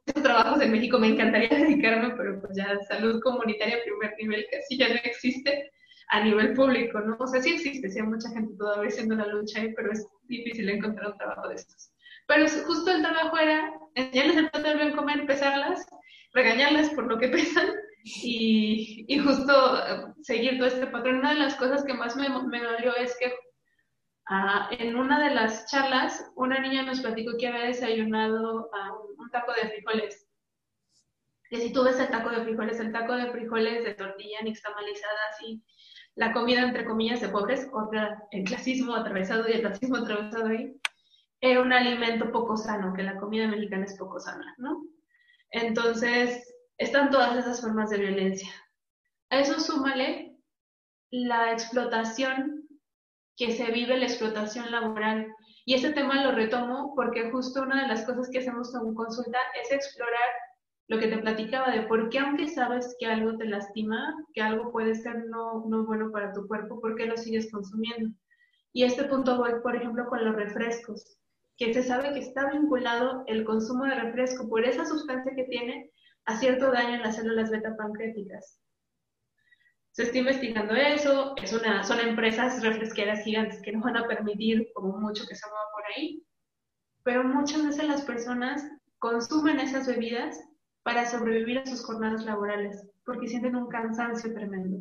esos 0.06 0.22
trabajos 0.22 0.62
en 0.62 0.70
México 0.70 1.00
me 1.00 1.08
encantaría 1.08 1.48
dedicarme, 1.58 2.14
pero 2.16 2.40
pues 2.40 2.56
ya 2.56 2.78
salud 2.88 3.20
comunitaria 3.20 3.82
primer 3.82 4.14
nivel 4.18 4.46
casi 4.52 4.78
ya 4.78 4.88
no 4.88 4.94
existe 5.02 5.72
a 6.10 6.20
nivel 6.24 6.54
público, 6.54 7.00
¿no? 7.00 7.16
O 7.20 7.26
sea, 7.26 7.40
sí 7.40 7.54
existe, 7.54 7.88
sí 7.88 8.00
hay 8.00 8.06
mucha 8.06 8.28
gente 8.30 8.54
todavía 8.58 8.88
haciendo 8.88 9.14
la 9.14 9.26
lucha 9.26 9.62
pero 9.76 9.92
es 9.92 10.06
difícil 10.24 10.68
encontrar 10.68 11.12
un 11.12 11.18
trabajo 11.18 11.48
de 11.48 11.54
estos. 11.54 11.92
Pero 12.26 12.46
justo 12.66 12.90
el 12.90 13.02
trabajo 13.02 13.38
era 13.38 13.72
enseñarles 13.94 14.36
el 14.36 14.50
plato 14.50 14.68
del 14.68 14.78
bien 14.78 14.96
comer, 14.96 15.26
pesarlas, 15.26 15.86
regañarlas 16.32 16.90
por 16.90 17.06
lo 17.06 17.18
que 17.18 17.28
pesan 17.36 17.68
y, 18.04 19.04
y 19.08 19.18
justo 19.18 19.78
eh, 19.78 20.12
seguir 20.22 20.58
todo 20.58 20.68
este 20.68 20.86
patrón. 20.88 21.18
Una 21.18 21.34
de 21.34 21.40
las 21.40 21.54
cosas 21.54 21.84
que 21.84 21.94
más 21.94 22.16
me, 22.16 22.28
me 22.28 22.62
dolió 22.62 22.96
es 22.96 23.16
que 23.18 23.32
ah, 24.28 24.68
en 24.72 24.96
una 24.96 25.22
de 25.22 25.34
las 25.34 25.70
charlas 25.70 26.32
una 26.34 26.58
niña 26.58 26.82
nos 26.82 27.00
platicó 27.00 27.36
que 27.38 27.46
había 27.46 27.66
desayunado 27.66 28.68
un 29.16 29.30
taco 29.30 29.52
de 29.52 29.68
frijoles. 29.68 30.26
Y 31.50 31.56
si 31.56 31.72
tú 31.72 31.84
ves 31.84 31.98
el 32.00 32.10
taco 32.10 32.30
de 32.30 32.44
frijoles, 32.44 32.78
el 32.80 32.92
taco 32.92 33.14
de 33.14 33.30
frijoles 33.30 33.84
de 33.84 33.94
tortilla 33.94 34.40
nixtamalizada, 34.42 35.18
así, 35.30 35.60
la 36.20 36.34
comida 36.34 36.60
entre 36.60 36.84
comillas 36.84 37.22
de 37.22 37.30
pobres, 37.30 37.66
otra, 37.72 38.22
el 38.30 38.44
clasismo 38.44 38.94
atravesado 38.94 39.48
y 39.48 39.52
el 39.52 39.64
racismo 39.64 39.96
atravesado 39.96 40.48
ahí 40.48 40.78
era 41.40 41.62
un 41.62 41.72
alimento 41.72 42.30
poco 42.30 42.58
sano, 42.58 42.92
que 42.92 43.02
la 43.02 43.16
comida 43.16 43.48
mexicana 43.48 43.86
es 43.86 43.96
poco 43.96 44.20
sana, 44.20 44.54
¿no? 44.58 44.84
Entonces, 45.50 46.46
están 46.76 47.08
todas 47.08 47.38
esas 47.38 47.62
formas 47.62 47.88
de 47.88 48.00
violencia. 48.00 48.50
A 49.30 49.38
eso 49.38 49.58
súmale 49.58 50.36
la 51.10 51.52
explotación 51.52 52.68
que 53.38 53.52
se 53.52 53.70
vive, 53.70 53.96
la 53.96 54.04
explotación 54.04 54.70
laboral. 54.70 55.26
Y 55.64 55.72
este 55.72 55.94
tema 55.94 56.22
lo 56.22 56.32
retomo 56.32 56.92
porque 56.94 57.30
justo 57.30 57.62
una 57.62 57.80
de 57.80 57.88
las 57.88 58.04
cosas 58.04 58.28
que 58.30 58.40
hacemos 58.40 58.70
con 58.72 58.94
consulta 58.94 59.38
es 59.62 59.72
explorar 59.72 60.28
lo 60.90 60.98
que 60.98 61.06
te 61.06 61.18
platicaba 61.18 61.70
de 61.70 61.82
por 61.82 62.10
qué 62.10 62.18
aunque 62.18 62.48
sabes 62.48 62.96
que 62.98 63.06
algo 63.06 63.38
te 63.38 63.44
lastima, 63.44 64.12
que 64.34 64.40
algo 64.42 64.72
puede 64.72 64.96
ser 64.96 65.24
no, 65.26 65.64
no 65.68 65.86
bueno 65.86 66.10
para 66.10 66.32
tu 66.32 66.48
cuerpo, 66.48 66.80
¿por 66.80 66.96
qué 66.96 67.06
lo 67.06 67.16
sigues 67.16 67.48
consumiendo? 67.52 68.10
Y 68.72 68.82
este 68.82 69.04
punto 69.04 69.38
voy, 69.38 69.52
por 69.62 69.76
ejemplo, 69.76 70.06
con 70.08 70.24
los 70.24 70.34
refrescos, 70.34 71.16
que 71.56 71.72
se 71.72 71.84
sabe 71.84 72.12
que 72.12 72.18
está 72.18 72.50
vinculado 72.50 73.22
el 73.28 73.44
consumo 73.44 73.84
de 73.84 73.94
refresco 73.94 74.48
por 74.48 74.64
esa 74.64 74.84
sustancia 74.84 75.32
que 75.36 75.44
tiene 75.44 75.92
a 76.24 76.36
cierto 76.36 76.72
daño 76.72 76.96
en 76.96 77.02
las 77.02 77.14
células 77.14 77.50
beta 77.50 77.76
pancreáticas. 77.76 78.58
Se 79.92 80.02
está 80.02 80.18
investigando 80.18 80.74
eso, 80.74 81.36
es 81.40 81.52
una, 81.52 81.84
son 81.84 82.00
empresas 82.00 82.64
refresqueras 82.64 83.22
gigantes 83.22 83.62
que 83.62 83.70
no 83.70 83.80
van 83.80 83.96
a 83.96 84.08
permitir 84.08 84.68
como 84.74 84.98
mucho 84.98 85.24
que 85.28 85.36
se 85.36 85.48
mueva 85.48 85.64
por 85.72 85.84
ahí, 85.92 86.26
pero 87.04 87.22
muchas 87.22 87.64
veces 87.64 87.84
las 87.84 88.02
personas 88.02 88.68
consumen 88.98 89.60
esas 89.60 89.86
bebidas 89.86 90.49
para 90.82 91.06
sobrevivir 91.06 91.58
a 91.58 91.66
sus 91.66 91.84
jornadas 91.84 92.24
laborales, 92.24 92.86
porque 93.04 93.28
sienten 93.28 93.56
un 93.56 93.68
cansancio 93.68 94.32
tremendo. 94.32 94.78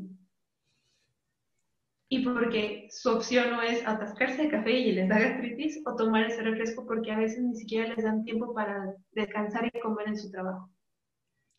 Y 2.11 2.23
porque 2.23 2.87
su 2.89 3.09
opción 3.11 3.51
no 3.51 3.61
es 3.61 3.85
atascarse 3.85 4.43
de 4.43 4.49
café 4.49 4.71
y 4.71 4.91
les 4.93 5.09
da 5.09 5.19
gastritis 5.19 5.81
o 5.85 5.95
tomar 5.95 6.23
ese 6.23 6.41
refresco 6.41 6.85
porque 6.87 7.11
a 7.11 7.19
veces 7.19 7.39
ni 7.39 7.55
siquiera 7.55 7.93
les 7.93 8.03
dan 8.03 8.23
tiempo 8.23 8.53
para 8.53 8.95
descansar 9.11 9.69
y 9.71 9.79
comer 9.79 10.07
en 10.07 10.17
su 10.17 10.31
trabajo. 10.31 10.69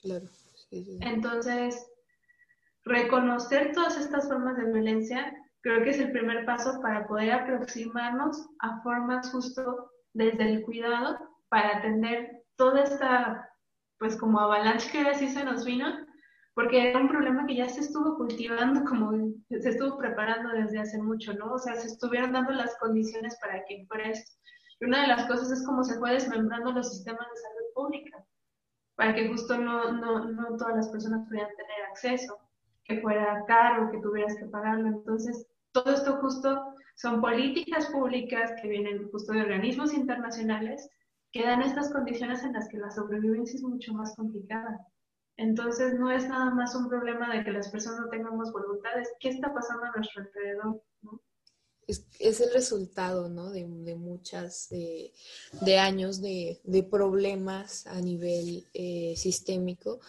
Claro. 0.02 0.26
Entonces, 0.72 1.86
reconocer 2.84 3.72
todas 3.72 3.96
estas 3.98 4.28
formas 4.28 4.56
de 4.56 4.72
violencia 4.72 5.36
creo 5.60 5.82
que 5.82 5.90
es 5.90 5.98
el 5.98 6.12
primer 6.12 6.44
paso 6.46 6.80
para 6.80 7.06
poder 7.06 7.32
aproximarnos 7.32 8.48
a 8.60 8.80
formas 8.82 9.30
justo 9.30 9.90
desde 10.14 10.50
el 10.50 10.62
cuidado 10.62 11.18
para 11.48 11.78
atender 11.78 12.44
toda 12.56 12.82
esta, 12.82 13.49
pues 14.00 14.16
como 14.16 14.40
avalancha 14.40 14.90
que 14.90 15.00
así 15.00 15.28
se 15.28 15.44
nos 15.44 15.66
vino, 15.66 15.86
porque 16.54 16.88
era 16.88 16.98
un 16.98 17.08
problema 17.08 17.46
que 17.46 17.54
ya 17.54 17.68
se 17.68 17.80
estuvo 17.80 18.16
cultivando, 18.16 18.82
como 18.88 19.12
se 19.50 19.68
estuvo 19.68 19.98
preparando 19.98 20.48
desde 20.48 20.80
hace 20.80 21.00
mucho, 21.00 21.34
¿no? 21.34 21.52
O 21.52 21.58
sea, 21.58 21.76
se 21.76 21.86
estuvieron 21.86 22.32
dando 22.32 22.52
las 22.52 22.76
condiciones 22.78 23.38
para 23.42 23.62
que 23.66 23.84
fuera 23.86 24.08
esto. 24.08 24.32
Y 24.80 24.86
una 24.86 25.02
de 25.02 25.08
las 25.08 25.26
cosas 25.26 25.52
es 25.52 25.66
cómo 25.66 25.84
se 25.84 25.98
fue 25.98 26.14
desmembrando 26.14 26.72
los 26.72 26.88
sistemas 26.88 27.28
de 27.28 27.36
salud 27.36 27.74
pública, 27.74 28.24
para 28.96 29.14
que 29.14 29.28
justo 29.28 29.58
no, 29.58 29.92
no, 29.92 30.24
no 30.24 30.56
todas 30.56 30.76
las 30.76 30.88
personas 30.88 31.28
pudieran 31.28 31.54
tener 31.54 31.82
acceso 31.90 32.38
que 32.84 33.02
fuera 33.02 33.44
caro, 33.46 33.90
que 33.90 33.98
tuvieras 33.98 34.34
que 34.36 34.46
pagarlo. 34.46 34.88
Entonces, 34.88 35.46
todo 35.72 35.92
esto 35.92 36.16
justo 36.22 36.74
son 36.96 37.20
políticas 37.20 37.86
públicas 37.88 38.50
que 38.62 38.68
vienen 38.68 39.10
justo 39.10 39.34
de 39.34 39.42
organismos 39.42 39.92
internacionales 39.92 40.88
que 41.32 41.44
dan 41.44 41.62
estas 41.62 41.92
condiciones 41.92 42.42
en 42.42 42.52
las 42.52 42.68
que 42.68 42.78
la 42.78 42.90
sobrevivencia 42.90 43.56
es 43.56 43.62
mucho 43.62 43.92
más 43.94 44.14
complicada. 44.16 44.86
Entonces, 45.36 45.94
no 45.98 46.10
es 46.10 46.28
nada 46.28 46.50
más 46.50 46.74
un 46.74 46.88
problema 46.88 47.34
de 47.34 47.44
que 47.44 47.52
las 47.52 47.70
personas 47.70 48.00
no 48.00 48.08
tengamos 48.08 48.52
voluntades. 48.52 49.08
¿Qué 49.20 49.30
está 49.30 49.52
pasando 49.54 49.84
a 49.84 49.92
nuestro 49.96 50.22
alrededor? 50.22 50.82
Es, 51.86 52.40
el 52.40 52.52
resultado 52.52 53.28
¿no? 53.28 53.50
de, 53.50 53.64
muchas, 53.96 54.68
de, 54.68 55.78
años 55.78 56.20
de, 56.20 56.88
problemas 56.90 57.86
a 57.86 58.00
nivel 58.00 58.66
eh, 58.74 59.14
sistémico 59.16 60.00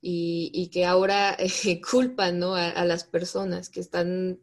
y, 0.00 0.68
que 0.72 0.84
ahora 0.84 1.36
eh, 1.38 1.80
culpan 1.90 2.38
¿no? 2.38 2.54
a, 2.54 2.84
las 2.84 3.04
personas 3.04 3.70
que 3.70 3.80
están 3.80 4.40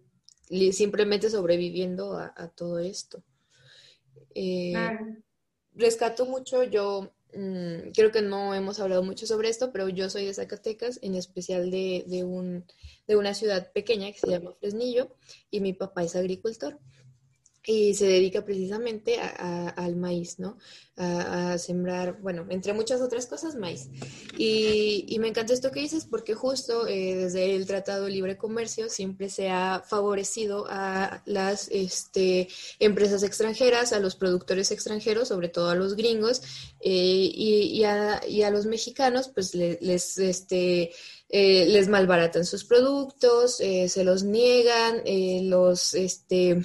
simplemente 0.72 1.30
sobreviviendo 1.30 2.18
a, 2.18 2.48
todo 2.56 2.80
esto. 2.80 3.22
Eh, 4.34 4.74
rescato 5.78 6.26
mucho, 6.26 6.64
yo 6.64 7.14
mm, 7.34 7.92
creo 7.94 8.12
que 8.12 8.22
no 8.22 8.54
hemos 8.54 8.80
hablado 8.80 9.04
mucho 9.04 9.26
sobre 9.26 9.50
esto, 9.50 9.72
pero 9.72 9.90
yo 9.90 10.10
soy 10.10 10.26
de 10.26 10.34
Zacatecas, 10.34 11.00
en 11.02 11.16
especial 11.16 11.72
de, 11.72 12.04
de, 12.08 12.24
un, 12.24 12.66
de 13.08 13.16
una 13.16 13.34
ciudad 13.34 13.72
pequeña 13.72 14.12
que 14.12 14.20
se 14.20 14.30
llama 14.30 14.54
Fresnillo, 14.60 15.16
y 15.52 15.62
mi 15.62 15.74
papá 15.74 16.04
es 16.04 16.16
agricultor 16.16 16.80
y 17.70 17.94
se 17.96 18.06
dedica 18.08 18.46
precisamente 18.46 19.20
al 19.20 19.98
maíz, 19.98 20.40
¿no? 20.40 20.58
A, 20.96 21.58
sembrar, 21.58 22.20
bueno, 22.22 22.48
entre 22.50 22.72
muchas 22.72 23.02
otras 23.02 23.26
cosas, 23.26 23.56
maíz. 23.56 23.90
Y, 24.38 25.18
me 25.20 25.28
encanta 25.28 25.54
esto 25.54 25.70
que 25.70 25.82
dices 25.82 26.06
porque 26.10 26.34
justo 26.34 26.88
eh, 26.88 27.16
desde 27.16 27.56
el 27.56 27.68
Tratado 27.68 28.06
de 28.06 28.12
Libre 28.12 28.38
Comercio 28.38 28.90
siempre 28.90 29.30
se 29.30 29.50
ha 29.50 29.84
favorecido 29.86 30.66
a 30.70 31.22
las 31.26 31.68
este, 31.70 32.48
empresas 32.80 33.24
extranjeras, 33.24 33.92
a 33.92 34.00
los 34.00 34.16
productores 34.16 34.72
extranjeros, 34.72 35.28
sobre 35.28 35.50
todo 35.50 35.70
a 35.70 35.76
los 35.76 35.98
gringos, 35.98 36.42
eh, 36.80 37.32
y, 37.34 37.84
a, 37.84 38.50
los 38.50 38.66
mexicanos, 38.66 39.28
pues 39.28 39.54
les, 39.54 40.18
este, 40.18 40.92
eh, 41.28 41.66
les 41.66 41.90
malbaratan 41.90 42.46
sus 42.46 42.64
productos, 42.64 43.58
se 43.58 44.04
los 44.06 44.24
niegan, 44.24 45.04
los, 45.50 45.94
este, 45.96 46.64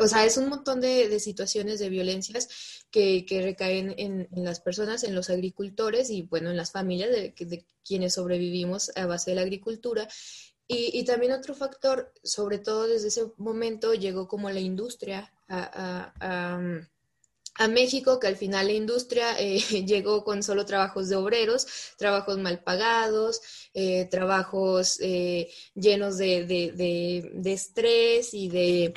o 0.00 0.08
sea, 0.08 0.24
es 0.24 0.38
un 0.38 0.48
montón 0.48 0.80
de, 0.80 1.20
situaciones 1.20 1.78
de 1.78 1.90
violencias 1.90 2.48
que, 2.90 3.24
recaen 3.42 3.94
en, 3.98 4.28
las 4.32 4.60
personas, 4.60 5.04
en 5.04 5.14
los 5.14 5.28
agricultores 5.28 6.08
y, 6.08 6.22
bueno, 6.22 6.50
en 6.50 6.56
las 6.56 6.72
familias 6.72 7.10
de, 7.10 7.66
quienes 7.84 8.14
sobrevivimos 8.14 8.90
a 8.96 9.06
base 9.06 9.30
de 9.30 9.36
la 9.36 9.42
agricultura. 9.42 10.08
Y, 10.66 11.04
también 11.04 11.32
otro 11.32 11.54
factor, 11.54 12.12
sobre 12.22 12.58
todo 12.58 12.86
desde 12.86 13.08
ese 13.08 13.26
momento, 13.36 13.92
llegó 13.92 14.26
como 14.26 14.50
la 14.50 14.60
industria 14.60 15.32
a, 15.48 16.60
México, 17.68 18.18
que 18.18 18.26
al 18.26 18.36
final 18.36 18.68
la 18.68 18.72
industria 18.72 19.38
eh, 19.38 19.60
llegó 19.86 20.24
con 20.24 20.42
solo 20.42 20.64
trabajos 20.64 21.10
de 21.10 21.16
obreros, 21.16 21.66
trabajos 21.98 22.38
mal 22.38 22.62
pagados, 22.62 23.42
eh, 23.74 24.06
trabajos 24.10 24.98
eh, 25.02 25.50
llenos 25.74 26.16
de 26.16 27.42
estrés 27.44 28.32
y 28.32 28.48
de 28.48 28.94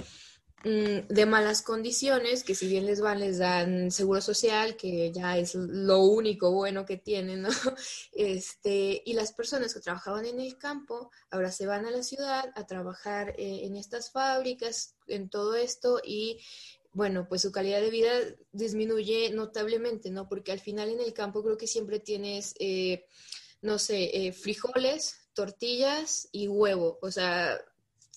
de 0.64 1.26
malas 1.26 1.61
condiciones, 1.61 2.45
que 2.45 2.55
si 2.55 2.68
bien 2.68 2.86
les 2.86 3.01
van, 3.01 3.20
les 3.20 3.38
dan 3.38 3.91
seguro 3.91 4.22
social, 4.22 4.78
que 4.78 5.11
ya 5.11 5.38
es 5.38 5.55
lo 5.55 5.99
único 5.99 6.51
bueno 6.51 6.86
que 6.86 6.97
tienen, 6.97 7.41
¿no? 7.41 7.49
Este, 8.14 9.01
y 9.05 9.14
las 9.14 9.34
personas 9.34 9.74
que 9.74 9.82
trabajaban 9.82 10.26
en 10.26 10.39
el 10.39 10.57
campo 10.57 11.11
ahora 11.32 11.51
se 11.51 11.66
van 11.66 11.86
a 11.86 11.91
la 11.91 12.01
ciudad 12.01 12.51
a 12.55 12.66
trabajar 12.66 13.36
eh, 13.38 13.66
en 13.66 13.76
estas 13.76 14.11
fábricas, 14.11 14.95
en 15.07 15.30
todo 15.30 15.55
esto, 15.55 15.99
y 16.03 16.39
bueno, 16.93 17.28
pues 17.28 17.41
su 17.41 17.51
calidad 17.51 17.82
de 17.82 17.89
vida 17.89 18.11
disminuye 18.53 19.32
notablemente, 19.32 20.11
¿no? 20.11 20.30
Porque 20.30 20.51
al 20.51 20.59
final 20.59 20.89
en 20.89 21.01
el 21.01 21.14
campo 21.14 21.43
creo 21.43 21.57
que 21.57 21.68
siempre 21.68 21.99
tienes, 21.99 22.55
eh, 22.59 23.05
no 23.62 23.79
sé, 23.79 24.28
eh, 24.28 24.32
frijoles, 24.32 25.16
tortillas 25.33 26.29
y 26.32 26.47
huevo, 26.47 27.00
o 27.01 27.12
sea, 27.12 27.59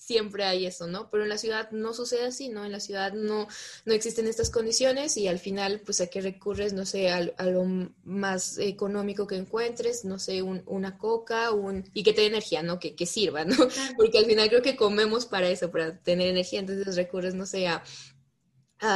siempre 0.07 0.45
hay 0.45 0.65
eso, 0.65 0.87
¿no? 0.87 1.09
Pero 1.11 1.23
en 1.23 1.29
la 1.29 1.37
ciudad 1.37 1.69
no 1.71 1.93
sucede 1.93 2.27
así, 2.27 2.47
¿no? 2.47 2.63
En 2.63 2.71
la 2.71 2.79
ciudad 2.79 3.11
no, 3.11 3.47
no 3.83 3.93
existen 3.93 4.25
estas 4.25 4.49
condiciones 4.49 5.17
y 5.17 5.27
al 5.27 5.37
final, 5.37 5.81
pues, 5.85 5.99
¿a 5.99 6.07
qué 6.07 6.21
recurres? 6.21 6.71
No 6.71 6.85
sé, 6.85 7.09
a, 7.09 7.21
lo 7.43 7.65
más 8.05 8.57
económico 8.57 9.27
que 9.27 9.35
encuentres, 9.35 10.05
no 10.05 10.17
sé, 10.17 10.41
una 10.41 10.97
coca, 10.97 11.51
un, 11.51 11.89
y 11.93 12.03
que 12.03 12.13
te 12.13 12.21
dé 12.21 12.27
energía, 12.27 12.63
¿no? 12.63 12.79
Que, 12.79 12.95
que 12.95 13.05
sirva, 13.05 13.43
¿no? 13.43 13.57
Porque 13.97 14.19
al 14.19 14.25
final 14.25 14.47
creo 14.47 14.61
que 14.61 14.77
comemos 14.77 15.25
para 15.25 15.49
eso, 15.49 15.71
para 15.71 15.97
tener 16.01 16.29
energía, 16.29 16.61
entonces 16.61 16.95
recurres, 16.95 17.35
no 17.35 17.45
sé, 17.45 17.67
a 17.67 17.83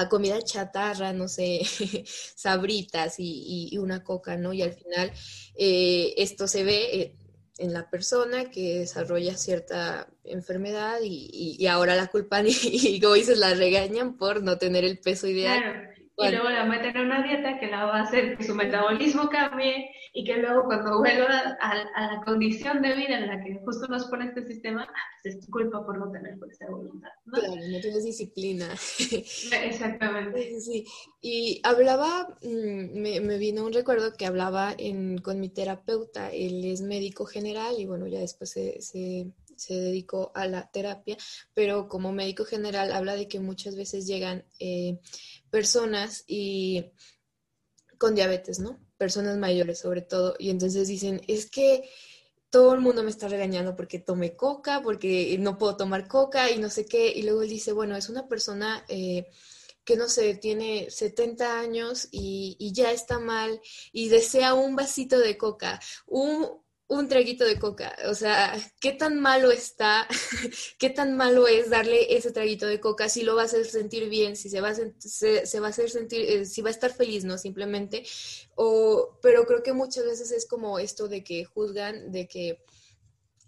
comida 0.10 0.42
chatarra, 0.42 1.14
no 1.14 1.28
sé, 1.28 1.62
sabritas 2.36 3.16
y, 3.18 3.78
una 3.78 4.04
coca, 4.04 4.38
¿no? 4.38 4.54
Y 4.54 4.62
al 4.62 4.74
final 4.74 5.12
eh, 5.56 6.14
esto 6.18 6.48
se 6.48 6.64
ve, 6.64 7.02
eh, 7.02 7.16
en 7.58 7.74
la 7.74 7.90
persona 7.90 8.50
que 8.50 8.80
desarrolla 8.80 9.36
cierta 9.38 10.08
enfermedad 10.24 11.00
y, 11.04 11.66
ahora 11.68 11.96
la 11.96 12.08
culpan 12.08 12.48
y, 12.48 12.56
y, 12.64 13.00
como 13.00 13.16
dices, 13.16 13.38
la 13.38 13.54
regañan 13.54 14.18
por 14.18 14.44
no 14.44 14.58
tener 14.58 14.84
el 14.84 15.00
peso 15.00 15.28
ideal. 15.28 15.91
Y 16.28 16.32
luego 16.32 16.50
la 16.50 16.66
meten 16.66 16.96
en 16.96 17.06
una 17.06 17.24
dieta 17.24 17.60
que 17.60 17.68
la 17.68 17.86
va 17.86 17.98
a 17.98 18.04
hacer 18.04 18.38
que 18.38 18.44
su 18.44 18.56
metabolismo 18.56 19.30
cambie 19.30 19.90
y 20.14 20.24
que 20.24 20.38
luego 20.38 20.66
cuando 20.66 21.00
vuelva 21.00 21.58
a, 21.60 21.76
la 21.76 22.22
condición 22.26 22.82
de 22.82 22.96
vida 22.96 23.18
en 23.18 23.28
la 23.28 23.44
que 23.44 23.60
justo 23.64 23.88
nos 23.88 24.06
pone 24.06 24.26
este 24.26 24.46
sistema, 24.46 24.84
ah, 24.84 24.94
pues 25.24 25.36
es 25.36 25.46
tu 25.46 25.52
culpa 25.52 25.86
por 25.86 25.98
no 25.98 26.12
tener 26.12 26.38
fuerza 26.38 26.66
de 26.66 26.72
voluntad. 26.72 27.10
¿no? 27.26 27.34
Claro, 27.34 27.56
no 27.56 27.80
tienes 27.80 28.04
disciplina. 28.04 28.68
Exactamente. 29.64 30.60
Sí, 30.60 30.86
Y 31.22 31.62
hablaba, 31.64 32.28
mm, 32.42 33.02
me, 33.02 33.20
me, 33.22 33.38
vino 33.38 33.66
un 33.66 33.74
recuerdo 33.74 34.14
que 34.14 34.26
hablaba 34.26 34.74
en, 34.78 35.18
con 35.20 35.40
mi 35.40 35.50
terapeuta, 35.50 36.32
él 36.32 36.66
es 36.66 36.82
médico 36.82 37.26
general 37.26 37.76
y 37.80 37.86
bueno, 37.86 38.08
ya 38.08 38.20
después 38.20 38.52
se, 38.52 38.82
se 38.82 39.32
se 39.58 39.76
dedicó 39.76 40.32
a 40.36 40.48
la 40.48 40.70
terapia, 40.72 41.18
pero 41.54 41.88
como 41.88 42.12
médico 42.12 42.46
general 42.46 42.92
habla 42.92 43.16
de 43.16 43.28
que 43.28 43.40
muchas 43.40 43.76
veces 43.76 44.08
llegan 44.08 44.46
eh, 44.60 45.00
personas 45.50 46.24
y 46.28 46.92
con 47.98 48.16
diabetes, 48.16 48.60
¿no? 48.60 48.80
Personas 48.98 49.38
mayores 49.38 49.80
sobre 49.80 50.02
todo, 50.02 50.36
y 50.40 50.50
entonces 50.50 50.88
dicen, 50.88 51.22
es 51.28 51.50
que 51.50 51.90
todo 52.50 52.74
el 52.74 52.82
mundo 52.82 53.04
me 53.04 53.10
está 53.10 53.28
regañando 53.28 53.76
porque 53.76 54.00
tomé 54.00 54.36
coca, 54.36 54.82
porque 54.84 55.38
no 55.40 55.58
puedo 55.58 55.78
tomar 55.78 56.08
coca 56.08 56.52
y 56.52 56.60
no 56.60 56.70
sé 56.70 56.86
qué. 56.86 57.10
Y 57.10 57.24
luego 57.24 57.44
él 57.44 57.50
dice, 57.50 57.72
bueno, 57.72 57.96
es 57.96 58.10
una 58.10 58.28
persona 58.28 58.84
eh, 58.90 59.28
que 59.86 59.96
no 59.96 60.10
sé, 60.10 60.36
tiene 60.36 60.90
70 60.92 61.60
años 61.60 62.08
y, 62.12 62.58
y, 62.60 62.74
ya 62.74 62.92
está 62.92 63.20
mal 63.20 63.62
y 63.92 64.10
desea 64.10 64.54
un 64.54 64.76
vasito 64.76 65.18
de 65.18 65.38
coca, 65.38 65.80
un, 66.08 66.62
un 66.92 67.08
traguito 67.08 67.46
de 67.46 67.58
coca. 67.58 67.96
O 68.10 68.14
sea, 68.14 68.54
¿qué 68.82 68.92
tan 68.92 69.20
malo 69.22 69.50
está? 69.50 70.08
¿Qué 70.78 70.90
tan 70.90 71.16
malo 71.16 71.48
es 71.48 71.70
darle 71.70 72.18
ese 72.18 72.32
traguito 72.32 72.68
de 72.68 72.82
coca? 72.82 73.08
Si 73.08 73.24
lo 73.24 73.36
va 73.36 73.44
a 73.44 73.46
hacer 73.46 73.66
sentir 73.66 74.10
bien, 74.10 74.36
si 74.36 74.50
se 74.50 74.60
va 74.60 74.70
a, 74.72 74.76
se, 74.76 75.60
va 75.62 75.68
a 75.68 75.70
hacer 75.70 75.90
sentir, 75.90 76.22
eh, 76.22 76.46
si 76.46 76.62
va 76.62 76.68
a 76.68 76.72
estar 76.72 76.92
feliz, 76.92 77.24
¿no? 77.24 77.38
Simplemente. 77.38 78.04
O, 78.56 79.18
pero 79.22 79.46
creo 79.46 79.64
que 79.64 79.72
muchas 79.72 80.04
veces 80.06 80.32
es 80.32 80.46
como 80.46 80.80
esto 80.80 81.08
de 81.08 81.24
que 81.24 81.46
juzgan, 81.46 82.12
de 82.12 82.28
que 82.28 82.62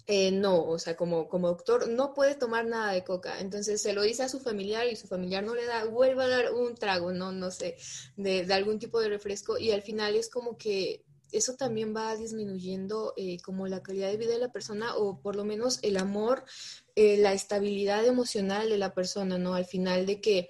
eh, 0.07 0.32
no, 0.32 0.64
o 0.65 0.80
sea, 0.80 0.95
como, 0.95 1.28
como 1.28 1.49
doctor, 1.49 1.90
no 1.90 2.14
puede 2.14 2.36
tomar 2.36 2.65
nada 2.65 2.94
de 2.94 3.03
coca. 3.03 3.41
Entonces 3.41 3.82
se 3.82 3.91
lo 3.91 4.03
dice 4.03 4.24
a 4.24 4.30
su 4.30 4.40
familiar 4.40 4.88
y 4.88 4.95
su 4.95 5.07
familiar 5.07 5.44
no 5.44 5.53
le 5.53 5.65
da, 5.65 5.84
vuelve 5.84 6.24
a 6.24 6.28
dar 6.30 6.53
un 6.53 6.76
trago, 6.76 7.11
no, 7.11 7.34
no 7.34 7.52
sé, 7.52 7.76
de, 8.15 8.45
de 8.45 8.53
algún 8.53 8.80
tipo 8.80 9.02
de 9.02 9.10
refresco. 9.10 9.57
Y 9.57 9.72
al 9.72 9.82
final 9.82 10.15
es 10.15 10.30
como 10.30 10.57
que 10.57 11.03
eso 11.34 11.55
también 11.55 11.95
va 11.95 12.15
disminuyendo 12.15 13.14
eh, 13.18 13.38
como 13.41 13.68
la 13.68 13.84
calidad 13.84 14.10
de 14.10 14.18
vida 14.18 14.34
de 14.34 14.39
la 14.39 14.51
persona 14.51 14.95
o 14.95 15.19
por 15.19 15.35
lo 15.35 15.43
menos 15.43 15.80
el 15.81 15.97
amor, 15.97 16.45
eh, 16.95 17.18
la 17.18 17.34
estabilidad 17.34 18.05
emocional 18.05 18.69
de 18.69 18.77
la 18.77 18.93
persona, 18.93 19.38
¿no? 19.38 19.55
Al 19.55 19.65
final 19.65 20.05
de 20.05 20.22
que 20.22 20.49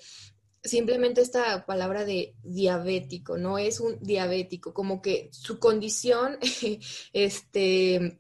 simplemente 0.64 1.22
esta 1.22 1.66
palabra 1.66 2.06
de 2.06 2.36
diabético, 2.44 3.38
no 3.38 3.58
es 3.58 3.80
un 3.80 4.00
diabético, 4.02 4.74
como 4.74 5.02
que 5.02 5.30
su 5.32 5.60
condición, 5.60 6.38
este 7.14 8.20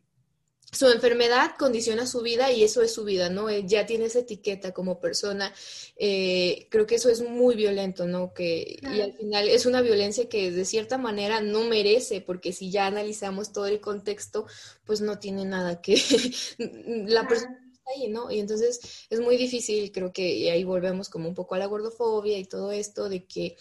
su 0.74 0.88
enfermedad 0.88 1.56
condiciona 1.58 2.06
su 2.06 2.22
vida 2.22 2.52
y 2.52 2.64
eso 2.64 2.82
es 2.82 2.94
su 2.94 3.04
vida, 3.04 3.30
¿no? 3.30 3.50
ya 3.50 3.86
tiene 3.86 4.06
esa 4.06 4.20
etiqueta 4.20 4.74
como 4.74 5.00
persona. 5.00 5.54
Eh, 5.95 6.68
creo 6.70 6.86
que 6.88 6.95
eso 6.95 7.10
es 7.10 7.22
muy 7.22 7.56
violento, 7.56 8.08
¿no? 8.08 8.34
Que, 8.34 8.80
Y 8.82 9.02
al 9.02 9.14
final 9.14 9.48
es 9.48 9.66
una 9.66 9.82
violencia 9.82 10.28
que 10.28 10.52
de 10.52 10.66
cierta 10.66 10.98
manera 10.98 11.41
no 11.41 11.64
merece, 11.64 12.22
porque 12.22 12.54
si 12.54 12.72
ya 12.72 12.88
analizamos 12.88 13.54
todo 13.54 13.68
el 13.68 13.80
contexto, 13.80 14.48
pues 14.86 15.02
no 15.02 15.20
tiene 15.20 15.45
nada 15.45 15.82
que... 15.82 15.95
la 17.08 17.28
persona 17.28 17.60
está 17.72 17.91
ahí, 17.95 18.10
¿no? 18.10 18.32
Y 18.32 18.40
entonces 18.40 19.06
es 19.10 19.20
muy 19.20 19.38
difícil, 19.38 19.91
creo 19.91 20.12
que 20.12 20.28
y 20.28 20.50
ahí 20.50 20.64
volvemos 20.64 21.10
como 21.10 21.30
un 21.30 21.36
poco 21.36 21.56
a 21.56 21.60
la 21.60 21.68
gordofobia 21.68 22.38
y 22.38 22.45
todo 22.45 22.72
esto 22.72 23.10
de 23.10 23.26
que 23.26 23.56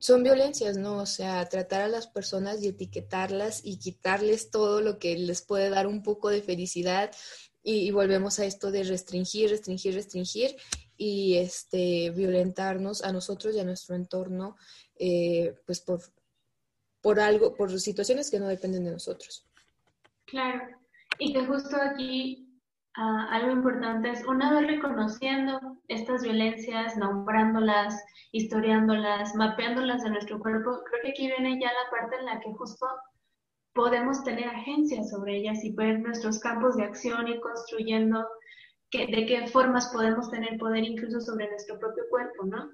son 0.00 0.22
violencias, 0.22 0.78
¿no? 0.78 0.96
O 0.96 1.06
sea, 1.06 1.46
tratar 1.48 1.82
a 1.82 1.88
las 1.88 2.06
personas 2.06 2.62
y 2.62 2.68
etiquetarlas 2.68 3.60
y 3.62 3.78
quitarles 3.78 4.50
todo 4.50 4.80
lo 4.80 4.98
que 4.98 5.16
les 5.16 5.42
puede 5.42 5.68
dar 5.68 5.86
un 5.86 6.02
poco 6.02 6.30
de 6.30 6.42
felicidad 6.42 7.12
y, 7.62 7.90
volvemos 7.90 8.38
a 8.38 8.46
esto 8.46 8.70
de 8.70 8.82
restringir, 8.82 9.50
restringir, 9.50 9.94
restringir 9.94 10.56
y 10.96 11.36
este 11.36 12.10
violentarnos 12.10 13.04
a 13.04 13.12
nosotros 13.12 13.54
y 13.54 13.60
a 13.60 13.64
nuestro 13.64 13.94
entorno, 13.94 14.56
eh, 14.98 15.54
pues 15.66 15.80
por, 15.80 16.00
por 17.02 17.20
algo, 17.20 17.54
por 17.54 17.78
situaciones 17.78 18.30
que 18.30 18.40
no 18.40 18.48
dependen 18.48 18.84
de 18.84 18.92
nosotros. 18.92 19.46
Claro, 20.24 20.62
y 21.18 21.34
que 21.34 21.44
justo 21.44 21.76
aquí 21.76 22.49
algo 22.94 23.52
importante 23.52 24.10
es, 24.10 24.24
una 24.26 24.52
vez 24.52 24.66
reconociendo 24.66 25.60
estas 25.88 26.22
violencias, 26.22 26.96
nombrándolas, 26.96 28.02
historiándolas, 28.32 29.34
mapeándolas 29.34 30.02
de 30.02 30.10
nuestro 30.10 30.40
cuerpo, 30.40 30.82
creo 30.84 31.02
que 31.02 31.10
aquí 31.10 31.28
viene 31.28 31.60
ya 31.60 31.68
la 31.68 31.90
parte 31.90 32.16
en 32.16 32.26
la 32.26 32.40
que 32.40 32.52
justo 32.52 32.86
podemos 33.72 34.24
tener 34.24 34.48
agencia 34.48 35.02
sobre 35.04 35.36
ellas 35.36 35.62
y 35.64 35.72
ver 35.72 36.00
nuestros 36.00 36.40
campos 36.40 36.76
de 36.76 36.84
acción 36.84 37.28
y 37.28 37.40
construyendo 37.40 38.26
que, 38.90 39.06
de 39.06 39.26
qué 39.26 39.46
formas 39.46 39.90
podemos 39.92 40.30
tener 40.30 40.58
poder 40.58 40.84
incluso 40.84 41.20
sobre 41.20 41.48
nuestro 41.48 41.78
propio 41.78 42.04
cuerpo, 42.10 42.44
¿no? 42.44 42.70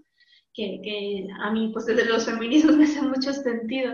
Que, 0.54 0.80
que 0.82 1.28
a 1.40 1.50
mí, 1.50 1.70
pues 1.72 1.84
desde 1.84 2.06
los 2.06 2.24
feminismos 2.24 2.76
me 2.78 2.84
hace 2.84 3.02
mucho 3.02 3.32
sentido. 3.34 3.92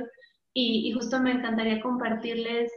Y, 0.54 0.92
justo 0.92 1.18
me 1.18 1.32
encantaría 1.32 1.80
compartirles 1.80 2.70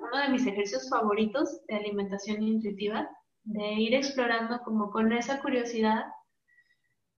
uno 0.00 0.22
de 0.22 0.28
mis 0.30 0.46
ejercicios 0.46 0.88
favoritos 0.88 1.60
de 1.66 1.76
alimentación 1.76 2.42
intuitiva, 2.42 3.08
de 3.44 3.74
ir 3.74 3.94
explorando 3.94 4.60
como 4.64 4.90
con 4.90 5.12
esa 5.12 5.40
curiosidad 5.42 6.06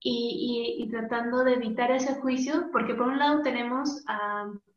y, 0.03 0.85
tratando 0.91 1.43
de 1.45 1.53
evitar 1.53 1.91
ese 1.91 2.15
juicio, 2.15 2.69
porque 2.73 2.93
por 2.93 3.07
un 3.07 3.19
lado 3.19 3.41
tenemos 3.41 4.03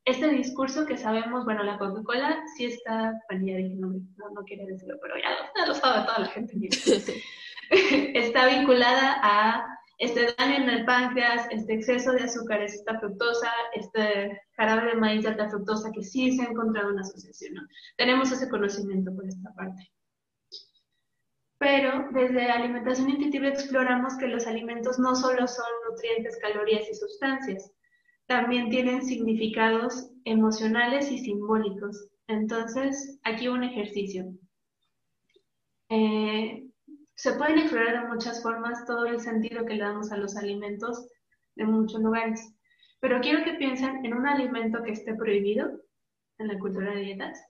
este 0.05 0.29
discurso 0.29 0.87
que 0.87 0.99
sabemos, 0.99 1.45
bueno, 1.45 1.65
la 1.65 1.79
Coca-Cola 1.79 2.45
sí 2.57 2.67
está, 2.67 3.15
bueno, 3.29 3.47
ya 3.47 3.57
dije, 3.57 3.75
no, 3.77 3.89
no, 3.89 4.45
quiere 4.45 4.67
decirlo, 4.67 4.97
pero 5.01 5.15
ya 5.17 5.31
lo, 5.31 5.37
ya 5.57 5.67
lo 5.67 5.75
sabe 5.75 6.07
toda 6.07 6.19
la 6.21 6.27
gente, 6.27 6.55
está 7.71 8.47
vinculada 8.47 9.19
a 9.23 9.79
este 9.99 10.35
daño 10.37 10.57
en 10.57 10.69
el 10.69 10.85
páncreas, 10.85 11.47
este 11.51 11.75
exceso 11.75 12.13
de 12.13 12.25
azúcares, 12.25 12.75
esta 12.75 12.99
fructosa, 12.99 13.51
este 13.75 14.41
jarabe 14.57 14.91
de 14.91 14.97
maíz 14.97 15.23
de 15.23 15.31
alta 15.31 15.49
fructosa, 15.49 15.91
que 15.93 16.03
sí 16.03 16.33
se 16.33 16.43
ha 16.43 16.51
encontrado 16.51 16.91
una 16.91 17.03
asociación. 17.03 17.55
¿no? 17.55 17.63
Tenemos 17.97 18.33
ese 18.33 18.49
conocimiento 18.49 19.15
por 19.15 19.27
esta 19.27 19.53
parte. 19.55 19.91
Pero 21.59 22.09
desde 22.13 22.51
alimentación 22.51 23.11
intuitiva 23.11 23.49
exploramos 23.49 24.17
que 24.19 24.27
los 24.27 24.47
alimentos 24.47 24.99
no 24.99 25.15
solo 25.15 25.47
son 25.47 25.67
nutrientes, 25.89 26.37
calorías 26.39 26.89
y 26.91 26.95
sustancias, 26.95 27.71
también 28.27 28.71
tienen 28.71 29.05
significados 29.05 30.11
emocionales 30.25 31.11
y 31.11 31.19
simbólicos. 31.19 32.09
Entonces, 32.27 33.19
aquí 33.23 33.49
un 33.49 33.63
ejercicio. 33.63 34.27
Eh, 35.91 36.67
se 37.17 37.35
pueden 37.35 37.59
explorar 37.59 38.03
de 38.03 38.09
muchas 38.09 38.43
formas 38.43 38.85
todo 38.87 39.07
el 39.07 39.21
sentido 39.21 39.65
que 39.65 39.75
le 39.75 39.85
damos 39.85 40.11
a 40.11 40.17
los 40.17 40.37
alimentos 40.37 41.09
de 41.55 41.65
muchos 41.65 42.01
lugares. 42.01 42.55
Pero 43.01 43.21
quiero 43.21 43.45
que 43.45 43.55
piensen 43.55 44.05
en 44.05 44.15
un 44.15 44.27
alimento 44.27 44.83
que 44.83 44.93
esté 44.93 45.15
prohibido 45.15 45.71
en 46.39 46.49
la 46.49 46.59
cultura 46.59 46.93
de 46.93 47.01
dietas, 47.01 47.41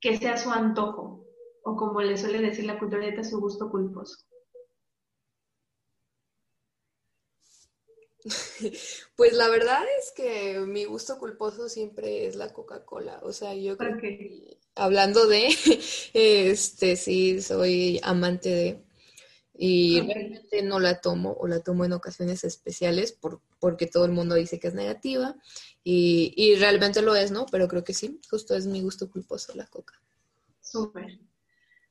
que 0.00 0.16
sea 0.16 0.36
su 0.36 0.50
antojo, 0.50 1.24
o 1.64 1.76
como 1.76 2.00
le 2.00 2.16
suele 2.16 2.40
decir 2.40 2.64
la 2.64 2.78
cultura 2.78 3.02
de 3.02 3.08
dietas, 3.08 3.30
su 3.30 3.40
gusto 3.40 3.70
culposo. 3.70 4.29
Pues 9.16 9.34
la 9.34 9.48
verdad 9.48 9.82
es 9.98 10.12
que 10.12 10.60
mi 10.60 10.84
gusto 10.84 11.18
culposo 11.18 11.68
siempre 11.68 12.26
es 12.26 12.36
la 12.36 12.52
Coca-Cola. 12.52 13.20
O 13.22 13.32
sea, 13.32 13.54
yo 13.54 13.76
creo 13.76 13.98
que 13.98 14.58
hablando 14.74 15.26
de, 15.26 15.48
este, 16.14 16.96
sí, 16.96 17.42
soy 17.42 18.00
amante 18.02 18.48
de, 18.48 18.84
y 19.62 20.00
realmente 20.00 20.62
no 20.62 20.80
la 20.80 21.02
tomo 21.02 21.36
o 21.38 21.46
la 21.46 21.60
tomo 21.60 21.84
en 21.84 21.92
ocasiones 21.92 22.44
especiales 22.44 23.12
por, 23.12 23.42
porque 23.58 23.86
todo 23.86 24.06
el 24.06 24.12
mundo 24.12 24.34
dice 24.34 24.58
que 24.58 24.68
es 24.68 24.74
negativa 24.74 25.36
y, 25.84 26.32
y, 26.34 26.54
realmente 26.54 27.02
lo 27.02 27.14
es, 27.14 27.30
¿no? 27.30 27.44
Pero 27.44 27.68
creo 27.68 27.84
que 27.84 27.92
sí, 27.92 28.20
justo 28.30 28.56
es 28.56 28.66
mi 28.66 28.80
gusto 28.80 29.10
culposo 29.10 29.54
la 29.54 29.66
coca. 29.66 30.00
Súper. 30.62 31.18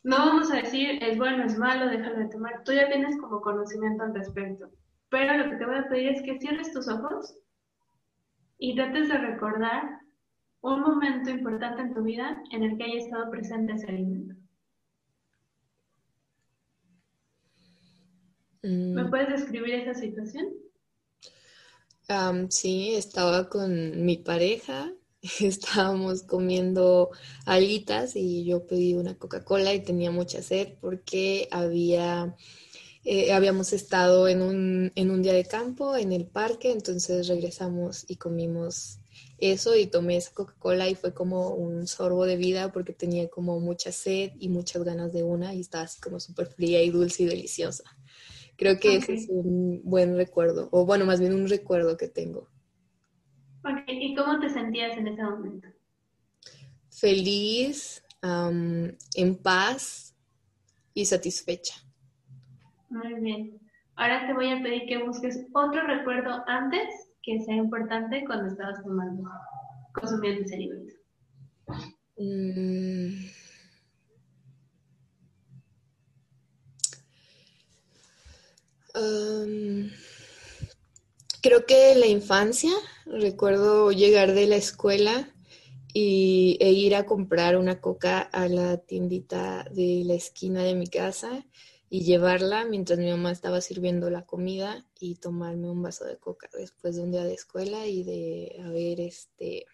No 0.02 0.18
vamos 0.18 0.52
a 0.52 0.56
decir 0.56 1.04
es 1.04 1.18
bueno, 1.18 1.46
es 1.46 1.58
malo, 1.58 1.88
déjalo 1.88 2.18
de 2.20 2.30
tomar. 2.30 2.64
Tú 2.64 2.72
ya 2.72 2.88
tienes 2.88 3.20
como 3.20 3.42
conocimiento 3.42 4.04
al 4.04 4.16
respecto. 4.16 4.72
Pero 5.10 5.38
lo 5.38 5.50
que 5.50 5.58
te 5.58 5.66
voy 5.66 5.78
a 5.78 5.90
pedir 5.90 6.10
es 6.10 6.22
que 6.22 6.40
cierres 6.40 6.72
tus 6.72 6.88
ojos 6.88 7.36
y 8.58 8.76
trates 8.76 9.10
de 9.10 9.18
recordar 9.18 10.00
un 10.62 10.82
momento 10.82 11.30
importante 11.30 11.82
en 11.82 11.94
tu 11.94 12.04
vida 12.04 12.42
en 12.52 12.64
el 12.64 12.78
que 12.78 12.84
haya 12.84 13.00
estado 13.00 13.32
presente 13.32 13.74
ese 13.74 13.88
alimento. 13.88 14.36
¿Me 18.62 19.04
mm. 19.04 19.10
puedes 19.10 19.30
describir 19.30 19.74
esa 19.76 19.94
situación? 19.94 20.48
sí, 22.50 22.96
estaba 22.96 23.50
con 23.50 24.04
mi 24.04 24.18
pareja, 24.18 24.92
estábamos 25.40 26.24
comiendo 26.24 27.12
alitas 27.46 28.16
y 28.16 28.46
yo 28.46 28.66
pedí 28.66 28.96
una 28.96 29.16
Coca-Cola 29.16 29.74
y 29.74 29.84
tenía 29.84 30.12
mucha 30.12 30.42
sed 30.42 30.74
porque 30.82 31.48
había, 31.52 32.36
eh, 33.06 33.32
habíamos 33.34 33.74
estado 33.74 34.28
en 34.28 34.42
un, 34.42 34.92
en 34.96 35.12
un 35.12 35.22
día 35.22 35.34
de 35.34 35.46
campo 35.46 35.96
en 35.96 36.12
el 36.12 36.26
parque, 36.28 36.72
entonces 36.72 37.28
regresamos 37.28 38.06
y 38.10 38.18
comimos 38.18 39.00
eso 39.38 39.76
y 39.76 39.88
tomé 39.88 40.18
esa 40.18 40.34
Coca-Cola 40.34 40.90
y 40.90 40.96
fue 40.96 41.14
como 41.14 41.50
un 41.52 41.88
sorbo 41.88 42.26
de 42.26 42.38
vida 42.38 42.72
porque 42.72 42.94
tenía 42.94 43.30
como 43.30 43.60
mucha 43.60 43.92
sed 43.92 44.32
y 44.40 44.50
muchas 44.50 44.84
ganas 44.84 45.14
de 45.14 45.24
una 45.24 45.54
y 45.54 45.62
estaba 45.62 45.86
así 45.86 46.00
como 46.02 46.20
súper 46.20 46.48
fría 46.48 46.84
y 46.84 46.90
dulce 46.90 47.24
y 47.24 47.26
deliciosa. 47.28 47.84
Creo 48.58 48.78
que 48.78 48.98
ese 48.98 49.14
es 49.14 49.28
un 49.30 49.82
buen 49.86 50.18
recuerdo, 50.18 50.68
o 50.72 50.86
bueno, 50.86 51.06
más 51.06 51.22
bien 51.22 51.34
un 51.34 51.48
recuerdo 51.48 51.96
que 51.96 52.10
tengo. 52.10 52.50
¿y 53.88 54.16
cómo 54.16 54.40
te 54.40 54.50
sentías 54.50 54.98
en 54.98 55.08
ese 55.08 55.24
momento? 55.24 55.70
Feliz, 56.90 58.04
en 58.22 59.38
paz, 59.42 60.10
y 60.94 61.06
satisfecha. 61.06 61.76
Muy 62.90 63.14
bien. 63.22 63.60
Ahora 63.96 64.26
te 64.26 64.34
voy 64.34 64.50
a 64.50 64.62
pedir 64.62 64.86
que 64.88 65.04
busques 65.04 65.46
otro 65.54 65.86
recuerdo 65.86 66.44
antes 66.48 66.88
que 67.22 67.40
sea 67.42 67.56
importante 67.56 68.24
cuando 68.26 68.48
estabas 68.48 68.82
tomando, 68.84 69.30
consumiendo 69.94 70.42
ese 70.42 70.56
alimento. 70.56 70.94
Mm. 72.18 73.30
creo 81.42 81.66
que 81.66 81.96
la 81.96 82.08
infancia, 82.08 82.72
recuerdo 83.06 83.92
llegar 83.92 84.34
de 84.34 84.48
la 84.48 84.58
escuela 84.58 85.30
y, 85.94 86.58
e 86.60 86.72
ir 86.72 86.96
a 86.96 87.06
comprar 87.06 87.58
una 87.58 87.80
coca 87.80 88.20
a 88.20 88.48
la 88.48 88.78
tiendita 88.78 89.66
de 89.72 90.04
la 90.06 90.16
esquina 90.16 90.64
de 90.64 90.76
mi 90.76 90.88
casa 90.88 91.46
y 91.90 92.04
llevarla 92.04 92.66
mientras 92.66 93.00
mi 93.00 93.10
mamá 93.10 93.32
estaba 93.32 93.62
sirviendo 93.62 94.10
la 94.10 94.26
comida 94.26 94.86
y 95.00 95.16
tomarme 95.16 95.70
un 95.70 95.82
vaso 95.82 96.06
de 96.06 96.18
coca 96.18 96.50
después 96.54 96.96
de 96.96 97.04
un 97.04 97.12
día 97.12 97.24
de 97.24 97.34
escuela 97.34 97.88
y 97.88 98.04
de 98.04 98.62
haber 98.64 99.00
este 99.02 99.66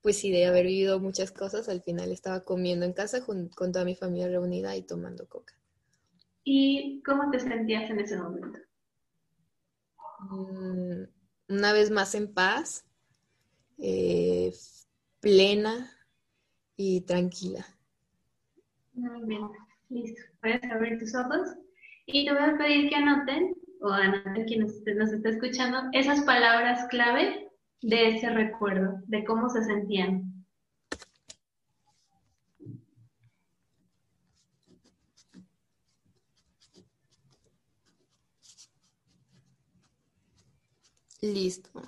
pues 0.00 0.18
sí, 0.18 0.30
de 0.30 0.46
haber 0.46 0.66
vivido 0.66 1.00
muchas 1.00 1.32
cosas, 1.32 1.68
al 1.68 1.82
final 1.82 2.12
estaba 2.12 2.44
comiendo 2.44 2.86
en 2.86 2.92
casa 2.92 3.24
con, 3.24 3.48
con 3.48 3.72
toda 3.72 3.84
mi 3.84 3.94
familia 3.94 4.28
reunida 4.28 4.76
y 4.76 4.82
tomando 4.82 5.28
coca. 5.28 5.54
¿Y 6.44 7.02
cómo 7.02 7.30
te 7.30 7.40
sentías 7.40 7.90
en 7.90 8.00
ese 8.00 8.16
momento? 8.16 8.58
Mm, 10.30 11.04
una 11.48 11.72
vez 11.72 11.90
más 11.90 12.14
en 12.14 12.32
paz, 12.32 12.86
eh, 13.76 14.52
plena 15.20 15.90
y 16.76 17.02
tranquila. 17.02 17.66
Muy 18.94 19.24
bien, 19.26 19.42
listo. 19.88 20.22
Puedes 20.40 20.62
abrir 20.70 20.98
tus 20.98 21.14
ojos 21.14 21.54
y 22.06 22.24
te 22.24 22.32
voy 22.32 22.42
a 22.42 22.56
pedir 22.56 22.88
que 22.88 22.96
anoten, 22.96 23.54
o 23.80 23.88
anoten 23.90 24.44
quien 24.44 24.60
nos, 24.60 24.72
nos 24.96 25.12
está 25.12 25.28
escuchando, 25.28 25.82
esas 25.92 26.22
palabras 26.22 26.86
clave 26.88 27.48
de 27.82 28.16
ese 28.16 28.30
recuerdo, 28.30 29.00
de 29.06 29.24
cómo 29.24 29.48
se 29.48 29.62
sentían. 29.64 30.38
Listo. 41.20 41.82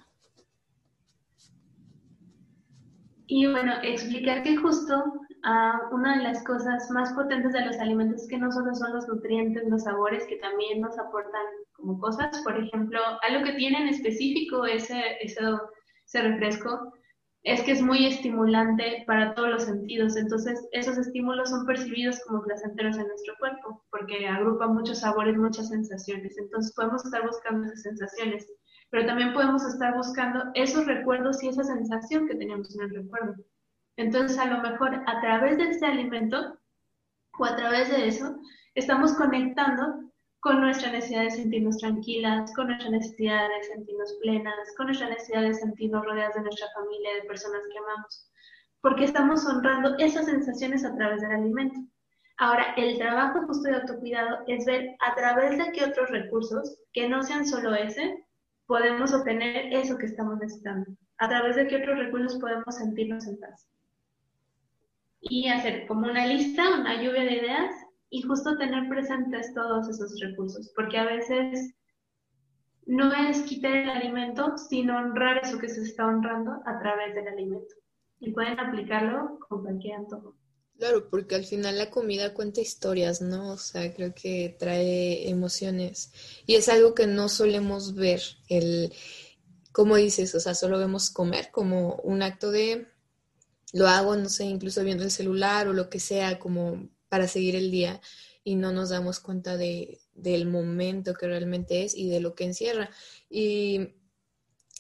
Y 3.28 3.46
bueno, 3.46 3.74
explicar 3.84 4.42
que 4.42 4.56
justo 4.56 5.20
ah, 5.44 5.88
una 5.92 6.16
de 6.16 6.22
las 6.24 6.42
cosas 6.44 6.90
más 6.90 7.12
potentes 7.12 7.52
de 7.52 7.64
los 7.64 7.78
alimentos 7.78 8.26
que 8.28 8.38
no 8.38 8.50
solo 8.50 8.74
son 8.74 8.92
los 8.94 9.08
nutrientes, 9.08 9.68
los 9.68 9.84
sabores, 9.84 10.26
que 10.26 10.36
también 10.36 10.80
nos 10.80 10.98
aportan 10.98 11.44
como 11.72 11.98
cosas. 11.98 12.42
Por 12.42 12.58
ejemplo, 12.58 13.00
algo 13.22 13.44
que 13.44 13.52
tiene 13.54 13.82
en 13.82 13.88
específico 13.88 14.66
ese, 14.66 15.00
ese, 15.20 15.40
ese 16.06 16.22
refresco 16.22 16.92
es 17.42 17.62
que 17.62 17.72
es 17.72 17.82
muy 17.82 18.06
estimulante 18.06 19.04
para 19.06 19.34
todos 19.34 19.48
los 19.50 19.64
sentidos. 19.64 20.16
Entonces, 20.16 20.68
esos 20.72 20.98
estímulos 20.98 21.50
son 21.50 21.64
percibidos 21.66 22.20
como 22.26 22.42
placenteros 22.42 22.98
en 22.98 23.08
nuestro 23.08 23.34
cuerpo, 23.38 23.82
porque 23.90 24.28
agrupa 24.28 24.66
muchos 24.66 25.00
sabores, 25.00 25.36
muchas 25.36 25.68
sensaciones. 25.68 26.36
Entonces, 26.38 26.74
podemos 26.74 27.04
estar 27.04 27.26
buscando 27.26 27.66
esas 27.66 27.82
sensaciones 27.82 28.46
pero 28.90 29.06
también 29.06 29.32
podemos 29.32 29.64
estar 29.64 29.96
buscando 29.96 30.44
esos 30.54 30.84
recuerdos 30.86 31.42
y 31.42 31.48
esa 31.48 31.62
sensación 31.62 32.26
que 32.26 32.34
teníamos 32.34 32.74
en 32.74 32.82
el 32.82 32.94
recuerdo. 32.94 33.34
Entonces, 33.96 34.38
a 34.38 34.46
lo 34.46 34.62
mejor 34.62 35.02
a 35.06 35.20
través 35.20 35.58
de 35.58 35.64
este 35.64 35.86
alimento 35.86 36.58
o 37.38 37.44
a 37.44 37.56
través 37.56 37.90
de 37.90 38.08
eso, 38.08 38.36
estamos 38.74 39.14
conectando 39.14 40.10
con 40.40 40.60
nuestra 40.60 40.90
necesidad 40.90 41.24
de 41.24 41.30
sentirnos 41.30 41.78
tranquilas, 41.78 42.52
con 42.54 42.68
nuestra 42.68 42.90
necesidad 42.90 43.48
de 43.48 43.62
sentirnos 43.64 44.16
plenas, 44.22 44.74
con 44.76 44.86
nuestra 44.86 45.08
necesidad 45.08 45.42
de 45.42 45.54
sentirnos 45.54 46.04
rodeadas 46.04 46.34
de 46.34 46.42
nuestra 46.42 46.66
familia, 46.74 47.14
de 47.14 47.28
personas 47.28 47.60
que 47.70 47.78
amamos, 47.78 48.30
porque 48.80 49.04
estamos 49.04 49.46
honrando 49.46 49.96
esas 49.98 50.24
sensaciones 50.26 50.84
a 50.84 50.94
través 50.94 51.20
del 51.20 51.32
alimento. 51.32 51.78
Ahora, 52.38 52.72
el 52.78 52.96
trabajo 52.96 53.46
justo 53.46 53.68
de 53.68 53.76
autocuidado 53.76 54.38
es 54.46 54.64
ver 54.64 54.96
a 55.00 55.14
través 55.14 55.58
de 55.58 55.72
qué 55.72 55.84
otros 55.84 56.08
recursos, 56.08 56.78
que 56.94 57.06
no 57.06 57.22
sean 57.22 57.46
solo 57.46 57.74
ese, 57.74 58.24
podemos 58.66 59.12
obtener 59.12 59.74
eso 59.74 59.98
que 59.98 60.06
estamos 60.06 60.38
necesitando. 60.38 60.90
A 61.18 61.28
través 61.28 61.56
de 61.56 61.68
qué 61.68 61.76
otros 61.76 61.98
recursos 61.98 62.40
podemos 62.40 62.76
sentirnos 62.76 63.26
en 63.26 63.38
paz. 63.40 63.68
Y 65.20 65.48
hacer 65.48 65.86
como 65.86 66.06
una 66.06 66.26
lista, 66.26 66.80
una 66.80 67.02
lluvia 67.02 67.24
de 67.24 67.36
ideas 67.36 67.74
y 68.08 68.22
justo 68.22 68.56
tener 68.56 68.88
presentes 68.88 69.52
todos 69.54 69.88
esos 69.88 70.18
recursos, 70.20 70.72
porque 70.74 70.98
a 70.98 71.04
veces 71.04 71.74
no 72.86 73.12
es 73.14 73.42
quitar 73.42 73.76
el 73.76 73.90
alimento, 73.90 74.56
sino 74.56 74.96
honrar 74.96 75.38
eso 75.44 75.58
que 75.58 75.68
se 75.68 75.82
está 75.82 76.06
honrando 76.06 76.52
a 76.66 76.78
través 76.80 77.14
del 77.14 77.28
alimento. 77.28 77.74
Y 78.18 78.32
pueden 78.32 78.58
aplicarlo 78.58 79.38
con 79.48 79.62
cualquier 79.62 79.94
antojo. 79.94 80.34
Claro, 80.80 81.10
porque 81.10 81.34
al 81.34 81.44
final 81.44 81.76
la 81.76 81.90
comida 81.90 82.32
cuenta 82.32 82.62
historias, 82.62 83.20
¿no? 83.20 83.52
O 83.52 83.58
sea, 83.58 83.94
creo 83.94 84.14
que 84.14 84.56
trae 84.58 85.28
emociones. 85.28 86.10
Y 86.46 86.54
es 86.54 86.70
algo 86.70 86.94
que 86.94 87.06
no 87.06 87.28
solemos 87.28 87.94
ver, 87.94 88.22
el, 88.48 88.90
como 89.72 89.96
dices, 89.96 90.34
o 90.34 90.40
sea, 90.40 90.54
solo 90.54 90.78
vemos 90.78 91.10
comer 91.10 91.50
como 91.52 91.96
un 91.96 92.22
acto 92.22 92.50
de, 92.50 92.88
lo 93.72 93.86
hago, 93.88 94.16
no 94.16 94.28
sé, 94.28 94.44
incluso 94.44 94.82
viendo 94.84 95.04
el 95.04 95.10
celular 95.10 95.68
o 95.68 95.72
lo 95.72 95.88
que 95.90 96.00
sea, 96.00 96.38
como 96.38 96.88
para 97.08 97.28
seguir 97.28 97.56
el 97.56 97.70
día 97.70 98.00
y 98.44 98.54
no 98.54 98.72
nos 98.72 98.90
damos 98.90 99.20
cuenta 99.20 99.56
de, 99.56 100.00
del 100.14 100.46
momento 100.46 101.14
que 101.14 101.26
realmente 101.26 101.84
es 101.84 101.94
y 101.94 102.08
de 102.08 102.20
lo 102.20 102.34
que 102.34 102.44
encierra. 102.44 102.90
Y 103.28 103.94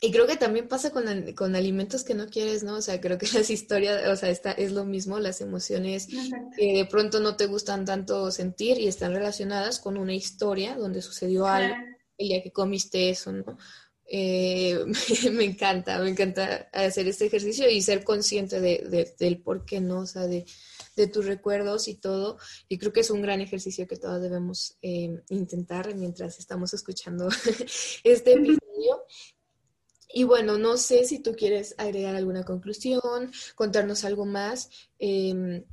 y 0.02 0.12
creo 0.12 0.26
que 0.26 0.36
también 0.38 0.66
pasa 0.66 0.90
con, 0.90 1.04
con, 1.34 1.54
alimentos 1.54 2.04
que 2.04 2.14
no 2.14 2.26
quieres, 2.26 2.62
¿no? 2.62 2.76
O 2.76 2.80
sea, 2.82 3.02
creo 3.02 3.18
que 3.18 3.28
las 3.34 3.50
historias, 3.50 4.08
o 4.08 4.16
sea, 4.16 4.30
está, 4.30 4.52
es 4.52 4.72
lo 4.72 4.86
mismo, 4.86 5.18
las 5.18 5.42
emociones 5.42 6.08
que 6.56 6.72
de 6.72 6.86
pronto 6.86 7.20
no 7.20 7.36
te 7.36 7.44
gustan 7.44 7.84
tanto 7.84 8.30
sentir 8.30 8.78
y 8.78 8.88
están 8.88 9.12
relacionadas 9.12 9.78
con 9.78 9.98
una 9.98 10.14
historia 10.14 10.74
donde 10.76 11.02
sucedió 11.02 11.46
algo 11.46 11.74
el 12.16 12.28
día 12.28 12.42
que 12.42 12.50
comiste 12.50 13.10
eso, 13.10 13.32
¿no? 13.32 13.58
Eh, 14.12 14.76
me 15.32 15.44
encanta, 15.44 16.00
me 16.00 16.10
encanta 16.10 16.68
hacer 16.72 17.06
este 17.06 17.26
ejercicio 17.26 17.70
y 17.70 17.80
ser 17.80 18.02
consciente 18.02 18.60
de, 18.60 19.14
del 19.16 19.40
por 19.40 19.64
qué 19.64 19.80
no, 19.80 20.00
o 20.00 20.06
sea, 20.06 20.26
de, 20.26 20.44
tus 21.12 21.24
recuerdos 21.24 21.88
y 21.88 21.94
todo. 21.94 22.36
Y 22.68 22.76
creo 22.76 22.92
que 22.92 23.00
es 23.00 23.10
un 23.10 23.22
gran 23.22 23.40
ejercicio 23.40 23.86
que 23.86 23.96
todos 23.96 24.20
debemos 24.20 24.76
eh, 24.82 25.22
intentar 25.30 25.94
mientras 25.94 26.38
estamos 26.38 26.74
escuchando 26.74 27.28
este 28.04 28.32
episodio. 28.32 29.06
Y 30.12 30.24
bueno, 30.24 30.58
no 30.58 30.76
sé 30.76 31.04
si 31.04 31.20
tú 31.20 31.34
quieres 31.36 31.74
agregar 31.78 32.16
alguna 32.16 32.44
conclusión, 32.44 33.32
contarnos 33.54 34.04
algo 34.04 34.26
más. 34.26 34.68
Em, 34.98 35.64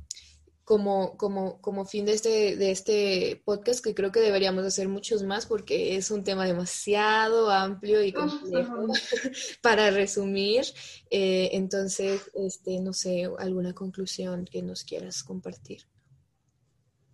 como, 0.68 1.16
como, 1.16 1.62
como 1.62 1.86
fin 1.86 2.04
de 2.04 2.12
este, 2.12 2.54
de 2.56 2.70
este 2.70 3.40
podcast, 3.46 3.82
que 3.82 3.94
creo 3.94 4.12
que 4.12 4.20
deberíamos 4.20 4.66
hacer 4.66 4.86
muchos 4.86 5.22
más 5.22 5.46
porque 5.46 5.96
es 5.96 6.10
un 6.10 6.24
tema 6.24 6.44
demasiado 6.44 7.50
amplio 7.50 8.02
y 8.02 8.12
complejo 8.12 8.88
para 9.62 9.90
resumir. 9.90 10.64
Eh, 11.10 11.48
entonces, 11.52 12.30
este, 12.34 12.80
no 12.80 12.92
sé, 12.92 13.30
alguna 13.38 13.72
conclusión 13.72 14.44
que 14.44 14.60
nos 14.60 14.84
quieras 14.84 15.22
compartir. 15.22 15.84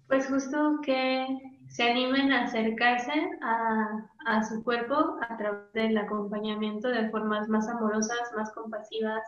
Pues 0.09 0.27
justo 0.27 0.81
que 0.83 1.25
se 1.69 1.85
animen 1.85 2.33
a 2.33 2.47
acercarse 2.47 3.13
a, 3.41 4.11
a, 4.27 4.43
su 4.43 4.65
cuerpo 4.65 4.97
a 5.29 5.37
través 5.37 5.73
del 5.75 5.97
acompañamiento 5.97 6.89
de 6.89 7.09
formas 7.09 7.49
más 7.49 7.69
amorosas, 7.69 8.33
más 8.35 8.51
compasivas, 8.51 9.23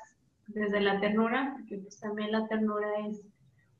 desde 0.48 0.80
la 0.80 0.98
ternura, 0.98 1.52
porque 1.54 1.78
pues 1.78 2.00
también 2.00 2.32
la 2.32 2.48
ternura 2.48 2.88
es 3.08 3.20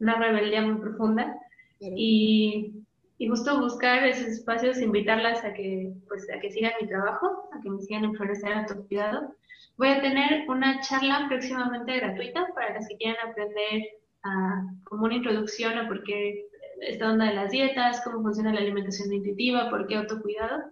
una 0.01 0.19
rebeldía 0.19 0.63
muy 0.63 0.81
profunda. 0.81 1.37
Y, 1.81 2.73
y, 3.19 3.29
justo 3.29 3.61
buscar 3.61 4.07
esos 4.07 4.29
espacios, 4.29 4.81
invitarlas 4.81 5.45
a 5.45 5.53
que, 5.53 5.93
pues, 6.09 6.27
a 6.35 6.41
que 6.41 6.51
sigan 6.51 6.73
mi 6.81 6.89
trabajo, 6.89 7.51
a 7.53 7.61
que 7.61 7.71
me 7.71 7.81
sigan 7.81 8.05
en 8.05 8.15
Florecer 8.15 8.53
Autocuidado. 8.53 9.35
Voy 9.77 9.89
a 9.89 10.01
tener 10.01 10.49
una 10.49 10.81
charla 10.81 11.27
próximamente 11.29 11.97
gratuita 11.97 12.47
para 12.55 12.75
las 12.75 12.89
que 12.89 12.97
quieran 12.97 13.29
aprender 13.29 13.83
a, 14.23 14.65
como 14.85 15.05
una 15.05 15.17
introducción 15.17 15.77
a 15.77 15.87
por 15.87 16.03
qué 16.05 16.47
esta 16.81 17.11
onda 17.11 17.27
de 17.27 17.35
las 17.35 17.51
dietas, 17.51 18.01
cómo 18.05 18.23
funciona 18.23 18.53
la 18.53 18.61
alimentación 18.61 19.13
intuitiva, 19.13 19.71
por 19.71 19.87
qué 19.87 19.97
autocuidado. 19.97 20.65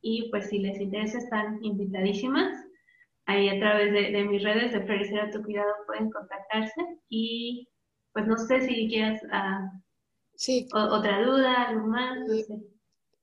Y 0.00 0.30
pues 0.30 0.48
si 0.48 0.58
les 0.58 0.80
interesa, 0.80 1.18
están 1.18 1.58
invitadísimas. 1.62 2.64
Ahí 3.26 3.48
a 3.48 3.58
través 3.58 3.92
de, 3.92 4.24
mis 4.24 4.42
redes 4.42 4.72
de 4.72 4.80
Florecer 4.80 5.20
Autocuidado 5.20 5.72
pueden 5.86 6.10
contactarse. 6.10 6.80
Y 7.08 7.68
pues 8.18 8.26
no 8.26 8.36
sé 8.36 8.66
si 8.66 8.88
quieras 8.88 9.22
uh, 9.24 9.80
sí. 10.34 10.68
otra 10.72 11.22
duda, 11.24 11.68
algo 11.68 11.86
más. 11.86 12.18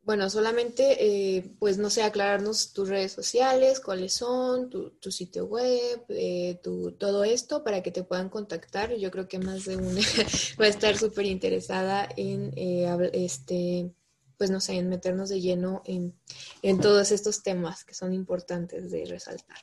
bueno, 0.04 0.30
solamente, 0.30 1.36
eh, 1.36 1.56
pues 1.60 1.78
no 1.78 1.90
sé, 1.90 2.04
aclararnos 2.04 2.72
tus 2.72 2.88
redes 2.88 3.12
sociales, 3.12 3.82
cuáles 3.82 4.14
son, 4.14 4.70
tu, 4.70 5.12
sitio 5.12 5.48
web, 5.48 6.06
eh, 6.08 6.62
tu, 6.64 6.94
todo 6.94 7.26
esto 7.26 7.62
para 7.62 7.84
que 7.84 7.92
te 7.92 8.04
puedan 8.04 8.30
contactar. 8.30 8.96
Yo 8.96 9.12
creo 9.12 9.28
que 9.28 9.40
más 9.40 9.66
de 9.66 9.76
una 9.76 10.00
va 10.62 10.66
a 10.66 10.70
estar 10.70 10.98
súper 10.98 11.26
interesada 11.26 12.08
en, 12.16 12.54
eh, 12.56 13.10
este, 13.12 13.92
pues 14.38 14.50
no 14.50 14.62
sé, 14.62 14.76
en 14.76 14.88
meternos 14.88 15.28
de 15.28 15.42
lleno 15.42 15.82
en, 15.84 16.18
en 16.62 16.80
todos 16.80 17.12
estos 17.12 17.44
temas 17.44 17.84
que 17.84 17.94
son 17.94 18.14
importantes 18.14 18.92
de 18.92 19.04
resaltar. 19.06 19.58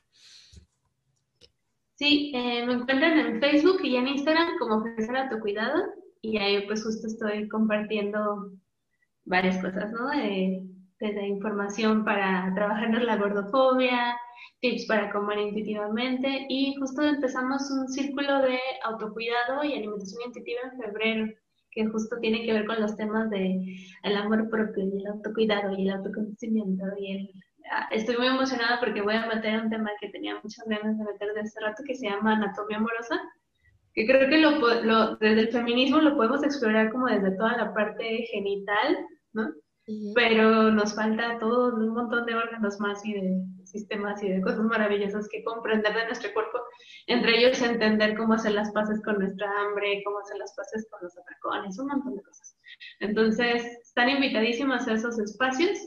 Sí, 2.03 2.33
me 2.35 2.73
encuentran 2.73 3.17
en 3.17 3.41
Facebook 3.41 3.79
y 3.85 3.95
en 3.95 4.09
Instagram 4.09 4.59
como 4.59 4.83
tu 4.83 5.39
cuidado 5.39 5.85
y 6.21 6.37
ahí 6.37 6.67
pues 6.67 6.83
justo 6.83 7.07
estoy 7.07 7.49
compartiendo 7.49 8.51
varias 9.25 9.63
cosas, 9.63 9.93
¿no? 9.93 10.09
desde 10.99 11.29
información 11.29 12.05
para 12.05 12.53
trabajar 12.57 12.93
en 12.93 13.07
la 13.07 13.17
gordofobia, 13.19 14.17
tips 14.61 14.87
para 14.87 15.13
comer 15.13 15.39
intuitivamente 15.39 16.47
y 16.49 16.75
justo 16.75 17.03
empezamos 17.03 17.71
un 17.71 17.87
círculo 17.87 18.41
de 18.41 18.59
autocuidado 18.83 19.63
y 19.63 19.75
alimentación 19.75 20.23
intuitiva 20.27 20.61
en 20.73 20.81
febrero 20.81 21.33
que 21.71 21.87
justo 21.87 22.17
tiene 22.21 22.45
que 22.45 22.53
ver 22.53 22.67
con 22.67 22.81
los 22.81 22.97
temas 22.97 23.31
de 23.31 23.77
el 24.03 24.17
amor 24.17 24.51
propio 24.51 24.83
y 24.89 24.99
el 24.99 25.07
autocuidado 25.07 25.73
y 25.79 25.83
el 25.83 25.95
autoconocimiento 25.95 26.85
y 26.99 27.13
el 27.13 27.31
estoy 27.91 28.17
muy 28.17 28.27
emocionada 28.27 28.81
porque 28.81 29.03
voy 29.03 29.15
a 29.15 29.27
meter 29.27 29.61
un 29.61 29.71
tema 29.71 29.91
que 30.01 30.09
tenía 30.11 30.35
muchas 30.43 30.65
ganas 30.67 30.99
de 30.99 31.05
meter 31.05 31.35
de 31.35 31.41
hace 31.41 31.61
rato 31.61 31.83
que 31.87 31.95
se 31.95 32.09
llama 32.09 32.35
anatomía 32.35 32.79
amorosa 32.79 33.21
que 33.95 34.07
creo 34.07 34.29
que 34.29 34.39
lo, 34.39 35.17
desde 35.17 35.41
el 35.41 35.49
feminismo 35.53 36.01
lo 36.01 36.17
podemos 36.17 36.43
explorar 36.43 36.91
como 36.91 37.07
desde 37.07 37.37
toda 37.37 37.57
la 37.57 37.75
parte 37.75 38.27
genital, 38.31 38.99
¿no? 39.33 39.53
Pero 40.15 40.71
nos 40.71 40.95
falta 40.95 41.39
todo 41.41 41.75
un 41.75 41.93
montón 41.93 42.25
de 42.25 42.35
órganos 42.35 42.79
más 42.79 43.05
y 43.05 43.15
de 43.15 43.45
sistemas 43.65 44.23
y 44.23 44.29
de 44.29 44.41
cosas 44.41 44.61
maravillosas 44.61 45.29
que 45.29 45.43
comprender 45.43 45.95
de 45.95 46.07
nuestro 46.07 46.33
cuerpo, 46.33 46.59
entre 47.09 47.39
ellos 47.39 47.61
entender 47.61 48.17
cómo 48.17 48.35
hacer 48.35 48.53
las 48.53 48.71
paces 48.73 49.03
con 49.03 49.19
nuestra 49.19 49.51
hambre, 49.61 50.03
cómo 50.05 50.21
hacer 50.21 50.39
las 50.39 50.55
paces 50.55 50.87
con 50.91 51.01
los 51.03 51.19
atracones, 51.19 51.79
un 51.79 51.89
montón 51.89 52.15
de 52.15 52.23
cosas. 52.23 52.57
Entonces, 53.01 53.65
están 53.83 54.09
invitadísimas 54.09 54.87
a 54.87 54.95
esos 54.95 55.19
espacios 55.19 55.79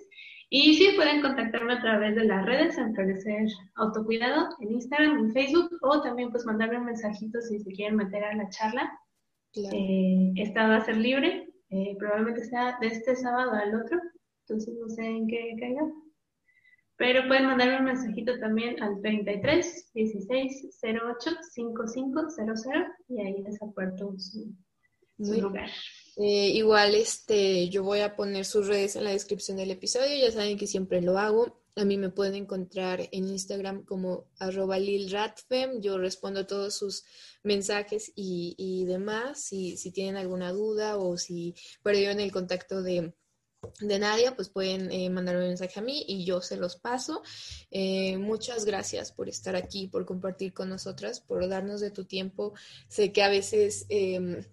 y 0.50 0.76
sí, 0.76 0.90
pueden 0.96 1.22
contactarme 1.22 1.74
a 1.74 1.82
través 1.82 2.16
de 2.16 2.26
las 2.26 2.46
redes, 2.46 2.76
Florecer 2.94 3.48
Autocuidado, 3.76 4.50
en 4.60 4.74
Instagram, 4.74 5.18
en 5.18 5.32
Facebook, 5.32 5.70
o 5.82 6.02
también 6.02 6.32
pues 6.32 6.46
mandarme 6.46 6.78
un 6.78 6.86
mensajito 6.86 7.42
si 7.42 7.60
se 7.60 7.72
quieren 7.72 7.96
meter 7.96 8.24
a 8.24 8.36
la 8.36 8.50
charla. 8.50 8.92
Eh, 9.56 10.34
esta 10.36 10.68
va 10.68 10.78
a 10.78 10.86
ser 10.86 10.98
libre, 10.98 11.50
eh, 11.70 11.96
probablemente 11.98 12.44
sea 12.44 12.78
de 12.80 12.88
este 12.88 13.16
sábado 13.16 13.52
al 13.54 13.74
otro, 13.74 14.00
entonces 14.42 14.76
no 14.80 14.90
sé 14.90 15.04
en 15.04 15.28
qué 15.28 15.56
caiga. 15.60 15.82
Pero 16.98 17.28
pueden 17.28 17.48
mandarme 17.48 17.80
un 17.80 17.86
mensajito 17.86 18.38
también 18.40 18.82
al 18.82 19.02
33 19.02 19.92
16 19.94 20.80
08 20.82 21.32
5500 21.54 22.76
y 23.10 23.20
ahí 23.20 23.42
les 23.42 23.62
apuerto 23.62 24.14
su, 24.18 24.54
su 25.20 25.42
lugar. 25.42 25.70
Eh, 26.18 26.50
igual 26.54 26.96
este, 26.96 27.68
yo 27.70 27.84
voy 27.84 28.00
a 28.00 28.16
poner 28.16 28.46
sus 28.46 28.68
redes 28.68 28.96
en 28.96 29.04
la 29.04 29.12
descripción 29.12 29.58
del 29.58 29.72
episodio, 29.72 30.16
ya 30.16 30.32
saben 30.32 30.58
que 30.58 30.68
siempre 30.68 31.02
lo 31.02 31.18
hago. 31.18 31.62
A 31.78 31.84
mí 31.84 31.98
me 31.98 32.10
pueden 32.10 32.36
encontrar 32.36 33.02
en 33.12 33.28
Instagram 33.28 33.84
como 33.84 34.30
arroba 34.40 34.80
lilratfem. 34.80 35.82
Yo 35.82 35.98
respondo 35.98 36.48
todos 36.48 36.74
sus 36.76 37.04
mensajes 37.44 38.14
y, 38.16 38.86
demás. 38.86 39.42
Si, 39.44 39.76
si, 39.76 39.92
tienen 39.92 40.16
alguna 40.16 40.54
duda 40.54 40.98
o 40.98 41.18
si 41.18 41.54
perdieron 41.84 42.22
el 42.22 42.32
contacto 42.32 42.82
de, 42.82 43.14
de 43.82 44.00
Nadia, 44.00 44.38
pues 44.38 44.48
pueden 44.48 44.90
eh, 44.90 45.10
mandarme 45.10 45.42
un 45.42 45.48
mensaje 45.50 45.80
a 45.80 45.84
mí 45.84 46.06
y 46.08 46.24
yo 46.24 46.40
se 46.40 46.56
los 46.56 46.78
paso. 46.78 47.22
Eh, 47.72 48.18
muchas 48.18 48.64
gracias 48.64 49.12
por 49.12 49.28
estar 49.28 49.58
aquí, 49.58 49.88
por 49.88 50.06
compartir 50.06 50.54
con 50.54 50.70
nosotras, 50.70 51.20
por 51.20 51.46
darnos 51.50 51.82
de 51.82 51.92
tu 51.92 52.06
tiempo. 52.06 52.54
Sé 52.88 53.12
que 53.12 53.22
a 53.22 53.30
veces 53.30 53.86
em, 53.90 54.46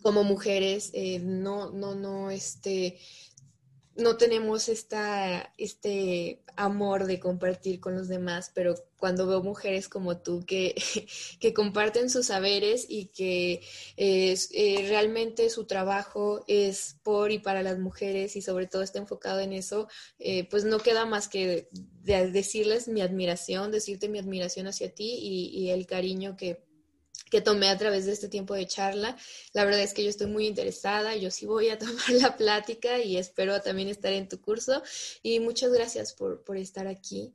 como 0.00 0.24
mujeres 0.24 0.90
eh, 0.94 1.18
no, 1.20 1.70
no, 1.70 1.94
no, 1.94 2.30
este, 2.30 2.98
no 3.94 4.16
tenemos 4.16 4.68
esta, 4.68 5.52
este 5.58 6.42
amor 6.56 7.06
de 7.06 7.20
compartir 7.20 7.80
con 7.80 7.94
los 7.94 8.08
demás, 8.08 8.50
pero 8.54 8.74
cuando 8.96 9.26
veo 9.26 9.42
mujeres 9.42 9.88
como 9.88 10.18
tú 10.18 10.44
que, 10.46 10.74
que 11.40 11.52
comparten 11.52 12.08
sus 12.08 12.26
saberes 12.26 12.86
y 12.88 13.06
que 13.06 13.62
eh, 13.96 14.86
realmente 14.88 15.50
su 15.50 15.66
trabajo 15.66 16.44
es 16.46 16.96
por 17.02 17.32
y 17.32 17.38
para 17.38 17.62
las 17.62 17.78
mujeres 17.78 18.36
y 18.36 18.42
sobre 18.42 18.66
todo 18.66 18.82
está 18.82 18.98
enfocado 18.98 19.40
en 19.40 19.52
eso, 19.52 19.88
eh, 20.18 20.48
pues 20.48 20.64
no 20.64 20.78
queda 20.78 21.04
más 21.04 21.28
que 21.28 21.68
decirles 22.02 22.88
mi 22.88 23.00
admiración, 23.02 23.70
decirte 23.70 24.08
mi 24.08 24.18
admiración 24.18 24.66
hacia 24.66 24.94
ti 24.94 25.18
y 25.20 25.70
el 25.70 25.86
cariño 25.86 26.36
que 26.36 26.71
que 27.32 27.40
tomé 27.40 27.70
a 27.70 27.78
través 27.78 28.04
de 28.04 28.12
este 28.12 28.28
tiempo 28.28 28.52
de 28.52 28.66
charla. 28.66 29.16
La 29.54 29.64
verdad 29.64 29.80
es 29.80 29.94
que 29.94 30.04
yo 30.04 30.10
estoy 30.10 30.26
muy 30.26 30.46
interesada, 30.46 31.16
yo 31.16 31.30
sí 31.30 31.46
voy 31.46 31.70
a 31.70 31.78
tomar 31.84 32.10
la 32.10 32.36
plática 32.36 32.98
y 32.98 33.16
espero 33.16 33.58
también 33.62 33.88
estar 33.88 34.12
en 34.12 34.28
tu 34.28 34.38
curso. 34.38 34.82
Y 35.22 35.40
muchas 35.40 35.72
gracias 35.72 36.12
por, 36.12 36.42
estar 36.58 36.86
aquí. 36.86 37.34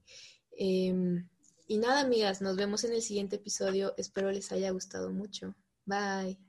Em, 0.55 1.27
y 1.67 1.79
nada, 1.79 2.01
amigas, 2.01 2.41
nos 2.41 2.55
vemos 2.55 2.83
en 2.83 2.93
el 2.93 3.01
siguiente 3.01 3.37
episodio. 3.37 3.95
Espero 3.97 4.31
les 4.31 4.51
haya 4.51 4.69
gustado 4.69 5.11
mucho. 5.11 5.55
Bye. 5.85 6.46